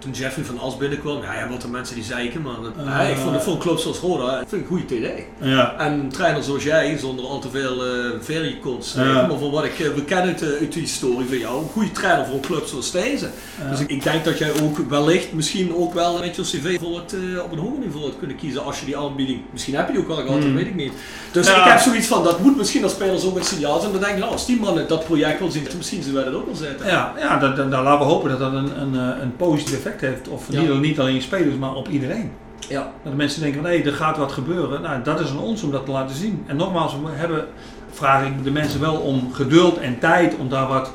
Toen 0.00 0.12
Jeffrey 0.12 0.44
van 0.44 0.58
As 0.60 0.76
binnenkwam, 0.76 1.22
ja, 1.22 1.34
ja 1.34 1.48
wat 1.48 1.60
de 1.60 1.68
mensen 1.68 1.94
die 1.94 2.04
zeiken, 2.04 2.42
maar 2.42 2.54
dat- 2.62 2.72
Eh. 2.78 2.84
ja, 2.92 3.00
ik 3.00 3.16
vond 3.16 3.34
het 3.34 3.42
voor 3.42 3.52
een 3.52 3.58
club 3.58 3.78
zoals 3.78 3.98
Roda, 3.98 4.30
ik 4.40 4.48
vind 4.48 4.50
het 4.50 4.60
een 4.60 4.66
goede 4.66 4.96
idee. 4.96 5.26
Ja. 5.40 5.74
En 5.78 5.92
een 5.92 6.08
trainer 6.08 6.42
zoals 6.42 6.62
jij, 6.62 6.98
zonder 6.98 7.24
al 7.24 7.38
te 7.40 7.48
veel 7.50 7.86
uh, 7.86 8.10
verjekons, 8.20 8.92
Ja. 8.96 9.26
maar 9.26 9.38
van 9.38 9.50
wat 9.50 9.64
ik 9.64 9.78
uh, 9.78 9.88
we 9.94 10.04
kennen 10.04 10.26
uit, 10.26 10.42
uh, 10.42 10.48
uit 10.48 10.72
die 10.72 10.82
historie 10.82 11.26
van 11.28 11.38
jou, 11.38 11.62
een 11.62 11.68
goede 11.72 11.92
trainer 11.92 12.26
voor 12.26 12.34
een 12.34 12.40
club 12.40 12.66
zoals 12.66 12.90
deze. 12.90 13.28
Dus 13.70 13.80
ik, 13.80 13.88
ik 13.90 14.02
denk 14.02 14.24
dat 14.24 14.38
jij 14.38 14.50
ook 14.62 14.78
wellicht 14.88 15.32
misschien 15.32 15.74
ook 15.76 15.94
wel 15.94 16.18
met 16.18 16.36
je 16.36 16.42
cv 16.42 16.78
voor 16.80 16.96
het, 16.98 17.12
uh, 17.14 17.42
op 17.42 17.52
een 17.52 17.58
hoger 17.58 17.78
niveau 17.78 18.04
had 18.04 18.18
kunnen 18.18 18.36
kiezen 18.36 18.64
als 18.64 18.80
je 18.80 18.86
die 18.86 18.96
aanbieding, 18.96 19.40
misschien 19.52 19.74
heb 19.74 19.86
je 19.86 19.92
die 19.92 20.00
ook 20.02 20.08
wel 20.08 20.16
gehad, 20.16 20.42
dat 20.42 20.50
weet 20.52 20.66
ik 20.66 20.74
niet. 20.74 20.92
Dus 21.32 21.48
ik 21.48 21.54
heb 21.64 21.78
zoiets 21.78 22.06
van, 22.06 22.24
dat 22.24 22.40
moet 22.40 22.56
misschien 22.56 22.82
als 22.82 22.92
spelers 22.92 23.24
ook 23.24 23.36
een 23.36 23.44
signaal 23.44 23.80
zijn. 23.80 23.92
Dan 23.92 24.00
denk 24.00 24.12
ik, 24.12 24.18
nou, 24.18 24.32
als 24.32 24.46
die 24.46 24.60
mannen 24.60 24.88
dat 24.88 25.04
project 25.04 25.38
wil 25.38 25.50
zien, 25.50 25.66
misschien 25.76 26.02
zullen 26.02 26.22
wij 26.22 26.32
dat 26.32 26.40
ook 26.40 26.46
wel 26.46 26.54
zetten. 26.56 26.86
Ja, 26.86 27.12
ja 27.18 27.38
dat, 27.38 27.56
dat, 27.56 27.68
nou, 27.68 27.84
laten 27.84 28.06
we 28.06 28.12
hopen 28.12 28.30
dat 28.30 28.38
dat 28.38 28.52
een, 28.52 28.80
een, 28.80 28.94
eh, 28.94 29.22
een 29.22 29.36
positief 29.36 29.82
effect 29.90 30.00
heeft. 30.00 30.28
Of 30.28 30.44
Ja. 30.48 30.60
niet, 30.60 30.80
niet 30.80 31.00
alleen 31.00 31.22
spelers, 31.22 31.56
maar 31.56 31.74
op 31.74 31.88
iedereen. 31.88 32.30
Ja. 32.68 32.82
Dat 33.02 33.12
de 33.12 33.16
mensen 33.18 33.40
denken 33.40 33.60
van 33.62 33.70
hé, 33.70 33.76
er 33.76 33.92
gaat 33.92 34.16
wat 34.16 34.32
gebeuren. 34.32 34.82
Nou, 34.82 35.02
dat 35.02 35.20
is 35.20 35.30
aan 35.30 35.38
ons 35.38 35.62
om 35.62 35.70
dat 35.70 35.84
te 35.84 35.90
laten 35.90 36.16
zien. 36.16 36.44
En 36.46 36.56
nogmaals, 36.56 36.92
we 36.94 37.10
hebben, 37.12 37.46
vraag 37.90 38.26
ik 38.26 38.44
de 38.44 38.50
mensen 38.50 38.80
wel 38.80 38.94
om 38.96 39.32
geduld 39.32 39.78
en 39.78 39.98
tijd 39.98 40.34
om 40.36 40.48
daar, 40.48 40.66
wat, 40.68 40.90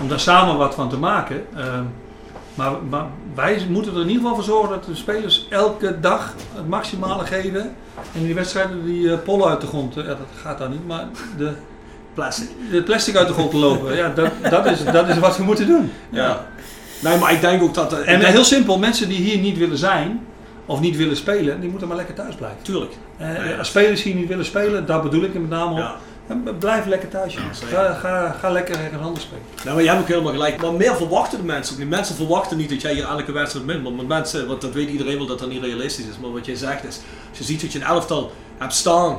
om 0.00 0.08
daar 0.08 0.20
samen 0.20 0.56
wat 0.56 0.74
van 0.74 0.88
te 0.88 0.98
maken. 0.98 1.44
Ehm, 1.56 1.82
maar, 2.54 2.72
maar 2.88 3.06
wij 3.34 3.66
moeten 3.68 3.92
er 3.94 4.00
in 4.00 4.06
ieder 4.06 4.20
geval 4.22 4.34
voor 4.34 4.44
zorgen 4.44 4.68
dat 4.70 4.84
de 4.84 4.94
spelers 4.94 5.46
elke 5.50 6.00
dag 6.00 6.34
het 6.54 6.68
maximale 6.68 7.26
geven. 7.26 7.60
En 7.60 8.20
in 8.20 8.24
die 8.24 8.34
wedstrijden 8.34 8.84
die 8.84 9.12
eh, 9.12 9.18
pollen 9.24 9.48
uit 9.48 9.60
de 9.60 9.66
grond, 9.66 9.96
eh, 9.96 10.02
ja, 10.02 10.08
dat 10.08 10.26
gaat 10.42 10.58
dan 10.58 10.70
niet, 10.70 10.86
maar 10.86 11.04
de, 11.36 11.52
Plastic. 12.14 12.48
de 12.70 12.82
plastic 12.82 13.16
uit 13.16 13.26
de 13.28 13.32
grond 13.32 13.50
te 13.50 13.56
lopen. 13.56 13.96
Ja, 13.96 14.08
dat, 14.08 14.30
dat, 14.50 14.66
is, 14.66 14.84
dat 14.84 15.08
is 15.08 15.18
wat 15.18 15.36
we 15.36 15.42
moeten 15.42 15.66
doen. 15.66 15.92
Ja. 16.10 16.46
Nee, 17.00 17.18
maar 17.18 17.32
ik 17.32 17.40
denk 17.40 17.62
ook 17.62 17.74
dat... 17.74 17.92
En 17.92 18.20
heel 18.24 18.44
simpel, 18.44 18.78
mensen 18.78 19.08
die 19.08 19.18
hier 19.18 19.38
niet 19.38 19.58
willen 19.58 19.78
zijn 19.78 20.26
of 20.66 20.80
niet 20.80 20.96
willen 20.96 21.16
spelen, 21.16 21.60
die 21.60 21.70
moeten 21.70 21.88
maar 21.88 21.96
lekker 21.96 22.14
thuis 22.14 22.34
blijven. 22.34 22.58
Tuurlijk. 22.62 22.92
Eh. 23.16 23.58
Als 23.58 23.68
spelers 23.68 24.02
hier 24.02 24.14
niet 24.14 24.28
willen 24.28 24.44
spelen, 24.44 24.86
daar 24.86 25.02
bedoel 25.02 25.22
ik 25.22 25.34
er 25.34 25.40
met 25.40 25.50
name 25.50 25.70
op. 25.72 25.78
Ja. 25.78 25.96
Blijf 26.58 26.86
lekker 26.86 27.08
thuis. 27.08 27.36
Ga, 27.70 27.92
ga, 27.94 28.36
ga 28.40 28.50
lekker 28.50 28.74
ergens 28.78 29.02
anders 29.02 29.24
spelen. 29.24 29.42
Nou, 29.64 29.74
maar 29.74 29.84
jij 29.84 29.92
hebt 29.92 30.02
ook 30.04 30.08
helemaal 30.08 30.32
gelijk. 30.32 30.60
Maar 30.62 30.72
meer 30.72 30.96
verwachten 30.96 31.38
de 31.38 31.44
mensen 31.44 31.74
ook 31.74 31.80
niet. 31.80 31.88
Mensen 31.88 32.14
verwachten 32.14 32.56
niet 32.56 32.68
dat 32.68 32.80
jij 32.80 32.92
hier 32.94 33.04
elke 33.04 33.32
wedstrijd 33.32 33.66
wint. 33.66 33.82
Want 33.82 34.08
mensen, 34.08 34.46
want 34.46 34.60
dat 34.60 34.72
weet 34.72 34.88
iedereen 34.90 35.16
wel 35.16 35.26
dat 35.26 35.38
dat 35.38 35.48
niet 35.48 35.62
realistisch 35.62 36.04
is. 36.06 36.18
Maar 36.18 36.32
wat 36.32 36.46
jij 36.46 36.54
zegt 36.54 36.84
is, 36.84 37.00
als 37.28 37.38
je 37.38 37.44
ziet 37.44 37.60
dat 37.60 37.72
je 37.72 37.78
een 37.78 37.84
elftal 37.84 38.32
hebt 38.58 38.74
staan, 38.74 39.18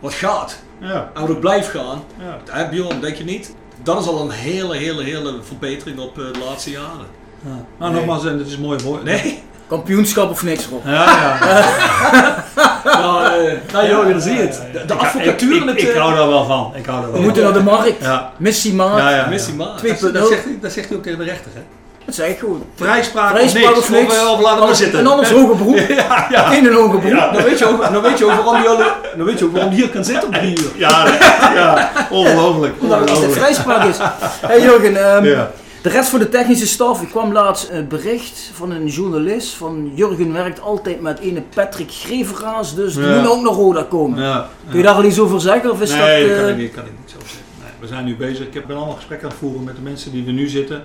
wat 0.00 0.14
gaat, 0.14 0.58
Ja. 0.80 1.10
en 1.14 1.20
wat 1.20 1.30
ook 1.30 1.40
blijft 1.40 1.68
gaan, 1.68 2.02
Ja. 2.18 2.38
hè, 2.50 2.68
Bjorn, 2.68 3.00
denk 3.00 3.16
je 3.16 3.24
niet? 3.24 3.54
Dat 3.82 4.00
is 4.00 4.06
al 4.08 4.20
een 4.20 4.30
hele, 4.30 4.76
hele, 4.76 5.02
hele 5.02 5.34
verbetering 5.42 5.98
op 5.98 6.18
eh, 6.18 6.24
de 6.32 6.38
laatste 6.48 6.70
jaren. 6.70 7.06
Ja. 7.44 7.50
Nou, 7.78 7.92
Nee. 7.92 8.00
nogmaals, 8.00 8.26
en 8.26 8.38
het 8.38 8.46
is 8.46 8.58
mooi 8.58 8.78
woord. 8.84 9.04
Nee? 9.04 9.42
Kampioenschap 9.68 10.30
of 10.30 10.42
niks, 10.42 10.66
Rob. 10.66 10.84
Ja, 10.86 10.92
ja. 10.92 12.44
nou, 13.00 13.24
eh, 13.46 13.52
nou 13.72 13.88
joh, 13.88 14.08
dan 14.08 14.20
zie 14.20 14.34
je 14.34 14.40
het. 14.40 14.62
De, 14.72 14.84
de 14.86 14.94
Ik- 14.94 15.00
advocatuur 15.00 15.56
ik, 15.56 15.64
ik, 15.70 15.80
ik 15.80 15.88
eh, 15.94 16.00
hou 16.00 16.14
daar 16.14 16.28
wel 16.28 16.44
van. 16.44 16.72
Ik 16.74 16.86
hou 16.86 16.98
daar 17.00 17.06
We 17.06 17.12
wel 17.12 17.22
moeten 17.22 17.42
van. 17.42 17.52
naar 17.52 17.62
de 17.62 17.70
markt. 17.70 18.02
Ja. 18.04 18.32
Missie 18.36 18.74
maat. 18.74 18.98
Ja, 18.98 19.10
ja, 19.10 19.16
ja. 19.16 19.26
Missie 19.28 19.54
maat. 19.54 19.80
2.0. 19.84 20.00
Dat, 20.00 20.12
dat, 20.14 20.28
zegt, 20.28 20.44
hij- 20.44 20.58
dat 20.60 20.72
zegt 20.72 20.88
hij 20.88 20.96
ook 20.96 21.02
tegen 21.02 21.18
de 21.18 21.24
rechter. 21.24 21.50
Hè? 21.54 21.60
Dat 22.06 22.14
zeg 22.14 22.28
ik 22.28 22.38
gewoon. 22.38 22.62
Vrijspraak, 22.74 23.30
Vrijspraak 23.30 23.64
of 23.64 23.74
niks. 23.74 23.78
of 23.78 23.90
niks. 23.90 24.12
Of, 24.12 24.22
eh, 24.26 24.32
of 24.32 24.40
laten 24.40 24.60
we 24.60 24.66
maar 24.66 24.74
zitten. 24.74 24.98
En 24.98 25.06
anders 25.06 25.30
hoger 25.30 25.56
beroep. 25.56 25.76
Ja, 25.88 26.26
ja. 26.30 26.52
In 26.52 26.66
een 26.66 26.72
hoger 26.74 26.98
beroep. 27.00 27.18
Nou 27.32 27.42
weet, 27.44 27.58
je 27.58 27.66
ook, 27.66 27.90
nou, 27.90 28.02
weet 28.02 28.18
je 28.18 28.24
ook 28.24 28.30
waarom 28.30 28.56
die, 28.60 28.68
alle- 28.68 28.92
nou 29.14 29.24
weet 29.24 29.38
je 29.38 29.44
ook 29.44 29.52
waarom 29.52 29.70
die 29.70 29.80
hier 29.80 29.90
kan 29.90 30.04
zitten 30.04 30.28
op 30.28 30.34
drie 30.34 30.58
uur. 30.60 30.70
Ja, 30.76 31.06
ja, 31.54 31.90
ongelooflijk. 32.10 32.74
Omdat 32.82 33.10
het 33.10 33.32
vrijspraak 33.32 33.84
is. 33.88 33.96
Hey 34.40 34.60
Jurgen, 34.62 34.96
ehm, 35.14 35.24
Ja. 35.24 35.50
de 35.82 35.88
rest 35.88 36.08
voor 36.08 36.18
de 36.18 36.28
technische 36.28 36.66
staf. 36.66 37.02
Ik 37.02 37.08
kwam 37.08 37.32
laatst 37.32 37.68
een 37.70 37.88
bericht 37.88 38.50
van 38.54 38.70
een 38.70 38.86
journalist 38.86 39.54
van 39.54 39.92
Jurgen 39.94 40.32
werkt 40.32 40.60
altijd 40.60 41.00
met 41.00 41.18
ene 41.18 41.42
Patrick 41.54 41.90
Greveraas, 41.92 42.74
dus 42.74 42.94
die 42.94 43.06
moet 43.06 43.28
ook 43.28 43.42
naar 43.42 43.52
Roda 43.52 43.82
komen. 43.88 44.44
Kun 44.70 44.78
je 44.78 44.84
daar 44.84 44.94
al 44.94 45.04
iets 45.04 45.18
over 45.20 45.40
zeggen? 45.40 45.70
Of 45.70 45.80
is 45.80 45.90
nee, 45.90 46.20
dat, 46.20 46.28
dat 46.28 46.36
kan 46.36 46.44
eh, 46.46 46.50
ik 46.50 46.56
niet, 46.56 46.72
kan 46.74 46.84
ik 46.84 46.90
niet 47.00 47.10
zo 47.10 47.16
zeggen. 47.20 47.40
Nee, 47.62 47.70
we 47.80 47.86
zijn 47.86 48.04
nu 48.04 48.16
bezig. 48.16 48.46
Ik 48.46 48.54
heb- 48.54 48.66
ben 48.66 48.76
allemaal 48.76 48.94
gesprekken 48.94 49.26
aan 49.28 49.32
het 49.38 49.42
voeren 49.42 49.64
met 49.64 49.76
de 49.76 49.82
mensen 49.82 50.12
die 50.12 50.26
er 50.26 50.32
nu 50.32 50.48
zitten. 50.48 50.84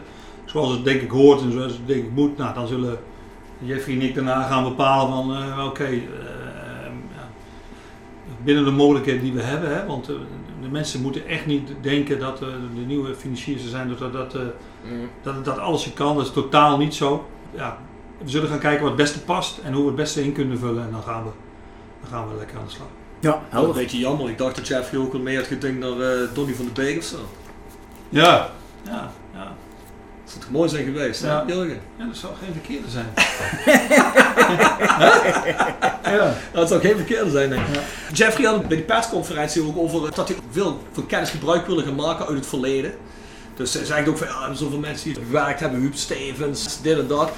Zoals 0.51 0.71
het 0.71 0.83
denk 0.83 1.01
ik 1.01 1.11
hoort 1.11 1.41
en 1.41 1.51
zoals 1.51 1.71
het 1.71 1.87
denk 1.87 2.03
ik 2.03 2.11
moet. 2.11 2.37
Nou, 2.37 2.53
dan 2.53 2.67
zullen 2.67 2.99
Jeffrey 3.59 3.95
en 3.95 4.01
ik 4.01 4.15
daarna 4.15 4.43
gaan 4.43 4.63
bepalen 4.63 5.13
van 5.13 5.35
eh, 5.35 5.65
oké, 5.65 5.83
eh, 5.83 5.99
ja, 7.15 7.27
binnen 8.43 8.65
de 8.65 8.71
mogelijkheden 8.71 9.21
die 9.21 9.33
we 9.33 9.41
hebben. 9.41 9.75
Hè, 9.75 9.85
want 9.85 10.09
eh, 10.09 10.15
de 10.61 10.67
mensen 10.67 11.01
moeten 11.01 11.27
echt 11.27 11.45
niet 11.45 11.69
denken 11.81 12.19
dat 12.19 12.37
de 12.37 12.85
nieuwe 12.85 13.15
financiers 13.15 13.63
er 13.63 13.69
zijn, 13.69 13.89
dat, 13.89 13.99
dat, 13.99 14.13
dat, 14.13 14.35
eh, 14.35 14.41
dat, 15.21 15.45
dat 15.45 15.57
alles 15.57 15.83
je 15.83 15.93
kan. 15.93 16.15
Dat 16.15 16.25
is 16.25 16.31
totaal 16.31 16.77
niet 16.77 16.93
zo. 16.93 17.25
Ja, 17.55 17.77
we 18.23 18.29
zullen 18.29 18.49
gaan 18.49 18.59
kijken 18.59 18.81
wat 18.81 18.91
het 18.91 19.01
beste 19.01 19.23
past 19.23 19.57
en 19.57 19.73
hoe 19.73 19.81
we 19.81 19.87
het 19.87 19.95
beste 19.95 20.23
in 20.23 20.33
kunnen 20.33 20.59
vullen. 20.59 20.83
En 20.83 20.91
dan 20.91 21.03
gaan 21.03 21.23
we, 21.23 21.29
dan 22.01 22.09
gaan 22.09 22.29
we 22.29 22.35
lekker 22.37 22.57
aan 22.57 22.65
de 22.65 22.71
slag. 22.71 22.87
Ja, 23.19 23.29
is 23.29 23.35
een 23.35 23.41
helder. 23.49 23.75
beetje 23.75 23.99
jammer. 23.99 24.29
Ik 24.29 24.37
dacht 24.37 24.55
dat 24.55 24.67
Jeffrey 24.67 25.01
ook 25.01 25.13
al 25.13 25.19
mee 25.19 25.35
had 25.35 25.45
gedinkt 25.45 25.79
naar 25.79 25.99
eh, 25.99 26.33
Donny 26.33 26.53
van 26.53 26.65
de 26.65 26.71
Beek 26.71 26.97
of 26.97 27.03
zo. 27.03 27.17
Ja, 28.09 28.49
ja, 28.83 29.11
ja. 29.33 29.55
Dat 30.33 30.41
zou 30.41 30.51
toch 30.51 30.51
mooi 30.51 30.69
zijn 30.69 30.85
geweest, 30.85 31.23
Ja. 31.23 31.43
hè, 31.47 31.53
Jurgen? 31.53 31.79
Ja, 31.97 32.05
dat 32.05 32.17
zou 32.17 32.33
geen 32.43 32.53
verkeerde 32.53 32.89
zijn. 32.89 33.05
ja. 36.17 36.33
Dat 36.53 36.67
zou 36.67 36.81
geen 36.81 36.95
verkeerde 36.95 37.29
zijn, 37.31 37.49
denk 37.49 37.61
ik. 37.67 37.79
Jeffrey 38.13 38.45
had 38.47 38.67
bij 38.67 38.77
die 38.77 38.85
persconferentie 38.85 39.63
ook 39.63 39.77
over 39.77 40.11
dat 40.15 40.27
hij 40.27 40.37
veel 40.51 40.79
van 40.91 41.05
kennis 41.05 41.29
gebruik 41.29 41.67
willen 41.67 41.83
gaan 41.83 41.95
maken 41.95 42.25
uit 42.27 42.35
het 42.37 42.47
verleden. 42.47 42.93
Dus 43.55 43.73
hij 43.73 43.85
zegt 43.85 44.07
ook 44.07 44.17
van, 44.17 44.27
ja, 44.27 44.53
zoveel 44.53 44.79
mensen 44.79 45.13
die 45.13 45.23
gewerkt 45.23 45.59
hebben, 45.59 45.79
Huub 45.79 45.95
Stevens, 45.95 46.81
dit 46.81 46.99
en 46.99 47.07
dat. 47.07 47.31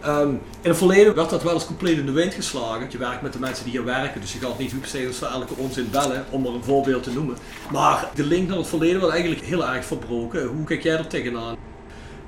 Ehm, 0.00 0.28
in 0.60 0.68
het 0.70 0.76
verleden 0.76 1.14
werd 1.14 1.30
dat 1.30 1.42
wel 1.42 1.52
eens 1.54 1.66
compleet 1.66 1.98
in 1.98 2.06
de 2.06 2.12
wind 2.12 2.34
geslagen. 2.34 2.86
Je 2.90 2.98
werkt 2.98 3.22
met 3.22 3.32
de 3.32 3.38
mensen 3.38 3.64
die 3.64 3.72
hier 3.72 3.84
werken, 3.84 4.20
dus 4.20 4.32
je 4.32 4.38
gaat 4.38 4.58
niet 4.58 4.70
Huub 4.72 4.84
Stevens 4.86 5.16
voor 5.18 5.28
elke 5.28 5.54
onzin 5.56 5.88
bellen, 5.90 6.24
om 6.30 6.46
er 6.46 6.52
een 6.54 6.64
voorbeeld 6.64 7.02
te 7.02 7.12
noemen. 7.12 7.36
Maar 7.72 8.08
de 8.14 8.24
link 8.24 8.48
naar 8.48 8.56
het 8.58 8.66
verleden 8.66 8.98
wordt 8.98 9.14
eigenlijk 9.14 9.44
heel 9.44 9.68
erg 9.68 9.84
verbroken. 9.84 10.46
Hoe 10.46 10.64
kijk 10.64 10.82
jij 10.82 10.96
er 10.96 11.06
tegenaan? 11.06 11.56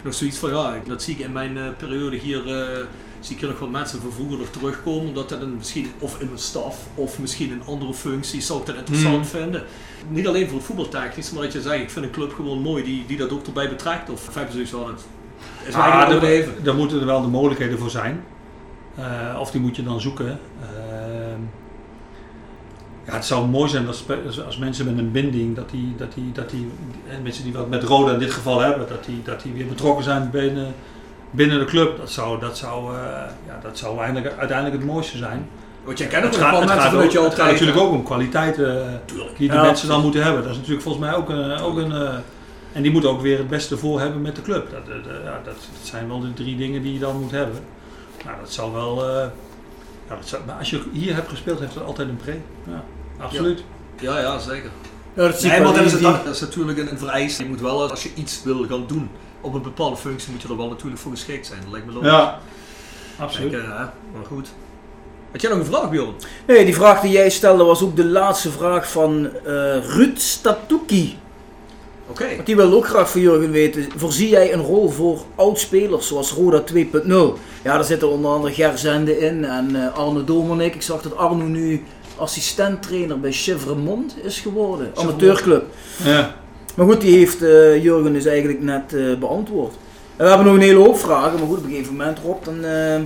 Nog 0.04 0.14
zoiets 0.14 0.38
van, 0.38 0.50
ja, 0.50 0.74
dat 0.86 1.02
zie 1.02 1.14
ik 1.14 1.20
in 1.20 1.32
mijn 1.32 1.56
eh, 1.56 1.64
periode 1.78 2.16
hier, 2.16 2.46
eh, 2.60 2.84
zie 3.20 3.34
ik 3.34 3.40
hier 3.40 3.50
nog 3.50 3.58
wel 3.58 3.68
mensen 3.68 4.00
van 4.00 4.12
vroeger 4.12 4.38
nog 4.38 4.48
terugkomen, 4.48 5.08
omdat 5.08 5.28
dat 5.28 5.42
een, 5.42 5.56
misschien 5.56 5.90
of 5.98 6.20
in 6.20 6.26
mijn 6.26 6.38
staf 6.38 6.78
of 6.94 7.18
misschien 7.18 7.50
in 7.50 7.62
andere 7.66 7.94
functies 7.94 8.46
zou 8.46 8.60
ik 8.60 8.66
dat 8.66 8.76
interessant 8.76 9.16
Mm. 9.16 9.24
vinden. 9.24 9.64
Niet 10.08 10.26
alleen 10.26 10.46
voor 10.48 10.56
het 10.56 10.66
voetbaltechnisch, 10.66 11.30
maar 11.30 11.42
dat 11.42 11.52
je 11.52 11.60
zegt, 11.60 11.82
ik 11.82 11.90
vind 11.90 12.04
een 12.04 12.10
club 12.10 12.32
gewoon 12.34 12.58
mooi 12.60 12.84
die, 12.84 13.04
die 13.06 13.16
dat 13.16 13.32
ook 13.32 13.46
erbij 13.46 13.68
betrekt. 13.68 14.10
Of 14.10 14.34
hebben 14.34 14.52
zoiets 14.52 14.70
van, 14.70 14.86
het 14.86 15.00
is 15.68 15.74
Ah. 15.74 16.22
Daar 16.62 16.74
moeten 16.74 17.00
er 17.00 17.06
wel 17.06 17.22
de 17.22 17.28
mogelijkheden 17.28 17.78
voor 17.78 17.90
zijn. 17.90 18.24
Eh, 18.94 19.36
of 19.40 19.50
die 19.50 19.60
moet 19.60 19.76
je 19.76 19.82
dan 19.82 20.00
zoeken. 20.00 20.38
Ehm, 20.62 21.40
ja, 23.06 23.12
het 23.14 23.24
zou 23.24 23.46
mooi 23.46 23.68
zijn 23.70 23.86
als, 23.86 24.04
als- 24.46 24.58
mensen 24.58 24.84
met 24.86 24.98
een 24.98 25.12
binding, 25.12 25.56
dat 25.56 25.70
die, 25.70 25.94
dat 25.96 26.14
die, 26.14 26.32
dat 26.32 26.50
die 26.50 26.70
en 27.08 27.22
mensen 27.22 27.44
die 27.44 27.52
wat 27.52 27.68
met 27.68 27.82
Roda 27.82 28.12
in 28.12 28.18
dit 28.18 28.32
geval 28.32 28.60
hebben, 28.60 28.88
dat 28.88 29.04
die, 29.04 29.22
dat 29.24 29.42
die 29.42 29.52
weer 29.52 29.66
betrokken 29.66 30.04
zijn 30.04 30.30
binnen, 30.30 30.74
binnen 31.30 31.58
de 31.58 31.64
club. 31.64 31.98
Dat 31.98 32.10
zou, 32.10 32.40
dat 32.40 32.58
zou, 32.58 32.94
eh, 32.94 33.00
ja, 33.46 33.58
dat 33.62 33.78
zou 33.78 33.98
eigenlijk, 33.98 34.38
uiteindelijk 34.38 34.82
het 34.82 34.90
mooiste 34.92 35.16
zijn. 35.18 35.48
Want 35.84 35.98
jij 35.98 36.06
kent 36.06 36.24
ook 36.24 36.30
Het 36.30 36.40
gaat, 36.40 36.60
het 36.60 37.16
ook, 37.16 37.32
het 37.36 37.36
natuurlijk 37.36 37.78
ook 37.78 37.92
om 37.92 38.02
kwaliteiten 38.02 38.86
eh, 38.86 38.92
die 39.38 39.48
de 39.48 39.54
Ja, 39.54 39.62
mensen 39.62 39.88
dan 39.88 40.02
moeten 40.02 40.22
hebben. 40.22 40.42
Dat 40.42 40.50
is 40.50 40.56
natuurlijk 40.56 40.82
volgens 40.82 41.04
mij 41.04 41.14
ook 41.14 41.28
een, 41.28 41.58
ook 41.58 41.76
een 41.76 41.92
eh, 41.92 42.14
en 42.72 42.82
die 42.82 42.92
moeten 42.92 43.10
ook 43.10 43.20
weer 43.20 43.38
het 43.38 43.48
beste 43.48 43.76
voor 43.78 44.00
hebben 44.00 44.22
met 44.22 44.36
de 44.36 44.42
club. 44.42 44.70
Dat, 44.70 44.86
dat, 44.86 45.14
ja, 45.24 45.40
dat, 45.44 45.44
dat 45.44 45.56
zijn 45.82 46.08
wel 46.08 46.20
de 46.20 46.32
drie 46.34 46.56
dingen 46.56 46.82
die 46.82 46.92
je 46.92 46.98
dan 46.98 47.20
moet 47.20 47.30
hebben. 47.30 47.58
Nou, 48.24 48.36
dat 48.40 48.52
zal 48.52 48.72
wel. 48.72 49.08
eh, 49.08 49.26
dat 50.16 50.28
zou, 50.28 50.42
maar 50.46 50.56
als 50.56 50.70
je 50.70 50.82
hier 50.92 51.14
hebt 51.14 51.28
gespeeld, 51.28 51.60
heeft 51.60 51.74
dat 51.74 51.84
altijd 51.84 52.08
een 52.08 52.16
pre. 52.16 52.38
Ja, 52.66 52.84
absoluut. 53.18 53.62
Ja, 54.00 54.18
ja, 54.20 54.38
zeker. 54.38 54.70
Ja, 55.14 55.22
dat 55.22 55.42
Nee, 55.42 55.84
is, 55.84 55.98
Die- 55.98 56.06
het, 56.06 56.24
dat 56.24 56.34
is 56.34 56.40
natuurlijk 56.40 56.78
een, 56.78 56.90
een 56.90 56.98
vereiste. 56.98 57.42
Je 57.42 57.48
moet 57.48 57.60
wel, 57.60 57.90
als 57.90 58.02
je 58.02 58.10
iets 58.14 58.42
wil 58.42 58.66
gaan 58.68 58.84
doen 58.86 59.10
op 59.40 59.54
een 59.54 59.62
bepaalde 59.62 59.96
functie, 59.96 60.32
moet 60.32 60.42
je 60.42 60.48
er 60.48 60.56
wel 60.56 60.68
natuurlijk 60.68 61.00
voor 61.00 61.10
geschikt 61.10 61.46
zijn. 61.46 61.60
Dat 61.62 61.70
lijkt 61.70 61.86
me 61.86 61.92
logisch. 61.92 62.10
Ja, 62.10 62.38
absoluut. 63.18 63.52
Eh, 63.52 63.60
hè, 63.60 63.84
maar 64.12 64.24
goed. 64.26 64.48
Had 65.32 65.40
jij 65.40 65.50
nog 65.50 65.58
een 65.58 65.64
vraag, 65.66 65.90
Bjorn? 65.90 66.14
Nee, 66.46 66.64
die 66.64 66.74
vraag 66.74 67.00
die 67.00 67.10
jij 67.10 67.30
stelde 67.30 67.64
was 67.64 67.82
ook 67.82 67.96
de 67.96 68.04
laatste 68.04 68.50
vraag 68.50 68.90
van 68.90 69.26
eh 69.44 69.84
Ruud 69.86 70.18
Statuki. 70.18 71.18
Oké. 72.10 72.34
Want 72.34 72.46
die 72.46 72.56
wil 72.56 72.72
ook 72.72 72.86
graag 72.86 73.10
van 73.10 73.20
Jurgen 73.20 73.50
weten. 73.50 73.86
Voorzie 73.96 74.28
jij 74.28 74.52
een 74.52 74.62
rol 74.62 74.88
voor 74.88 75.20
oudspelers 75.34 76.06
zoals 76.06 76.32
Roda 76.32 76.62
2.0? 76.74 76.80
Ja, 77.62 77.74
daar 77.74 77.84
zitten 77.84 78.10
onder 78.10 78.30
andere 78.30 78.54
Ger 78.54 78.78
Zende 78.78 79.18
in 79.18 79.44
en 79.44 79.76
eh, 79.76 79.98
Arno 79.98 80.24
Domernik. 80.24 80.74
Ik 80.74 80.82
zag 80.82 81.02
dat 81.02 81.16
Arno 81.16 81.44
nu 81.44 81.82
assistenttrainer 82.16 83.20
bij 83.20 83.32
Chevremont 83.32 84.16
is 84.22 84.40
geworden. 84.40 84.90
Amateurclub. 84.94 85.64
Ja. 86.04 86.34
Maar 86.74 86.86
goed, 86.86 87.00
die 87.00 87.16
heeft 87.16 87.42
eh, 87.42 87.82
Jurgen 87.82 88.12
dus 88.12 88.24
eigenlijk 88.24 88.62
net 88.62 88.94
eh, 88.94 89.18
beantwoord. 89.18 89.74
En 90.16 90.24
we 90.24 90.28
hebben 90.28 90.46
nog 90.46 90.54
een 90.54 90.68
hele 90.68 90.78
hoop 90.78 90.98
vragen, 90.98 91.38
maar 91.38 91.48
goed, 91.48 91.58
op 91.58 91.64
een 91.64 91.70
gegeven 91.70 91.92
moment 91.92 92.18
Rob, 92.18 92.44
dan, 92.44 92.64
eh, 92.64 93.00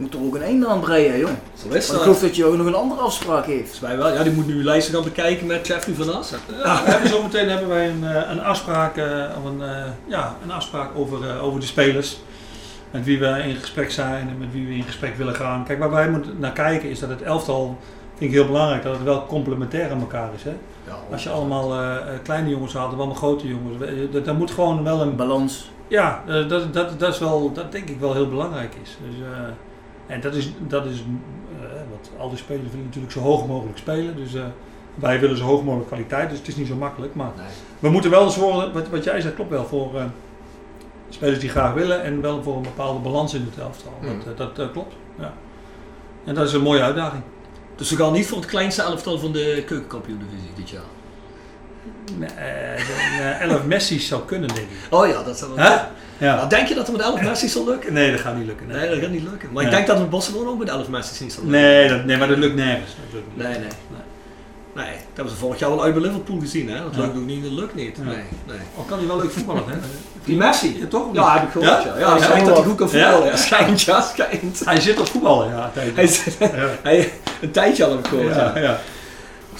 moet 0.00 0.14
er 0.14 0.20
ook 0.20 0.34
een 0.34 0.42
einde 0.42 0.66
aan 0.66 0.80
breien, 0.80 1.18
joh. 1.18 1.30
Zo 1.54 1.68
is 1.68 1.90
ik 1.90 1.96
geloof 1.96 2.20
dat 2.20 2.36
je 2.36 2.44
ook 2.44 2.56
nog 2.56 2.66
een 2.66 2.74
andere 2.74 3.00
afspraak 3.00 3.46
heeft. 3.46 3.60
Volgens 3.60 3.80
mij 3.80 3.96
wel. 3.96 4.12
Ja, 4.12 4.22
die 4.22 4.32
moet 4.32 4.46
nu 4.46 4.64
lijsten 4.64 4.94
gaan 4.94 5.04
bekijken 5.04 5.46
met 5.46 5.66
Jeffrey 5.66 5.94
van 5.94 6.14
Assen. 6.14 6.38
Ja, 6.64 6.84
we 6.84 6.90
hebben 6.90 7.08
zometeen 7.08 7.48
hebben 7.48 7.68
wij 7.68 7.88
een, 7.88 8.04
eh, 8.04 8.30
een 8.30 8.42
afspraak, 8.42 8.96
eh, 8.96 9.24
of 9.38 9.44
een, 9.44 9.62
eh, 9.62 9.84
ja, 10.06 10.36
een 10.42 10.50
afspraak 10.50 10.90
over, 10.96 11.28
eh, 11.28 11.44
over 11.44 11.60
de 11.60 11.66
spelers. 11.66 12.18
Met 12.90 13.04
wie 13.04 13.18
we 13.18 13.26
in 13.26 13.54
gesprek 13.54 13.90
zijn 13.90 14.28
en 14.28 14.38
met 14.38 14.52
wie 14.52 14.66
we 14.66 14.74
in 14.74 14.82
gesprek 14.82 15.16
willen 15.16 15.34
gaan. 15.34 15.64
Kijk, 15.64 15.78
waar 15.78 15.90
wij 15.90 16.10
moeten 16.10 16.36
naar 16.38 16.52
kijken 16.52 16.90
is 16.90 16.98
dat 16.98 17.08
het 17.08 17.22
elftal, 17.22 17.78
vind 18.16 18.30
ik 18.30 18.36
heel 18.36 18.46
belangrijk, 18.46 18.82
dat 18.82 18.92
het 18.92 19.02
wel 19.02 19.26
complementair 19.26 19.90
aan 19.90 20.00
elkaar 20.00 20.30
is. 20.34 20.42
Hè? 20.42 20.56
Als 21.12 21.22
je 21.22 21.28
allemaal 21.28 21.72
kleine 22.22 22.48
jongens 22.48 22.72
haalt 22.72 22.92
en 22.92 22.98
allemaal 22.98 23.14
grote 23.14 23.48
jongens, 23.48 23.76
dat, 24.12 24.24
dat 24.24 24.38
moet 24.38 24.50
gewoon 24.50 24.84
wel 24.84 25.00
een 25.00 25.16
Balans. 25.16 25.70
Ja, 25.90 26.22
eh, 26.26 26.48
dat, 26.48 26.74
dat, 26.74 26.98
dat 26.98 27.12
is 27.12 27.18
wel, 27.18 27.52
dat 27.52 27.72
denk 27.72 27.88
ik 27.88 28.00
wel 28.00 28.14
heel 28.14 28.28
belangrijk 28.28 28.74
is. 28.82 28.96
Dus, 29.06 29.26
eh, 29.26 29.38
en 30.10 30.20
dat 30.20 30.34
is, 30.34 30.52
dat 30.58 30.86
is 30.86 30.98
eh, 31.60 31.66
wat 31.90 32.10
al 32.18 32.28
die 32.28 32.38
spelers 32.38 32.70
willen 32.70 32.84
natuurlijk 32.84 33.12
zo 33.12 33.20
hoog 33.20 33.46
mogelijk 33.46 33.78
spelen. 33.78 34.16
Dus 34.16 34.34
eh, 34.34 34.44
wij 34.94 35.20
willen 35.20 35.36
zo 35.36 35.44
hoog 35.44 35.62
mogelijk 35.62 35.88
kwaliteit, 35.88 36.28
dus 36.30 36.38
het 36.38 36.48
is 36.48 36.56
niet 36.56 36.66
zo 36.66 36.74
makkelijk. 36.74 37.14
Maar 37.14 37.30
Nee. 37.36 37.46
we 37.78 37.88
moeten 37.90 38.10
wel 38.10 38.30
zorgen, 38.30 38.72
wat, 38.72 38.88
wat 38.88 39.04
jij 39.04 39.20
zegt 39.20 39.34
klopt 39.34 39.50
wel, 39.50 39.64
voor 39.66 39.98
eh, 39.98 40.04
spelers 41.08 41.38
die 41.38 41.48
graag 41.48 41.74
willen 41.74 42.02
en 42.02 42.20
wel 42.20 42.42
voor 42.42 42.56
een 42.56 42.62
bepaalde 42.62 42.98
balans 43.00 43.34
in 43.34 43.48
het 43.50 43.58
elftal. 43.58 43.92
Mm. 44.02 44.20
Dat, 44.36 44.56
dat 44.56 44.70
klopt, 44.72 44.94
ja. 45.18 45.32
En 46.24 46.34
dat 46.34 46.46
is 46.46 46.52
een 46.52 46.62
mooie 46.62 46.82
uitdaging. 46.82 47.22
Dus 47.76 47.90
we 47.90 47.96
gaan 47.96 48.12
niet 48.12 48.26
voor 48.26 48.38
het 48.38 48.46
kleinste 48.46 48.82
elftal 48.82 49.18
van 49.18 49.32
de 49.32 49.62
keukenkampioen-divisie 49.66 50.50
dit 50.54 50.70
jaar. 50.70 50.82
Eh, 52.20 52.72
eh, 53.30 53.40
elf 53.50 53.64
Messi's 53.64 54.08
zou 54.08 54.22
kunnen, 54.26 54.48
denk 54.48 54.60
ik. 54.60 54.76
Oh 54.90 55.06
ja, 55.06 55.22
dat 55.22 55.38
zou 55.38 55.54
wel 55.54 55.64
Hè? 55.64 55.70
Nou, 55.70 55.80
Ja. 56.40 56.46
denk 56.46 56.68
je 56.68 56.74
dat 56.74 56.86
het 56.86 56.96
met 56.96 57.06
11 57.06 57.20
Messi's 57.22 57.52
zal 57.52 57.64
lukken? 57.64 57.92
Nee, 57.92 58.10
dat 58.10 58.20
gaat 58.20 58.36
niet 58.36 58.46
lukken. 58.46 58.66
Nee, 58.66 58.88
dat 58.90 58.98
gaat 58.98 59.10
niet 59.10 59.22
lukken. 59.22 59.48
Maar 59.52 59.62
ik 59.64 59.70
Ja. 59.70 59.74
denk 59.76 59.86
dat 59.86 59.96
het 59.96 60.04
met 60.04 60.14
Barcelona 60.14 60.48
ook 60.50 60.58
met 60.58 60.68
11 60.68 60.88
Messi's 60.88 61.20
niet 61.20 61.32
zal 61.32 61.42
lukken. 61.42 61.60
Nee, 61.60 61.88
dat, 61.88 62.04
nee, 62.04 62.16
maar 62.16 62.28
dat 62.28 62.38
lukt 62.38 62.54
nergens. 62.54 62.90
Dat 62.96 63.12
lukt 63.12 63.26
niet. 63.36 63.46
Nee, 63.46 63.58
nee. 63.58 63.68
Nee, 64.74 64.86
dat 64.86 64.96
hebben 65.14 65.32
ze 65.34 65.38
vorig 65.40 65.58
jaar 65.58 65.70
al 65.70 65.82
uit 65.82 65.94
bij 65.94 66.02
Liverpool 66.02 66.38
gezien, 66.40 66.68
hè? 66.70 66.82
Dat 66.82 66.94
Ja. 66.94 67.00
lukt 67.00 67.16
ook 67.16 67.24
niet, 67.24 67.42
dat 67.42 67.52
lukt 67.52 67.74
niet. 67.74 67.96
Ja. 67.96 68.02
Nee, 68.02 68.14
nee. 68.46 68.56
Al 68.76 68.82
kan 68.82 68.98
hij 68.98 69.06
wel 69.06 69.16
leuk 69.16 69.30
voetballen, 69.30 69.62
hè? 69.66 69.74
Die 70.24 70.36
Messi? 70.36 70.78
Ja, 70.80 70.86
toch? 70.86 71.14
Ja, 71.14 71.32
heb 71.32 71.42
ik 71.42 71.50
gehoord, 71.50 71.82
ja. 71.82 71.98
Ja, 71.98 72.10
hij 72.10 72.18
Ja? 72.18 72.22
schijnt 72.24 72.46
dat 72.46 72.56
hij 72.56 72.64
goed 72.66 72.76
kan 72.76 72.88
Ja? 72.92 72.92
voetballen. 73.10 73.26
Ja, 73.30 73.36
schijnt, 73.36 73.82
ja, 73.82 74.00
schijnt. 74.00 74.64
Hij 74.64 74.80
zit 74.80 75.00
op 75.00 75.06
voetballen, 75.06 75.48
ja. 75.48 75.70
Hij 75.74 76.06
zit, 76.06 76.36
Ja. 76.38 76.48
hij, 76.82 77.12
een 77.40 77.50
tijdje 77.50 77.84
al 77.84 77.90
heb 77.90 77.98
ik 77.98 78.06
gehoord, 78.06 78.34
ja. 78.34 78.78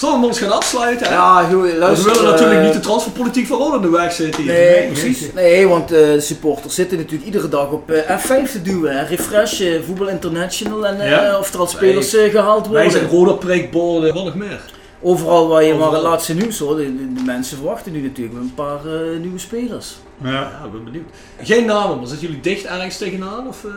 Zullen 0.01 0.20
we 0.20 0.26
ons 0.26 0.38
gaan 0.38 0.53
afsluiten? 0.53 1.07
hè? 1.07 1.12
Ja, 1.14 1.48
Want 1.51 1.76
luister. 1.76 2.07
we 2.12 2.16
willen 2.18 2.30
natuurlijk 2.30 2.59
eh, 2.59 2.64
niet 2.64 2.72
de 2.74 2.80
transferpolitiek 2.80 3.46
van 3.46 3.59
Ron 3.59 3.74
in 3.74 3.80
de 3.82 3.88
weg 3.90 4.12
zitten 4.12 4.42
hier. 4.42 4.53
Nee, 4.53 4.86
precies. 4.86 5.32
Nee, 5.32 5.68
want 5.68 5.92
eh, 5.92 5.98
de 5.98 6.20
supporters 6.20 6.74
zitten 6.74 6.96
natuurlijk 6.98 7.24
iedere 7.24 7.48
dag 7.48 7.70
op 7.70 7.90
eh, 7.90 8.18
F5 8.18 8.51
te 8.53 8.62
duwen. 8.62 8.96
Hè. 8.98 9.05
Refresh, 9.05 9.62
Voetbal 9.86 10.09
International 10.09 10.86
en 10.86 11.01
eh, 11.01 11.11
Ja. 11.11 11.38
of 11.38 11.53
er 11.55 11.61
al 11.61 11.66
spelers 11.66 12.14
eh, 12.14 12.30
gehaald 12.30 12.62
Wij 12.68 12.72
worden. 12.82 12.90
zijn 13.01 13.09
rode 13.11 13.34
preekborden, 13.34 14.14
wat 14.14 14.24
nog 14.24 14.34
meer. 14.34 14.61
Overal 15.03 15.48
waar 15.48 15.62
je 15.64 15.74
maar 15.74 15.92
het 15.92 16.03
laatste 16.03 16.34
nieuws 16.34 16.59
hoort, 16.59 16.76
de, 16.76 16.84
de- 16.96 17.12
de 17.12 17.22
mensen 17.24 17.57
verwachten 17.57 17.92
nu 17.92 18.01
natuurlijk 18.03 18.38
een 18.38 18.55
paar 18.55 18.86
eh, 18.86 19.18
nieuwe 19.20 19.38
spelers. 19.38 19.96
Ja. 20.22 20.30
Ja, 20.30 20.61
ik 20.64 20.72
ben 20.72 20.84
benieuwd. 20.84 21.09
Geen 21.42 21.64
namen, 21.66 21.98
maar 21.98 22.07
zitten 22.07 22.26
jullie 22.26 22.42
dicht 22.42 22.64
ergens 22.64 22.96
tegenaan? 22.96 23.48
Of, 23.48 23.64
eh? 23.64 23.70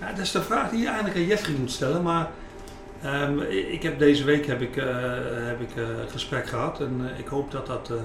Ja, 0.00 0.10
dat 0.10 0.18
is 0.24 0.30
de 0.32 0.42
vraag 0.42 0.70
die 0.70 0.80
je 0.80 0.86
eigenlijk 0.86 1.16
aan 1.16 1.24
Jeffrey 1.26 1.54
moet 1.60 1.70
stellen. 1.72 2.02
Maar 2.02 2.28
ehm, 3.04 3.38
ik 3.72 3.82
heb 3.82 3.98
deze 3.98 4.24
week 4.24 4.46
heb 4.46 4.60
ik, 4.60 4.76
eh, 4.76 4.86
heb 5.46 5.60
ik 5.60 5.76
eh, 5.76 5.82
een 5.88 6.08
gesprek 6.08 6.46
gehad. 6.46 6.80
En 6.80 7.10
eh, 7.12 7.18
ik 7.18 7.26
hoop 7.26 7.50
dat 7.50 7.66
dat, 7.66 7.90
eh, 7.90 7.96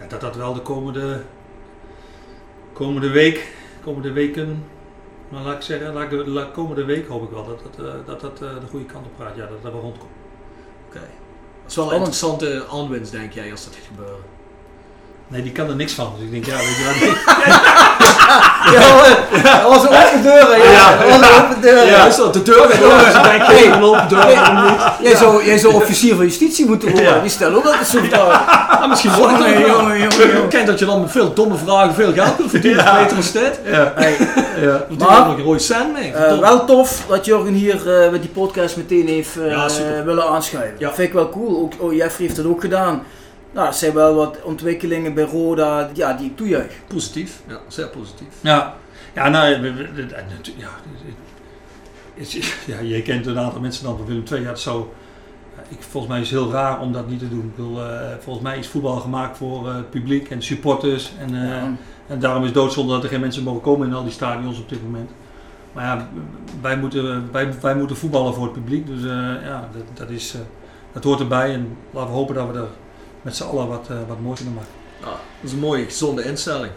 ja, 0.00 0.06
dat 0.06 0.20
dat 0.20 0.36
wel 0.36 0.54
de 0.54 0.60
komende, 0.60 1.20
komende 2.72 3.10
week, 3.10 3.54
komende 3.84 4.12
weken. 4.12 4.64
Maar 5.28 5.42
laat 5.42 5.54
ik 5.56 5.62
zeggen, 5.62 5.92
laat 5.92 6.02
ik 6.02 6.10
de 6.10 6.30
la- 6.30 6.44
komende 6.52 6.84
week 6.84 7.06
hoop 7.08 7.22
ik 7.22 7.30
wel 7.30 7.46
dat 7.46 7.62
dat, 7.62 7.86
eh, 7.86 7.94
dat, 8.06 8.20
dat 8.20 8.42
eh, 8.42 8.60
de 8.60 8.66
goede 8.70 8.86
kant 8.86 9.06
op 9.06 9.12
gaat. 9.24 9.36
Ja, 9.36 9.46
dat 9.46 9.62
dat 9.62 9.72
wel 9.72 9.80
rondkomt. 9.80 10.10
Oké. 10.88 10.98
Dat 11.62 11.70
is 11.70 11.76
wel 11.76 11.88
een 11.90 11.96
interessante 11.96 12.66
aanwinst, 12.70 13.12
denk 13.12 13.32
jij, 13.32 13.50
als 13.50 13.64
dat 13.64 13.74
gaat 13.74 13.84
gebeuren. 13.86 14.31
Nee, 15.32 15.42
die 15.42 15.52
kan 15.52 15.68
er 15.68 15.76
niks 15.76 15.92
van. 15.92 16.12
Dus 16.16 16.24
ik 16.26 16.30
denk, 16.32 16.46
ja, 16.46 16.56
weet 16.56 16.76
je 16.76 17.06
wat. 17.06 17.40
Ja, 18.72 19.60
dat 19.62 19.68
was 19.68 19.82
een 19.82 19.88
open 19.88 20.22
deur, 20.22 20.46
hè, 20.50 20.72
ja. 20.72 20.96
Dat 20.96 21.08
was 21.08 21.28
een 21.28 21.44
open 21.44 21.60
deur. 21.60 21.86
Ja, 21.86 22.06
is 22.06 22.16
dat 22.16 22.32
de 22.34 22.42
deur 22.42 22.66
gaat 22.70 22.82
open? 22.84 23.52
Dus 23.52 23.60
ik 23.64 23.74
een 23.74 23.82
open 23.82 24.08
deur? 24.08 24.26
Jij, 25.02 25.16
zou, 25.16 25.44
jij 25.44 25.58
zou 25.58 25.74
officier 25.74 26.14
van 26.14 26.24
justitie 26.24 26.66
moeten 26.66 26.90
worden. 26.90 27.14
Ja. 27.14 27.20
Die 27.20 27.30
stellen 27.30 27.56
ook 27.56 27.64
altijd 27.64 27.86
zo'n 27.86 28.04
vraag. 28.04 28.68
Ah, 28.80 28.88
misschien 28.88 29.12
wordt 29.12 29.32
het 29.38 29.46
Jongen, 29.48 29.60
jongen, 29.60 29.98
jongen, 29.98 30.16
jongen. 30.18 30.42
Ik 30.42 30.48
ken 30.48 30.66
dat 30.66 30.78
je 30.78 30.84
dan 30.84 31.00
met 31.00 31.10
veel 31.10 31.32
domme 31.32 31.56
vragen 31.64 31.94
veel 31.94 32.12
geld 32.12 32.36
kunt 32.36 32.50
verdienen. 32.50 32.84
Ja. 32.84 33.02
Beter 33.02 33.16
als 33.16 33.32
dit. 33.32 33.60
Ja. 33.70 33.92
Hey, 33.94 34.16
ja. 34.60 34.84
Maar- 34.98 35.26
een 35.28 35.42
rode 35.42 35.58
cent 35.58 35.92
mee. 35.92 36.12
eh, 36.12 36.38
wel 36.38 36.64
tof 36.64 36.98
dat 37.08 37.24
Jurgen 37.24 37.52
hier 37.54 38.02
eh, 38.04 38.10
met 38.10 38.20
die 38.22 38.30
podcast 38.30 38.76
meteen 38.76 39.08
heeft 39.08 39.36
eh, 39.40 39.50
Ja, 39.50 39.68
willen 40.04 40.28
aanschuiven. 40.28 40.74
Ja. 40.78 40.86
Dat 40.86 40.94
vind 40.94 41.08
ik 41.08 41.14
wel 41.14 41.28
cool. 41.28 41.60
Ook, 41.62 41.72
oh, 41.78 41.92
Jeffrey 41.92 42.26
heeft 42.26 42.36
dat 42.36 42.46
ook 42.46 42.60
gedaan. 42.60 43.02
Nou, 43.52 43.66
dat 43.66 43.76
zijn 43.76 43.94
wel 43.94 44.14
wat 44.14 44.42
ontwikkelingen 44.42 45.14
bij 45.14 45.24
Roda 45.24 45.90
ja, 45.94 46.12
die 46.12 46.26
ik 46.26 46.36
toejuich. 46.36 46.72
Positief. 46.86 47.42
Ja, 47.46 47.58
zeer 47.68 47.88
positief. 47.88 48.28
Ja, 48.40 48.74
ja 49.14 49.28
nou, 49.28 49.48
ja, 49.48 50.68
het 52.14 52.34
is- 52.34 52.54
ja, 52.66 52.78
je 52.80 53.02
kent 53.02 53.26
een 53.26 53.38
aantal 53.38 53.60
mensen 53.60 53.84
dan 53.84 53.96
van 53.96 54.06
Willem 54.06 54.24
II. 54.32 54.42
Ja, 54.42 54.48
het 54.48 54.58
zou, 54.60 54.84
ik, 55.68 55.76
volgens 55.82 56.12
mij 56.12 56.20
is 56.22 56.30
het 56.30 56.40
heel 56.40 56.50
raar 56.50 56.80
om 56.80 56.92
dat 56.92 57.08
niet 57.08 57.18
te 57.18 57.28
doen. 57.28 57.40
Ik 57.40 57.56
bedoel, 57.56 57.80
eh, 57.84 58.00
volgens 58.20 58.44
mij 58.44 58.58
is 58.58 58.66
voetbal 58.68 58.96
gemaakt 58.96 59.36
voor 59.36 59.68
eh, 59.68 59.74
het 59.74 59.90
publiek 59.90 60.30
en 60.30 60.42
supporters. 60.42 61.12
En, 61.18 61.34
eh, 61.42 61.48
Ja. 61.48 61.70
en 62.06 62.18
daarom 62.20 62.40
is 62.40 62.46
het 62.48 62.54
doodzonde 62.56 62.92
dat 62.92 63.02
er 63.02 63.08
geen 63.08 63.20
mensen 63.20 63.42
mogen 63.42 63.60
komen 63.60 63.86
in 63.88 63.94
al 63.94 64.02
die 64.02 64.12
stadions 64.12 64.60
op 64.60 64.68
dit 64.68 64.82
moment. 64.82 65.10
Maar 65.72 65.84
ja, 65.84 66.08
wij 66.60 66.76
moeten, 66.78 67.32
wij, 67.32 67.48
wij 67.60 67.74
moeten 67.76 67.96
voetballen 67.96 68.34
voor 68.34 68.42
het 68.44 68.52
publiek. 68.52 68.86
Dus 68.86 69.02
eh, 69.02 69.44
ja, 69.44 69.68
dat, 69.72 69.96
dat, 69.96 70.10
is, 70.10 70.34
eh, 70.34 70.40
dat 70.92 71.04
hoort 71.04 71.20
erbij. 71.20 71.52
En 71.54 71.76
laten 71.90 72.10
we 72.10 72.16
hopen 72.16 72.34
dat 72.34 72.46
we 72.52 72.58
er 72.58 72.66
met 73.22 73.36
z'n 73.36 73.42
allen 73.42 73.68
wat, 73.68 73.86
eh, 73.90 73.96
wat 74.08 74.20
moois 74.20 74.38
kunnen 74.38 74.54
maken. 74.54 74.72
Ja, 75.00 75.06
dat 75.06 75.16
is 75.42 75.52
een 75.52 75.58
mooie, 75.58 75.84
gezonde 75.84 76.24
instelling. 76.24 76.72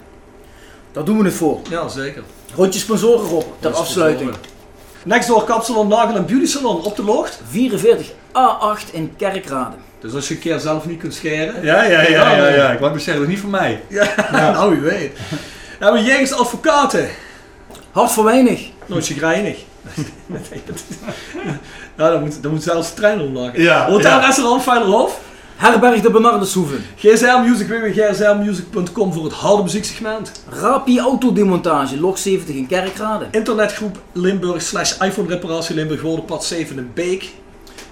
Daar 0.91 1.04
doen 1.04 1.18
we 1.18 1.26
het 1.26 1.34
voor. 1.34 1.60
Ja, 1.70 1.88
zeker. 1.88 2.24
Rondje 2.56 2.80
sponsoren 2.80 3.30
op 3.30 3.54
ter 3.60 3.74
afsluiting. 3.74 4.32
Next 5.04 5.28
door 5.28 5.43
Kapsalon 5.43 5.88
Nagel 5.88 6.16
en 6.16 6.26
Beauty 6.26 6.46
Salon 6.46 6.84
op 6.84 6.96
de 6.96 7.04
locht. 7.04 7.39
44 7.50 8.12
A8 8.12 8.91
in 8.91 9.14
Kerkrade. 9.18 9.76
Dus 10.00 10.14
als 10.14 10.28
je 10.28 10.34
een 10.34 10.39
keer 10.39 10.60
zelf 10.60 10.86
niet 10.86 11.00
kunt 11.00 11.14
scheren. 11.14 11.64
Ja, 11.64 11.84
ja, 11.84 12.02
ja, 12.02 12.10
Ja, 12.10 12.36
ja, 12.36 12.41
nee. 12.41 12.56
ja. 12.56 12.72
Ik 12.72 12.80
wou 12.80 13.00
zeggen, 13.00 13.14
dat 13.14 13.24
is 13.24 13.30
niet 13.30 13.39
van 13.39 13.50
mij. 13.50 13.84
Ja, 13.88 14.16
nou 14.52 14.70
wie 14.72 14.89
weet. 14.89 15.18
Dan 15.30 15.38
hebben 15.80 16.02
we 16.04 16.08
Jegers 16.08 16.34
Advocaten. 16.34 17.10
Hart 17.91 18.12
voor 18.12 18.24
weinig. 18.24 18.70
Nooit 18.86 19.06
chagrijnig. 19.06 19.58
nou, 21.96 22.12
dan 22.12 22.22
moet, 22.22 22.43
dan 22.43 22.52
moet 22.52 22.64
zelfs 22.64 22.89
de 22.89 22.96
trein 22.96 23.22
omlagen. 23.22 23.62
Ja, 23.62 23.86
Hotel 23.89 24.20
ja. 24.20 24.26
Restaurant 24.26 24.64
Veilerhof. 24.64 25.20
Herberg 25.56 26.01
de 26.01 26.12
Bernardeshoeven. 26.12 26.84
GSR 26.95 27.39
Music, 27.45 27.68
www.gsrmusic.com 27.68 29.14
voor 29.14 29.24
het 29.24 29.34
harde 29.34 29.64
muzieksegment. 29.64 30.32
Rapi 30.49 30.99
Autodemontage, 30.99 31.99
log 31.99 32.18
70 32.18 32.56
in 32.56 32.68
Kerkrade. 32.68 33.28
Internetgroep 33.32 34.01
Limburg 34.12 34.62
slash 34.62 35.01
iPhone 35.01 35.28
reparatie 35.28 35.76
Limburg, 35.76 36.01
Woordenpad 36.01 36.43
7 36.43 36.78
in 36.78 36.91
Beek. 36.93 37.34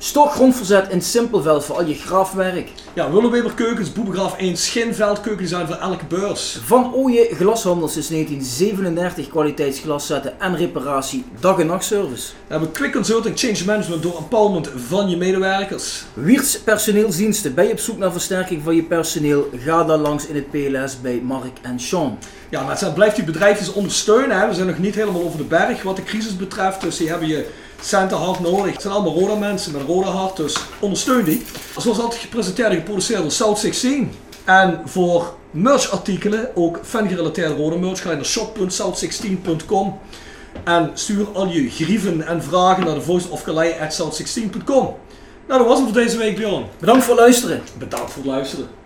Stok 0.03 0.31
grondverzet 0.31 0.89
in 0.89 1.01
Simpelveld 1.01 1.65
voor 1.65 1.75
al 1.75 1.85
je 1.85 1.93
graafwerk. 1.93 2.69
Ja, 2.93 3.11
Willeweber 3.11 3.53
Keukens, 3.53 3.93
Boebegraaf 3.93 4.37
1, 4.37 4.57
Schinveld, 4.57 5.21
keukendesign 5.21 5.65
voor 5.65 5.75
elke 5.75 6.05
beurs. 6.05 6.59
Van 6.63 6.93
Ooyen 6.93 7.35
Glashandel 7.35 7.87
sinds 7.87 8.09
1937 8.09 9.29
kwaliteitsglaszetten 9.29 10.39
en 10.39 10.57
reparatie 10.57 11.25
dag 11.39 11.59
en 11.59 11.65
nachtservice. 11.65 12.27
Dan 12.27 12.35
hebben 12.47 12.67
we 12.67 12.73
Quick 12.73 12.91
Consulting 12.91 13.39
Change 13.39 13.65
Management 13.65 14.03
door 14.03 14.17
empowerment 14.17 14.69
van 14.87 15.09
je 15.09 15.17
medewerkers. 15.17 16.03
Wiertz 16.13 16.57
personeelsdiensten. 16.57 17.53
Ben 17.53 17.65
je 17.65 17.71
op 17.71 17.79
zoek 17.79 17.97
naar 17.97 18.11
versterking 18.11 18.63
van 18.63 18.75
je 18.75 18.83
personeel? 18.83 19.49
Ga 19.57 19.83
dan 19.83 19.99
langs 19.99 20.27
in 20.27 20.35
het 20.35 20.51
PLS 20.51 21.01
bij 21.01 21.21
Mark 21.23 21.57
en 21.61 21.79
Sean. 21.79 22.17
Ja, 22.49 22.61
maar 22.61 22.69
het 22.69 22.79
zijn, 22.79 22.93
blijft 22.93 23.15
die 23.15 23.25
bedrijfjes 23.25 23.73
ondersteunen. 23.73 24.39
Hè. 24.39 24.47
We 24.47 24.53
zijn 24.53 24.67
nog 24.67 24.79
niet 24.79 24.95
helemaal 24.95 25.23
over 25.23 25.37
de 25.37 25.43
berg 25.43 25.83
wat 25.83 25.95
de 25.95 26.03
crisis 26.03 26.35
betreft. 26.35 26.81
Dus 26.81 26.97
die 26.97 27.09
hebben 27.09 27.27
je 27.27 27.47
centen 27.83 28.17
hard 28.17 28.39
nodig. 28.39 28.71
Het 28.71 28.81
zijn 28.81 28.93
allemaal 28.93 29.19
Roda 29.19 29.35
mensen 29.35 29.71
met 29.71 29.81
een 29.81 29.87
Roda 29.87 30.09
hart. 30.09 30.37
Dus 30.37 30.57
ondersteun 30.79 31.23
die. 31.23 31.45
Zoals 31.77 31.99
altijd 31.99 32.21
gepresenteerd 32.21 32.69
en 32.69 32.75
geproduceerd 32.75 33.21
door 33.21 33.31
South 33.31 33.59
16. 33.59 34.11
En 34.43 34.81
voor 34.85 35.35
merchartikelen, 35.51 36.55
ook 36.55 36.79
fan-gerelateerde 36.83 37.55
Roda 37.55 37.75
merch, 37.75 38.01
ga 38.01 38.09
je 38.09 38.15
naar 38.15 38.25
shop.south16.com. 38.25 39.99
En 40.63 40.91
stuur 40.93 41.27
al 41.33 41.47
je 41.47 41.69
grieven 41.69 42.27
en 42.27 42.43
vragen 42.43 42.85
naar 42.85 42.95
de 42.95 43.01
voiceofcalais.south16.com. 43.01 44.95
Nou, 45.47 45.59
dat 45.59 45.67
was 45.67 45.77
het 45.79 45.87
voor 45.87 46.01
deze 46.01 46.17
week, 46.17 46.35
Bjorn. 46.35 46.65
Bedankt 46.79 47.03
voor 47.03 47.13
het 47.15 47.23
luisteren. 47.23 47.61
Bedankt 47.77 48.11
voor 48.11 48.23
het 48.23 48.31
luisteren. 48.31 48.82